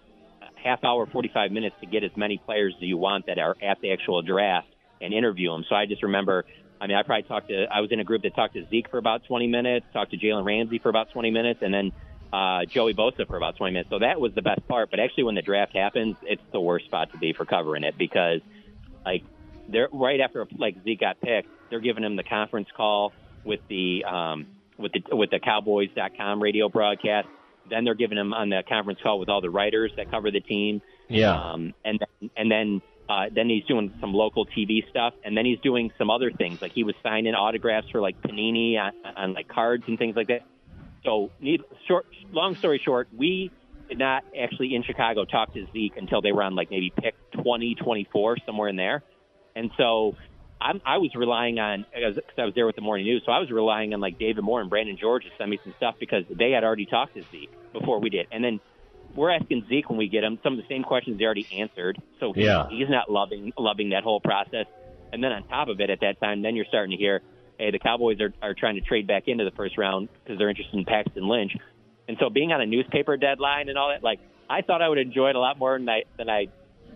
half 0.63 0.83
hour, 0.83 1.05
45 1.05 1.51
minutes 1.51 1.75
to 1.81 1.87
get 1.87 2.03
as 2.03 2.11
many 2.15 2.37
players 2.37 2.73
as 2.77 2.83
you 2.83 2.97
want 2.97 3.25
that 3.25 3.37
are 3.37 3.55
at 3.61 3.81
the 3.81 3.91
actual 3.91 4.21
draft 4.21 4.67
and 5.03 5.13
interview 5.13 5.51
them. 5.51 5.65
So 5.69 5.75
I 5.75 5.85
just 5.85 6.01
remember 6.01 6.45
I 6.83 6.87
mean, 6.87 6.97
I 6.97 7.03
probably 7.03 7.23
talked 7.23 7.47
to, 7.47 7.65
I 7.71 7.79
was 7.79 7.93
in 7.93 8.01
a 8.01 8.03
group 8.03 8.23
that 8.23 8.35
talked 8.35 8.55
to 8.55 8.67
Zeke 8.69 8.89
for 8.89 8.97
about 8.97 9.23
20 9.25 9.47
minutes, 9.47 9.85
talked 9.93 10.11
to 10.11 10.17
Jalen 10.17 10.43
Ramsey 10.43 10.79
for 10.79 10.89
about 10.89 11.11
20 11.11 11.31
minutes, 11.31 11.61
and 11.61 11.73
then 11.73 11.93
uh, 12.33 12.65
Joey 12.65 12.93
Bosa 12.93 13.25
for 13.25 13.37
about 13.37 13.55
20 13.55 13.71
minutes. 13.71 13.89
So 13.89 13.99
that 13.99 14.19
was 14.19 14.33
the 14.33 14.41
best 14.41 14.67
part. 14.67 14.91
But 14.91 14.99
actually, 14.99 15.23
when 15.23 15.35
the 15.35 15.41
draft 15.41 15.73
happens, 15.73 16.17
it's 16.23 16.41
the 16.51 16.59
worst 16.59 16.85
spot 16.85 17.13
to 17.13 17.17
be 17.17 17.31
for 17.31 17.45
covering 17.45 17.85
it 17.85 17.97
because, 17.97 18.41
like, 19.05 19.23
they're 19.69 19.87
right 19.93 20.19
after 20.19 20.45
like 20.57 20.83
Zeke 20.83 20.99
got 20.99 21.21
picked, 21.21 21.47
they're 21.69 21.79
giving 21.79 22.03
him 22.03 22.17
the 22.17 22.23
conference 22.23 22.67
call 22.75 23.13
with 23.45 23.61
the 23.69 24.03
um, 24.03 24.47
with 24.77 24.91
the 24.91 25.15
with 25.15 25.29
the 25.29 25.39
Cowboys.com 25.39 26.43
radio 26.43 26.67
broadcast. 26.67 27.29
Then 27.69 27.85
they're 27.85 27.93
giving 27.93 28.17
him 28.17 28.33
on 28.33 28.49
the 28.49 28.61
conference 28.67 28.99
call 29.01 29.19
with 29.19 29.29
all 29.29 29.39
the 29.39 29.49
writers 29.49 29.93
that 29.95 30.11
cover 30.11 30.31
the 30.31 30.41
team. 30.41 30.81
Yeah. 31.07 31.31
Um, 31.33 31.73
and 31.85 31.99
then, 31.99 32.29
and 32.35 32.51
then 32.51 32.81
uh, 33.13 33.29
then 33.33 33.47
he's 33.47 33.63
doing 33.65 33.93
some 34.01 34.11
local 34.11 34.45
TV 34.45 34.89
stuff, 34.89 35.13
and 35.23 35.37
then 35.37 35.45
he's 35.45 35.59
doing 35.59 35.91
some 35.99 36.09
other 36.09 36.31
things. 36.31 36.59
Like 36.61 36.71
he 36.71 36.83
was 36.83 36.95
signing 37.03 37.35
autographs 37.35 37.87
for 37.91 38.01
like 38.01 38.19
Panini 38.21 38.77
on, 38.79 38.91
on 39.15 39.33
like 39.33 39.47
cards 39.47 39.83
and 39.87 39.99
things 39.99 40.15
like 40.15 40.27
that. 40.29 40.41
So, 41.05 41.29
need, 41.39 41.61
short, 41.87 42.07
long 42.31 42.55
story 42.55 42.81
short, 42.83 43.09
we 43.15 43.51
did 43.87 43.99
not 43.99 44.23
actually 44.39 44.73
in 44.73 44.83
Chicago 44.83 45.25
talk 45.25 45.53
to 45.53 45.67
Zeke 45.73 45.97
until 45.97 46.21
they 46.21 46.31
were 46.31 46.41
on 46.41 46.55
like 46.55 46.71
maybe 46.71 46.91
pick 46.95 47.13
20, 47.43 47.75
24, 47.75 48.37
somewhere 48.45 48.69
in 48.69 48.77
there. 48.77 49.03
And 49.55 49.69
so 49.77 50.15
I'm, 50.59 50.81
I 50.83 50.97
was 50.97 51.11
relying 51.13 51.59
on, 51.59 51.85
because 51.93 52.17
I 52.37 52.45
was 52.45 52.55
there 52.55 52.65
with 52.65 52.75
the 52.75 52.81
morning 52.81 53.05
news, 53.05 53.21
so 53.25 53.31
I 53.31 53.39
was 53.39 53.51
relying 53.51 53.93
on 53.93 53.99
like 53.99 54.17
David 54.17 54.43
Moore 54.43 54.61
and 54.61 54.71
Brandon 54.71 54.97
George 54.99 55.23
to 55.25 55.29
send 55.37 55.51
me 55.51 55.59
some 55.63 55.75
stuff 55.77 55.95
because 55.99 56.23
they 56.31 56.51
had 56.51 56.63
already 56.63 56.87
talked 56.87 57.13
to 57.13 57.23
Zeke 57.31 57.51
before 57.73 57.99
we 57.99 58.09
did. 58.09 58.25
And 58.31 58.43
then 58.43 58.59
we're 59.15 59.31
asking 59.31 59.65
Zeke 59.69 59.89
when 59.89 59.97
we 59.97 60.07
get 60.09 60.23
him 60.23 60.39
some 60.43 60.53
of 60.53 60.57
the 60.57 60.67
same 60.67 60.83
questions 60.83 61.19
they 61.19 61.25
already 61.25 61.47
answered. 61.53 62.01
So 62.19 62.33
he, 62.33 62.45
yeah. 62.45 62.67
he's 62.69 62.89
not 62.89 63.11
loving 63.11 63.53
loving 63.57 63.89
that 63.89 64.03
whole 64.03 64.19
process. 64.19 64.65
And 65.11 65.23
then 65.23 65.31
on 65.31 65.47
top 65.47 65.67
of 65.67 65.79
it, 65.79 65.89
at 65.89 65.99
that 66.01 66.19
time, 66.19 66.41
then 66.41 66.55
you're 66.55 66.65
starting 66.65 66.91
to 66.91 66.97
hear, 66.97 67.21
hey, 67.59 67.69
the 67.69 67.79
Cowboys 67.79 68.19
are, 68.19 68.33
are 68.41 68.55
trying 68.55 68.75
to 68.75 68.81
trade 68.81 69.05
back 69.05 69.27
into 69.27 69.45
the 69.45 69.51
first 69.51 69.77
round 69.77 70.09
because 70.23 70.39
they're 70.39 70.49
interested 70.49 70.75
in 70.75 70.85
Paxton 70.85 71.27
Lynch. 71.27 71.51
And 72.07 72.17
so 72.19 72.29
being 72.29 72.51
on 72.51 72.61
a 72.61 72.65
newspaper 72.65 73.15
deadline 73.15 73.69
and 73.69 73.77
all 73.77 73.89
that, 73.89 74.03
like 74.03 74.19
I 74.49 74.61
thought 74.61 74.81
I 74.81 74.89
would 74.89 74.97
enjoy 74.97 75.29
it 75.29 75.35
a 75.35 75.39
lot 75.39 75.57
more 75.57 75.77
than 75.77 75.87
I 75.87 76.03
than 76.17 76.29
I 76.29 76.47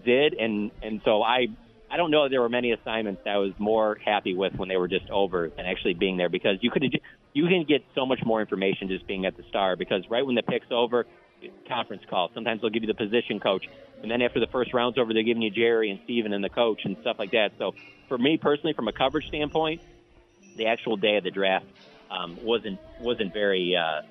did. 0.03 0.33
And 0.33 0.71
and 0.81 1.01
so 1.05 1.21
I 1.21 1.47
I 1.89 1.97
don't 1.97 2.11
know 2.11 2.25
if 2.25 2.31
there 2.31 2.41
were 2.41 2.49
many 2.49 2.71
assignments 2.71 3.21
that 3.23 3.35
I 3.35 3.37
was 3.37 3.53
more 3.59 3.97
happy 4.03 4.35
with 4.35 4.55
when 4.55 4.67
they 4.67 4.77
were 4.77 4.87
just 4.87 5.09
over 5.09 5.49
than 5.55 5.65
actually 5.65 5.93
being 5.93 6.17
there 6.17 6.29
because 6.29 6.57
you 6.61 6.71
could 6.71 6.83
you 7.33 7.47
can 7.47 7.65
get 7.67 7.83
so 7.95 8.05
much 8.05 8.19
more 8.25 8.41
information 8.41 8.87
just 8.87 9.07
being 9.07 9.25
at 9.25 9.37
the 9.37 9.43
Star 9.49 9.75
because 9.75 10.03
right 10.09 10.25
when 10.25 10.35
the 10.35 10.41
pick's 10.41 10.67
over, 10.71 11.05
conference 11.67 12.03
call. 12.09 12.29
Sometimes 12.33 12.61
they'll 12.61 12.69
give 12.69 12.83
you 12.83 12.87
the 12.87 12.93
position 12.93 13.39
coach, 13.39 13.65
and 14.01 14.09
then 14.09 14.21
after 14.21 14.39
the 14.39 14.47
first 14.47 14.73
round's 14.73 14.97
over, 14.97 15.13
they're 15.13 15.23
giving 15.23 15.41
you 15.41 15.51
Jerry 15.51 15.89
and 15.89 15.99
Stephen 16.03 16.33
and 16.33 16.43
the 16.43 16.49
coach 16.49 16.81
and 16.85 16.97
stuff 17.01 17.17
like 17.19 17.31
that. 17.31 17.51
So 17.57 17.73
for 18.07 18.17
me 18.17 18.37
personally, 18.37 18.73
from 18.73 18.87
a 18.87 18.93
coverage 18.93 19.27
standpoint, 19.27 19.81
the 20.55 20.67
actual 20.67 20.97
day 20.97 21.17
of 21.17 21.23
the 21.23 21.31
draft 21.31 21.65
um, 22.09 22.37
wasn't 22.43 22.79
wasn't 22.99 23.33
very 23.33 23.75
uh, 23.75 24.01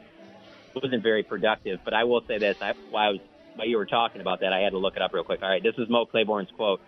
wasn't 0.74 1.02
very 1.02 1.22
productive. 1.22 1.80
But 1.84 1.94
I 1.94 2.04
will 2.04 2.22
say 2.26 2.38
this: 2.38 2.56
I, 2.60 2.74
while 2.90 3.08
I 3.08 3.10
was 3.10 3.20
while 3.56 3.66
you 3.66 3.76
were 3.76 3.86
talking 3.86 4.20
about 4.20 4.40
that, 4.40 4.52
I 4.52 4.60
had 4.60 4.70
to 4.70 4.78
look 4.78 4.96
it 4.96 5.02
up 5.02 5.12
real 5.12 5.24
quick. 5.24 5.42
All 5.42 5.48
right, 5.48 5.62
this 5.62 5.74
is 5.78 5.88
Mo 5.88 6.06
Claiborne's 6.06 6.50
quote. 6.56 6.80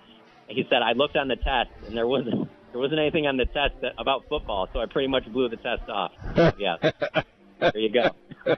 He 0.48 0.64
said, 0.68 0.82
"I 0.82 0.92
looked 0.92 1.16
on 1.16 1.28
the 1.28 1.36
test, 1.36 1.70
and 1.86 1.96
there 1.96 2.06
wasn't 2.06 2.48
there 2.72 2.80
wasn't 2.80 3.00
anything 3.00 3.26
on 3.26 3.36
the 3.36 3.46
test 3.46 3.74
that, 3.82 3.94
about 3.98 4.28
football, 4.28 4.68
so 4.72 4.80
I 4.80 4.86
pretty 4.86 5.08
much 5.08 5.26
blew 5.26 5.48
the 5.48 5.56
test 5.56 5.88
off." 5.88 6.12
yeah. 6.58 6.76
There 7.60 7.78
you 7.78 7.90
go. 7.92 8.10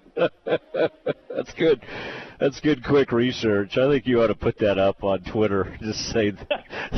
That's 1.34 1.52
good. 1.54 1.80
That's 2.38 2.60
good, 2.60 2.84
quick 2.84 3.12
research. 3.12 3.76
I 3.76 3.88
think 3.90 4.06
you 4.06 4.22
ought 4.22 4.28
to 4.28 4.34
put 4.34 4.58
that 4.58 4.78
up 4.78 5.04
on 5.04 5.22
Twitter. 5.24 5.76
Just 5.82 6.00
say, 6.10 6.32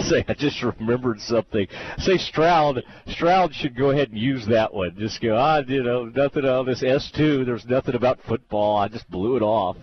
say 0.03 0.25
I 0.29 0.35
just 0.35 0.63
remembered 0.63 1.21
something. 1.21 1.67
Say 1.99 2.17
Stroud. 2.17 2.83
Stroud 3.09 3.55
should 3.55 3.77
go 3.77 3.91
ahead 3.91 4.11
and 4.11 4.19
use 4.19 4.47
that 4.47 4.73
one. 4.73 4.97
Just 4.99 5.21
go, 5.21 5.37
ah, 5.37 5.63
you 5.67 5.83
know, 5.83 6.05
nothing 6.05 6.45
on 6.45 6.67
this 6.67 6.83
S 6.83 7.11
two. 7.15 7.45
There's 7.45 7.67
nothing 7.67 7.95
about 7.95 8.21
football. 8.29 8.77
I 8.77 8.89
just 8.89 9.11
blew 9.11 9.37
it 9.37 9.43
off. 9.43 9.77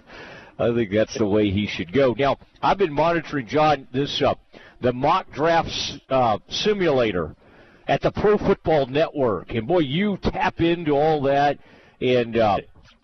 I 0.58 0.74
think 0.74 0.92
that's 0.92 1.18
the 1.18 1.26
way 1.26 1.50
he 1.50 1.68
should 1.68 1.94
go. 1.94 2.14
Now, 2.18 2.38
I've 2.62 2.78
been 2.78 2.94
monitoring 2.94 3.48
Jon 3.48 3.88
this 3.94 4.22
uh, 4.22 4.36
the 4.82 4.94
mock 4.94 5.32
drafts 5.32 5.98
uh, 6.10 6.38
simulator 6.50 7.36
at 7.88 8.02
the 8.02 8.12
Pro 8.12 8.38
Football 8.38 8.86
Network, 8.88 9.52
and 9.52 9.68
boy, 9.68 9.80
you 9.80 10.18
tap 10.22 10.60
into 10.60 10.92
all 10.92 11.22
that 11.24 11.58
and 12.02 12.38
uh, 12.38 12.60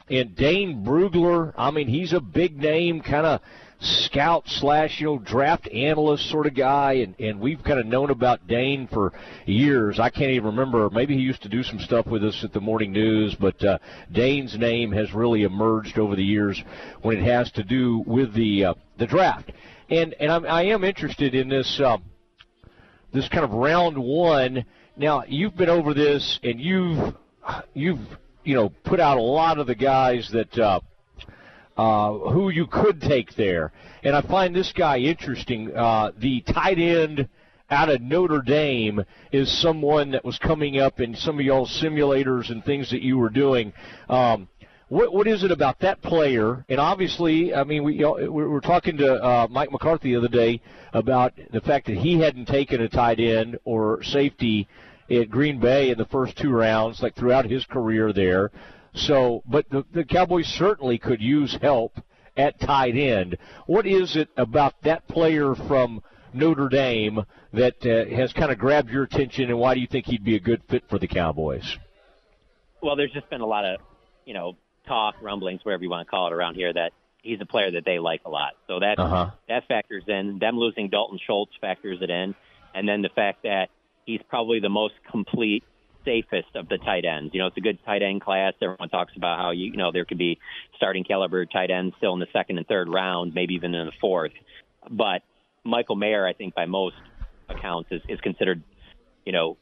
and 0.10 0.36
Dane 0.36 0.84
Brugler. 0.86 1.54
I 1.58 1.72
mean, 1.72 1.88
he's 1.88 2.14
a 2.14 2.20
big 2.20 2.58
name, 2.58 3.02
kind 3.02 3.26
of 3.26 3.42
scout 3.80 4.44
slash 4.48 5.00
you 5.00 5.08
know 5.08 5.20
draft 5.20 5.68
analyst 5.70 6.30
sort 6.30 6.48
of 6.48 6.56
guy, 6.56 6.94
and 6.94 7.20
and 7.20 7.40
we've 7.40 7.64
kind 7.64 7.80
of 7.80 7.86
known 7.86 8.10
about 8.10 8.48
Dane 8.48 8.88
for 8.88 9.14
years. 9.46 10.00
I 10.00 10.10
can't 10.10 10.32
even 10.32 10.56
remember. 10.56 10.90
Maybe 10.90 11.16
he 11.16 11.22
used 11.22 11.44
to 11.44 11.50
do 11.50 11.64
some 11.64 11.80
stuff 11.80 12.06
with 12.08 12.24
us 12.24 12.44
at 12.44 12.54
the 12.54 12.62
morning 12.62 12.92
news, 12.92 13.36
but 13.36 13.64
uh, 13.64 13.78
Dane's 14.12 14.58
name 14.58 14.92
has 14.92 15.14
really 15.14 15.44
emerged 15.44 15.98
over 15.98 16.16
the 16.16 16.24
years 16.24 16.62
when 17.02 17.18
it 17.18 17.24
has 17.24 17.52
to 17.52 17.64
do 17.64 18.04
with 18.06 18.34
the 18.34 18.66
uh, 18.66 18.74
the 18.98 19.08
draft. 19.08 19.52
And 19.90 20.14
and 20.20 20.32
I'm, 20.32 20.46
I 20.46 20.64
am 20.64 20.84
interested 20.84 21.36
in 21.36 21.50
this 21.50 21.80
uh, 21.84 21.98
this 23.14 23.28
kind 23.30 23.44
of 23.44 23.52
round 23.52 23.98
one. 23.98 24.66
Now 24.98 25.24
you've 25.28 25.56
been 25.56 25.70
over 25.70 25.94
this, 25.94 26.40
and 26.44 26.60
you've 26.60 27.16
you've 27.74 28.00
you 28.46 28.56
know, 28.56 28.70
put 28.84 29.00
out 29.00 29.18
a 29.18 29.22
lot 29.22 29.58
of 29.58 29.68
the 29.68 29.76
guys 29.76 30.30
that 30.32 30.58
uh, 30.58 30.80
uh, 31.78 32.12
who 32.32 32.50
you 32.50 32.68
could 32.68 33.02
take 33.02 33.36
there. 33.36 33.74
And 34.04 34.16
I 34.16 34.22
find 34.22 34.56
this 34.56 34.72
guy 34.72 35.00
interesting. 35.00 35.76
Uh, 35.76 36.12
the 36.18 36.42
tight 36.42 36.80
end 36.80 37.28
out 37.70 37.90
of 37.90 38.02
Notre 38.02 38.42
Dame 38.42 39.04
is 39.32 39.62
someone 39.62 40.12
that 40.12 40.24
was 40.24 40.38
coming 40.38 40.80
up 40.80 41.00
in 41.00 41.16
some 41.16 41.40
of 41.40 41.46
y'all's 41.46 41.82
simulators 41.82 42.52
and 42.52 42.64
things 42.64 42.92
that 42.92 43.02
you 43.02 43.18
were 43.18 43.32
doing. 43.32 43.74
Um, 44.08 44.48
what, 44.88 45.12
what 45.12 45.28
is 45.28 45.44
it 45.44 45.50
about 45.50 45.80
that 45.80 46.02
player? 46.04 46.64
And 46.70 46.80
obviously, 46.80 47.56
I 47.56 47.64
mean, 47.64 47.84
we 47.84 47.96
we 47.96 48.30
were 48.30 48.62
talking 48.62 48.98
to 48.98 49.16
uh, 49.16 49.48
Mike 49.50 49.72
McCarthy 49.72 50.12
the 50.12 50.20
other 50.20 50.28
day 50.28 50.62
about 50.94 51.34
the 51.52 51.62
fact 51.62 51.88
that 51.88 51.98
he 51.98 52.20
hadn't 52.20 52.46
taken 52.46 52.82
a 52.82 52.88
tight 52.88 53.20
end 53.20 53.58
or 53.66 54.04
safety 54.04 54.68
at 55.10 55.30
Green 55.30 55.60
Bay 55.60 55.90
in 55.90 55.98
the 55.98 56.06
first 56.06 56.38
two 56.38 56.52
rounds, 56.52 57.02
like 57.02 57.16
throughout 57.16 57.46
his 57.46 57.66
career 57.66 58.12
there. 58.14 58.52
So, 58.94 59.44
but 59.46 59.70
the, 59.70 59.86
the 59.94 60.04
Cowboys 60.06 60.48
certainly 60.48 60.98
could 60.98 61.22
use 61.22 61.58
help 61.62 62.00
at 62.38 62.60
tight 62.60 62.96
end. 62.96 63.38
What 63.68 63.86
is 63.86 64.16
it 64.16 64.30
about 64.38 64.74
that 64.84 65.08
player 65.08 65.56
from 65.56 66.02
Notre 66.34 66.70
Dame 66.70 67.26
that 67.54 67.86
uh, 67.86 68.14
has 68.16 68.34
kind 68.34 68.52
of 68.52 68.58
grabbed 68.58 68.90
your 68.90 69.04
attention, 69.04 69.50
and 69.50 69.58
why 69.60 69.74
do 69.74 69.80
you 69.80 69.88
think 69.88 70.06
he'd 70.06 70.24
be 70.24 70.36
a 70.36 70.40
good 70.40 70.62
fit 70.70 70.84
for 70.90 71.00
the 71.00 71.08
Cowboys? 71.08 71.78
Well, 72.82 72.96
there's 72.96 73.12
just 73.12 73.30
been 73.30 73.42
a 73.42 73.46
lot 73.46 73.66
of, 73.66 73.80
you 74.26 74.34
know, 74.34 74.58
talk, 74.88 75.16
rumblings, 75.22 75.62
whatever 75.64 75.84
you 75.84 75.90
want 75.90 76.06
to 76.06 76.10
call 76.10 76.28
it 76.28 76.34
around 76.34 76.56
here, 76.56 76.72
that 76.72 76.92
he's 77.22 77.40
a 77.42 77.46
player 77.46 77.72
that 77.72 77.86
they 77.86 78.00
like 78.00 78.22
a 78.26 78.30
lot. 78.30 78.54
So 78.68 78.80
that 78.80 79.00
uh-huh. 79.00 79.32
that 79.48 79.68
factors 79.68 80.04
in. 80.08 80.38
Them 80.40 80.58
losing 80.58 80.90
Dalton 80.90 81.20
Schultz 81.26 81.54
factors 81.60 82.00
it 82.02 82.10
in, 82.10 82.36
and 82.74 82.88
then 82.88 83.02
the 83.02 83.10
fact 83.10 83.44
that 83.44 83.70
he's 84.06 84.22
probably 84.30 84.60
the 84.60 84.70
most 84.70 84.94
complete, 85.10 85.64
safest 86.04 86.56
of 86.56 86.70
the 86.70 86.78
tight 86.78 87.04
ends. 87.04 87.34
You 87.34 87.40
know, 87.40 87.48
it's 87.48 87.58
a 87.58 87.62
good 87.62 87.80
tight 87.84 88.04
end 88.04 88.22
class. 88.22 88.54
Everyone 88.62 88.90
talks 88.90 89.14
about 89.16 89.40
how 89.40 89.52
you, 89.52 89.72
you 89.72 89.78
know 89.78 89.92
there 89.92 90.06
could 90.06 90.20
be 90.20 90.38
starting 90.78 91.04
caliber 91.04 91.46
tight 91.48 91.72
ends 91.72 91.96
still 91.98 92.14
in 92.14 92.20
the 92.20 92.28
second 92.32 92.60
and 92.60 92.68
third 92.68 92.88
round, 92.88 93.34
maybe 93.34 93.56
even 93.56 93.74
in 93.74 93.88
the 93.88 93.92
fourth. 94.00 94.34
But 94.90 95.24
Michael 95.64 95.96
Mayer, 95.96 96.28
I 96.28 96.34
think 96.34 96.54
by 96.54 96.66
most 96.68 96.96
accounts, 97.50 97.92
is, 97.92 98.02
is 98.08 98.20
considered, 98.22 98.62
you 99.26 99.32
know, 99.32 99.58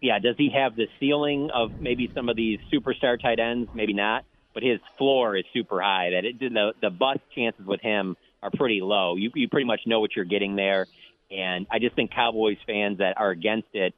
yeah. 0.00 0.18
Does 0.18 0.36
he 0.36 0.50
have 0.50 0.76
the 0.76 0.86
ceiling 1.00 1.50
of 1.52 1.80
maybe 1.80 2.10
some 2.14 2.28
of 2.28 2.36
these 2.36 2.58
superstar 2.72 3.20
tight 3.20 3.38
ends? 3.38 3.70
Maybe 3.74 3.94
not. 3.94 4.24
but 4.54 4.62
his 4.62 4.80
floor 4.96 5.36
is 5.36 5.44
super 5.52 5.82
high. 5.82 6.10
That 6.10 6.24
it, 6.24 6.38
the 6.38 6.72
the 6.80 6.90
bust 6.90 7.20
chances 7.34 7.66
with 7.66 7.80
him 7.80 8.16
are 8.42 8.50
pretty 8.50 8.80
low. 8.80 9.16
You 9.16 9.30
you 9.34 9.48
pretty 9.48 9.66
much 9.66 9.80
know 9.84 10.00
what 10.00 10.14
you're 10.16 10.24
getting 10.24 10.56
there, 10.56 10.86
and 11.30 11.66
I 11.70 11.78
just 11.78 11.94
think 11.96 12.12
Cowboys 12.12 12.58
fans 12.66 12.98
that 12.98 13.18
are 13.18 13.30
against 13.30 13.68
it 13.72 13.94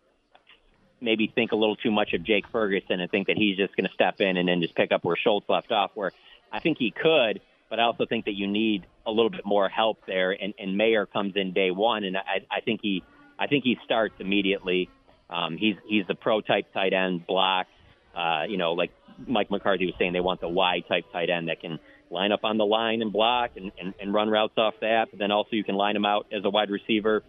maybe 1.00 1.30
think 1.34 1.52
a 1.52 1.56
little 1.56 1.76
too 1.76 1.90
much 1.90 2.14
of 2.14 2.24
Jake 2.24 2.44
Ferguson 2.50 3.00
and 3.00 3.10
think 3.10 3.26
that 3.26 3.36
he's 3.36 3.56
just 3.56 3.76
going 3.76 3.86
to 3.86 3.92
step 3.92 4.20
in 4.20 4.36
and 4.36 4.48
then 4.48 4.60
just 4.60 4.74
pick 4.74 4.92
up 4.92 5.04
where 5.04 5.16
Schultz 5.16 5.48
left 5.48 5.70
off. 5.70 5.90
Where 5.94 6.12
I 6.52 6.60
think 6.60 6.78
he 6.78 6.90
could, 6.90 7.40
but 7.68 7.78
I 7.80 7.84
also 7.84 8.06
think 8.06 8.24
that 8.26 8.34
you 8.34 8.46
need 8.46 8.86
a 9.04 9.10
little 9.10 9.30
bit 9.30 9.44
more 9.44 9.68
help 9.68 9.98
there. 10.06 10.32
And, 10.32 10.54
and 10.58 10.76
Mayer 10.76 11.06
comes 11.06 11.34
in 11.36 11.52
day 11.52 11.70
one, 11.70 12.04
and 12.04 12.16
I, 12.16 12.44
I 12.50 12.60
think 12.60 12.80
he, 12.82 13.04
I 13.38 13.46
think 13.46 13.64
he 13.64 13.76
starts 13.84 14.14
immediately. 14.18 14.88
Um, 15.28 15.56
he's 15.56 15.76
he's 15.86 16.06
the 16.06 16.14
pro 16.14 16.40
type 16.40 16.72
tight 16.72 16.92
end 16.92 17.26
block. 17.26 17.66
Uh, 18.14 18.44
you 18.48 18.56
know, 18.56 18.72
like 18.72 18.90
Mike 19.26 19.50
McCarthy 19.50 19.86
was 19.86 19.94
saying, 19.98 20.12
they 20.12 20.20
want 20.20 20.40
the 20.40 20.48
Y 20.48 20.80
type 20.88 21.04
tight 21.12 21.30
end 21.30 21.48
that 21.48 21.60
can 21.60 21.78
line 22.10 22.32
up 22.32 22.44
on 22.44 22.56
the 22.56 22.66
line 22.66 23.02
and 23.02 23.12
block 23.12 23.52
and, 23.56 23.72
and, 23.78 23.94
and 24.00 24.14
run 24.14 24.28
routes 24.28 24.54
off 24.56 24.74
that. 24.80 25.08
But 25.10 25.18
then 25.18 25.30
also 25.30 25.50
you 25.52 25.64
can 25.64 25.74
line 25.74 25.96
him 25.96 26.04
out 26.04 26.26
as 26.32 26.44
a 26.44 26.50
wide 26.50 26.70
receiver. 26.70 27.22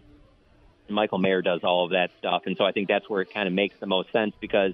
And 0.86 0.94
Michael 0.94 1.18
Mayer 1.18 1.42
does 1.42 1.60
all 1.62 1.84
of 1.84 1.90
that 1.90 2.10
stuff, 2.18 2.42
and 2.46 2.56
so 2.56 2.64
I 2.64 2.72
think 2.72 2.88
that's 2.88 3.08
where 3.10 3.20
it 3.20 3.32
kind 3.32 3.46
of 3.46 3.52
makes 3.52 3.74
the 3.78 3.86
most 3.86 4.10
sense 4.10 4.34
because 4.40 4.72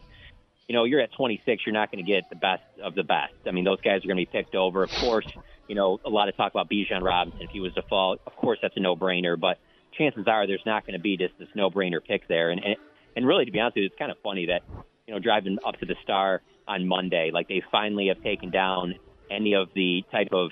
you 0.69 0.75
know, 0.75 0.85
you're 0.85 1.01
at 1.01 1.13
26, 1.13 1.67
you're 1.67 1.73
not 1.73 1.91
going 1.93 2.05
to 2.05 2.11
get 2.11 2.31
the 2.31 2.37
best 2.37 2.63
of 2.83 2.95
the 2.95 3.03
best. 3.03 3.35
I 3.47 3.51
mean, 3.51 3.65
those 3.65 3.81
guys 3.81 4.05
are 4.05 4.09
going 4.09 4.17
to 4.17 4.23
be 4.23 4.27
picked 4.27 4.55
over. 4.55 4.83
Of 4.83 4.91
course, 4.91 5.27
you 5.69 5.75
know, 5.75 6.01
a 6.05 6.09
lot 6.09 6.29
of 6.29 6.37
talk 6.37 6.53
about 6.53 6.71
Bijan 6.71 7.03
Robinson. 7.03 7.43
If 7.43 7.51
he 7.51 7.61
was 7.61 7.75
to 7.75 7.83
fall, 7.83 8.17
of 8.27 8.37
course, 8.37 8.59
that's 8.63 8.77
a 8.77 8.81
no-brainer. 8.81 9.39
But 9.39 9.59
chances 9.93 10.27
are 10.27 10.47
there's 10.47 10.65
not 10.65 10.87
going 10.87 10.95
to 10.95 11.03
be 11.03 11.17
just 11.17 11.39
this 11.39 11.49
no-brainer 11.55 12.03
pick 12.03 12.29
there. 12.29 12.51
And, 12.51 12.63
and 12.65 12.77
and 13.17 13.27
really, 13.27 13.45
to 13.45 13.53
be 13.53 13.61
honest 13.61 13.77
with 13.77 13.83
you, 13.83 13.87
it's 13.87 13.99
kind 13.99 14.11
of 14.11 14.19
funny 14.25 14.47
that 14.47 14.63
you 15.07 15.15
know 15.15 15.21
driving 15.21 15.59
up 15.65 15.79
to 15.81 15.87
the 15.87 15.97
Star 16.03 16.43
on 16.67 16.89
Monday, 16.89 17.31
like 17.33 17.49
they 17.49 17.63
finally 17.71 18.09
have 18.09 18.23
taken 18.23 18.51
down 18.51 18.95
any 19.35 19.55
of 19.55 19.69
the 19.74 20.05
type 20.12 20.28
of 20.32 20.51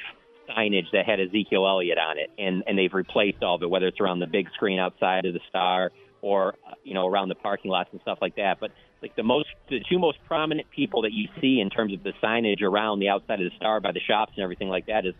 signage 0.48 0.90
that 0.92 1.06
had 1.06 1.20
Ezekiel 1.20 1.66
Elliott 1.66 1.98
on 1.98 2.18
it, 2.18 2.30
and 2.38 2.64
and 2.66 2.78
they've 2.78 2.92
replaced 2.92 3.42
all 3.42 3.56
of 3.56 3.62
it, 3.62 3.70
whether 3.70 3.86
it's 3.86 4.00
around 4.00 4.20
the 4.20 4.26
big 4.26 4.48
screen 4.54 4.78
outside 4.78 5.24
of 5.24 5.34
the 5.34 5.40
Star 5.48 5.90
or 6.20 6.54
uh, 6.66 6.74
you 6.84 6.94
know 6.94 7.06
around 7.06 7.28
the 7.28 7.34
parking 7.34 7.70
lots 7.70 7.90
and 7.92 8.00
stuff 8.00 8.18
like 8.20 8.36
that. 8.36 8.58
But 8.60 8.70
like 9.02 9.16
the 9.16 9.22
most 9.22 9.48
the 9.68 9.80
two 9.90 9.98
most 9.98 10.18
prominent 10.26 10.70
people 10.70 11.02
that 11.02 11.12
you 11.12 11.28
see 11.40 11.60
in 11.60 11.70
terms 11.70 11.92
of 11.92 12.02
the 12.02 12.12
signage 12.22 12.62
around 12.62 13.00
the 13.00 13.08
outside 13.08 13.40
of 13.40 13.50
the 13.50 13.56
star 13.56 13.80
by 13.80 13.92
the 13.92 14.00
shops 14.00 14.32
and 14.36 14.42
everything 14.42 14.68
like 14.68 14.86
that 14.86 15.04
is 15.04 15.14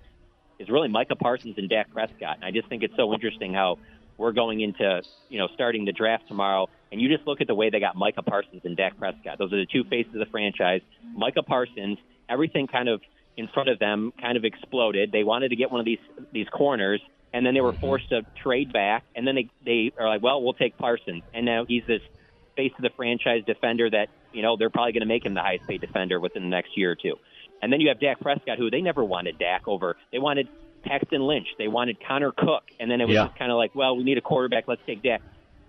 is 0.59 0.69
really 0.69 0.89
Micah 0.89 1.17
Parsons 1.17 1.57
and 1.59 1.69
Dak 1.69 1.93
Prescott. 1.93 2.37
And 2.37 2.45
I 2.45 2.51
just 2.53 2.69
think 2.69 2.83
it's 2.83 2.95
so 2.97 3.13
interesting 3.13 3.53
how 3.53 3.79
we're 4.17 4.33
going 4.33 4.61
into 4.61 5.03
you 5.29 5.39
know 5.39 5.49
starting 5.55 5.85
the 5.85 5.93
draft 5.93 6.29
tomorrow, 6.29 6.69
and 6.91 7.01
you 7.01 7.09
just 7.15 7.27
look 7.27 7.41
at 7.41 7.49
the 7.49 7.55
way 7.55 7.71
they 7.71 7.81
got 7.81 7.97
Micah 7.97 8.23
Parsons 8.23 8.63
and 8.65 8.77
Dak 8.77 8.97
Prescott. 8.99 9.39
Those 9.39 9.53
are 9.53 9.57
the 9.57 9.67
two 9.71 9.85
faces 9.85 10.15
of 10.15 10.21
the 10.21 10.31
franchise. 10.31 10.81
Micah 11.15 11.43
Parsons, 11.43 11.99
everything 12.29 12.69
kind 12.69 12.89
of 12.89 13.01
in 13.37 13.49
front 13.49 13.69
of 13.69 13.79
them 13.79 14.13
kind 14.21 14.37
of 14.37 14.45
exploded. 14.45 15.11
They 15.13 15.25
wanted 15.25 15.51
to 15.51 15.57
get 15.57 15.71
one 15.71 15.81
of 15.81 15.87
these 15.87 15.99
these 16.33 16.49
corners, 16.49 17.01
and 17.33 17.45
then 17.45 17.55
they 17.55 17.61
were 17.61 17.73
mm-hmm. 17.73 17.81
forced 17.81 18.09
to 18.11 18.23
trade 18.43 18.73
back, 18.73 19.05
and 19.15 19.27
then 19.27 19.35
they 19.35 19.49
they 19.65 19.93
are 19.99 20.09
like, 20.09 20.23
well, 20.23 20.43
we'll 20.43 20.53
take 20.55 20.77
Parsons, 20.79 21.23
and 21.35 21.47
now 21.47 21.65
he's 21.67 21.85
this 21.87 22.03
face 22.57 22.73
of 22.77 22.83
the 22.83 22.91
franchise 22.97 23.43
defender 23.47 23.89
that, 23.91 24.09
you 24.33 24.43
know, 24.43 24.57
they're 24.57 24.71
probably 24.71 24.93
going 24.93 25.01
to 25.01 25.07
make 25.07 25.25
him 25.25 25.35
the 25.35 25.41
highest 25.41 25.67
paid 25.67 25.81
defender 25.81 26.21
within 26.21 26.43
the 26.43 26.49
next 26.49 26.77
year 26.77 26.91
or 26.91 26.95
two. 26.95 27.15
And 27.61 27.73
then 27.73 27.81
you 27.81 27.89
have 27.89 28.01
Dak 28.01 28.21
Prescott, 28.21 28.59
who 28.59 28.71
they 28.71 28.81
never 28.81 29.05
wanted 29.05 29.39
Dak 29.39 29.67
over. 29.69 29.97
They 30.11 30.19
wanted 30.19 30.49
Paxton 30.85 31.23
Lynch. 31.23 31.47
They 31.59 31.69
wanted 31.69 31.97
Connor 32.07 32.33
Cook. 32.33 32.65
And 32.81 32.91
then 32.91 33.01
it 33.01 33.07
was 33.07 33.15
Yeah. 33.15 33.27
just 33.27 33.39
kind 33.39 33.51
of 33.51 33.57
like, 33.57 33.75
well, 33.75 33.97
we 33.97 34.05
need 34.05 34.19
a 34.19 34.23
quarterback. 34.23 34.67
Let's 34.67 34.83
take 34.85 35.03
Dak. 35.03 35.23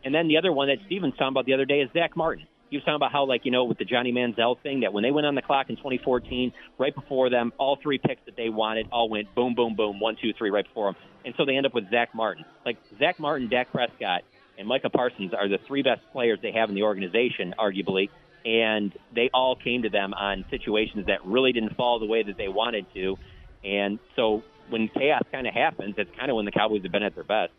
And 0.04 0.14
then 0.14 0.28
the 0.28 0.38
other 0.38 0.52
one 0.52 0.68
that 0.68 0.80
Stephen's 0.86 1.14
talking 1.14 1.30
about 1.30 1.46
the 1.46 1.54
other 1.54 1.66
day 1.66 1.82
is 1.82 1.90
Zack 1.94 2.18
Martin. 2.18 2.48
He 2.74 2.78
was 2.78 2.86
talking 2.86 2.96
about 2.96 3.12
how, 3.12 3.28
like, 3.28 3.46
you 3.46 3.52
know, 3.52 3.66
with 3.66 3.78
the 3.78 3.86
Johnny 3.86 4.12
Manziel 4.12 4.60
thing, 4.64 4.80
that 4.80 4.94
when 4.94 5.04
they 5.04 5.12
went 5.12 5.28
on 5.28 5.36
the 5.36 5.44
clock 5.44 5.70
in 5.70 5.76
2014, 5.76 6.52
right 6.80 6.96
before 6.96 7.30
them, 7.30 7.54
all 7.60 7.78
three 7.80 8.00
picks 8.00 8.26
that 8.26 8.36
they 8.36 8.50
wanted 8.50 8.88
all 8.92 9.10
went 9.10 9.36
boom, 9.36 9.54
boom, 9.54 9.76
boom, 9.76 10.00
one, 10.00 10.18
two, 10.20 10.34
three, 10.36 10.50
right 10.50 10.66
before 10.66 10.92
them. 10.92 10.96
And 11.24 11.36
so 11.38 11.46
they 11.46 11.56
end 11.56 11.68
up 11.68 11.76
with 11.76 11.88
Zack 11.92 12.16
Martin. 12.16 12.46
Like, 12.66 12.78
Zack 12.98 13.20
Martin, 13.20 13.48
Dak 13.48 13.72
Prescott, 13.72 14.24
and 14.58 14.68
Micah 14.68 14.90
Parsons 14.90 15.36
are 15.36 15.48
the 15.48 15.60
three 15.68 15.84
best 15.84 16.02
players 16.14 16.40
they 16.42 16.52
have 16.54 16.70
in 16.70 16.74
the 16.74 16.82
organization, 16.82 17.54
arguably. 17.60 18.10
And 18.44 18.92
they 19.14 19.30
all 19.36 19.56
came 19.56 19.84
to 19.84 19.90
them 19.90 20.16
on 20.16 20.44
situations 20.50 21.06
that 21.06 21.24
really 21.28 21.52
didn't 21.52 21.76
fall 21.76 22.00
the 22.00 22.08
way 22.08 22.24
that 22.24 22.38
they 22.38 22.48
wanted 22.48 22.88
to. 22.96 23.20
And 23.64 24.00
so 24.16 24.42
when 24.70 24.88
chaos 24.88 25.22
kind 25.32 25.46
of 25.46 25.54
happens, 25.54 25.94
it's 26.00 26.10
kind 26.18 26.32
of 26.32 26.38
when 26.38 26.46
the 26.46 26.52
Cowboys 26.52 26.82
have 26.82 26.92
been 26.92 27.04
at 27.04 27.14
their 27.14 27.24
best. 27.24 27.54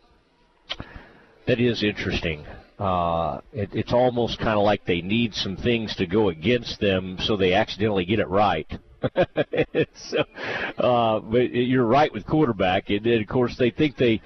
That 1.47 1.61
is 1.61 1.85
interesting. 1.85 2.45
Uh, 2.79 3.41
it, 3.53 3.71
it's 3.73 3.93
almost 3.93 4.39
kind 4.39 4.59
of 4.59 4.65
like 4.65 4.85
they 4.85 5.01
need 5.01 5.35
some 5.35 5.57
things 5.57 5.95
to 5.97 6.07
go 6.07 6.29
against 6.29 6.81
them, 6.81 7.19
so 7.21 7.37
they 7.37 7.53
accidentally 7.53 8.05
get 8.05 8.19
it 8.19 8.29
right. 8.29 8.67
so, 9.95 10.25
uh, 10.79 11.21
but 11.21 11.55
you're 11.55 11.85
right 11.87 12.13
with 12.13 12.27
quarterback, 12.27 12.91
and 12.91 13.07
of 13.07 13.27
course 13.29 13.57
they 13.57 13.71
think 13.71 13.97
they 13.97 14.21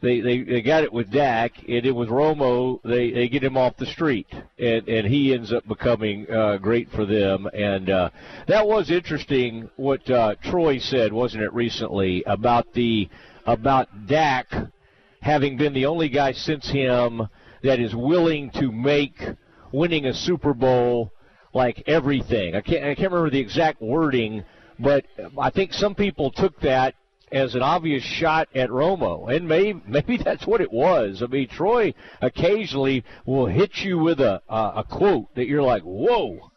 they 0.00 0.20
they, 0.20 0.42
they 0.42 0.62
got 0.62 0.82
it 0.82 0.92
with 0.92 1.12
Dak, 1.12 1.52
and 1.68 1.84
then 1.84 1.94
with 1.94 2.08
Romo 2.08 2.80
they 2.82 3.12
they 3.12 3.28
get 3.28 3.44
him 3.44 3.56
off 3.56 3.76
the 3.76 3.86
street, 3.86 4.26
and 4.58 4.88
and 4.88 5.06
he 5.06 5.32
ends 5.32 5.52
up 5.52 5.66
becoming 5.68 6.28
uh, 6.30 6.56
great 6.56 6.90
for 6.90 7.06
them. 7.06 7.46
And 7.54 7.88
uh, 7.88 8.10
that 8.48 8.66
was 8.66 8.90
interesting 8.90 9.70
what 9.76 10.08
uh, 10.10 10.34
Troy 10.42 10.78
said, 10.78 11.12
wasn't 11.12 11.44
it 11.44 11.52
recently 11.52 12.24
about 12.24 12.72
the 12.72 13.08
about 13.46 14.06
Dak 14.06 14.52
having 15.20 15.56
been 15.56 15.72
the 15.72 15.86
only 15.86 16.08
guy 16.08 16.32
since 16.32 16.68
him 16.68 17.28
that 17.62 17.80
is 17.80 17.94
willing 17.94 18.50
to 18.52 18.70
make 18.70 19.20
winning 19.72 20.06
a 20.06 20.14
Super 20.14 20.54
Bowl 20.54 21.12
like 21.54 21.82
everything. 21.86 22.54
I 22.54 22.60
can't 22.60 22.84
I 22.84 22.94
can't 22.94 23.12
remember 23.12 23.30
the 23.30 23.40
exact 23.40 23.80
wording, 23.80 24.44
but 24.78 25.04
I 25.38 25.50
think 25.50 25.72
some 25.72 25.94
people 25.94 26.30
took 26.30 26.58
that 26.60 26.94
as 27.30 27.54
an 27.54 27.62
obvious 27.62 28.02
shot 28.02 28.48
at 28.54 28.68
Romo, 28.68 29.34
and 29.34 29.48
maybe 29.48 29.80
maybe 29.86 30.16
that's 30.18 30.46
what 30.46 30.60
it 30.60 30.72
was. 30.72 31.22
I 31.22 31.26
mean, 31.26 31.48
Troy 31.48 31.94
occasionally 32.20 33.04
will 33.26 33.46
hit 33.46 33.78
you 33.78 33.98
with 33.98 34.20
a 34.20 34.42
a, 34.48 34.72
a 34.76 34.84
quote 34.84 35.34
that 35.34 35.46
you're 35.46 35.62
like, 35.62 35.82
whoa. 35.82 36.50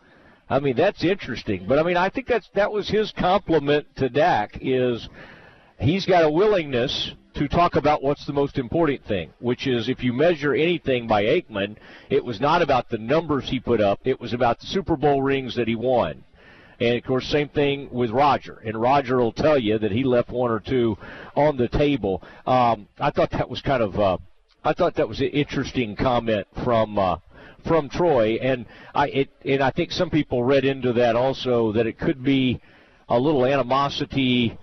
I 0.48 0.60
mean, 0.60 0.76
that's 0.76 1.04
interesting, 1.04 1.66
but 1.68 1.80
I 1.80 1.84
mean, 1.84 1.98
I 1.98 2.10
think 2.10 2.28
that's 2.28 2.48
that 2.54 2.72
was 2.72 2.88
his 2.88 3.12
compliment 3.12 3.88
to 3.96 4.10
Dak 4.10 4.60
is 4.62 5.10
he's 5.80 6.06
got 6.06 6.24
a 6.24 6.30
willingness 6.30 7.14
to 7.36 7.48
talk 7.50 7.76
about 7.76 8.02
what's 8.02 8.26
the 8.26 8.34
most 8.34 8.58
important 8.58 9.04
thing, 9.06 9.32
which 9.40 9.68
is 9.68 9.90
if 9.90 10.04
you 10.04 10.14
measure 10.14 10.54
anything 10.54 11.06
by 11.08 11.24
Aikman, 11.24 11.76
it 12.10 12.24
was 12.24 12.40
not 12.40 12.62
about 12.62 12.90
the 12.90 12.98
numbers 12.98 13.50
he 13.50 13.60
put 13.60 13.82
up, 13.82 14.00
it 14.06 14.20
was 14.20 14.34
about 14.34 14.60
the 14.60 14.68
Super 14.68 14.96
Bowl 14.96 15.22
rings 15.22 15.56
that 15.56 15.68
he 15.68 15.76
won. 15.76 16.24
And 16.80 16.98
of 16.98 17.04
course, 17.04 17.28
same 17.28 17.50
thing 17.50 17.90
with 17.92 18.12
Roger. 18.12 18.62
And 18.66 18.80
Roger 18.80 19.18
will 19.18 19.32
tell 19.32 19.58
you 19.58 19.78
that 19.78 19.92
he 19.92 20.04
left 20.04 20.30
one 20.30 20.52
or 20.52 20.60
two 20.60 20.98
on 21.36 21.58
the 21.58 21.68
table. 21.68 22.22
Um, 22.46 22.88
I 23.00 23.12
thought 23.12 23.32
that 23.32 23.50
was 23.50 23.62
kind 23.62 23.82
of, 23.82 24.00
uh, 24.00 24.18
I 24.64 24.74
thought 24.74 24.96
that 24.96 25.08
was 25.08 25.22
an 25.22 25.28
interesting 25.28 25.96
comment 25.96 26.48
from 26.64 26.98
uh, 26.98 27.18
from 27.66 27.90
Troy. 27.90 28.36
And 28.42 28.66
I 28.94 29.08
it 29.08 29.30
and 29.46 29.62
I 29.62 29.72
think 29.72 29.92
some 29.92 30.10
people 30.10 30.44
read 30.44 30.66
into 30.66 30.94
that 30.94 31.16
also 31.16 31.72
that 31.74 31.88
it 31.88 31.98
could 31.98 32.24
be 32.24 32.62
a 33.08 33.18
little 33.18 33.46
animosity 33.46 34.58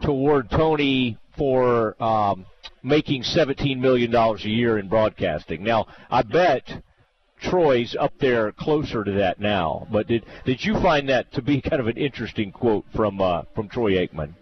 toward 0.00 0.50
Tony 0.50 1.18
for 1.38 2.02
um, 2.02 2.44
making 2.82 3.22
$17 3.22 3.78
million 3.78 4.14
a 4.14 4.36
year 4.40 4.78
in 4.78 4.88
broadcasting. 4.88 5.62
Now, 5.62 5.86
I 6.10 6.22
bet 6.22 6.82
Troy's 7.40 7.96
up 7.98 8.12
there 8.18 8.52
closer 8.52 9.04
to 9.04 9.12
that 9.12 9.40
now. 9.40 9.86
But 9.90 10.08
did 10.08 10.26
did 10.44 10.64
you 10.64 10.74
find 10.80 11.08
that 11.08 11.32
to 11.32 11.42
be 11.42 11.60
kind 11.70 11.80
of 11.80 11.86
an 11.86 11.96
interesting 11.96 12.52
quote 12.52 12.84
from 12.94 13.20
uh, 13.20 13.42
from 13.54 13.68
Troy 13.68 13.92
Aikman? 13.92 14.34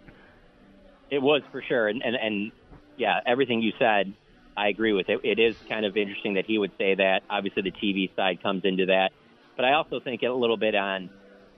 It 1.11 1.23
was 1.23 1.43
for 1.53 1.63
sure, 1.63 1.89
and, 1.89 2.03
and 2.03 2.17
and 2.17 2.53
yeah, 2.97 3.21
everything 3.27 3.63
you 3.63 3.73
said, 3.79 4.13
I 4.57 4.69
agree 4.69 4.93
with 4.93 5.09
it. 5.09 5.21
It 5.23 5.39
is 5.39 5.55
kind 5.69 5.85
of 5.85 5.97
interesting 5.97 6.35
that 6.35 6.47
he 6.47 6.59
would 6.59 6.73
say 6.79 6.95
that. 6.95 7.21
Obviously, 7.29 7.63
the 7.63 7.73
TV 7.73 8.15
side 8.17 8.43
comes 8.43 8.63
into 8.65 8.87
that, 8.87 9.11
but 9.55 9.65
I 9.65 9.75
also 9.75 10.01
think 10.01 10.23
a 10.23 10.31
little 10.31 10.57
bit 10.57 10.75
on. 10.75 11.11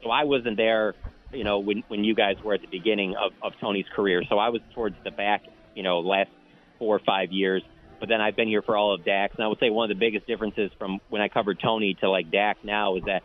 So 0.02 0.10
I 0.10 0.24
wasn't 0.24 0.56
there, 0.56 0.94
you 1.32 1.44
know, 1.44 1.58
when 1.58 1.82
when 1.88 2.04
you 2.04 2.14
guys 2.14 2.36
were 2.44 2.54
at 2.54 2.60
the 2.60 2.68
beginning 2.68 3.14
of 3.16 3.32
of 3.42 3.52
Tony's 3.60 3.86
career. 3.94 4.22
So 4.28 4.38
I 4.38 4.48
was 4.48 4.60
towards 4.74 4.96
the 5.04 5.10
back, 5.10 5.42
you 5.74 5.82
know, 5.82 6.00
last 6.00 6.30
four 6.78 6.96
or 6.96 7.00
five 7.04 7.32
years. 7.32 7.62
But 8.00 8.08
then 8.08 8.20
I've 8.20 8.36
been 8.36 8.46
here 8.46 8.62
for 8.62 8.76
all 8.76 8.94
of 8.94 9.04
Dak's, 9.04 9.34
and 9.34 9.44
I 9.44 9.48
would 9.48 9.58
say 9.58 9.70
one 9.70 9.90
of 9.90 9.96
the 9.96 9.98
biggest 9.98 10.26
differences 10.26 10.70
from 10.78 11.00
when 11.08 11.20
I 11.20 11.28
covered 11.28 11.58
Tony 11.60 11.94
to 12.00 12.08
like 12.08 12.30
Dak 12.30 12.58
now 12.62 12.96
is 12.96 13.02
that 13.06 13.22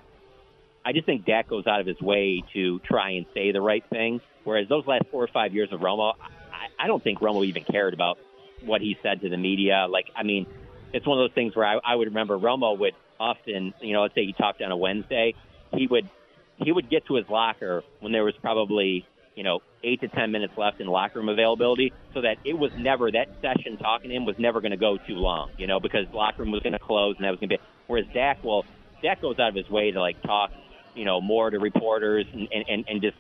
I 0.84 0.94
just 0.94 1.06
think 1.06 1.26
Dak 1.26 1.48
goes 1.48 1.68
out 1.68 1.80
of 1.80 1.86
his 1.86 2.00
way 2.02 2.44
to 2.54 2.80
try 2.80 3.12
and 3.12 3.26
say 3.34 3.52
the 3.52 3.62
right 3.62 3.84
thing. 3.90 4.20
Whereas 4.44 4.68
those 4.68 4.86
last 4.88 5.04
four 5.12 5.24
or 5.24 5.30
five 5.32 5.54
years 5.54 5.70
of 5.72 5.80
Romo, 5.80 6.14
I, 6.20 6.86
I 6.86 6.88
don't 6.88 7.04
think 7.04 7.20
Romo 7.20 7.46
even 7.46 7.64
cared 7.64 7.94
about 7.94 8.18
what 8.66 8.82
he 8.82 8.98
said 9.04 9.22
to 9.22 9.30
the 9.30 9.38
media. 9.38 9.88
Like, 9.90 10.08
I 10.16 10.24
mean, 10.24 10.48
it's 10.92 11.06
one 11.06 11.20
of 11.20 11.30
those 11.30 11.36
things 11.36 11.56
where 11.56 11.66
I, 11.66 11.80
I 11.86 11.96
would 11.96 12.08
remember 12.08 12.38
Romo 12.38 12.78
would 12.78 12.94
often, 13.20 13.74
you 13.80 13.94
know, 13.94 14.02
let's 14.02 14.16
say 14.16 14.26
he 14.26 14.34
talked 14.34 14.62
on 14.62 14.72
a 14.72 14.78
Wednesday, 14.78 15.36
he 15.72 15.88
would 15.88 16.10
he 16.58 16.72
would 16.72 16.90
get 16.90 17.06
to 17.08 17.16
his 17.16 17.26
locker 17.30 17.84
when 18.00 18.12
there 18.12 18.24
was 18.24 18.36
probably 18.42 19.06
you 19.36 19.44
know 19.44 19.60
eight 19.84 20.00
to 20.02 20.08
ten 20.08 20.32
minutes 20.32 20.54
left 20.58 20.80
in 20.80 20.88
locker 20.88 21.20
room 21.20 21.30
availability, 21.30 21.92
so 22.14 22.22
that 22.22 22.38
it 22.46 22.54
was 22.58 22.72
never 22.78 23.12
that 23.12 23.28
session 23.42 23.78
talking 23.78 24.10
to 24.10 24.16
him 24.16 24.26
was 24.26 24.36
never 24.38 24.62
going 24.62 24.72
to 24.72 24.78
go 24.78 24.98
too 25.08 25.16
long, 25.16 25.50
you 25.58 25.68
know, 25.68 25.80
because 25.80 26.06
locker 26.14 26.44
room 26.44 26.52
was 26.52 26.62
going 26.62 26.74
to 26.74 26.80
close 26.80 27.16
and 27.18 27.26
that 27.26 27.32
was 27.32 27.40
going 27.40 27.50
to 27.50 27.58
be. 27.58 27.64
Whereas 27.88 28.06
Dak, 28.14 28.44
well, 28.44 28.64
Dak 29.02 29.22
goes 29.22 29.38
out 29.40 29.50
of 29.50 29.56
his 29.56 29.70
way 29.70 29.92
to 29.92 30.00
like 30.00 30.22
talk, 30.22 30.52
you 30.96 31.04
know, 31.06 31.20
more 31.20 31.50
to 31.50 31.60
reporters 31.60 32.26
and 32.32 32.48
and 32.54 32.66
and, 32.70 32.86
and 32.88 33.02
just 33.02 33.18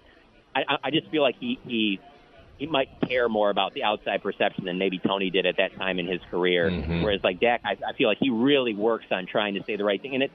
I, 0.56 0.62
I 0.84 0.92
just 0.92 1.10
feel 1.10 1.22
like 1.24 1.36
he 1.40 1.60
he 1.66 2.00
he 2.60 2.68
might 2.68 2.88
care 3.10 3.28
more 3.28 3.50
about 3.50 3.74
the 3.74 3.84
outside 3.84 4.22
perception 4.22 4.66
than 4.66 4.78
maybe 4.78 5.00
Tony 5.00 5.32
did 5.32 5.46
at 5.48 5.58
that 5.58 5.76
time 5.76 5.98
in 6.00 6.08
his 6.08 6.22
career. 6.30 6.70
Mhm. 6.70 7.04
Whereas 7.04 7.20
like 7.24 7.40
Dak, 7.40 7.62
I, 7.66 7.72
I 7.72 7.94
feel 7.98 8.08
like 8.08 8.20
he 8.22 8.30
really 8.30 8.76
works 8.76 9.08
on 9.12 9.26
trying 9.26 9.56
to 9.56 9.64
say 9.64 9.76
the 9.76 9.84
right 9.84 10.00
thing, 10.02 10.14
and 10.14 10.22
it's 10.24 10.34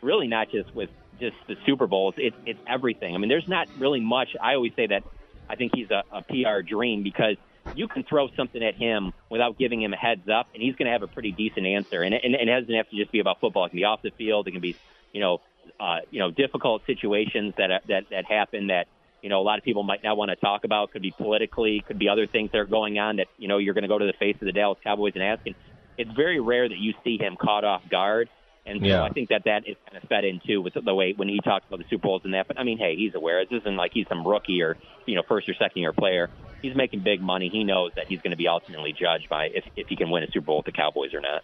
really 0.00 0.28
not 0.28 0.50
just 0.50 0.74
with 0.74 0.88
just 1.18 1.36
the 1.48 1.56
Super 1.66 1.86
Bowls. 1.86 2.14
It's 2.16 2.36
it's 2.46 2.60
everything. 2.66 3.14
I 3.14 3.18
mean, 3.18 3.28
there's 3.28 3.48
not 3.48 3.68
really 3.78 4.00
much. 4.00 4.36
I 4.40 4.54
always 4.54 4.72
say 4.74 4.86
that 4.88 5.02
I 5.48 5.56
think 5.56 5.72
he's 5.74 5.90
a, 5.90 6.02
a 6.12 6.22
PR 6.22 6.62
dream 6.62 7.02
because 7.02 7.36
you 7.74 7.88
can 7.88 8.04
throw 8.04 8.28
something 8.36 8.62
at 8.62 8.74
him 8.74 9.12
without 9.28 9.58
giving 9.58 9.82
him 9.82 9.92
a 9.92 9.96
heads 9.96 10.28
up, 10.28 10.48
and 10.54 10.62
he's 10.62 10.76
going 10.76 10.86
to 10.86 10.92
have 10.92 11.02
a 11.02 11.08
pretty 11.08 11.32
decent 11.32 11.66
answer. 11.66 12.02
And 12.02 12.14
it, 12.14 12.22
and 12.24 12.34
it 12.34 12.46
doesn't 12.46 12.74
have 12.74 12.88
to 12.90 12.96
just 12.96 13.10
be 13.12 13.20
about 13.20 13.40
football. 13.40 13.64
It 13.64 13.70
can 13.70 13.78
be 13.78 13.84
off 13.84 14.02
the 14.02 14.10
field. 14.10 14.46
It 14.48 14.52
can 14.52 14.60
be, 14.60 14.76
you 15.12 15.20
know, 15.20 15.40
uh, 15.80 15.98
you 16.10 16.20
know, 16.20 16.30
difficult 16.30 16.82
situations 16.86 17.54
that 17.58 17.82
that 17.88 18.04
that 18.10 18.24
happen 18.26 18.68
that 18.68 18.86
you 19.22 19.28
know 19.28 19.40
a 19.40 19.42
lot 19.42 19.58
of 19.58 19.64
people 19.64 19.82
might 19.82 20.02
not 20.04 20.16
want 20.16 20.30
to 20.30 20.36
talk 20.36 20.64
about. 20.64 20.92
Could 20.92 21.02
be 21.02 21.10
politically, 21.10 21.82
could 21.86 21.98
be 21.98 22.08
other 22.08 22.26
things 22.26 22.52
that 22.52 22.58
are 22.58 22.66
going 22.66 22.98
on 22.98 23.16
that 23.16 23.26
you 23.38 23.48
know 23.48 23.58
you're 23.58 23.74
going 23.74 23.82
to 23.82 23.88
go 23.88 23.98
to 23.98 24.06
the 24.06 24.14
face 24.18 24.36
of 24.40 24.46
the 24.46 24.52
Dallas 24.52 24.78
Cowboys 24.82 25.12
and 25.14 25.22
ask. 25.22 25.42
And 25.46 25.54
it's 25.98 26.10
very 26.12 26.40
rare 26.40 26.68
that 26.68 26.78
you 26.78 26.94
see 27.04 27.18
him 27.18 27.36
caught 27.36 27.64
off 27.64 27.82
guard. 27.88 28.28
And 28.66 28.80
so 28.80 28.86
Yeah. 28.86 29.02
I 29.04 29.10
think 29.10 29.28
that 29.28 29.44
that 29.44 29.66
is 29.66 29.76
kind 29.88 30.02
of 30.02 30.08
fed 30.08 30.24
in 30.24 30.40
too 30.44 30.60
with 30.60 30.74
the 30.74 30.94
way 30.94 31.12
when 31.16 31.28
he 31.28 31.40
talks 31.40 31.64
about 31.66 31.78
the 31.78 31.84
Super 31.88 32.08
Bowls 32.08 32.22
and 32.24 32.34
that. 32.34 32.48
But 32.48 32.58
I 32.58 32.64
mean, 32.64 32.78
hey, 32.78 32.96
he's 32.96 33.14
aware. 33.14 33.44
This 33.44 33.60
isn't 33.60 33.76
like 33.76 33.92
he's 33.94 34.08
some 34.08 34.26
rookie 34.26 34.60
or 34.62 34.76
you 35.06 35.14
know 35.14 35.22
first 35.28 35.48
or 35.48 35.54
second 35.54 35.80
year 35.82 35.92
player. 35.92 36.28
He's 36.62 36.74
making 36.74 37.00
big 37.00 37.20
money. 37.20 37.48
He 37.48 37.64
knows 37.64 37.92
that 37.96 38.06
he's 38.08 38.20
going 38.20 38.32
to 38.32 38.36
be 38.36 38.48
ultimately 38.48 38.92
judged 38.92 39.28
by 39.28 39.46
if 39.46 39.64
if 39.76 39.86
he 39.88 39.96
can 39.96 40.10
win 40.10 40.24
a 40.24 40.30
Super 40.30 40.46
Bowl 40.46 40.56
with 40.58 40.66
the 40.66 40.72
Cowboys 40.72 41.14
or 41.14 41.20
not. 41.20 41.42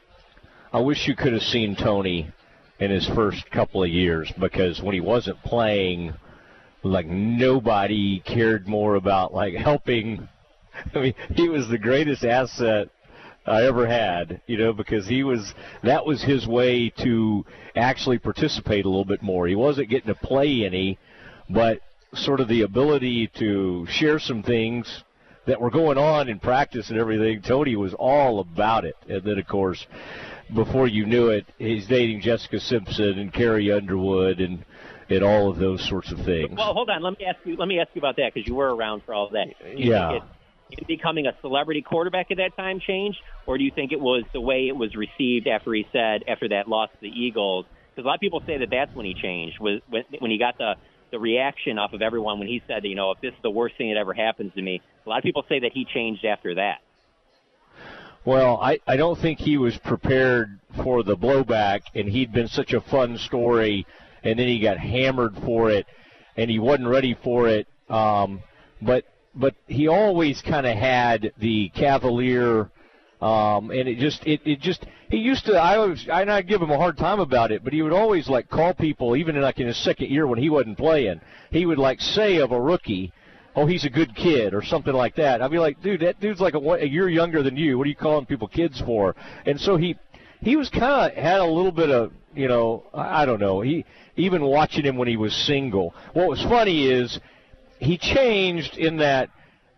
I 0.73 0.81
wish 0.81 1.07
you 1.07 1.15
could 1.15 1.33
have 1.33 1.43
seen 1.43 1.77
Tony 1.77 2.31
in 2.81 2.91
his 2.91 3.07
first 3.09 3.49
couple 3.51 3.83
of 3.85 3.91
years 3.91 4.33
because 4.41 4.83
when 4.83 4.95
he 4.95 5.01
wasn't 5.01 5.41
playing, 5.45 6.15
like 6.83 7.07
nobody 7.07 8.21
cared 8.21 8.67
more 8.67 8.97
about 8.97 9.33
like 9.33 9.55
helping. 9.55 10.29
I 10.95 10.99
mean, 10.99 11.15
he 11.35 11.49
was 11.49 11.69
the 11.69 11.79
greatest 11.79 12.25
asset 12.25 12.89
I 13.47 13.65
ever 13.65 13.87
had, 13.87 14.41
you 14.47 14.57
know, 14.57 14.73
because 14.73 15.07
he 15.07 15.25
was 15.25 15.55
that 15.83 16.07
was 16.07 16.23
his 16.23 16.47
way 16.47 16.91
to 16.99 17.45
actually 17.75 18.19
participate 18.19 18.85
a 18.85 18.89
little 18.89 19.05
bit 19.05 19.23
more. 19.23 19.49
He 19.49 19.57
wasn't 19.57 19.89
getting 19.89 20.09
to 20.09 20.15
play 20.15 20.65
any, 20.65 20.99
but 21.51 21.81
sort 22.15 22.41
of 22.41 22.49
the 22.49 22.63
ability 22.63 23.29
to 23.39 23.87
share 23.89 24.19
some 24.19 24.43
things 24.43 25.03
that 25.47 25.61
were 25.61 25.71
going 25.71 25.99
on 25.99 26.29
in 26.29 26.39
practice 26.39 26.91
and 26.91 26.99
everything. 26.99 27.43
Tony 27.43 27.75
was 27.75 27.95
all 27.95 28.39
about 28.39 28.85
it, 28.85 28.97
and 29.09 29.25
then 29.25 29.39
of 29.39 29.47
course, 29.49 29.87
before 30.55 30.87
you 30.87 31.05
knew 31.05 31.29
it, 31.29 31.47
he's 31.59 31.87
dating 31.89 32.21
Jessica 32.21 32.61
Simpson 32.61 33.19
and 33.19 33.33
Carrie 33.33 33.73
Underwood 33.73 34.41
and 34.41 34.65
and 35.09 35.25
all 35.25 35.51
of 35.51 35.59
those 35.59 35.87
sorts 35.89 36.13
of 36.13 36.19
things. 36.25 36.57
Well, 36.57 36.73
hold 36.73 36.89
on. 36.91 37.03
Let 37.03 37.19
me 37.19 37.27
ask 37.27 37.39
you. 37.45 37.57
Let 37.57 37.69
me 37.69 37.81
ask 37.81 37.91
you 37.95 38.01
about 38.01 38.17
that 38.17 38.33
because 38.33 38.47
you 38.47 38.55
were 38.55 38.75
around 38.75 39.03
for 39.05 39.15
all 39.15 39.29
that. 39.31 39.49
You 39.77 39.91
Yeah. 39.91 40.13
It, 40.13 40.23
it 40.79 40.87
becoming 40.87 41.27
a 41.27 41.33
celebrity 41.41 41.83
quarterback 41.83 42.31
at 42.31 42.39
that 42.39 42.57
time 42.57 42.81
changed, 42.81 43.19
or 43.47 43.59
do 43.59 43.65
you 43.65 43.71
think 43.71 43.93
it 43.93 44.01
was 44.01 44.25
the 44.33 44.41
way 44.41 44.69
it 44.69 44.77
was 44.77 44.95
received 44.95 45.47
after 45.47 45.73
he 45.73 45.87
said 45.93 46.25
after 46.29 46.49
that 46.49 46.69
loss 46.69 46.91
to 46.91 46.99
the 47.01 47.09
Eagles? 47.09 47.67
Because 47.91 48.05
a 48.05 48.09
lot 48.09 48.15
of 48.15 48.21
people 48.21 48.43
say 48.47 48.59
that 48.59 48.71
that's 48.71 48.95
when 48.95 49.07
he 49.07 49.15
changed 49.15 49.61
was 49.61 49.81
when 49.89 50.05
when 50.19 50.31
he 50.31 50.39
got 50.39 50.59
the 50.59 50.75
the 51.11 51.19
reaction 51.19 51.79
off 51.79 51.93
of 51.93 52.01
everyone 52.03 52.39
when 52.39 52.49
he 52.49 52.63
said, 52.67 52.85
you 52.85 52.95
know, 52.95 53.11
if 53.11 53.21
this 53.21 53.33
is 53.35 53.43
the 53.43 53.51
worst 53.51 53.77
thing 53.77 53.93
that 53.93 53.99
ever 53.99 54.15
happens 54.15 54.53
to 54.55 54.63
me. 54.63 54.81
A 55.05 55.09
lot 55.09 55.19
of 55.19 55.25
people 55.25 55.45
say 55.49 55.61
that 55.61 55.73
he 55.73 55.85
changed 55.85 56.25
after 56.25 56.55
that. 56.55 56.79
Well, 58.25 58.59
I, 58.63 58.79
I 58.87 58.97
don't 58.97 59.19
think 59.19 59.39
he 59.39 59.59
was 59.59 59.77
prepared 59.77 60.59
for 60.83 61.03
the 61.03 61.17
blowback, 61.17 61.83
and 61.95 62.09
he'd 62.09 62.33
been 62.33 62.49
such 62.49 62.73
a 62.73 62.81
fun 62.81 63.19
story, 63.19 63.85
and 64.23 64.39
then 64.39 64.49
he 64.49 64.61
got 64.61 64.79
hammered 64.79 65.37
for 65.45 65.71
it, 65.71 65.87
and 66.37 66.51
he 66.51 66.59
wasn't 66.59 66.89
ready 66.89 67.15
for 67.23 67.49
it. 67.49 67.67
Um, 67.91 68.43
but 68.81 69.05
but 69.35 69.55
he 69.67 69.89
always 69.89 70.43
kind 70.43 70.67
of 70.67 70.77
had 70.77 71.33
the 71.39 71.71
cavalier, 71.71 72.71
um, 73.21 73.71
and 73.71 73.89
it 73.89 73.99
just 73.99 74.25
it, 74.27 74.41
it 74.45 74.61
just 74.61 74.87
he 75.11 75.19
used 75.19 75.47
to. 75.47 75.55
I 75.55 75.77
always 75.77 76.09
I 76.13 76.25
not 76.25 76.47
give 76.47 76.61
him 76.61 76.71
a 76.71 76.77
hard 76.79 76.97
time 76.99 77.21
about 77.21 77.53
it, 77.53 77.65
but 77.65 77.73
he 77.73 77.83
would 77.83 77.93
always 77.93 78.29
like 78.29 78.49
call 78.49 78.75
people, 78.75 79.17
even 79.17 79.37
in 79.37 79.43
like 79.43 79.61
in 79.61 79.67
his 79.67 79.83
second 79.83 80.11
year 80.11 80.27
when 80.27 80.39
he 80.39 80.51
wasn't 80.51 80.79
playing, 80.79 81.21
he 81.51 81.67
would 81.67 81.79
like 81.79 82.01
say 82.01 82.39
of 82.39 82.53
a 82.53 82.61
rookie 82.61 83.13
oh, 83.55 83.67
he's 83.67 83.85
a 83.85 83.91
good 83.91 84.15
kid 84.15 84.55
or 84.55 84.63
something 84.63 84.93
like 84.93 85.17
that. 85.17 85.43
I'd 85.43 85.51
be 85.51 85.59
like, 85.59 85.83
dude, 85.83 86.01
that 86.01 86.21
dude's 86.21 86.41
like 86.41 86.55
a, 86.55 86.59
a 86.59 86.87
year 86.87 87.09
younger 87.09 87.43
than 87.43 87.57
you. 87.57 87.79
What 87.79 87.87
are 87.87 87.91
you 87.91 87.97
calling 87.97 88.27
people 88.27 88.49
kids 88.49 88.81
for? 88.81 89.15
And 89.47 89.61
so 89.61 89.77
he 89.77 89.97
he 90.41 90.57
was 90.57 90.69
kind 90.71 91.13
of 91.13 91.17
had 91.17 91.41
a 91.41 91.47
little 91.47 91.73
bit 91.73 91.91
of 91.91 92.13
you 92.35 92.49
know 92.49 92.85
I 92.95 93.25
don't 93.25 93.41
know. 93.41 93.61
He 93.61 93.85
even 94.17 94.43
watching 94.43 94.85
him 94.85 94.97
when 94.97 95.09
he 95.09 95.17
was 95.17 95.35
single. 95.35 95.95
What 96.13 96.29
was 96.29 96.43
funny 96.43 96.87
is 96.87 97.19
he 97.83 97.99
changed 97.99 98.79
in 98.79 98.99
that 98.99 99.31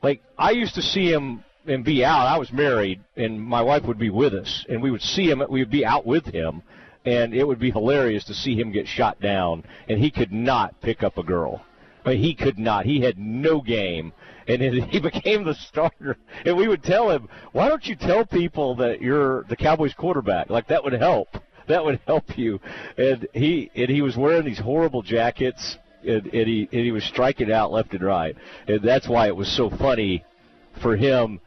like 0.03 0.23
I 0.39 0.51
used 0.51 0.75
to 0.75 0.83
see 0.83 1.11
him 1.11 1.45
and 1.67 1.85
be 1.85 2.05
out. 2.05 2.27
I 2.27 2.39
was 2.39 2.53
married 2.53 3.01
and 3.17 3.41
my 3.41 3.63
wife 3.63 3.85
would 3.85 3.99
be 3.99 4.11
with 4.11 4.35
us 4.35 4.65
and 4.69 4.83
we 4.83 4.91
would 4.91 5.03
see 5.03 5.31
him 5.31 5.43
we 5.49 5.61
would 5.61 5.71
be 5.71 5.85
out 5.85 6.07
with 6.07 6.27
him 6.27 6.63
and 7.05 7.35
it 7.35 7.45
would 7.45 7.59
be 7.59 7.71
hilarious 7.71 8.25
to 8.25 8.35
see 8.35 8.55
him 8.59 8.73
get 8.73 8.87
shot 8.87 9.21
down 9.21 9.65
and 9.89 9.99
he 9.99 10.11
could 10.11 10.33
not 10.33 10.81
pick 10.81 11.03
up 11.03 11.19
a 11.19 11.23
girl. 11.23 11.65
I 12.05 12.11
mean, 12.11 12.19
he 12.23 12.35
could 12.35 12.59
not. 12.59 12.85
He 12.85 13.01
had 13.01 13.19
no 13.19 13.61
game, 13.61 14.13
and 14.47 14.61
he 14.91 15.01
became 15.01 15.45
the 15.45 15.55
starter. 15.55 16.17
And 16.45 16.57
we 16.57 16.69
would 16.69 16.83
tell 16.83 17.11
him, 17.11 17.29
"Why 17.53 17.69
don't 17.69 17.87
you 17.87 17.97
tell 17.97 18.25
people 18.27 18.75
that 18.77 19.01
you're 19.01 19.45
the 19.45 19.57
Cowboys 19.57 19.95
quarterback? 19.95 20.51
Like 20.51 20.69
that 20.69 20.85
would 20.85 20.93
help. 20.93 21.29
That 21.67 21.85
would 21.85 22.01
help 22.07 22.37
you." 22.37 22.61
And 22.99 23.27
he 23.33 23.71
and 23.75 23.89
he 23.89 24.03
was 24.03 24.17
wearing 24.17 24.45
these 24.45 24.59
horrible 24.59 25.03
jackets, 25.03 25.79
and, 26.07 26.27
and 26.27 26.49
he 26.49 26.69
and 26.73 26.81
he 26.81 26.93
was 26.93 27.05
striking 27.05 27.51
out 27.51 27.73
left 27.73 27.93
and 27.95 28.03
right. 28.03 28.37
And 28.67 28.83
that's 28.83 29.09
why 29.09 29.27
it 29.27 29.37
was 29.37 29.55
so 29.55 29.71
funny 29.71 30.25
for 30.83 30.97
him 30.97 31.41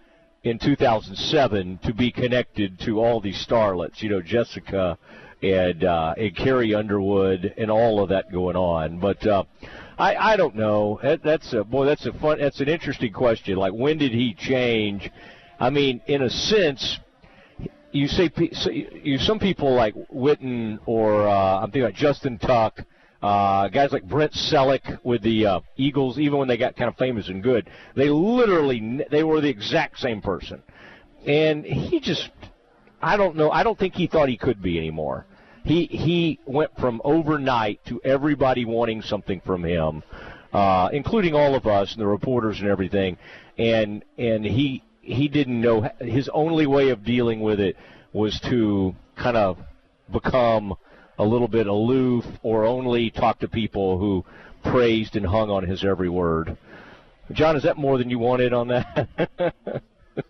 in 0.43 0.59
2007 0.59 1.79
to 1.84 1.93
be 1.93 2.11
connected 2.11 2.79
to 2.81 2.99
all 2.99 3.19
these 3.19 3.45
starlets. 3.45 4.01
You 4.01 4.09
know, 4.09 4.21
Jessica 4.21 4.97
and 5.41 5.84
uh, 5.84 6.13
and 6.17 6.35
Carrie 6.35 6.73
Underwood 6.73 7.53
and 7.57 7.69
all 7.69 8.01
of 8.01 8.09
that 8.09 8.31
going 8.31 8.55
on. 8.55 8.99
But 8.99 9.25
uh, 9.25 9.43
I 9.97 10.15
I 10.15 10.38
don't 10.38 10.55
know. 10.55 10.99
That, 11.03 11.23
that's 11.23 11.53
a 11.53 11.63
boy. 11.63 11.85
That's 11.85 12.05
a 12.05 12.13
fun. 12.13 12.39
That's 12.39 12.59
an 12.59 12.69
interesting 12.69 13.13
question. 13.13 13.57
Like 13.57 13.73
when 13.73 13.97
did 13.97 14.11
he 14.11 14.34
change? 14.34 15.09
I 15.59 15.69
mean, 15.69 16.01
in 16.07 16.21
a 16.21 16.29
sense, 16.29 16.99
you 17.91 18.07
say 18.07 18.29
you 19.03 19.17
some 19.17 19.39
people 19.39 19.73
like 19.73 19.95
Witten 20.13 20.79
or 20.85 21.27
uh, 21.27 21.59
I'm 21.59 21.71
thinking 21.71 21.84
about 21.84 21.95
Justin 21.95 22.38
Tuck. 22.38 22.81
Uh, 23.22 23.68
guys 23.69 23.91
like 23.91 24.03
Brent 24.03 24.34
Celek 24.34 24.99
with 25.03 25.23
the 25.23 25.45
uh, 25.45 25.60
Eagles, 25.76 26.19
even 26.19 26.38
when 26.38 26.48
they 26.48 26.57
got 26.57 26.76
kind 26.76 26.88
of 26.88 26.98
famous 26.98 27.30
and 27.30 27.41
good, 27.41 27.68
they 27.95 28.10
literally 28.10 29.02
they 29.10 29.23
were 29.23 29.41
the 29.41 29.49
exact 29.49 29.99
same 29.99 30.22
person, 30.22 30.61
and 31.26 31.65
he 31.65 31.99
just 31.99 32.30
I 33.02 33.18
don't 33.18 33.35
know. 33.35 33.52
I 33.52 33.64
don't 33.64 33.77
think 33.77 33.95
he 33.95 34.07
thought 34.07 34.30
he 34.30 34.38
could 34.38 34.61
be 34.61 34.77
anymore. 34.77 35.26
He 35.64 35.85
he 35.85 36.39
went 36.45 36.72
from 36.80 37.02
overnight 37.03 37.84
to 37.85 37.99
everybody 38.03 38.65
wanting 38.65 39.02
something 39.02 39.41
from 39.41 39.64
him, 39.64 40.03
uh, 40.53 40.89
including 40.94 41.34
all 41.34 41.56
of 41.56 41.68
us 41.68 41.94
and 41.94 42.02
the 42.02 42.07
reporters 42.07 42.60
and 42.60 42.69
everything. 42.69 43.18
And 43.57 44.03
and 44.18 44.45
he 44.45 44.84
he 45.02 45.27
didn't 45.27 45.60
know 45.60 45.89
his 45.99 46.30
only 46.30 46.68
way 46.68 46.89
of 46.89 47.03
dealing 47.03 47.41
with 47.41 47.60
it 47.60 47.77
was 48.14 48.39
to 48.41 48.95
kind 49.15 49.38
of 49.38 49.57
become 50.11 50.76
a 51.18 51.26
little 51.26 51.48
bit 51.48 51.68
aloof 51.68 52.26
or 52.44 52.65
only 52.65 53.10
talk 53.10 53.39
to 53.39 53.48
people 53.48 53.98
who 53.98 54.26
praised 54.64 55.15
and 55.15 55.26
hung 55.26 55.49
on 55.49 55.64
his 55.64 55.84
every 55.84 56.10
word. 56.10 56.57
Jon, 57.31 57.56
is 57.56 57.64
that 57.64 57.77
more 57.77 57.98
than 57.98 58.10
you 58.10 58.19
wanted 58.19 58.53
on 58.53 58.68
that? 58.69 59.10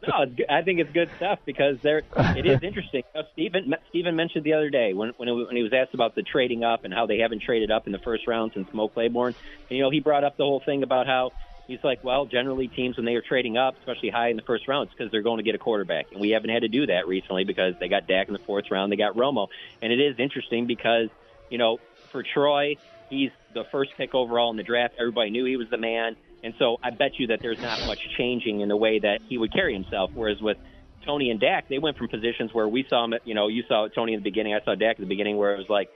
no, 0.07 0.25
I 0.49 0.61
think 0.63 0.79
it's 0.79 0.91
good 0.91 1.09
stuff 1.17 1.39
because 1.45 1.77
there 1.83 2.01
it 2.35 2.45
is 2.45 2.59
interesting. 2.63 3.03
You 3.13 3.21
know, 3.21 3.27
Stephen 3.33 3.75
Stephen 3.89 4.15
mentioned 4.15 4.43
the 4.43 4.53
other 4.53 4.69
day 4.69 4.93
when 4.93 5.13
when, 5.17 5.29
it, 5.29 5.33
when 5.33 5.55
he 5.55 5.63
was 5.63 5.73
asked 5.73 5.93
about 5.93 6.15
the 6.15 6.23
trading 6.23 6.63
up 6.63 6.85
and 6.85 6.93
how 6.93 7.05
they 7.05 7.19
haven't 7.19 7.43
traded 7.43 7.71
up 7.71 7.85
in 7.85 7.91
the 7.91 7.99
first 7.99 8.27
round 8.27 8.51
since 8.53 8.67
Mo 8.73 8.87
Claiborne. 8.87 9.35
And, 9.69 9.77
you 9.77 9.83
know, 9.83 9.91
he 9.91 9.99
brought 9.99 10.23
up 10.23 10.37
the 10.37 10.43
whole 10.43 10.61
thing 10.65 10.83
about 10.83 11.05
how 11.05 11.31
he's 11.67 11.83
like, 11.83 12.03
well, 12.03 12.25
generally 12.25 12.67
teams 12.67 12.97
when 12.97 13.05
they 13.05 13.15
are 13.15 13.21
trading 13.21 13.57
up, 13.57 13.75
especially 13.79 14.09
high 14.09 14.29
in 14.29 14.35
the 14.35 14.43
first 14.43 14.67
round, 14.67 14.87
it's 14.87 14.97
because 14.97 15.11
they're 15.11 15.21
going 15.21 15.37
to 15.37 15.43
get 15.43 15.55
a 15.55 15.59
quarterback, 15.59 16.11
and 16.11 16.19
we 16.21 16.31
haven't 16.31 16.49
had 16.49 16.61
to 16.63 16.67
do 16.67 16.87
that 16.87 17.07
recently 17.07 17.43
because 17.43 17.75
they 17.79 17.87
got 17.87 18.07
Dak 18.07 18.27
in 18.27 18.33
the 18.33 18.39
fourth 18.39 18.71
round, 18.71 18.91
they 18.91 18.95
got 18.95 19.15
Romo, 19.15 19.47
and 19.81 19.91
it 19.91 19.99
is 19.99 20.15
interesting 20.19 20.65
because 20.65 21.09
you 21.49 21.57
know 21.57 21.79
for 22.11 22.23
Troy, 22.23 22.77
he's 23.09 23.31
the 23.53 23.63
first 23.71 23.91
pick 23.97 24.15
overall 24.15 24.51
in 24.51 24.57
the 24.57 24.63
draft. 24.63 24.95
Everybody 24.99 25.29
knew 25.29 25.45
he 25.45 25.57
was 25.57 25.69
the 25.69 25.77
man. 25.77 26.15
And 26.43 26.53
so 26.59 26.77
I 26.83 26.91
bet 26.91 27.19
you 27.19 27.27
that 27.27 27.41
there's 27.41 27.59
not 27.59 27.85
much 27.87 27.99
changing 28.17 28.61
in 28.61 28.69
the 28.69 28.77
way 28.77 28.99
that 28.99 29.21
he 29.27 29.37
would 29.37 29.51
carry 29.51 29.73
himself. 29.73 30.11
Whereas 30.13 30.39
with 30.39 30.57
Tony 31.05 31.31
and 31.31 31.39
Dak, 31.39 31.67
they 31.67 31.79
went 31.79 31.97
from 31.97 32.09
positions 32.09 32.53
where 32.53 32.67
we 32.67 32.85
saw 32.89 33.05
him, 33.05 33.15
you 33.25 33.33
know, 33.33 33.47
you 33.47 33.63
saw 33.67 33.87
Tony 33.87 34.13
in 34.13 34.19
the 34.19 34.23
beginning, 34.23 34.53
I 34.53 34.63
saw 34.63 34.75
Dak 34.75 34.91
at 34.95 34.99
the 34.99 35.05
beginning, 35.05 35.37
where 35.37 35.55
it 35.55 35.57
was 35.57 35.69
like 35.69 35.89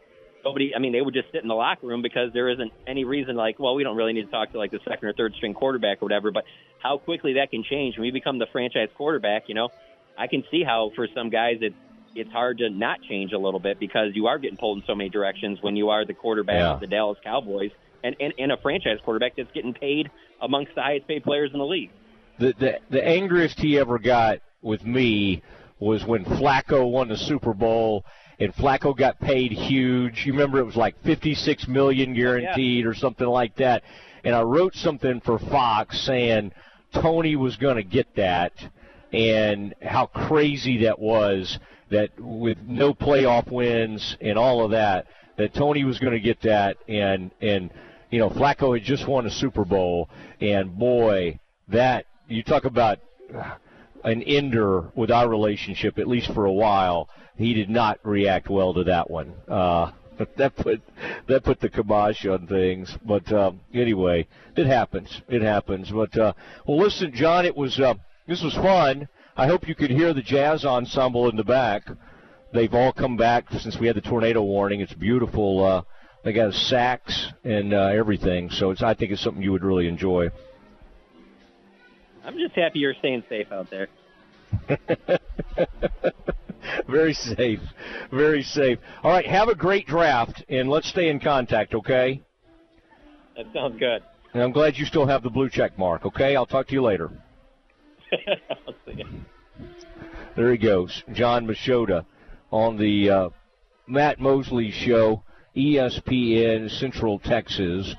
nobody, 0.44 0.74
I 0.76 0.80
mean, 0.80 0.92
they 0.92 1.02
would 1.02 1.14
just 1.14 1.32
sit 1.32 1.42
in 1.42 1.48
the 1.48 1.56
locker 1.56 1.88
room 1.88 2.02
because 2.02 2.32
there 2.34 2.50
isn't 2.50 2.72
any 2.88 3.04
reason 3.04 3.36
like, 3.36 3.60
well, 3.60 3.76
we 3.76 3.84
don't 3.84 3.96
really 3.96 4.14
need 4.14 4.26
to 4.26 4.32
talk 4.32 4.52
to 4.52 4.58
like 4.58 4.72
the 4.72 4.80
second 4.88 5.08
or 5.08 5.14
third 5.14 5.34
string 5.36 5.54
quarterback 5.54 6.02
or 6.02 6.06
whatever. 6.06 6.32
But 6.32 6.44
how 6.80 6.98
quickly 6.98 7.34
that 7.34 7.52
can 7.52 7.64
change 7.64 7.98
when 7.98 8.06
you 8.06 8.14
become 8.14 8.40
the 8.40 8.48
franchise 8.52 8.90
quarterback, 8.96 9.44
you 9.48 9.56
know, 9.56 9.70
I 10.18 10.28
can 10.28 10.44
see 10.52 10.64
how 10.64 10.92
for 10.96 11.08
some 11.16 11.30
guys 11.30 11.58
it's 11.62 11.76
it's 12.14 12.30
hard 12.32 12.58
to 12.58 12.70
not 12.70 13.02
change 13.08 13.32
a 13.32 13.38
little 13.38 13.60
bit 13.62 13.80
because 13.80 14.10
you 14.16 14.28
are 14.28 14.38
getting 14.38 14.58
pulled 14.58 14.80
in 14.80 14.84
so 14.86 14.94
many 14.94 15.10
directions 15.10 15.60
when 15.62 15.78
you 15.78 15.90
are 15.90 16.06
the 16.06 16.14
quarterback 16.14 16.56
Yeah. 16.60 16.74
of 16.74 16.80
the 16.82 16.88
Dallas 16.88 17.18
Cowboys 17.24 17.72
and, 18.04 18.18
and, 18.20 18.34
and 18.38 18.52
a 18.52 18.58
franchise 18.58 18.98
quarterback 19.06 19.38
that's 19.38 19.52
getting 19.54 19.74
paid 19.74 20.12
amongst 20.42 20.76
the 20.76 20.82
highest 20.82 21.08
paid 21.08 21.24
players 21.24 21.52
in 21.54 21.60
the 21.60 21.66
league. 21.66 21.90
The 22.40 22.54
the 22.60 22.80
the 22.90 23.08
angriest 23.08 23.60
he 23.60 23.78
ever 23.78 23.98
got 24.00 24.40
with 24.62 24.84
me 24.86 25.42
was 25.80 26.04
when 26.06 26.26
Flacco 26.26 26.90
won 26.92 27.08
the 27.08 27.18
Super 27.18 27.54
Bowl 27.54 28.06
and 28.42 28.56
Flacco 28.56 28.98
got 28.98 29.20
paid 29.20 29.52
huge. 29.52 30.24
You 30.26 30.34
remember 30.34 30.58
it 30.58 30.66
was 30.66 30.76
like 30.76 30.96
56 31.04 31.68
million 31.68 32.16
guaranteed 32.16 32.88
or 32.88 32.96
something 32.96 33.28
like 33.28 33.56
that. 33.58 33.84
And 34.24 34.36
I 34.36 34.42
wrote 34.42 34.74
something 34.74 35.22
for 35.22 35.38
Fox 35.38 36.04
saying 36.08 36.52
Tony 36.92 37.36
was 37.36 37.56
going 37.56 37.76
to 37.76 37.84
get 37.84 38.16
that 38.16 38.54
and 39.14 39.76
how 39.84 40.08
crazy 40.08 40.86
that 40.86 40.98
was 40.98 41.60
that 41.92 42.10
with 42.18 42.58
no 42.66 42.96
playoff 42.96 43.52
wins 43.52 44.18
and 44.22 44.40
all 44.40 44.66
of 44.66 44.72
that 44.72 45.06
that 45.38 45.54
Tony 45.54 45.84
was 45.84 46.00
going 46.00 46.14
to 46.14 46.20
get 46.20 46.42
that 46.42 46.78
and 46.88 47.30
and 47.42 47.70
you 48.10 48.20
know 48.20 48.30
Flacco 48.30 48.74
had 48.74 48.84
just 48.84 49.08
won 49.08 49.26
a 49.26 49.30
Super 49.30 49.66
Bowl 49.66 50.10
and 50.40 50.78
boy 50.80 51.38
that 51.68 52.06
you 52.28 52.42
talk 52.42 52.66
about 52.66 53.00
an 54.04 54.24
ender 54.24 54.90
with 54.96 55.12
our 55.12 55.28
relationship 55.28 56.00
at 56.00 56.08
least 56.08 56.34
for 56.34 56.46
a 56.46 56.54
while 56.54 57.10
he 57.38 57.54
did 57.54 57.70
not 57.70 58.00
react 58.04 58.50
well 58.50 58.74
to 58.74 58.84
that 58.84 59.10
one 59.10 59.34
uh 59.48 59.92
that 60.38 60.56
put 60.56 60.82
that 61.28 61.44
put 61.44 61.60
the 61.60 61.70
kibosh 61.70 62.26
on 62.26 62.48
things 62.48 62.98
but 63.06 63.32
um 63.32 63.60
anyway 63.74 64.28
it 64.56 64.68
happens 64.68 65.22
it 65.28 65.42
happens 65.42 65.90
but 65.92 66.16
uh 66.18 66.34
well 66.68 66.78
listen 66.78 67.12
Jon 67.14 67.46
it 67.46 67.56
was 67.56 67.80
uh 67.80 67.96
this 68.28 68.44
was 68.44 68.54
fun 68.54 69.08
I 69.36 69.48
hope 69.48 69.68
you 69.68 69.76
could 69.76 69.92
hear 69.92 70.14
the 70.14 70.22
jazz 70.22 70.66
ensemble 70.66 71.30
in 71.30 71.36
the 71.36 71.44
back 71.44 71.88
they've 72.54 72.74
all 72.74 72.92
come 72.92 73.18
back 73.18 73.50
since 73.52 73.78
we 73.80 73.88
had 73.88 73.96
the 73.96 74.02
tornado 74.02 74.42
warning. 74.42 74.82
It's 74.82 74.94
beautiful. 74.94 75.64
Uh, 75.64 75.84
they 76.24 76.34
got 76.34 76.50
a 76.50 76.54
sax 76.54 77.28
and 77.44 77.74
uh, 77.74 77.88
everything, 77.88 78.50
so 78.50 78.72
it's 78.72 78.84
I 78.84 78.94
think 78.94 79.12
it's 79.12 79.22
something 79.22 79.42
you 79.42 79.52
would 79.52 79.64
really 79.64 79.88
enjoy. 79.88 80.30
I'm 82.24 82.38
just 82.38 82.56
happy 82.56 82.80
you're 82.80 82.94
staying 83.00 83.24
safe 83.28 83.52
out 83.52 83.70
there. 83.72 83.88
very 86.90 87.14
safe, 87.14 87.60
very 88.12 88.44
safe. 88.44 88.80
All 89.04 89.12
right, 89.12 89.26
have 89.26 89.50
a 89.50 89.56
great 89.56 89.88
draft, 89.88 90.44
and 90.50 90.70
let's 90.70 90.90
stay 90.90 91.10
in 91.10 91.20
contact, 91.20 91.74
okay? 91.74 92.22
That 93.36 93.46
sounds 93.54 93.80
good. 93.80 94.04
And 94.34 94.42
I'm 94.42 94.52
glad 94.52 94.78
you 94.78 94.86
still 94.86 95.06
have 95.06 95.24
the 95.24 95.30
blue 95.30 95.50
check 95.50 95.78
mark. 95.78 96.06
Okay, 96.06 96.36
I'll 96.36 96.46
talk 96.46 96.68
to 96.68 96.74
you 96.74 96.82
later. 96.82 97.12
You. 98.88 99.06
There 100.36 100.52
he 100.52 100.58
goes, 100.58 101.04
Jon 101.14 101.48
Machota 101.48 102.06
on 102.52 102.78
the 102.78 103.10
uh, 103.10 103.30
Matt 103.88 104.20
Mosley 104.20 104.72
show, 104.72 105.24
ESPN 105.56 106.70
Central 106.70 107.20
Texas, 107.20 107.96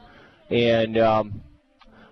and 0.51 0.99
um, 0.99 1.43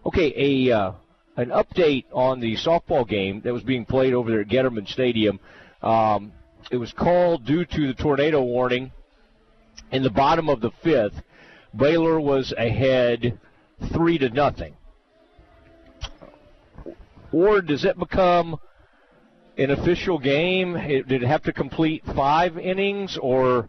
okay, 0.07 0.33
a 0.37 0.75
uh, 0.75 0.93
an 1.37 1.51
update 1.51 2.05
on 2.13 2.41
the 2.41 2.57
softball 2.57 3.07
game 3.09 3.41
that 3.45 3.53
was 3.53 3.63
being 3.63 3.85
played 3.85 4.15
over 4.15 4.31
there 4.31 4.41
at 4.41 4.49
Getterman 4.49 4.89
Stadium. 4.89 5.41
Um, 5.83 6.33
it 6.71 6.77
was 6.77 6.93
called 6.93 7.45
due 7.45 7.65
to 7.65 7.87
the 7.87 7.95
tornado 7.95 8.43
warning 8.43 8.93
in 9.93 10.03
the 10.03 10.11
bottom 10.11 10.49
of 10.49 10.61
the 10.61 10.71
fifth. 10.83 11.15
Baylor 11.77 12.21
was 12.21 12.53
ahead 12.57 13.39
three 13.93 14.19
to 14.19 14.29
nothing. 14.31 14.75
Or 17.33 17.61
does 17.61 17.85
it 17.85 17.99
become 17.99 18.59
an 19.57 19.71
official 19.71 20.19
game? 20.19 20.77
It, 20.77 21.07
did 21.07 21.23
it 21.23 21.27
have 21.27 21.43
to 21.45 21.53
complete 21.53 22.03
five 22.17 22.59
innings, 22.59 23.17
or 23.21 23.69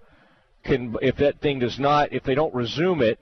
can 0.64 0.96
if 1.02 1.18
that 1.18 1.42
thing 1.42 1.60
does 1.60 1.78
not, 1.80 2.12
if 2.12 2.24
they 2.24 2.36
don't 2.36 2.54
resume 2.54 3.02
it, 3.02 3.20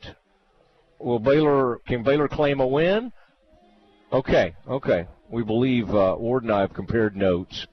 will 0.97 1.19
Baylor 1.19 1.79
can 1.87 2.03
Baylor 2.03 2.27
claim 2.27 2.59
a 2.59 2.67
win? 2.67 3.11
Okay, 4.11 4.55
okay. 4.67 5.07
We 5.29 5.43
believe 5.43 5.89
uh, 5.89 6.15
Ward 6.17 6.43
and 6.43 6.51
I 6.51 6.61
have 6.61 6.73
compared 6.73 7.15
notes, 7.15 7.67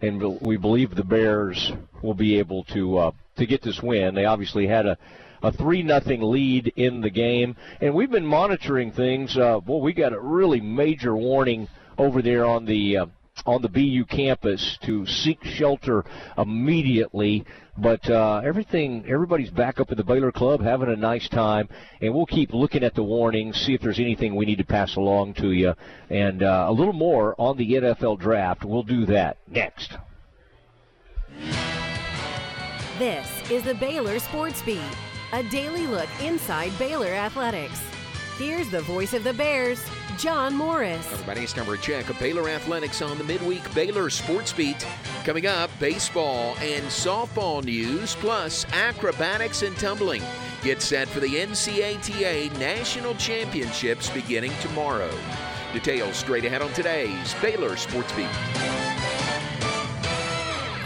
and 0.00 0.40
we 0.40 0.56
believe 0.56 0.94
the 0.94 1.04
Bears 1.04 1.72
will 2.02 2.14
be 2.14 2.38
able 2.38 2.64
to 2.64 2.98
uh, 2.98 3.10
to 3.36 3.46
get 3.46 3.62
this 3.62 3.82
win. 3.82 4.14
They 4.14 4.24
obviously 4.24 4.66
had 4.66 4.86
a 4.86 4.98
a 5.42 5.52
three 5.52 5.82
nothing 5.82 6.20
lead 6.20 6.72
in 6.76 7.00
the 7.00 7.10
game, 7.10 7.56
and 7.80 7.94
we've 7.94 8.10
been 8.10 8.26
monitoring 8.26 8.90
things. 8.90 9.36
Uh, 9.36 9.60
well, 9.64 9.80
we 9.80 9.92
got 9.92 10.12
a 10.12 10.20
really 10.20 10.60
major 10.60 11.16
warning 11.16 11.68
over 11.96 12.22
there 12.22 12.44
on 12.44 12.64
the 12.64 12.96
uh, 12.96 13.06
on 13.46 13.62
the 13.62 13.68
BU 13.68 14.04
campus 14.06 14.78
to 14.82 15.06
seek 15.06 15.42
shelter 15.44 16.04
immediately. 16.36 17.44
But 17.76 18.08
uh, 18.10 18.42
everything, 18.44 19.04
everybody's 19.08 19.50
back 19.50 19.78
up 19.78 19.90
at 19.90 19.96
the 19.96 20.04
Baylor 20.04 20.32
Club, 20.32 20.60
having 20.60 20.88
a 20.88 20.96
nice 20.96 21.28
time, 21.28 21.68
and 22.00 22.12
we'll 22.12 22.26
keep 22.26 22.52
looking 22.52 22.82
at 22.82 22.94
the 22.94 23.04
warnings, 23.04 23.56
see 23.60 23.74
if 23.74 23.80
there's 23.80 24.00
anything 24.00 24.34
we 24.34 24.46
need 24.46 24.58
to 24.58 24.64
pass 24.64 24.96
along 24.96 25.34
to 25.34 25.52
you, 25.52 25.74
and 26.10 26.42
uh, 26.42 26.66
a 26.68 26.72
little 26.72 26.92
more 26.92 27.36
on 27.38 27.56
the 27.56 27.74
NFL 27.74 28.18
draft. 28.18 28.64
We'll 28.64 28.82
do 28.82 29.06
that 29.06 29.36
next. 29.46 29.96
This 32.98 33.28
is 33.48 33.62
the 33.62 33.74
Baylor 33.74 34.18
Sports 34.18 34.60
Beat, 34.62 34.80
a 35.32 35.44
daily 35.44 35.86
look 35.86 36.08
inside 36.20 36.76
Baylor 36.78 37.12
athletics. 37.12 37.80
Here's 38.38 38.68
the 38.68 38.82
voice 38.82 39.14
of 39.14 39.24
the 39.24 39.34
Bears, 39.34 39.84
John 40.16 40.54
Morris. 40.54 41.04
Everybody, 41.12 41.40
it's 41.40 41.56
number 41.56 41.76
check 41.76 42.08
of 42.08 42.16
Baylor 42.20 42.48
Athletics 42.48 43.02
on 43.02 43.18
the 43.18 43.24
midweek 43.24 43.74
Baylor 43.74 44.08
Sports 44.10 44.52
Beat. 44.52 44.86
Coming 45.24 45.48
up, 45.48 45.70
baseball 45.80 46.54
and 46.60 46.84
softball 46.84 47.64
news, 47.64 48.14
plus 48.14 48.64
acrobatics 48.72 49.62
and 49.62 49.76
tumbling. 49.76 50.22
Get 50.62 50.80
set 50.80 51.08
for 51.08 51.18
the 51.18 51.34
NCATA 51.34 52.56
National 52.60 53.16
Championships 53.16 54.08
beginning 54.10 54.52
tomorrow. 54.62 55.10
Details 55.72 56.14
straight 56.14 56.44
ahead 56.44 56.62
on 56.62 56.72
today's 56.74 57.34
Baylor 57.42 57.76
Sports 57.76 58.12
Beat. 58.12 58.87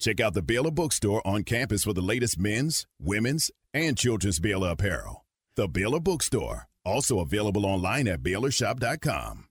Check 0.00 0.18
out 0.18 0.32
the 0.32 0.42
Baylor 0.42 0.70
Bookstore 0.70 1.24
on 1.26 1.44
campus 1.44 1.84
for 1.84 1.92
the 1.92 2.00
latest 2.00 2.38
men's, 2.38 2.86
women's, 2.98 3.50
and 3.74 3.96
children's 3.96 4.40
Baylor 4.40 4.70
apparel. 4.70 5.26
The 5.56 5.68
Baylor 5.68 6.00
Bookstore, 6.00 6.68
also 6.84 7.20
available 7.20 7.66
online 7.66 8.08
at 8.08 8.22
BaylorShop.com. 8.22 9.49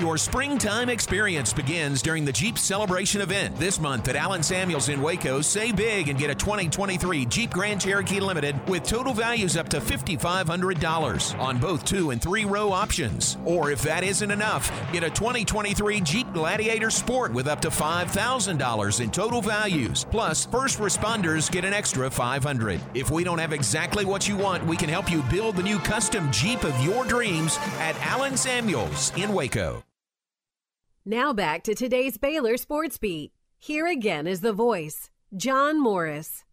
Your 0.00 0.16
springtime 0.16 0.88
experience 0.90 1.52
begins 1.52 2.02
during 2.02 2.24
the 2.24 2.30
Jeep 2.30 2.56
Celebration 2.56 3.20
event 3.20 3.56
this 3.56 3.80
month 3.80 4.06
at 4.06 4.14
Allen 4.14 4.44
Samuels 4.44 4.88
in 4.90 5.02
Waco. 5.02 5.40
Say 5.40 5.72
big 5.72 6.08
and 6.08 6.16
get 6.16 6.30
a 6.30 6.36
2023 6.36 7.26
Jeep 7.26 7.50
Grand 7.50 7.80
Cherokee 7.80 8.20
Limited 8.20 8.54
with 8.68 8.84
total 8.84 9.12
values 9.12 9.56
up 9.56 9.68
to 9.70 9.80
$5,500 9.80 11.40
on 11.40 11.58
both 11.58 11.84
two 11.84 12.10
and 12.10 12.22
three 12.22 12.44
row 12.44 12.70
options. 12.70 13.38
Or 13.44 13.72
if 13.72 13.82
that 13.82 14.04
isn't 14.04 14.30
enough, 14.30 14.70
get 14.92 15.02
a 15.02 15.10
2023 15.10 16.00
Jeep 16.02 16.32
Gladiator 16.32 16.90
Sport 16.90 17.32
with 17.32 17.48
up 17.48 17.60
to 17.62 17.68
$5,000 17.68 19.00
in 19.00 19.10
total 19.10 19.42
values. 19.42 20.06
Plus, 20.12 20.46
first 20.46 20.78
responders 20.78 21.50
get 21.50 21.64
an 21.64 21.72
extra 21.72 22.08
$500. 22.08 22.78
If 22.94 23.10
we 23.10 23.24
don't 23.24 23.38
have 23.38 23.52
exactly 23.52 24.04
what 24.04 24.28
you 24.28 24.36
want, 24.36 24.64
we 24.64 24.76
can 24.76 24.88
help 24.88 25.10
you 25.10 25.24
build 25.24 25.56
the 25.56 25.64
new 25.64 25.80
custom 25.80 26.30
Jeep 26.30 26.62
of 26.62 26.80
your 26.84 27.04
dreams 27.04 27.58
at 27.80 27.96
Allen 28.06 28.36
Samuels 28.36 29.12
in 29.16 29.34
Waco. 29.34 29.82
Now 31.10 31.32
back 31.32 31.62
to 31.62 31.74
today's 31.74 32.18
Baylor 32.18 32.58
Sports 32.58 32.98
Beat. 32.98 33.32
Here 33.58 33.86
again 33.86 34.26
is 34.26 34.42
the 34.42 34.52
voice, 34.52 35.08
John 35.34 35.80
Morris. 35.80 36.44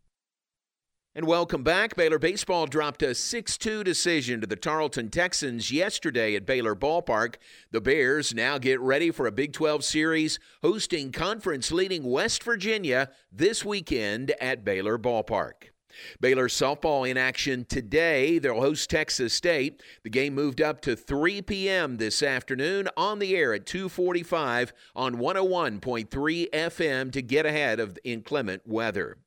And 1.14 1.28
welcome 1.28 1.62
back. 1.62 1.98
Baylor 1.98 2.20
Baseball 2.20 2.66
dropped 2.66 3.04
a 3.04 3.14
6 3.14 3.58
2 3.58 3.84
decision 3.84 4.40
to 4.40 4.48
the 4.48 4.56
Tarleton 4.56 5.10
Texans 5.10 5.74
yesterday 5.74 6.36
at 6.36 6.46
Baylor 6.46 6.74
Ballpark. 6.74 7.36
The 7.72 7.82
Bears 7.82 8.34
now 8.34 8.58
get 8.58 8.80
ready 8.80 9.12
for 9.12 9.28
a 9.28 9.32
Big 9.34 9.52
12 9.52 9.84
series 9.84 10.40
hosting 10.62 11.12
conference 11.12 11.70
leading 11.70 12.06
West 12.06 12.42
Virginia 12.42 13.10
this 13.30 13.66
weekend 13.66 14.32
at 14.40 14.64
Baylor 14.64 14.98
Ballpark. 14.98 15.75
Baylor 16.20 16.48
softball 16.48 17.10
in 17.10 17.18
action 17.18 17.66
today. 17.66 18.40
They'll 18.40 18.62
host 18.62 18.90
Texas 18.90 19.34
State. 19.34 19.82
The 20.04 20.10
game 20.10 20.36
moved 20.36 20.62
up 20.62 20.82
to 20.82 20.96
3 20.96 21.42
p.m. 21.42 21.98
this 21.98 22.22
afternoon 22.22 22.88
on 22.96 23.20
the 23.20 23.36
air 23.36 23.54
at 23.54 23.66
245 23.66 24.74
on 24.96 25.16
101.3 25.16 26.50
FM 26.52 27.12
to 27.12 27.22
get 27.22 27.46
ahead 27.46 27.80
of 27.80 27.98
inclement 28.04 28.62
weather. 28.66 29.18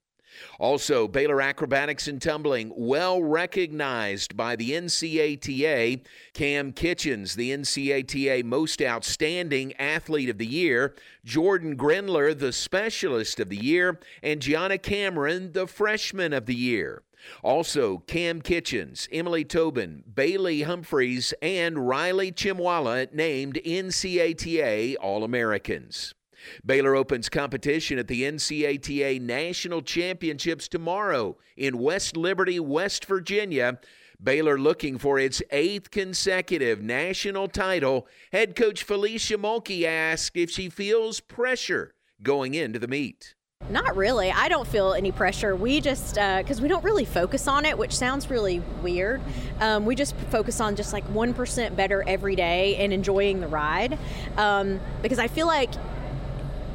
Also, 0.59 1.09
Baylor 1.09 1.41
Acrobatics 1.41 2.09
and 2.09 2.21
Tumbling, 2.21 2.73
well 2.77 3.23
recognized 3.23 4.37
by 4.37 4.57
the 4.57 4.73
NCATA. 4.73 6.05
Cam 6.35 6.73
Kitchens, 6.73 7.35
the 7.35 7.51
NCATA 7.51 8.45
Most 8.45 8.83
Outstanding 8.83 9.73
Athlete 9.75 10.29
of 10.29 10.39
the 10.39 10.47
Year. 10.47 10.95
Jordan 11.25 11.77
Grindler, 11.77 12.35
the 12.35 12.53
Specialist 12.53 13.41
of 13.41 13.49
the 13.49 13.57
Year. 13.57 14.01
And 14.23 14.41
Gianna 14.41 14.79
Cameron, 14.79 15.53
the 15.53 15.67
Freshman 15.67 16.33
of 16.33 16.47
the 16.47 16.55
Year. 16.55 17.03
Also, 17.43 17.99
Cam 18.07 18.41
Kitchens, 18.41 19.09
Emily 19.13 19.45
Tobin, 19.45 20.05
Bailey 20.13 20.63
Humphreys, 20.63 21.35
and 21.43 21.89
Riley 21.89 22.33
Chimwala 22.33 23.13
named 23.13 23.61
NCATA 23.65 24.97
All 25.01 25.25
Americans. 25.25 26.15
Baylor 26.65 26.95
opens 26.95 27.29
competition 27.29 27.99
at 27.99 28.09
the 28.09 28.23
NCATA 28.23 29.21
National 29.21 29.83
Championships 29.83 30.69
tomorrow 30.69 31.37
in 31.57 31.79
West 31.79 32.17
Liberty, 32.17 32.61
West 32.61 33.05
Virginia. 33.05 33.79
Baylor 34.23 34.59
looking 34.59 34.99
for 34.99 35.19
its 35.19 35.41
eighth 35.51 35.91
consecutive 35.91 36.83
national 36.83 37.47
title. 37.47 38.09
Head 38.33 38.57
coach 38.57 38.83
Felicia 38.83 39.39
Mulkey 39.39 39.85
asked 39.85 40.37
if 40.37 40.51
she 40.51 40.69
feels 40.69 41.21
pressure 41.21 41.95
going 42.23 42.55
into 42.55 42.81
the 42.81 42.89
meet. 42.89 43.35
Not 43.71 43.97
really. 43.97 44.31
I 44.31 44.49
don't 44.49 44.67
feel 44.67 44.95
any 44.95 45.13
pressure. 45.13 45.55
We 45.55 45.81
just, 45.81 46.15
because 46.15 46.59
uh, 46.59 46.63
we 46.63 46.69
don't 46.69 46.83
really 46.83 47.05
focus 47.05 47.47
on 47.47 47.67
it, 47.67 47.77
which 47.77 47.95
sounds 47.95 48.31
really 48.31 48.61
weird. 48.83 49.21
Um, 49.61 49.85
we 49.85 49.95
just 49.95 50.17
focus 50.31 50.61
on 50.61 50.75
just 50.75 50.93
like 50.93 51.07
1% 51.09 51.77
better 51.77 52.03
every 52.07 52.35
day 52.35 52.77
and 52.77 52.93
enjoying 52.93 53.41
the 53.41 53.49
ride. 53.49 53.99
Um, 54.39 54.81
because 55.03 55.19
I 55.19 55.29
feel 55.29 55.47
like 55.47 55.71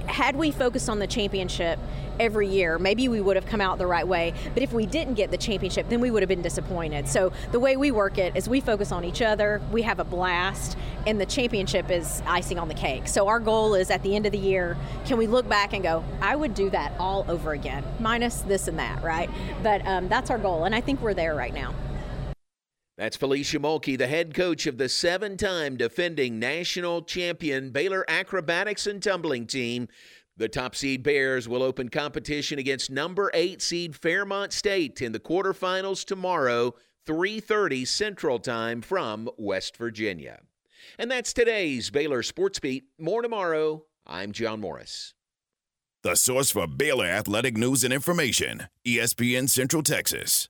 had 0.07 0.35
we 0.35 0.51
focused 0.51 0.89
on 0.89 0.99
the 0.99 1.07
championship 1.07 1.79
every 2.19 2.47
year, 2.47 2.77
maybe 2.77 3.07
we 3.07 3.21
would 3.21 3.35
have 3.35 3.45
come 3.45 3.61
out 3.61 3.77
the 3.77 3.87
right 3.87 4.07
way. 4.07 4.33
But 4.53 4.63
if 4.63 4.71
we 4.71 4.85
didn't 4.85 5.15
get 5.15 5.31
the 5.31 5.37
championship, 5.37 5.89
then 5.89 5.99
we 5.99 6.11
would 6.11 6.21
have 6.21 6.29
been 6.29 6.41
disappointed. 6.41 7.07
So 7.07 7.31
the 7.51 7.59
way 7.59 7.77
we 7.77 7.91
work 7.91 8.17
it 8.17 8.35
is 8.35 8.47
we 8.47 8.59
focus 8.59 8.91
on 8.91 9.03
each 9.03 9.21
other, 9.21 9.61
we 9.71 9.81
have 9.81 9.99
a 9.99 10.03
blast, 10.03 10.77
and 11.07 11.19
the 11.19 11.25
championship 11.25 11.89
is 11.89 12.21
icing 12.25 12.59
on 12.59 12.67
the 12.67 12.73
cake. 12.73 13.07
So 13.07 13.27
our 13.27 13.39
goal 13.39 13.75
is 13.75 13.89
at 13.89 14.03
the 14.03 14.15
end 14.15 14.25
of 14.25 14.31
the 14.31 14.37
year, 14.37 14.77
can 15.05 15.17
we 15.17 15.27
look 15.27 15.47
back 15.49 15.73
and 15.73 15.81
go, 15.81 16.03
I 16.21 16.35
would 16.35 16.53
do 16.53 16.69
that 16.69 16.93
all 16.99 17.25
over 17.27 17.53
again, 17.53 17.83
minus 17.99 18.41
this 18.41 18.67
and 18.67 18.77
that, 18.79 19.03
right? 19.03 19.29
But 19.63 19.85
um, 19.87 20.07
that's 20.07 20.29
our 20.29 20.37
goal, 20.37 20.65
and 20.65 20.75
I 20.75 20.81
think 20.81 21.01
we're 21.01 21.13
there 21.13 21.35
right 21.35 21.53
now. 21.53 21.73
That's 22.97 23.17
Felicia 23.17 23.57
Mulkey, 23.57 23.97
the 23.97 24.07
head 24.07 24.35
coach 24.35 24.67
of 24.67 24.77
the 24.77 24.87
seven 24.87 25.35
time 25.35 25.77
defending 25.77 26.37
national 26.37 27.01
champion 27.01 27.71
Baylor 27.71 28.05
Acrobatics 28.07 28.85
and 28.85 29.01
Tumbling 29.01 29.47
team. 29.47 29.87
The 30.37 30.47
top 30.47 30.75
seed 30.75 31.01
Bears 31.01 31.47
will 31.49 31.63
open 31.63 31.89
competition 31.89 32.59
against 32.59 32.91
number 32.91 33.31
8 33.33 33.61
seed 33.63 33.95
Fairmont 33.95 34.53
State 34.53 35.01
in 35.01 35.11
the 35.11 35.19
quarterfinals 35.19 36.05
tomorrow, 36.05 36.75
3:30 37.07 37.85
Central 37.85 38.37
Time 38.37 38.81
from 38.81 39.27
West 39.37 39.75
Virginia. 39.75 40.41
And 40.99 41.09
that's 41.09 41.33
today's 41.33 41.89
Baylor 41.89 42.21
Sports 42.21 42.59
Beat. 42.59 42.83
More 42.99 43.23
tomorrow. 43.23 43.85
I'm 44.05 44.31
John 44.31 44.59
Morris. 44.59 45.15
The 46.03 46.15
source 46.15 46.51
for 46.51 46.67
Baylor 46.67 47.07
athletic 47.07 47.57
news 47.57 47.83
and 47.83 47.93
information, 47.93 48.67
ESPN 48.85 49.49
Central 49.49 49.81
Texas. 49.81 50.49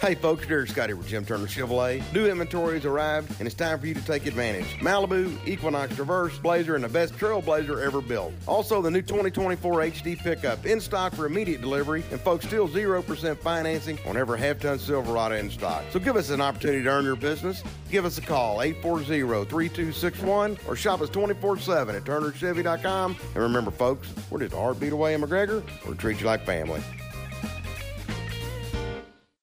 Hey 0.00 0.14
folks, 0.14 0.46
Derek 0.46 0.70
Scott 0.70 0.88
here 0.88 0.96
with 0.96 1.08
Jim 1.08 1.26
Turner 1.26 1.44
Chevrolet. 1.44 2.02
New 2.14 2.26
inventory 2.26 2.76
has 2.76 2.86
arrived 2.86 3.38
and 3.38 3.46
it's 3.46 3.54
time 3.54 3.78
for 3.78 3.86
you 3.86 3.92
to 3.92 4.02
take 4.06 4.24
advantage. 4.24 4.78
Malibu, 4.78 5.36
Equinox 5.46 5.94
Traverse, 5.94 6.38
Blazer, 6.38 6.74
and 6.74 6.82
the 6.82 6.88
best 6.88 7.12
Trailblazer 7.18 7.84
ever 7.84 8.00
built. 8.00 8.32
Also, 8.48 8.80
the 8.80 8.90
new 8.90 9.02
2024 9.02 9.74
HD 9.74 10.16
pickup 10.16 10.64
in 10.64 10.80
stock 10.80 11.14
for 11.14 11.26
immediate 11.26 11.60
delivery, 11.60 12.02
and 12.10 12.18
folks, 12.18 12.46
still 12.46 12.66
0% 12.66 13.38
financing 13.40 13.98
on 14.06 14.16
every 14.16 14.38
half-ton 14.38 14.78
Silverado 14.78 15.34
in 15.34 15.50
stock. 15.50 15.84
So 15.90 15.98
give 15.98 16.16
us 16.16 16.30
an 16.30 16.40
opportunity 16.40 16.82
to 16.82 16.88
earn 16.88 17.04
your 17.04 17.14
business. 17.14 17.62
Give 17.90 18.06
us 18.06 18.16
a 18.16 18.22
call, 18.22 18.56
840-3261, 18.56 20.66
or 20.66 20.76
shop 20.76 21.02
us 21.02 21.10
24-7 21.10 21.94
at 21.94 22.04
turnerchevy.com. 22.04 23.16
And 23.34 23.36
remember, 23.36 23.70
folks, 23.70 24.08
we're 24.30 24.40
just 24.40 24.54
a 24.54 24.56
heartbeat 24.56 24.92
away 24.92 25.12
in 25.12 25.20
McGregor. 25.20 25.62
we 25.86 25.94
treat 25.96 26.20
you 26.20 26.26
like 26.26 26.46
family. 26.46 26.82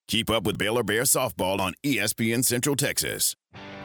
Keep 0.07 0.29
up 0.29 0.45
with 0.45 0.57
Baylor 0.57 0.83
Bear 0.83 1.03
softball 1.03 1.59
on 1.59 1.73
ESPN 1.83 2.43
Central 2.45 2.77
Texas. 2.77 3.35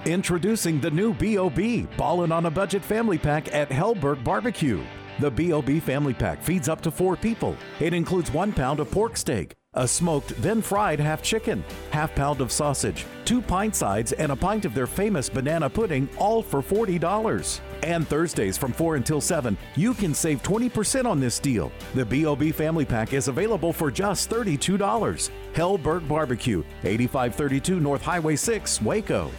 Introducing 0.04 0.80
the 0.80 0.90
new 0.90 1.12
BOB 1.14 1.88
Ballin' 1.96 2.30
on 2.30 2.46
a 2.46 2.50
Budget 2.50 2.84
Family 2.84 3.18
Pack 3.18 3.52
at 3.52 3.68
Helberg 3.70 4.22
Barbecue. 4.22 4.84
The 5.18 5.30
BOB 5.30 5.82
Family 5.82 6.14
Pack 6.14 6.40
feeds 6.40 6.68
up 6.68 6.80
to 6.82 6.92
four 6.92 7.16
people. 7.16 7.56
It 7.80 7.92
includes 7.92 8.30
one 8.32 8.52
pound 8.52 8.78
of 8.78 8.88
pork 8.88 9.16
steak, 9.16 9.54
a 9.74 9.88
smoked, 9.88 10.40
then 10.42 10.60
fried 10.60 11.00
half 11.00 11.22
chicken, 11.22 11.64
half 11.90 12.14
pound 12.14 12.40
of 12.40 12.52
sausage, 12.52 13.06
two 13.24 13.40
pint 13.40 13.74
sides, 13.74 14.12
and 14.12 14.32
a 14.32 14.36
pint 14.36 14.64
of 14.64 14.74
their 14.74 14.86
famous 14.86 15.28
banana 15.28 15.68
pudding, 15.68 16.08
all 16.18 16.42
for 16.42 16.60
$40. 16.60 17.60
And 17.82 18.06
Thursdays 18.06 18.58
from 18.58 18.72
4 18.72 18.96
until 18.96 19.20
7, 19.20 19.56
you 19.74 19.94
can 19.94 20.14
save 20.14 20.42
20% 20.42 21.06
on 21.06 21.20
this 21.20 21.38
deal. 21.38 21.72
The 21.94 22.04
BOB 22.04 22.52
Family 22.52 22.84
Pack 22.84 23.12
is 23.12 23.28
available 23.28 23.72
for 23.72 23.90
just 23.90 24.30
$32. 24.30 25.30
Helberg 25.54 26.06
Barbecue, 26.06 26.62
8532 26.84 27.80
North 27.80 28.02
Highway 28.02 28.36
6, 28.36 28.82
Waco. 28.82 29.30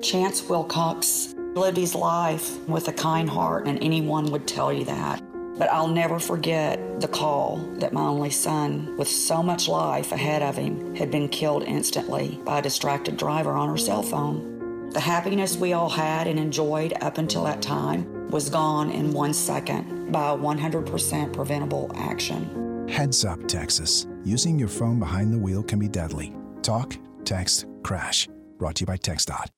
Chance 0.00 0.48
Wilcox 0.48 1.34
lived 1.54 1.76
his 1.76 1.94
life 1.94 2.56
with 2.68 2.88
a 2.88 2.92
kind 2.92 3.28
heart, 3.28 3.66
and 3.66 3.82
anyone 3.82 4.30
would 4.30 4.46
tell 4.46 4.72
you 4.72 4.84
that. 4.84 5.27
But 5.58 5.72
I'll 5.72 5.88
never 5.88 6.20
forget 6.20 7.00
the 7.00 7.08
call 7.08 7.56
that 7.78 7.92
my 7.92 8.02
only 8.02 8.30
son, 8.30 8.96
with 8.96 9.08
so 9.08 9.42
much 9.42 9.68
life 9.68 10.12
ahead 10.12 10.42
of 10.42 10.56
him, 10.56 10.94
had 10.94 11.10
been 11.10 11.28
killed 11.28 11.64
instantly 11.64 12.40
by 12.44 12.60
a 12.60 12.62
distracted 12.62 13.16
driver 13.16 13.52
on 13.52 13.68
her 13.68 13.76
cell 13.76 14.02
phone. 14.02 14.90
The 14.90 15.00
happiness 15.00 15.56
we 15.56 15.72
all 15.72 15.90
had 15.90 16.26
and 16.26 16.38
enjoyed 16.38 16.94
up 17.02 17.18
until 17.18 17.44
that 17.44 17.60
time 17.60 18.30
was 18.30 18.48
gone 18.48 18.90
in 18.90 19.12
one 19.12 19.34
second 19.34 20.12
by 20.12 20.30
a 20.30 20.36
100% 20.36 21.32
preventable 21.32 21.90
action. 21.94 22.86
Heads 22.88 23.24
up, 23.24 23.46
Texas. 23.46 24.06
Using 24.24 24.58
your 24.58 24.68
phone 24.68 24.98
behind 24.98 25.32
the 25.32 25.38
wheel 25.38 25.62
can 25.62 25.78
be 25.78 25.88
deadly. 25.88 26.32
Talk, 26.62 26.96
text, 27.24 27.66
crash. 27.82 28.28
Brought 28.58 28.76
to 28.76 28.82
you 28.82 28.86
by 28.86 28.96
TxDOT. 28.96 29.57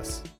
this. 0.00 0.39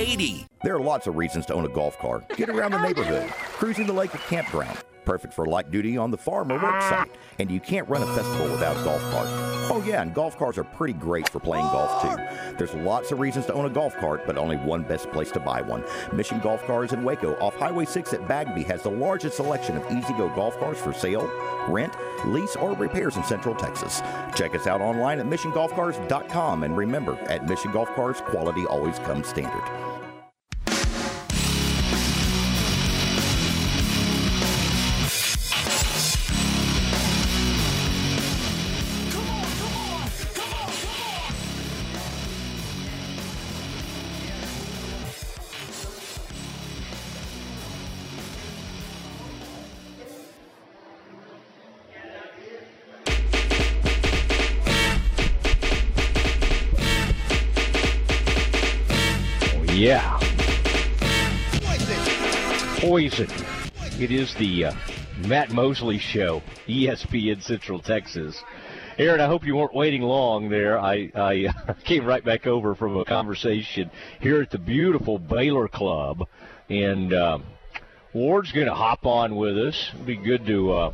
8080. 0.00 0.46
There 0.64 0.74
are 0.74 0.80
lots 0.80 1.06
of 1.06 1.16
reasons 1.16 1.44
to 1.46 1.54
own 1.54 1.66
a 1.66 1.68
golf 1.68 1.98
car. 1.98 2.24
Get 2.34 2.48
around 2.48 2.72
the 2.72 2.82
neighborhood, 2.86 3.28
cruising 3.30 3.86
the 3.86 3.92
lake 3.92 4.14
at 4.14 4.20
campground 4.22 4.78
perfect 5.10 5.34
for 5.34 5.44
light 5.44 5.72
duty 5.72 5.96
on 5.96 6.12
the 6.12 6.16
farm 6.16 6.52
or 6.52 6.62
work 6.62 6.80
site. 6.82 7.10
And 7.40 7.50
you 7.50 7.58
can't 7.58 7.88
run 7.88 8.02
a 8.02 8.06
festival 8.14 8.48
without 8.48 8.76
a 8.76 8.84
golf 8.84 9.02
cart. 9.10 9.26
Oh, 9.72 9.82
yeah, 9.84 10.02
and 10.02 10.14
golf 10.14 10.36
carts 10.38 10.56
are 10.56 10.62
pretty 10.62 10.92
great 10.92 11.28
for 11.28 11.40
playing 11.40 11.64
golf, 11.66 12.02
too. 12.02 12.56
There's 12.56 12.74
lots 12.74 13.10
of 13.10 13.18
reasons 13.18 13.46
to 13.46 13.52
own 13.52 13.66
a 13.66 13.70
golf 13.70 13.96
cart, 13.96 14.22
but 14.24 14.36
only 14.36 14.56
one 14.56 14.82
best 14.82 15.10
place 15.10 15.32
to 15.32 15.40
buy 15.40 15.62
one. 15.62 15.84
Mission 16.12 16.38
Golf 16.38 16.64
Cars 16.64 16.92
in 16.92 17.02
Waco 17.02 17.34
off 17.40 17.56
Highway 17.56 17.86
6 17.86 18.12
at 18.12 18.28
Bagby 18.28 18.62
has 18.64 18.82
the 18.82 18.90
largest 18.90 19.36
selection 19.36 19.76
of 19.76 19.84
E-Z-GO 19.90 20.28
golf 20.36 20.56
carts 20.58 20.80
for 20.80 20.92
sale, 20.92 21.28
rent, 21.68 21.92
lease, 22.26 22.54
or 22.54 22.74
repairs 22.76 23.16
in 23.16 23.24
Central 23.24 23.54
Texas. 23.56 24.02
Check 24.36 24.54
us 24.54 24.68
out 24.68 24.80
online 24.80 25.18
at 25.18 25.26
missiongolfcars.com 25.26 26.62
and 26.62 26.76
remember, 26.76 27.16
at 27.28 27.48
Mission 27.48 27.72
Golf 27.72 27.88
Cars, 27.94 28.20
quality 28.20 28.64
always 28.66 28.98
comes 29.00 29.26
standard. 29.26 29.89
Poison. 63.10 63.28
It 64.00 64.12
is 64.12 64.34
the 64.34 64.66
uh, 64.66 64.72
Matt 65.26 65.50
Mosley 65.50 65.98
Show, 65.98 66.42
ESPN 66.68 67.42
Central 67.42 67.80
Texas. 67.80 68.40
Aaron, 68.98 69.20
I 69.20 69.26
hope 69.26 69.44
you 69.44 69.56
weren't 69.56 69.74
waiting 69.74 70.02
long 70.02 70.48
there. 70.48 70.78
I, 70.78 71.10
I 71.14 71.48
came 71.84 72.04
right 72.04 72.24
back 72.24 72.46
over 72.46 72.74
from 72.74 72.96
a 72.96 73.04
conversation 73.04 73.90
here 74.20 74.40
at 74.40 74.50
the 74.50 74.58
beautiful 74.58 75.18
Baylor 75.18 75.66
Club, 75.66 76.28
and 76.68 77.12
uh, 77.12 77.38
Ward's 78.12 78.52
going 78.52 78.66
to 78.66 78.74
hop 78.74 79.04
on 79.06 79.34
with 79.34 79.58
us. 79.58 79.90
It'd 79.94 80.06
be 80.06 80.16
good 80.16 80.46
to 80.46 80.72
uh, 80.72 80.92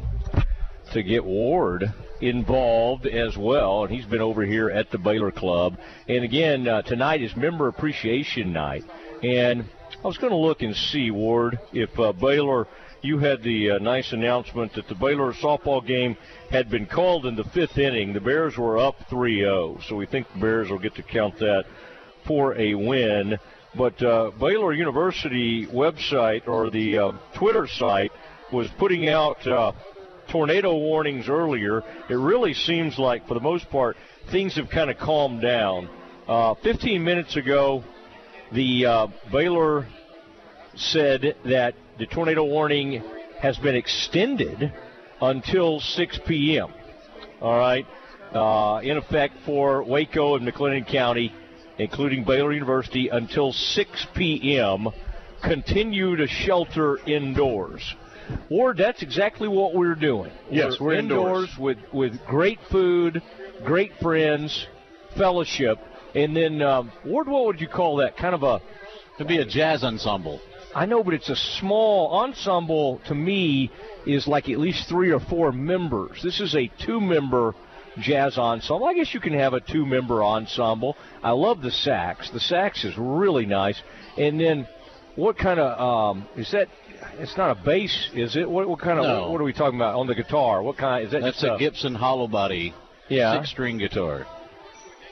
to 0.93 1.03
get 1.03 1.25
Ward 1.25 1.93
involved 2.23 3.07
as 3.07 3.37
well, 3.37 3.85
and 3.85 3.95
he's 3.95 4.07
been 4.07 4.23
over 4.23 4.45
here 4.45 4.71
at 4.71 4.91
the 4.91 4.99
Baylor 4.99 5.33
Club. 5.33 5.77
And 6.09 6.25
again, 6.25 6.67
uh, 6.67 6.83
tonight 6.83 7.21
is 7.21 7.37
Member 7.37 7.69
Appreciation 7.69 8.55
Night, 8.55 8.85
and 9.23 9.67
I 10.07 10.09
was 10.09 10.19
going 10.19 10.31
to 10.31 10.37
look 10.37 10.63
and 10.63 10.77
see 10.77 11.11
Ward 11.11 11.59
if 11.73 11.99
uh, 11.99 12.13
Baylor. 12.13 12.69
You 13.03 13.19
had 13.19 13.43
the 13.43 13.73
uh, 13.73 13.79
nice 13.79 14.13
announcement 14.13 14.73
that 14.75 14.87
the 14.87 14.95
Baylor 14.95 15.33
softball 15.33 15.85
game 15.85 16.17
had 16.49 16.71
been 16.71 16.87
called 16.87 17.27
in 17.27 17.35
the 17.35 17.43
fifth 17.43 17.77
inning. 17.77 18.13
The 18.13 18.21
Bears 18.21 18.57
were 18.57 18.79
up 18.79 18.95
3-0, 19.11 19.83
so 19.83 19.97
we 19.97 20.07
think 20.07 20.33
the 20.33 20.39
Bears 20.39 20.71
will 20.71 20.79
get 20.79 20.95
to 20.95 21.03
count 21.03 21.37
that 21.41 21.65
for 22.25 22.57
a 22.57 22.77
win. 22.77 23.37
But 23.77 24.01
uh, 24.01 24.31
Baylor 24.39 24.73
University 24.73 25.67
website 25.67 26.47
or 26.47 26.71
the 26.71 26.99
uh, 26.99 27.13
Twitter 27.35 27.67
site 27.67 28.13
was 28.53 28.69
putting 28.79 29.09
out 29.09 29.45
uh, 29.45 29.73
tornado 30.31 30.77
warnings 30.77 31.29
earlier. 31.29 31.83
It 32.09 32.15
really 32.15 32.55
seems 32.55 32.97
like, 32.97 33.27
for 33.27 33.35
the 33.35 33.41
most 33.41 33.69
part, 33.71 33.97
things 34.31 34.55
have 34.55 34.71
kind 34.71 34.89
of 34.89 34.99
calmed 34.99 35.43
down. 35.43 35.91
Uh, 36.29 36.55
15 36.63 37.03
minutes 37.03 37.35
ago, 37.35 37.83
the 38.53 38.87
uh, 38.87 39.07
Baylor 39.33 39.87
said 40.75 41.37
that 41.45 41.75
the 41.99 42.07
tornado 42.07 42.45
warning 42.45 43.03
has 43.41 43.57
been 43.59 43.75
extended 43.75 44.73
until 45.21 45.81
6 45.81 46.21
p.m. 46.27 46.73
All 47.41 47.59
right, 47.59 47.87
uh, 48.33 48.81
in 48.83 48.97
effect 48.97 49.35
for 49.45 49.83
Waco 49.83 50.37
and 50.37 50.47
McLennan 50.47 50.87
County, 50.87 51.33
including 51.79 52.25
Baylor 52.25 52.53
University, 52.53 53.09
until 53.09 53.53
6 53.53 54.07
p.m. 54.15 54.89
Continue 55.43 56.17
to 56.17 56.27
shelter 56.27 56.99
indoors. 57.07 57.95
Ward, 58.49 58.79
that's 58.79 59.03
exactly 59.03 59.49
what 59.49 59.75
we're 59.75 59.95
doing. 59.95 60.33
Yes, 60.51 60.81
we're 60.81 60.95
indoors, 60.95 61.49
with 61.59 61.79
with 61.93 62.19
great 62.27 62.59
food, 62.71 63.23
great 63.65 63.93
friends, 64.01 64.67
fellowship, 65.17 65.79
and 66.15 66.37
then 66.37 66.63
um, 66.63 66.93
Ward, 67.05 67.29
what 67.29 67.47
would 67.47 67.61
you 67.61 67.69
call 67.69 67.97
that? 67.97 68.17
Kind 68.17 68.35
of 68.35 68.43
a 68.43 68.61
to 69.19 69.25
be 69.25 69.39
a 69.39 69.45
jazz 69.45 69.83
ensemble. 69.85 70.41
I 70.75 70.85
know, 70.85 71.03
but 71.03 71.15
it's 71.15 71.31
a 71.31 71.37
small 71.37 72.11
ensemble. 72.23 73.01
To 73.07 73.15
me, 73.15 73.71
is 74.05 74.27
like 74.29 74.49
at 74.49 74.59
least 74.59 74.89
three 74.89 75.11
or 75.11 75.21
four 75.21 75.51
members. 75.53 76.21
This 76.23 76.41
is 76.41 76.55
a 76.55 76.71
two-member 76.85 77.55
jazz 77.99 78.37
ensemble. 78.37 78.87
I 78.87 78.93
guess 78.93 79.15
you 79.15 79.21
can 79.21 79.33
have 79.33 79.55
a 79.55 79.61
two-member 79.61 80.23
ensemble. 80.23 80.97
I 81.23 81.31
love 81.31 81.63
the 81.63 81.71
sax. 81.71 82.31
The 82.31 82.41
sax 82.41 82.85
is 82.85 82.97
really 82.99 83.47
nice. 83.47 83.81
And 84.19 84.39
then, 84.39 84.69
what 85.15 85.39
kind 85.39 85.59
of 85.59 85.81
um, 85.81 86.29
is 86.37 86.51
that? 86.53 86.69
It's 87.19 87.37
not 87.39 87.57
a 87.57 87.63
bass, 87.63 88.11
is 88.15 88.37
it? 88.37 88.49
What, 88.49 88.69
what 88.69 88.81
kind 88.81 88.99
of? 88.99 89.05
No. 89.07 89.21
What, 89.23 89.31
what 89.33 89.41
are 89.41 89.45
we 89.45 89.53
talking 89.55 89.79
about 89.79 89.95
on 89.95 90.07
the 90.07 90.15
guitar? 90.15 90.63
What 90.63 90.77
kind 90.77 91.05
is 91.07 91.13
that? 91.13 91.23
That's 91.23 91.41
just 91.41 91.55
a 91.55 91.57
Gibson 91.59 91.95
hollow 91.95 92.27
body, 92.29 92.75
Yeah. 93.09 93.39
six 93.39 93.51
string 93.51 93.79
guitar. 93.79 94.27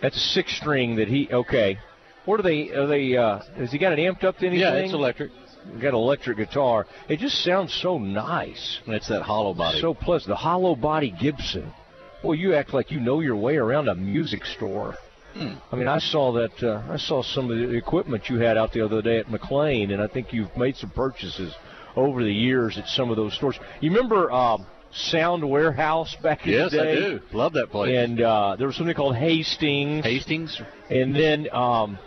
That's 0.04 0.16
a 0.16 0.20
six 0.20 0.54
string 0.54 0.96
that 0.96 1.08
he. 1.08 1.30
Okay. 1.32 1.78
What 2.26 2.38
are 2.38 2.42
they? 2.42 2.68
Are 2.72 2.86
they? 2.86 3.16
Uh, 3.16 3.40
has 3.56 3.72
he 3.72 3.78
got 3.78 3.94
it 3.94 3.98
amped 3.98 4.22
up 4.22 4.36
to 4.36 4.46
anything? 4.46 4.60
Yeah, 4.60 4.74
it's 4.74 4.92
electric. 4.92 5.30
Got 5.80 5.88
an 5.88 5.94
electric 5.94 6.36
guitar. 6.36 6.86
It 7.08 7.20
just 7.20 7.42
sounds 7.42 7.72
so 7.72 7.96
nice. 7.96 8.80
It's 8.86 9.08
that 9.08 9.22
hollow 9.22 9.54
body. 9.54 9.80
So 9.80 9.94
pleasant. 9.94 10.28
The 10.28 10.36
hollow 10.36 10.76
body 10.76 11.10
Gibson. 11.10 11.72
Well, 12.22 12.34
you 12.34 12.54
act 12.54 12.74
like 12.74 12.90
you 12.90 13.00
know 13.00 13.20
your 13.20 13.36
way 13.36 13.56
around 13.56 13.88
a 13.88 13.94
music 13.94 14.44
store. 14.44 14.94
Hmm. 15.32 15.54
I 15.72 15.76
mean, 15.76 15.88
I 15.88 16.00
saw 16.00 16.32
that. 16.32 16.62
Uh, 16.62 16.82
I 16.90 16.98
saw 16.98 17.22
some 17.22 17.50
of 17.50 17.56
the 17.56 17.70
equipment 17.70 18.28
you 18.28 18.36
had 18.36 18.58
out 18.58 18.74
the 18.74 18.84
other 18.84 19.00
day 19.00 19.20
at 19.20 19.28
McLane, 19.28 19.90
and 19.90 20.02
I 20.02 20.06
think 20.06 20.34
you've 20.34 20.54
made 20.54 20.76
some 20.76 20.90
purchases 20.90 21.54
over 21.96 22.22
the 22.22 22.34
years 22.34 22.76
at 22.76 22.88
some 22.88 23.08
of 23.08 23.16
those 23.16 23.32
stores. 23.32 23.58
You 23.80 23.90
remember 23.90 24.30
um, 24.30 24.66
Sound 24.94 25.48
Warehouse 25.48 26.14
back 26.22 26.46
in 26.46 26.52
Yes, 26.52 26.70
the 26.70 26.80
I 26.80 26.94
do. 26.94 27.20
Love 27.32 27.52
that 27.54 27.70
place. 27.70 27.96
And 27.96 28.20
uh, 28.20 28.56
there 28.56 28.66
was 28.68 28.76
something 28.76 28.94
called 28.94 29.16
Hastings. 29.16 30.04
Hastings. 30.04 30.60
And 30.88 31.14
then 31.14 31.48
um, 31.52 31.98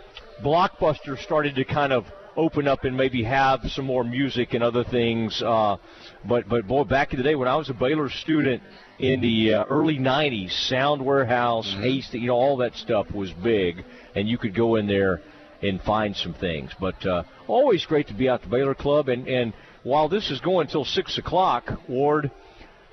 Blockbuster 0.42 1.18
started 1.22 1.54
to 1.56 1.64
kind 1.64 1.92
of 1.92 2.06
open 2.36 2.68
up 2.68 2.84
and 2.84 2.96
maybe 2.96 3.24
have 3.24 3.60
some 3.66 3.84
more 3.84 4.04
music 4.04 4.54
and 4.54 4.62
other 4.62 4.84
things. 4.84 5.42
Uh, 5.42 5.76
but 6.24 6.48
but 6.48 6.66
boy, 6.66 6.84
back 6.84 7.12
in 7.12 7.18
the 7.18 7.22
day 7.24 7.34
when 7.34 7.48
I 7.48 7.56
was 7.56 7.68
a 7.68 7.74
Baylor 7.74 8.08
student 8.08 8.62
in 8.98 9.20
the 9.20 9.54
uh, 9.54 9.64
early 9.64 9.98
'90s, 9.98 10.52
Sound 10.68 11.04
Warehouse, 11.04 11.66
Mm-hmm. 11.68 11.82
Hastings, 11.82 12.22
you 12.22 12.28
know, 12.28 12.36
all 12.36 12.56
that 12.58 12.74
stuff 12.76 13.10
was 13.12 13.30
big, 13.32 13.84
and 14.14 14.28
you 14.28 14.38
could 14.38 14.54
go 14.54 14.76
in 14.76 14.86
there 14.86 15.20
and 15.62 15.80
find 15.82 16.16
some 16.16 16.32
things. 16.32 16.70
But 16.80 17.04
uh, 17.04 17.24
always 17.48 17.84
great 17.84 18.06
to 18.08 18.14
be 18.14 18.28
out 18.28 18.42
the 18.42 18.48
Baylor 18.48 18.74
Club. 18.74 19.08
And 19.08 19.28
and 19.28 19.52
while 19.82 20.08
this 20.08 20.30
is 20.30 20.40
going 20.40 20.68
until 20.68 20.84
six 20.86 21.18
o'clock, 21.18 21.70
Ward. 21.86 22.30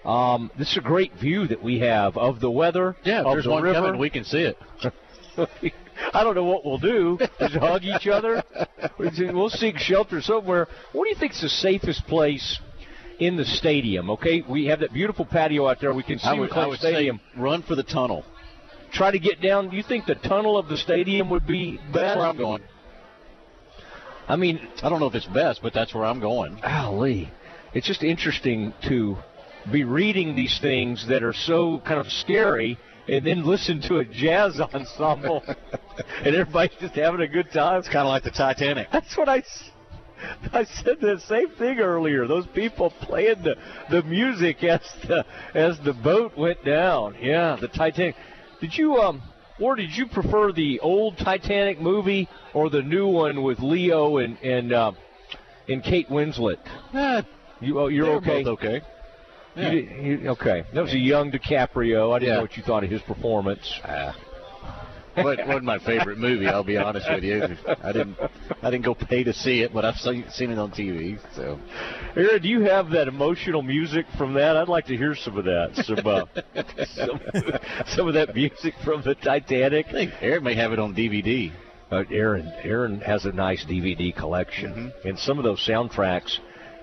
Um, 0.05 0.51
this 0.57 0.71
is 0.71 0.77
a 0.77 0.81
great 0.81 1.13
view 1.15 1.47
that 1.47 1.63
we 1.63 1.79
have 1.79 2.15
of 2.17 2.39
the 2.39 2.51
weather. 2.51 2.95
Yeah, 3.03 3.21
if 3.21 3.25
of 3.25 3.31
there's 3.33 3.45
the 3.45 3.51
one 3.51 3.63
river. 3.63 3.81
coming, 3.81 3.99
we 3.99 4.09
can 4.09 4.23
see 4.23 4.41
it. 4.41 4.57
I 6.13 6.23
don't 6.23 6.35
know 6.35 6.43
what 6.43 6.65
we'll 6.65 6.77
do. 6.77 7.17
Just 7.39 7.55
hug 7.55 7.83
each 7.83 8.07
other. 8.07 8.43
We'll 8.99 9.49
seek 9.49 9.77
shelter 9.77 10.21
somewhere. 10.21 10.67
What 10.93 11.05
do 11.05 11.09
you 11.09 11.15
think 11.15 11.33
is 11.33 11.41
the 11.41 11.49
safest 11.49 12.05
place 12.07 12.59
in 13.19 13.35
the 13.35 13.45
stadium? 13.45 14.09
Okay, 14.11 14.43
we 14.47 14.65
have 14.67 14.81
that 14.81 14.93
beautiful 14.93 15.25
patio 15.25 15.67
out 15.67 15.79
there. 15.81 15.93
We 15.93 16.03
can 16.03 16.19
see 16.19 16.27
I 16.27 16.33
would, 16.33 16.51
I 16.51 16.67
would 16.67 16.79
Stadium. 16.79 17.19
say 17.33 17.39
run 17.41 17.63
for 17.63 17.75
the 17.75 17.83
tunnel. 17.83 18.23
Try 18.91 19.11
to 19.11 19.19
get 19.19 19.41
down. 19.41 19.71
You 19.71 19.83
think 19.83 20.05
the 20.05 20.15
tunnel 20.15 20.57
of 20.57 20.67
the 20.67 20.77
stadium 20.77 21.29
would 21.31 21.47
be 21.47 21.77
That's 21.77 21.93
best? 21.93 22.17
where 22.17 22.27
I'm 22.27 22.37
going. 22.37 22.61
I 24.27 24.35
mean, 24.35 24.67
I 24.81 24.89
don't 24.89 24.99
know 24.99 25.07
if 25.07 25.15
it's 25.15 25.25
best, 25.27 25.61
but 25.61 25.73
that's 25.73 25.93
where 25.93 26.05
I'm 26.05 26.19
going. 26.19 26.59
Golly, 26.61 27.31
it's 27.73 27.85
just 27.85 28.03
interesting 28.03 28.73
to 28.87 29.17
be 29.71 29.83
reading 29.83 30.35
these 30.35 30.59
things 30.61 31.07
that 31.07 31.23
are 31.23 31.33
so 31.33 31.79
kind 31.85 31.99
of 31.99 32.11
scary, 32.11 32.77
and 33.07 33.25
then 33.25 33.45
listen 33.45 33.81
to 33.83 33.97
a 33.97 34.05
jazz 34.05 34.59
ensemble, 34.73 35.43
and 36.23 36.35
everybody's 36.35 36.77
just 36.79 36.95
having 36.95 37.21
a 37.21 37.27
good 37.27 37.51
time. 37.51 37.79
It's 37.79 37.87
kind 37.87 37.99
of 37.99 38.07
like 38.07 38.23
the 38.23 38.31
Titanic. 38.31 38.87
That's 38.91 39.17
what 39.17 39.29
I. 39.29 39.43
I 40.53 40.63
said 40.63 41.01
the 41.01 41.19
same 41.27 41.49
thing 41.51 41.79
earlier. 41.79 42.25
Those 42.25 42.47
people 42.47 42.89
playing 43.01 43.43
the 43.43 43.55
the 43.91 44.01
music 44.03 44.63
as 44.63 44.81
the 45.07 45.25
as 45.53 45.77
the 45.79 45.93
boat 45.93 46.37
went 46.37 46.63
down. 46.63 47.15
Yeah, 47.21 47.57
the 47.59 47.67
Titanic. 47.67 48.15
Did 48.61 48.75
you 48.77 48.95
um 48.97 49.21
or 49.59 49.75
did 49.75 49.95
you 49.95 50.07
prefer 50.07 50.51
the 50.51 50.79
old 50.79 51.17
Titanic 51.17 51.79
movie 51.79 52.27
or 52.53 52.69
the 52.69 52.81
new 52.81 53.07
one 53.07 53.43
with 53.43 53.59
Leo 53.59 54.17
and 54.17 54.37
and 54.39 54.73
uh, 54.73 54.91
and 55.67 55.83
Kate 55.83 56.09
Winslet? 56.09 56.57
Eh, 56.93 57.21
You 57.61 57.79
oh, 57.79 57.87
you're 57.87 58.15
okay. 58.15 58.43
both 58.43 58.59
okay. 58.59 58.81
Yeah. 59.55 59.71
You, 59.71 59.79
you, 60.19 60.29
okay, 60.31 60.63
that 60.73 60.81
was 60.81 60.93
a 60.93 60.97
young 60.99 61.31
DiCaprio. 61.31 62.13
I 62.13 62.19
didn't 62.19 62.29
Yeah. 62.29 62.35
know 62.37 62.41
what 62.41 62.57
you 62.57 62.63
thought 62.63 62.83
of 62.83 62.89
his 62.91 63.01
performance. 63.01 63.79
What 65.15 65.37
wasn't 65.47 65.63
my 65.63 65.79
favorite 65.79 66.17
movie. 66.17 66.45
I'll 66.45 66.61
be 66.65 66.75
honest 66.75 67.09
with 67.09 67.23
you. 67.23 67.41
I 67.81 67.93
didn't. 67.93 68.17
I 68.61 68.69
didn't 68.69 68.83
go 68.83 68.93
pay 68.93 69.23
to 69.23 69.31
see 69.31 69.61
it, 69.61 69.73
but 69.73 69.85
I've 69.85 69.95
seen 69.95 70.25
it 70.51 70.59
on 70.59 70.71
TV. 70.71 71.17
So, 71.37 71.57
Aaron, 72.17 72.41
do 72.41 72.49
you 72.49 72.61
have 72.63 72.89
that 72.89 73.07
emotional 73.07 73.61
music 73.61 74.05
from 74.17 74.33
that? 74.33 74.57
I'd 74.57 74.67
like 74.67 74.87
to 74.87 74.97
hear 74.97 75.15
some 75.15 75.37
of 75.37 75.45
that. 75.45 75.71
Some 75.85 76.05
uh, 76.05 76.25
some, 76.87 77.19
some 77.95 78.07
of 78.09 78.13
that 78.15 78.35
music 78.35 78.73
from 78.83 79.03
the 79.03 79.15
Titanic. 79.15 79.85
Aaron 80.21 80.43
may 80.43 80.53
have 80.55 80.73
it 80.73 80.79
on 80.79 80.93
DVD. 80.93 81.53
Uh, 81.89 82.03
Aaron, 82.11 82.51
Aaron 82.63 82.99
has 82.99 83.23
a 83.23 83.31
nice 83.31 83.63
DVD 83.63 84.13
collection, 84.13 84.73
Mm-hmm. 84.73 85.07
and 85.07 85.17
some 85.19 85.37
of 85.37 85.45
those 85.45 85.65
soundtracks. 85.65 86.39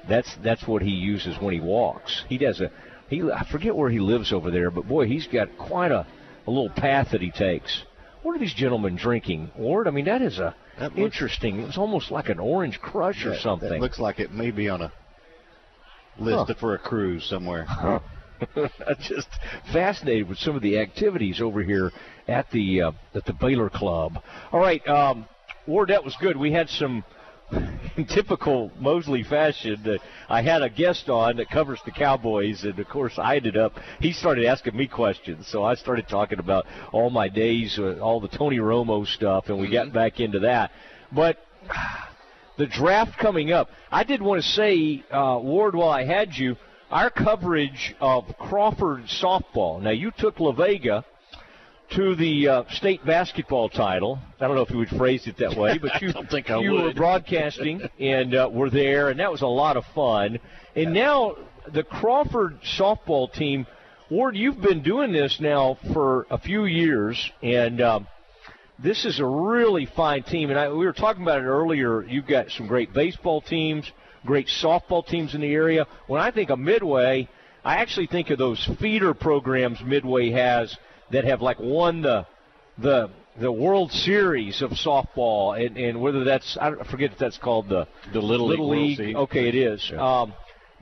That's 0.08 0.34
that's 0.42 0.66
what 0.66 0.82
he 0.82 0.90
uses 0.90 1.36
when 1.40 1.54
he 1.54 1.60
walks. 1.60 2.24
He 2.28 2.38
does 2.38 2.60
a 2.60 2.70
he. 3.08 3.22
I 3.30 3.44
forget 3.50 3.74
where 3.76 3.90
he 3.90 4.00
lives 4.00 4.32
over 4.32 4.50
there, 4.50 4.70
but 4.70 4.88
boy, 4.88 5.06
he's 5.06 5.26
got 5.26 5.56
quite 5.58 5.92
a, 5.92 6.06
a 6.46 6.50
little 6.50 6.70
path 6.70 7.08
that 7.12 7.20
he 7.20 7.30
takes. 7.30 7.82
What 8.22 8.36
are 8.36 8.38
these 8.38 8.54
gentlemen 8.54 8.96
drinking, 8.96 9.50
Ward? 9.56 9.86
I 9.88 9.90
mean, 9.90 10.04
that 10.06 10.22
is 10.22 10.38
a 10.38 10.54
That 10.78 10.90
looks- 10.96 10.98
interesting. 11.14 11.60
It's 11.60 11.78
almost 11.78 12.10
like 12.10 12.28
an 12.28 12.38
orange 12.38 12.80
crush 12.80 13.24
or 13.26 13.36
something. 13.36 13.80
Looks 13.80 13.98
like 13.98 14.20
it 14.20 14.32
may 14.32 14.50
be 14.50 14.68
on 14.68 14.82
a 14.82 14.92
list 16.18 16.48
Huh. 16.48 16.54
for 16.60 16.74
a 16.74 16.78
cruise 16.78 17.24
somewhere. 17.24 17.66
I'm 18.56 18.70
just 19.00 19.28
fascinated 19.72 20.28
with 20.28 20.38
some 20.38 20.56
of 20.56 20.62
the 20.62 20.78
activities 20.78 21.40
over 21.40 21.62
here 21.62 21.92
at 22.26 22.50
the 22.50 22.82
uh, 22.82 22.92
at 23.14 23.24
the 23.24 23.32
Baylor 23.32 23.70
Club. 23.70 24.18
All 24.50 24.58
right, 24.60 24.86
um, 24.88 25.26
Ward, 25.66 25.88
that 25.90 26.02
was 26.04 26.16
good. 26.20 26.36
We 26.36 26.50
had 26.52 26.68
some. 26.68 27.04
In 27.96 28.06
typical 28.08 28.72
Mosley 28.78 29.22
fashion, 29.22 29.82
uh, 29.86 29.98
I 30.28 30.42
had 30.42 30.62
a 30.62 30.70
guest 30.70 31.08
on 31.08 31.36
that 31.36 31.50
covers 31.50 31.80
the 31.84 31.90
Cowboys, 31.90 32.64
and 32.64 32.78
of 32.78 32.88
course, 32.88 33.18
I 33.18 33.36
ended 33.36 33.56
up. 33.56 33.78
He 34.00 34.12
started 34.12 34.46
asking 34.46 34.76
me 34.76 34.86
questions, 34.86 35.46
so 35.48 35.62
I 35.62 35.74
started 35.74 36.08
talking 36.08 36.38
about 36.38 36.66
all 36.92 37.10
my 37.10 37.28
days, 37.28 37.78
uh, 37.78 37.98
all 38.00 38.20
the 38.20 38.28
Tony 38.28 38.58
Romo 38.58 39.06
stuff, 39.06 39.48
and 39.48 39.60
we 39.60 39.70
got 39.70 39.92
back 39.92 40.20
into 40.20 40.40
that. 40.40 40.70
But 41.10 41.38
the 42.58 42.66
draft 42.66 43.18
coming 43.18 43.52
up. 43.52 43.68
I 43.90 44.04
did 44.04 44.22
want 44.22 44.42
to 44.42 44.48
say, 44.48 45.04
uh, 45.10 45.38
Ward, 45.42 45.74
while 45.74 45.90
I 45.90 46.04
had 46.04 46.34
you, 46.34 46.56
our 46.90 47.10
coverage 47.10 47.94
of 48.00 48.24
Crawford 48.38 49.04
softball. 49.04 49.80
Now, 49.80 49.90
you 49.90 50.10
took 50.10 50.40
La 50.40 50.52
Vega 50.52 51.04
to 51.96 52.14
the 52.14 52.48
uh, 52.48 52.64
state 52.70 53.04
basketball 53.04 53.68
title. 53.68 54.18
I 54.40 54.46
don't 54.46 54.56
know 54.56 54.62
if 54.62 54.70
you 54.70 54.78
would 54.78 54.88
phrase 54.88 55.26
it 55.26 55.36
that 55.38 55.56
way, 55.56 55.76
but 55.76 55.90
you, 56.02 56.12
don't 56.12 56.30
think 56.30 56.50
I 56.50 56.58
you 56.60 56.72
were 56.72 56.94
broadcasting 56.94 57.82
and 57.98 58.34
uh, 58.34 58.48
were 58.50 58.70
there, 58.70 59.10
and 59.10 59.20
that 59.20 59.30
was 59.30 59.42
a 59.42 59.46
lot 59.46 59.76
of 59.76 59.84
fun. 59.94 60.38
And 60.74 60.94
now 60.94 61.36
the 61.70 61.82
Crawford 61.82 62.58
softball 62.78 63.30
team, 63.30 63.66
Ward, 64.10 64.36
you've 64.36 64.60
been 64.60 64.82
doing 64.82 65.12
this 65.12 65.38
now 65.38 65.76
for 65.92 66.26
a 66.30 66.38
few 66.38 66.64
years, 66.64 67.30
and 67.42 67.80
um, 67.82 68.08
this 68.78 69.04
is 69.04 69.20
a 69.20 69.26
really 69.26 69.84
fine 69.84 70.22
team. 70.22 70.48
And 70.48 70.58
I, 70.58 70.70
we 70.70 70.86
were 70.86 70.94
talking 70.94 71.22
about 71.22 71.40
it 71.40 71.46
earlier. 71.46 72.02
You've 72.02 72.26
got 72.26 72.50
some 72.50 72.68
great 72.68 72.94
baseball 72.94 73.42
teams, 73.42 73.90
great 74.24 74.46
softball 74.46 75.06
teams 75.06 75.34
in 75.34 75.42
the 75.42 75.52
area. 75.52 75.86
When 76.06 76.22
I 76.22 76.30
think 76.30 76.48
of 76.48 76.58
Midway, 76.58 77.28
I 77.64 77.76
actually 77.76 78.06
think 78.06 78.30
of 78.30 78.38
those 78.38 78.66
feeder 78.80 79.12
programs 79.12 79.78
Midway 79.82 80.30
has 80.30 80.74
that 81.12 81.24
have 81.24 81.40
like 81.42 81.60
won 81.60 82.02
the 82.02 82.26
the 82.78 83.10
the 83.40 83.50
World 83.50 83.92
Series 83.92 84.60
of 84.60 84.72
softball, 84.72 85.58
and, 85.64 85.76
and 85.78 86.00
whether 86.00 86.24
that's 86.24 86.56
I 86.60 86.72
forget 86.84 87.12
if 87.12 87.18
that's 87.18 87.38
called 87.38 87.68
the 87.68 87.86
The 88.12 88.20
Little 88.20 88.48
League 88.48 88.60
League. 88.60 88.96
Series. 88.96 89.16
Okay, 89.16 89.48
it 89.48 89.54
is. 89.54 89.92
Um, 89.96 90.34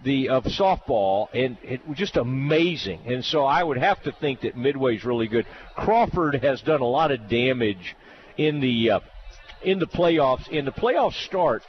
the 0.02 0.30
of 0.30 0.44
softball, 0.44 1.28
and 1.34 1.58
it 1.62 1.86
was 1.86 1.98
just 1.98 2.16
amazing. 2.16 3.00
And 3.06 3.24
so 3.24 3.44
I 3.44 3.62
would 3.62 3.76
have 3.76 4.02
to 4.04 4.12
think 4.12 4.40
that 4.40 4.56
Midway's 4.56 5.04
really 5.04 5.28
good. 5.28 5.46
Crawford 5.76 6.42
has 6.42 6.62
done 6.62 6.80
a 6.80 6.86
lot 6.86 7.12
of 7.12 7.28
damage 7.28 7.96
in 8.36 8.60
the 8.60 8.92
uh, 8.92 9.00
in 9.62 9.78
the 9.78 9.86
playoffs. 9.86 10.48
And 10.56 10.66
the 10.66 10.72
playoffs 10.72 11.22
start 11.26 11.62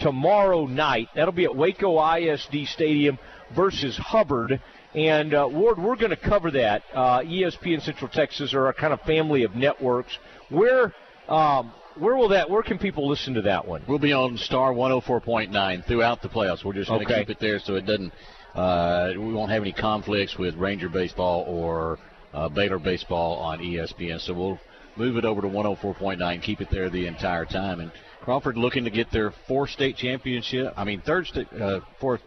tomorrow 0.00 0.66
night. 0.66 1.08
That'll 1.14 1.32
be 1.32 1.44
at 1.44 1.56
Waco 1.56 1.98
ISD 2.16 2.66
Stadium 2.66 3.18
versus 3.54 3.96
Hubbard. 3.96 4.60
And 4.94 5.32
uh, 5.34 5.48
Ward, 5.50 5.78
we're 5.78 5.96
going 5.96 6.10
to 6.10 6.16
cover 6.16 6.50
that. 6.50 6.82
Uh, 6.92 7.20
ESPN 7.20 7.80
Central 7.82 8.10
Texas 8.10 8.52
are 8.52 8.68
a 8.68 8.74
kind 8.74 8.92
of 8.92 9.00
family 9.02 9.42
of 9.44 9.54
networks. 9.54 10.18
Where 10.50 10.92
um, 11.28 11.72
where 11.98 12.16
will 12.16 12.28
that? 12.28 12.48
Where 12.50 12.62
can 12.62 12.78
people 12.78 13.08
listen 13.08 13.34
to 13.34 13.42
that 13.42 13.66
one? 13.66 13.82
We'll 13.88 13.98
be 13.98 14.12
on 14.12 14.36
Star 14.36 14.72
104.9 14.72 15.86
throughout 15.86 16.22
the 16.22 16.28
playoffs. 16.28 16.64
We're 16.64 16.72
just 16.74 16.88
going 16.88 17.06
to 17.06 17.12
Okay. 17.12 17.20
keep 17.20 17.30
it 17.30 17.40
there 17.40 17.58
so 17.58 17.74
it 17.76 17.86
doesn't. 17.86 18.12
Uh, 18.54 19.12
we 19.16 19.32
won't 19.32 19.50
have 19.50 19.62
any 19.62 19.72
conflicts 19.72 20.36
with 20.36 20.54
Ranger 20.56 20.88
baseball 20.90 21.44
or 21.48 21.98
uh, 22.34 22.48
Baylor 22.50 22.78
baseball 22.78 23.36
on 23.38 23.60
ESPN. 23.60 24.20
So 24.20 24.34
we'll 24.34 24.60
move 24.96 25.16
it 25.16 25.24
over 25.24 25.40
to 25.40 25.48
104.9, 25.48 26.42
keep 26.42 26.60
it 26.60 26.68
there 26.70 26.90
the 26.90 27.06
entire 27.06 27.46
time. 27.46 27.80
And 27.80 27.90
Crawford 28.20 28.56
looking 28.58 28.84
to 28.84 28.90
get 28.90 29.10
their 29.10 29.32
fourth 29.48 29.70
state 29.70 29.96
championship. 29.96 30.72
I 30.76 30.84
mean, 30.84 31.00
third 31.00 31.26
state, 31.26 31.48
uh, 31.58 31.80
fourth, 31.98 32.20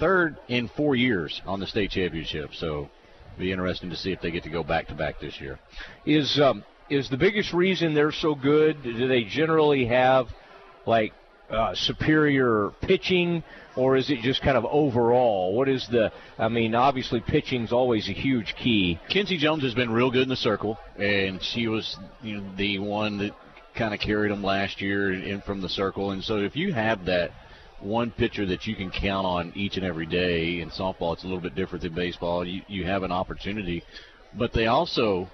third 0.00 0.36
in 0.48 0.68
four 0.76 0.96
years 0.96 1.40
on 1.46 1.60
the 1.60 1.66
state 1.66 1.90
championship. 1.90 2.50
So 2.54 2.88
be 3.38 3.52
interesting 3.52 3.90
to 3.90 3.96
see 3.96 4.12
if 4.12 4.20
they 4.20 4.30
get 4.30 4.42
to 4.44 4.50
go 4.50 4.64
back 4.64 4.88
to 4.88 4.94
back 4.94 5.20
this 5.20 5.40
year. 5.40 5.58
is 6.04 6.40
um, 6.40 6.64
is 6.88 7.08
the 7.08 7.16
biggest 7.16 7.52
reason 7.52 7.94
they're 7.94 8.12
so 8.12 8.34
good? 8.34 8.82
Do 8.82 9.06
they 9.06 9.24
generally 9.24 9.86
have 9.86 10.26
like 10.86 11.12
uh, 11.50 11.74
superior 11.74 12.70
pitching, 12.82 13.42
or 13.76 13.96
is 13.96 14.10
it 14.10 14.20
just 14.22 14.42
kind 14.42 14.56
of 14.56 14.64
overall? 14.64 15.54
What 15.54 15.68
is 15.68 15.86
the? 15.90 16.12
I 16.38 16.48
mean, 16.48 16.74
obviously 16.74 17.20
pitching's 17.20 17.72
always 17.72 18.08
a 18.08 18.12
huge 18.12 18.54
key. 18.56 18.98
Kenzie 19.08 19.38
Jones 19.38 19.62
has 19.62 19.74
been 19.74 19.90
real 19.90 20.10
good 20.10 20.22
in 20.22 20.28
the 20.28 20.36
circle, 20.36 20.78
and 20.98 21.42
she 21.42 21.68
was 21.68 21.96
you 22.22 22.38
know, 22.38 22.56
the 22.56 22.78
one 22.78 23.18
that 23.18 23.32
kind 23.76 23.94
of 23.94 24.00
carried 24.00 24.32
them 24.32 24.42
last 24.42 24.80
year 24.80 25.12
in 25.12 25.40
from 25.42 25.60
the 25.60 25.68
circle. 25.68 26.10
And 26.10 26.22
so 26.22 26.38
if 26.38 26.56
you 26.56 26.72
have 26.72 27.04
that 27.06 27.30
one 27.82 28.10
pitcher 28.10 28.46
that 28.46 28.66
you 28.66 28.74
can 28.74 28.90
count 28.90 29.26
on 29.26 29.52
each 29.54 29.76
and 29.76 29.84
every 29.84 30.06
day 30.06 30.60
in 30.60 30.70
softball, 30.70 31.14
it's 31.14 31.24
a 31.24 31.26
little 31.26 31.40
bit 31.40 31.54
different 31.54 31.82
than 31.82 31.94
baseball. 31.94 32.46
You, 32.46 32.62
you 32.68 32.84
have 32.84 33.02
an 33.02 33.12
opportunity, 33.12 33.82
but 34.34 34.52
they 34.52 34.66
also 34.66 35.28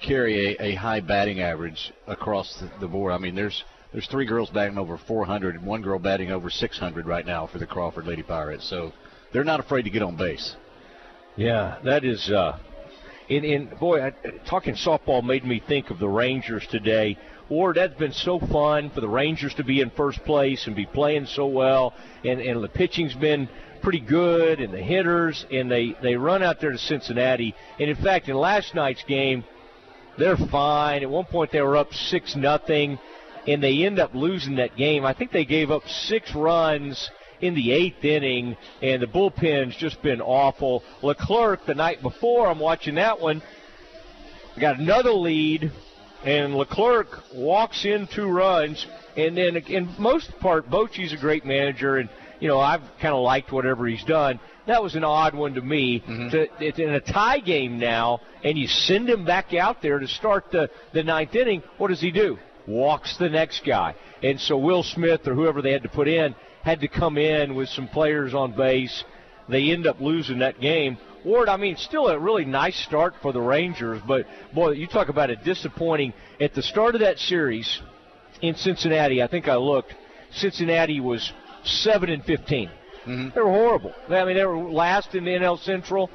carry 0.00 0.56
a, 0.56 0.62
a 0.62 0.74
high 0.74 1.00
batting 1.00 1.40
average 1.40 1.92
across 2.06 2.58
the, 2.60 2.70
the 2.80 2.88
board. 2.88 3.12
I 3.12 3.18
mean, 3.18 3.34
there's 3.34 3.64
there's 3.92 4.06
three 4.08 4.26
girls 4.26 4.50
batting 4.50 4.78
over 4.78 4.98
400 4.98 5.54
and 5.54 5.66
one 5.66 5.82
girl 5.82 5.98
batting 5.98 6.30
over 6.30 6.50
600 6.50 7.06
right 7.06 7.24
now 7.24 7.46
for 7.46 7.58
the 7.58 7.66
Crawford 7.66 8.06
Lady 8.06 8.22
Pirates. 8.22 8.68
So 8.68 8.92
they're 9.32 9.44
not 9.44 9.60
afraid 9.60 9.82
to 9.82 9.90
get 9.90 10.02
on 10.02 10.16
base. 10.16 10.56
Yeah, 11.36 11.78
that 11.84 12.04
is. 12.04 12.30
Uh, 12.30 12.58
in, 13.28 13.44
in 13.44 13.66
boy, 13.78 14.02
I, 14.02 14.12
talking 14.48 14.74
softball 14.74 15.24
made 15.24 15.44
me 15.44 15.62
think 15.66 15.90
of 15.90 15.98
the 15.98 16.08
Rangers 16.08 16.66
today. 16.70 17.18
Ward, 17.48 17.76
that's 17.76 17.98
been 17.98 18.12
so 18.12 18.38
fun 18.38 18.90
for 18.90 19.00
the 19.00 19.08
Rangers 19.08 19.54
to 19.54 19.64
be 19.64 19.80
in 19.80 19.90
first 19.90 20.22
place 20.24 20.66
and 20.66 20.76
be 20.76 20.86
playing 20.86 21.26
so 21.26 21.46
well, 21.46 21.94
and 22.24 22.40
and 22.40 22.62
the 22.62 22.68
pitching's 22.68 23.14
been 23.14 23.48
pretty 23.80 24.00
good, 24.00 24.60
and 24.60 24.72
the 24.72 24.82
hitters, 24.82 25.46
and 25.50 25.70
they 25.70 25.94
they 26.02 26.14
run 26.14 26.42
out 26.42 26.60
there 26.60 26.72
to 26.72 26.78
Cincinnati, 26.78 27.54
and 27.80 27.88
in 27.88 27.96
fact, 27.96 28.28
in 28.28 28.36
last 28.36 28.74
night's 28.74 29.02
game, 29.04 29.44
they're 30.18 30.36
fine. 30.36 31.02
At 31.02 31.10
one 31.10 31.24
point, 31.24 31.50
they 31.50 31.62
were 31.62 31.76
up 31.76 31.94
six 31.94 32.36
nothing, 32.36 32.98
and 33.46 33.62
they 33.62 33.84
end 33.84 33.98
up 33.98 34.14
losing 34.14 34.56
that 34.56 34.76
game. 34.76 35.04
I 35.04 35.14
think 35.14 35.32
they 35.32 35.46
gave 35.46 35.70
up 35.70 35.88
six 35.88 36.34
runs 36.34 37.10
in 37.40 37.54
the 37.54 37.72
eighth 37.72 38.04
inning, 38.04 38.56
and 38.82 39.00
the 39.00 39.06
bullpen's 39.06 39.76
just 39.76 40.02
been 40.02 40.20
awful. 40.20 40.82
Leclerc 41.02 41.64
the 41.66 41.74
night 41.74 42.02
before, 42.02 42.48
I'm 42.48 42.58
watching 42.58 42.96
that 42.96 43.20
one, 43.20 43.42
got 44.60 44.78
another 44.78 45.12
lead, 45.12 45.70
and 46.24 46.54
Leclerc 46.54 47.08
walks 47.34 47.84
in 47.84 48.08
two 48.14 48.28
runs, 48.28 48.86
and 49.16 49.36
then 49.36 49.56
in 49.56 49.94
most 49.98 50.30
part, 50.40 50.68
Bochy's 50.68 51.12
a 51.12 51.16
great 51.16 51.44
manager, 51.44 51.96
and 51.96 52.08
you 52.40 52.48
know 52.48 52.60
I've 52.60 52.82
kind 53.00 53.14
of 53.14 53.22
liked 53.22 53.52
whatever 53.52 53.86
he's 53.86 54.04
done. 54.04 54.40
That 54.66 54.82
was 54.82 54.94
an 54.94 55.04
odd 55.04 55.34
one 55.34 55.54
to 55.54 55.62
me. 55.62 56.00
Mm-hmm. 56.00 56.28
To, 56.30 56.48
it's 56.60 56.78
in 56.78 56.90
a 56.90 57.00
tie 57.00 57.38
game 57.38 57.78
now, 57.78 58.20
and 58.44 58.58
you 58.58 58.66
send 58.66 59.08
him 59.08 59.24
back 59.24 59.54
out 59.54 59.80
there 59.80 59.98
to 59.98 60.08
start 60.08 60.50
the 60.50 60.70
the 60.92 61.02
ninth 61.02 61.34
inning. 61.34 61.62
What 61.78 61.88
does 61.88 62.00
he 62.00 62.10
do? 62.10 62.38
Walks 62.66 63.16
the 63.16 63.30
next 63.30 63.64
guy, 63.64 63.94
and 64.22 64.40
so 64.40 64.58
Will 64.58 64.82
Smith 64.82 65.26
or 65.26 65.34
whoever 65.34 65.62
they 65.62 65.72
had 65.72 65.84
to 65.84 65.88
put 65.88 66.08
in 66.08 66.34
had 66.62 66.80
to 66.80 66.88
come 66.88 67.16
in 67.16 67.54
with 67.54 67.68
some 67.68 67.88
players 67.88 68.34
on 68.34 68.52
base. 68.52 69.04
They 69.48 69.70
end 69.70 69.86
up 69.86 70.00
losing 70.00 70.40
that 70.40 70.60
game. 70.60 70.98
Ward, 71.24 71.48
I 71.48 71.56
mean, 71.56 71.76
still 71.76 72.08
a 72.08 72.18
really 72.18 72.44
nice 72.44 72.76
start 72.84 73.14
for 73.22 73.32
the 73.32 73.40
Rangers, 73.40 74.00
but 74.06 74.26
boy, 74.54 74.72
you 74.72 74.86
talk 74.86 75.08
about 75.08 75.30
it 75.30 75.42
disappointing. 75.44 76.12
At 76.40 76.54
the 76.54 76.62
start 76.62 76.94
of 76.94 77.00
that 77.00 77.18
series 77.18 77.80
in 78.40 78.54
Cincinnati, 78.54 79.22
I 79.22 79.26
think 79.26 79.48
I 79.48 79.56
looked, 79.56 79.94
Cincinnati 80.32 81.00
was 81.00 81.32
7 81.64 82.08
and 82.10 82.24
15. 82.24 82.70
They 83.34 83.40
were 83.40 83.50
horrible. 83.50 83.94
I 84.08 84.24
mean, 84.24 84.36
they 84.36 84.44
were 84.44 84.58
last 84.58 85.14
in 85.14 85.24
the 85.24 85.30
NL 85.30 85.58
Central, 85.60 86.10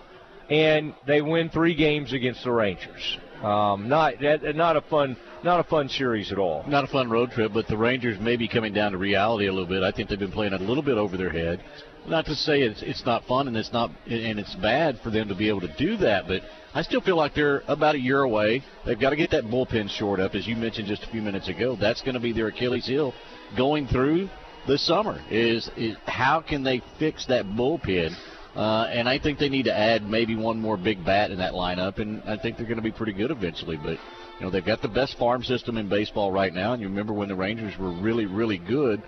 and 0.49 0.93
they 1.07 1.21
win 1.21 1.49
three 1.49 1.75
games 1.75 2.13
against 2.13 2.43
the 2.43 2.51
Rangers. 2.51 3.17
Um, 3.41 3.89
not 3.89 4.19
that, 4.21 4.55
not 4.55 4.77
a 4.77 4.81
fun 4.81 5.17
not 5.43 5.59
a 5.59 5.63
fun 5.63 5.89
series 5.89 6.31
at 6.31 6.37
all. 6.37 6.63
Not 6.67 6.85
a 6.85 6.87
fun 6.87 7.09
road 7.09 7.31
trip, 7.31 7.51
but 7.53 7.67
the 7.67 7.75
Rangers 7.75 8.17
may 8.19 8.37
be 8.37 8.47
coming 8.47 8.73
down 8.73 8.93
to 8.93 8.97
reality 8.97 9.47
a 9.47 9.51
little 9.51 9.67
bit. 9.67 9.83
I 9.83 9.91
think 9.91 10.07
they've 10.07 10.17
been 10.17 10.31
playing 10.31 10.53
a 10.53 10.57
little 10.57 10.83
bit 10.83 10.97
over 10.97 11.17
their 11.17 11.29
head. 11.29 11.61
Not 12.07 12.25
to 12.25 12.35
say 12.35 12.61
it's 12.61 12.81
it's 12.81 13.05
not 13.05 13.25
fun 13.25 13.47
and 13.47 13.55
it's 13.55 13.71
not 13.71 13.91
and 14.07 14.39
it's 14.39 14.55
bad 14.55 14.99
for 15.03 15.09
them 15.09 15.27
to 15.29 15.35
be 15.35 15.49
able 15.49 15.61
to 15.61 15.73
do 15.77 15.97
that, 15.97 16.27
but 16.27 16.41
I 16.73 16.81
still 16.81 17.01
feel 17.01 17.15
like 17.15 17.35
they're 17.35 17.63
about 17.67 17.95
a 17.95 17.99
year 17.99 18.23
away. 18.23 18.63
They've 18.85 18.99
got 18.99 19.11
to 19.11 19.15
get 19.15 19.31
that 19.31 19.45
bullpen 19.45 19.89
short 19.89 20.19
up, 20.19 20.33
as 20.33 20.47
you 20.47 20.55
mentioned 20.55 20.87
just 20.87 21.03
a 21.03 21.07
few 21.07 21.21
minutes 21.21 21.47
ago. 21.47 21.77
That's 21.79 22.01
going 22.01 22.15
to 22.15 22.19
be 22.19 22.33
their 22.33 22.47
Achilles 22.47 22.87
heel 22.87 23.13
going 23.55 23.87
through 23.87 24.29
the 24.67 24.77
summer. 24.77 25.21
Is, 25.29 25.69
is 25.77 25.95
how 26.05 26.41
can 26.41 26.63
they 26.63 26.81
fix 26.97 27.25
that 27.27 27.45
bullpen? 27.45 28.15
Uh, 28.55 28.87
and 28.91 29.09
I 29.09 29.19
think 29.19 29.39
they 29.39 29.49
need 29.49 29.65
to 29.65 29.77
add 29.77 30.07
maybe 30.07 30.35
one 30.35 30.59
more 30.59 30.77
big 30.77 31.03
bat 31.03 31.31
in 31.31 31.39
that 31.39 31.53
lineup, 31.53 31.97
and 31.99 32.21
I 32.23 32.37
think 32.37 32.57
they're 32.57 32.67
going 32.67 32.77
to 32.77 32.83
be 32.83 32.91
pretty 32.91 33.13
good 33.13 33.31
eventually. 33.31 33.77
But 33.77 33.97
you 34.39 34.41
know 34.41 34.49
they've 34.51 34.65
got 34.65 34.81
the 34.81 34.87
best 34.87 35.17
farm 35.17 35.43
system 35.43 35.77
in 35.77 35.89
baseball 35.89 36.31
right 36.31 36.53
now, 36.53 36.73
and 36.73 36.81
you 36.81 36.87
remember 36.87 37.13
when 37.13 37.29
the 37.29 37.35
Rangers 37.35 37.77
were 37.79 37.91
really, 37.91 38.25
really 38.25 38.59
good 38.59 39.01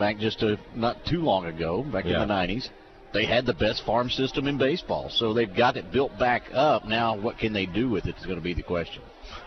back 0.00 0.18
just 0.18 0.42
not 0.74 1.04
too 1.04 1.20
long 1.20 1.46
ago, 1.46 1.82
back 1.84 2.04
Yeah. 2.04 2.20
in 2.22 2.28
the 2.28 2.34
'90s. 2.34 2.70
They 3.12 3.24
had 3.24 3.44
the 3.46 3.54
best 3.54 3.84
farm 3.84 4.08
system 4.10 4.46
in 4.48 4.56
baseball, 4.56 5.08
so 5.10 5.32
they've 5.32 5.52
got 5.54 5.76
it 5.76 5.92
built 5.92 6.16
back 6.18 6.44
up. 6.52 6.86
Now, 6.86 7.16
what 7.16 7.38
can 7.38 7.52
they 7.52 7.66
do 7.66 7.88
with 7.88 8.06
it 8.06 8.16
is 8.18 8.24
going 8.24 8.38
to 8.38 8.42
be 8.42 8.54
the 8.54 8.62
question. 8.62 9.02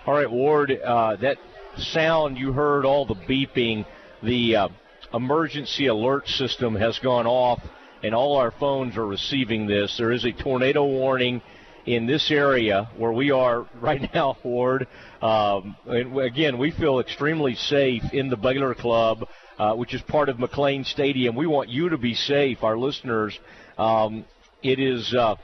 All 0.06 0.14
right, 0.14 0.30
Ward, 0.30 0.72
uh, 0.72 1.16
that 1.18 1.38
sound 1.78 2.38
you 2.38 2.52
heard, 2.52 2.86
all 2.86 3.06
the 3.06 3.16
beeping, 3.16 3.86
the 4.22 4.56
uh, 4.56 4.68
emergency 5.14 5.88
alert 5.88 6.28
system 6.28 6.76
has 6.76 7.00
gone 7.00 7.26
off, 7.26 7.62
and 8.04 8.14
all 8.14 8.36
our 8.36 8.52
phones 8.52 8.98
are 8.98 9.08
receiving 9.08 9.66
this. 9.66 9.96
There 9.98 10.12
is 10.12 10.26
a 10.26 10.32
tornado 10.34 10.84
warning 10.86 11.42
in 11.86 12.06
this 12.06 12.32
area 12.32 12.90
where 12.98 13.12
we 13.14 13.32
are 13.32 13.66
right 13.82 14.14
now, 14.14 14.38
Ward. 14.44 14.88
Um, 15.22 15.78
and 15.86 16.18
again, 16.20 16.58
we 16.58 16.72
feel 16.72 17.00
extremely 17.00 17.56
safe 17.56 18.04
in 18.12 18.30
the 18.30 18.38
Baylor 18.38 18.74
Club, 18.76 19.28
uh, 19.58 19.74
which 19.74 19.94
is 19.94 20.02
part 20.02 20.30
of 20.30 20.38
McLane 20.38 20.86
Stadium. 20.86 21.36
We 21.36 21.48
want 21.48 21.70
you 21.70 21.90
to 21.90 21.98
be 21.98 22.14
safe, 22.14 22.64
our 22.64 22.78
listeners. 22.78 23.38
Um, 23.78 24.26
it 24.62 24.80
is. 24.80 25.14
Uh, 25.14 25.36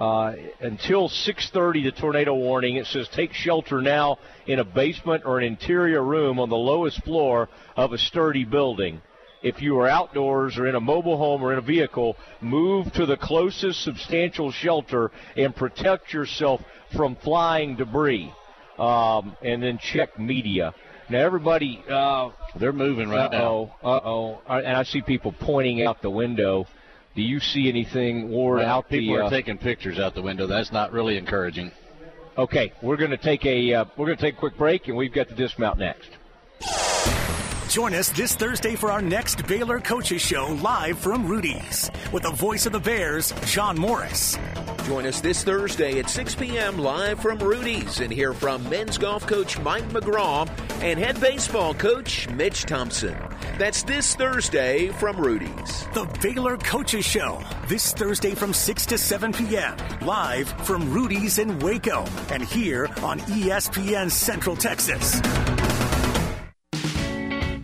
uh, 0.00 0.34
until 0.60 1.08
6:30, 1.08 1.84
the 1.84 1.92
tornado 1.92 2.34
warning. 2.34 2.74
It 2.74 2.86
says 2.86 3.08
take 3.08 3.32
shelter 3.32 3.80
now 3.80 4.18
in 4.46 4.58
a 4.58 4.64
basement 4.64 5.22
or 5.24 5.38
an 5.38 5.44
interior 5.44 6.02
room 6.02 6.40
on 6.40 6.48
the 6.48 6.56
lowest 6.56 7.04
floor 7.04 7.48
of 7.76 7.92
a 7.92 7.98
sturdy 7.98 8.44
building. 8.44 9.00
If 9.42 9.62
you 9.62 9.78
are 9.78 9.88
outdoors 9.88 10.58
or 10.58 10.66
in 10.66 10.74
a 10.74 10.80
mobile 10.80 11.16
home 11.16 11.42
or 11.42 11.52
in 11.52 11.58
a 11.58 11.62
vehicle, 11.62 12.16
move 12.40 12.92
to 12.94 13.06
the 13.06 13.16
closest 13.16 13.82
substantial 13.82 14.50
shelter 14.50 15.12
and 15.36 15.54
protect 15.54 16.12
yourself 16.12 16.60
from 16.96 17.16
flying 17.16 17.76
debris. 17.76 18.32
Um, 18.78 19.36
and 19.42 19.62
then 19.62 19.78
check 19.78 20.18
media. 20.18 20.74
Now, 21.10 21.18
everybody, 21.18 21.82
uh, 21.90 22.30
they're 22.56 22.72
moving 22.72 23.08
right 23.08 23.30
now. 23.30 23.76
Uh 23.82 23.88
oh, 23.92 24.40
uh 24.46 24.48
oh, 24.48 24.56
and 24.58 24.76
I 24.76 24.82
see 24.84 25.02
people 25.02 25.32
pointing 25.32 25.82
out 25.82 26.00
the 26.00 26.10
window. 26.10 26.66
Do 27.14 27.22
you 27.22 27.40
see 27.40 27.68
anything, 27.68 28.30
Ward, 28.30 28.60
Well, 28.60 28.68
out 28.68 28.88
people 28.88 29.16
the? 29.16 29.20
are 29.22 29.24
uh, 29.24 29.30
taking 29.30 29.58
pictures 29.58 29.98
out 29.98 30.14
the 30.14 30.22
window. 30.22 30.46
That's 30.46 30.72
not 30.72 30.92
really 30.92 31.18
encouraging. 31.18 31.70
Okay, 32.38 32.72
we're 32.82 32.96
going 32.96 33.10
to 33.10 33.18
take 33.18 33.44
a 33.44 33.74
uh, 33.74 33.84
we're 33.96 34.06
going 34.06 34.16
to 34.16 34.22
take 34.22 34.36
a 34.36 34.38
quick 34.38 34.56
break, 34.56 34.88
and 34.88 34.96
we've 34.96 35.12
got 35.12 35.28
the 35.28 35.34
dismount 35.34 35.78
next. 35.78 36.08
Join 37.72 37.94
us 37.94 38.10
this 38.10 38.34
Thursday 38.34 38.76
for 38.76 38.92
our 38.92 39.00
next 39.00 39.46
Baylor 39.46 39.80
Coaches 39.80 40.20
Show 40.20 40.58
live 40.60 40.98
from 40.98 41.26
Rudy's 41.26 41.90
with 42.12 42.24
the 42.24 42.30
voice 42.30 42.66
of 42.66 42.72
the 42.72 42.78
Bears, 42.78 43.32
John 43.46 43.80
Morris. 43.80 44.36
Join 44.84 45.06
us 45.06 45.22
this 45.22 45.42
Thursday 45.42 45.98
at 45.98 46.10
6 46.10 46.34
p.m. 46.34 46.76
live 46.76 47.20
from 47.20 47.38
Rudy's 47.38 48.00
and 48.00 48.12
hear 48.12 48.34
from 48.34 48.68
men's 48.68 48.98
golf 48.98 49.26
coach 49.26 49.58
Mike 49.60 49.88
McGraw 49.88 50.46
and 50.82 50.98
head 50.98 51.18
baseball 51.18 51.72
coach 51.72 52.28
Mitch 52.28 52.64
Thompson. 52.64 53.16
That's 53.56 53.82
this 53.84 54.16
Thursday 54.16 54.88
from 54.88 55.16
Rudy's. 55.16 55.86
The 55.94 56.04
Baylor 56.20 56.58
Coaches 56.58 57.06
Show 57.06 57.42
this 57.68 57.94
Thursday 57.94 58.34
from 58.34 58.52
6 58.52 58.84
to 58.84 58.98
7 58.98 59.32
p.m. 59.32 59.78
live 60.02 60.50
from 60.66 60.92
Rudy's 60.92 61.38
in 61.38 61.58
Waco 61.60 62.04
and 62.30 62.42
here 62.42 62.84
on 63.02 63.18
ESPN 63.20 64.10
Central 64.10 64.56
Texas. 64.56 65.22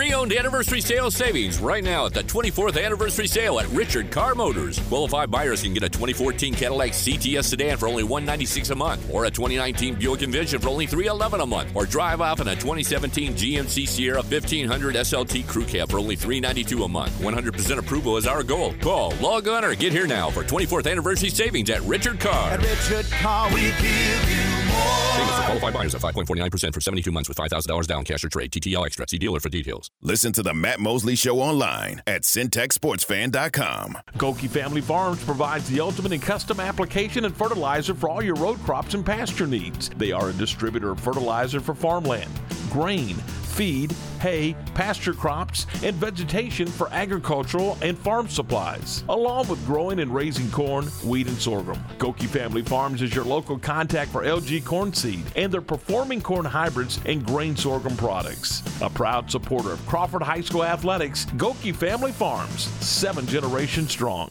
Pre-owned 0.00 0.32
anniversary 0.32 0.80
sale 0.80 1.10
savings 1.10 1.58
right 1.58 1.84
now 1.84 2.06
at 2.06 2.14
the 2.14 2.22
24th 2.22 2.82
anniversary 2.82 3.26
sale 3.26 3.60
at 3.60 3.68
Richard 3.68 4.10
Car 4.10 4.34
Motors. 4.34 4.78
Qualified 4.88 5.30
buyers 5.30 5.62
can 5.62 5.74
get 5.74 5.82
a 5.82 5.90
2014 5.90 6.54
Cadillac 6.54 6.92
CTS 6.92 7.44
sedan 7.44 7.76
for 7.76 7.86
only 7.86 8.02
196 8.02 8.70
a 8.70 8.74
month, 8.74 9.12
or 9.12 9.26
a 9.26 9.30
2019 9.30 9.96
Buick 9.96 10.22
Envision 10.22 10.58
for 10.58 10.70
only 10.70 10.86
311 10.86 11.42
a 11.42 11.46
month, 11.46 11.70
or 11.74 11.84
drive 11.84 12.22
off 12.22 12.40
in 12.40 12.48
a 12.48 12.54
2017 12.54 13.34
GMC 13.34 13.86
Sierra 13.86 14.22
1500 14.22 14.94
SLT 14.94 15.46
Crew 15.46 15.66
Cab 15.66 15.90
for 15.90 15.98
only 15.98 16.16
392 16.16 16.82
a 16.82 16.88
month. 16.88 17.12
100% 17.20 17.78
approval 17.78 18.16
is 18.16 18.26
our 18.26 18.42
goal. 18.42 18.72
Call, 18.80 19.12
log 19.20 19.48
on, 19.48 19.66
or 19.66 19.74
get 19.74 19.92
here 19.92 20.06
now 20.06 20.30
for 20.30 20.42
24th 20.42 20.90
anniversary 20.90 21.28
savings 21.28 21.68
at 21.68 21.82
Richard 21.82 22.18
Car. 22.18 22.52
At 22.52 22.62
Richard 22.62 23.04
Car, 23.12 23.52
we 23.52 23.60
give 23.60 24.30
you. 24.30 24.69
Payments 24.80 25.36
for 25.36 25.44
qualified 25.44 25.72
buyers 25.74 25.94
at 25.94 26.00
5.49% 26.00 26.74
for 26.74 26.80
72 26.80 27.12
months 27.12 27.28
with 27.28 27.36
$5,000 27.38 27.86
down 27.86 28.04
cash 28.04 28.24
or 28.24 28.28
trade. 28.28 28.50
TTL 28.52 28.86
Extra. 28.86 29.06
See 29.08 29.18
dealer 29.18 29.40
for 29.40 29.48
details. 29.48 29.90
Listen 30.02 30.32
to 30.32 30.42
the 30.42 30.54
Matt 30.54 30.80
Mosley 30.80 31.14
Show 31.16 31.40
online 31.40 32.02
at 32.06 32.22
centexsportsfan.com. 32.22 33.98
Goki 34.16 34.48
Family 34.48 34.80
Farms 34.80 35.22
provides 35.24 35.68
the 35.68 35.80
ultimate 35.80 36.12
in 36.12 36.20
custom 36.20 36.60
application 36.60 37.24
and 37.24 37.36
fertilizer 37.36 37.94
for 37.94 38.08
all 38.08 38.22
your 38.22 38.36
road 38.36 38.58
crops 38.60 38.94
and 38.94 39.04
pasture 39.04 39.46
needs. 39.46 39.90
They 39.90 40.12
are 40.12 40.30
a 40.30 40.32
distributor 40.34 40.90
of 40.92 41.00
fertilizer 41.00 41.60
for 41.60 41.74
farmland, 41.74 42.30
grain, 42.70 43.16
feed, 43.50 43.92
hay, 44.20 44.54
pasture 44.74 45.12
crops, 45.12 45.66
and 45.82 45.96
vegetation 45.96 46.66
for 46.66 46.88
agricultural 46.92 47.76
and 47.82 47.98
farm 47.98 48.28
supplies, 48.28 49.04
along 49.08 49.48
with 49.48 49.64
growing 49.66 50.00
and 50.00 50.14
raising 50.14 50.50
corn, 50.50 50.86
wheat, 51.04 51.26
and 51.26 51.40
sorghum. 51.40 51.78
Goki 51.98 52.26
Family 52.26 52.62
Farms 52.62 53.02
is 53.02 53.14
your 53.14 53.24
local 53.24 53.58
contact 53.58 54.10
for 54.10 54.24
LG 54.24 54.64
corn 54.64 54.92
seed 54.92 55.24
and 55.36 55.52
their 55.52 55.60
performing 55.60 56.20
corn 56.20 56.44
hybrids 56.44 57.00
and 57.06 57.24
grain 57.26 57.56
sorghum 57.56 57.96
products. 57.96 58.62
A 58.80 58.90
proud 58.90 59.30
supporter 59.30 59.72
of 59.72 59.86
Crawford 59.86 60.22
High 60.22 60.40
School 60.40 60.64
athletics, 60.64 61.26
Goki 61.36 61.74
Family 61.74 62.12
Farms, 62.12 62.64
seven 62.84 63.26
generations 63.26 63.90
strong. 63.90 64.30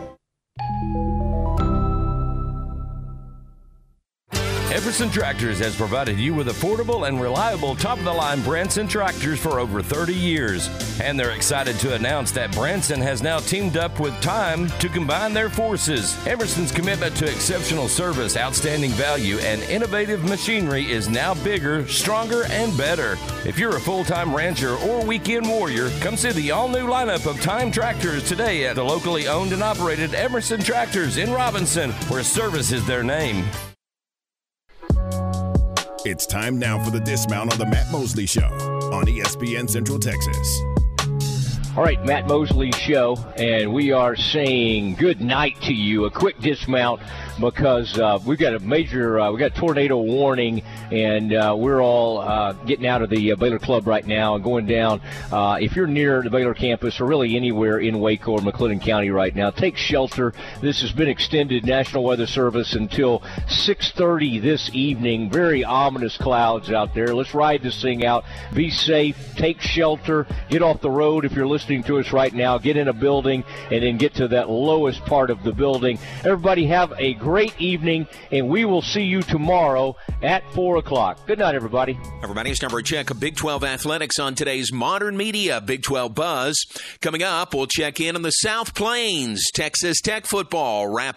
Everson 4.91 5.09
Tractors 5.09 5.59
has 5.59 5.73
provided 5.73 6.19
you 6.19 6.33
with 6.33 6.47
affordable 6.47 7.07
and 7.07 7.21
reliable 7.21 7.77
top 7.77 7.97
of 7.97 8.03
the 8.03 8.11
line 8.11 8.41
Branson 8.41 8.89
tractors 8.89 9.39
for 9.39 9.57
over 9.57 9.81
30 9.81 10.13
years. 10.13 10.69
And 10.99 11.17
they're 11.17 11.31
excited 11.31 11.79
to 11.79 11.95
announce 11.95 12.31
that 12.31 12.51
Branson 12.51 12.99
has 12.99 13.23
now 13.23 13.39
teamed 13.39 13.77
up 13.77 14.01
with 14.01 14.13
TYM 14.15 14.67
to 14.79 14.89
combine 14.89 15.33
their 15.33 15.49
forces. 15.49 16.17
Emerson's 16.27 16.73
commitment 16.73 17.15
to 17.15 17.25
exceptional 17.25 17.87
service, 17.87 18.35
outstanding 18.35 18.91
value, 18.91 19.37
and 19.37 19.63
innovative 19.63 20.25
machinery 20.25 20.91
is 20.91 21.07
now 21.07 21.35
bigger, 21.35 21.87
stronger, 21.87 22.43
and 22.49 22.77
better. 22.77 23.17
If 23.45 23.57
you're 23.57 23.77
a 23.77 23.79
full 23.79 24.03
time 24.03 24.35
rancher 24.35 24.75
or 24.75 25.05
weekend 25.05 25.47
warrior, 25.47 25.89
come 26.01 26.17
see 26.17 26.33
the 26.33 26.51
all 26.51 26.67
new 26.67 26.85
lineup 26.85 27.25
of 27.27 27.37
TYM 27.37 27.71
tractors 27.71 28.27
today 28.27 28.65
at 28.65 28.75
the 28.75 28.83
locally 28.83 29.29
owned 29.29 29.53
and 29.53 29.63
operated 29.63 30.13
Emerson 30.13 30.59
Tractors 30.59 31.15
in 31.15 31.31
Robinson, 31.31 31.91
where 32.09 32.23
service 32.23 32.73
is 32.73 32.85
their 32.85 33.03
name. 33.03 33.45
It's 36.03 36.25
time 36.25 36.57
now 36.57 36.83
for 36.83 36.89
the 36.89 36.99
dismount 36.99 37.53
on 37.53 37.59
the 37.59 37.65
Matt 37.67 37.91
Mosley 37.91 38.25
Show 38.25 38.47
on 38.91 39.05
ESPN 39.05 39.69
Central 39.69 39.99
Texas. 39.99 40.59
All 41.77 41.83
right, 41.83 42.03
Matt 42.03 42.27
Mosley 42.27 42.71
Show, 42.71 43.17
and 43.37 43.71
we 43.71 43.91
are 43.91 44.15
saying 44.15 44.95
good 44.95 45.21
night 45.21 45.61
to 45.61 45.73
you. 45.73 46.05
A 46.05 46.09
quick 46.09 46.39
dismount 46.39 47.01
because 47.39 47.97
uh, 47.97 48.19
we've 48.25 48.37
got 48.37 48.53
a 48.53 48.59
major, 48.59 49.19
uh, 49.19 49.31
we 49.31 49.39
got 49.39 49.55
tornado 49.55 49.97
warning, 49.99 50.61
and 50.91 51.33
uh, 51.33 51.55
we're 51.57 51.81
all 51.81 52.19
uh, 52.19 52.53
getting 52.53 52.85
out 52.85 53.01
of 53.01 53.09
the 53.09 53.31
uh, 53.31 53.35
Baylor 53.35 53.59
Club 53.59 53.87
right 53.87 54.05
now 54.05 54.35
and 54.35 54.43
going 54.43 54.65
down. 54.65 55.01
Uh, 55.31 55.57
if 55.61 55.75
you're 55.75 55.87
near 55.87 56.21
the 56.21 56.29
Baylor 56.29 56.53
campus 56.53 56.99
or 56.99 57.05
really 57.05 57.35
anywhere 57.35 57.79
in 57.79 57.99
Waco 57.99 58.33
or 58.33 58.39
McLennan 58.39 58.81
County 58.81 59.09
right 59.09 59.35
now, 59.35 59.49
take 59.49 59.77
shelter. 59.77 60.33
This 60.61 60.81
has 60.81 60.91
been 60.91 61.09
extended 61.09 61.65
National 61.65 62.03
Weather 62.03 62.27
Service 62.27 62.73
until 62.73 63.21
6:30 63.47 64.41
this 64.41 64.69
evening. 64.73 65.29
Very 65.29 65.63
ominous 65.63 66.17
clouds 66.17 66.71
out 66.71 66.93
there. 66.93 67.13
Let's 67.15 67.33
ride 67.33 67.63
this 67.63 67.81
thing 67.81 68.05
out. 68.05 68.25
Be 68.53 68.69
safe. 68.69 69.35
Take 69.35 69.61
shelter. 69.61 70.27
Get 70.49 70.61
off 70.61 70.81
the 70.81 70.89
road 70.89 71.25
if 71.25 71.33
you're 71.33 71.47
listening 71.47 71.83
to 71.83 71.99
us 71.99 72.11
right 72.11 72.33
now. 72.33 72.57
Get 72.57 72.77
in 72.77 72.87
a 72.87 72.93
building 72.93 73.43
and 73.69 73.83
then 73.83 73.97
get 73.97 74.13
to 74.15 74.27
that 74.29 74.49
lowest 74.49 75.05
part 75.05 75.29
of 75.29 75.43
the 75.43 75.53
building. 75.53 75.99
Everybody 76.23 76.65
have 76.67 76.93
a 76.97 77.13
great 77.21 77.53
evening, 77.59 78.07
and 78.31 78.49
we 78.49 78.65
will 78.65 78.81
see 78.81 79.03
you 79.03 79.21
tomorrow 79.21 79.95
at 80.21 80.43
4 80.53 80.77
o'clock. 80.77 81.25
Good 81.27 81.39
night, 81.39 81.55
everybody. 81.55 81.97
Everybody, 82.23 82.41
Everybody's 82.41 82.61
number 82.61 82.81
check 82.81 83.11
of 83.11 83.19
Big 83.19 83.35
12 83.35 83.63
athletics 83.63 84.17
on 84.17 84.33
today's 84.35 84.73
Modern 84.73 85.15
Media 85.15 85.61
Big 85.61 85.83
12 85.83 86.15
Buzz. 86.15 86.65
Coming 87.01 87.21
up, 87.21 87.53
we'll 87.53 87.67
check 87.67 87.99
in 87.99 88.15
on 88.15 88.23
the 88.23 88.31
South 88.31 88.73
Plains, 88.73 89.51
Texas 89.53 90.01
Tech 90.01 90.25
football, 90.25 90.87
wrapping 90.87 91.11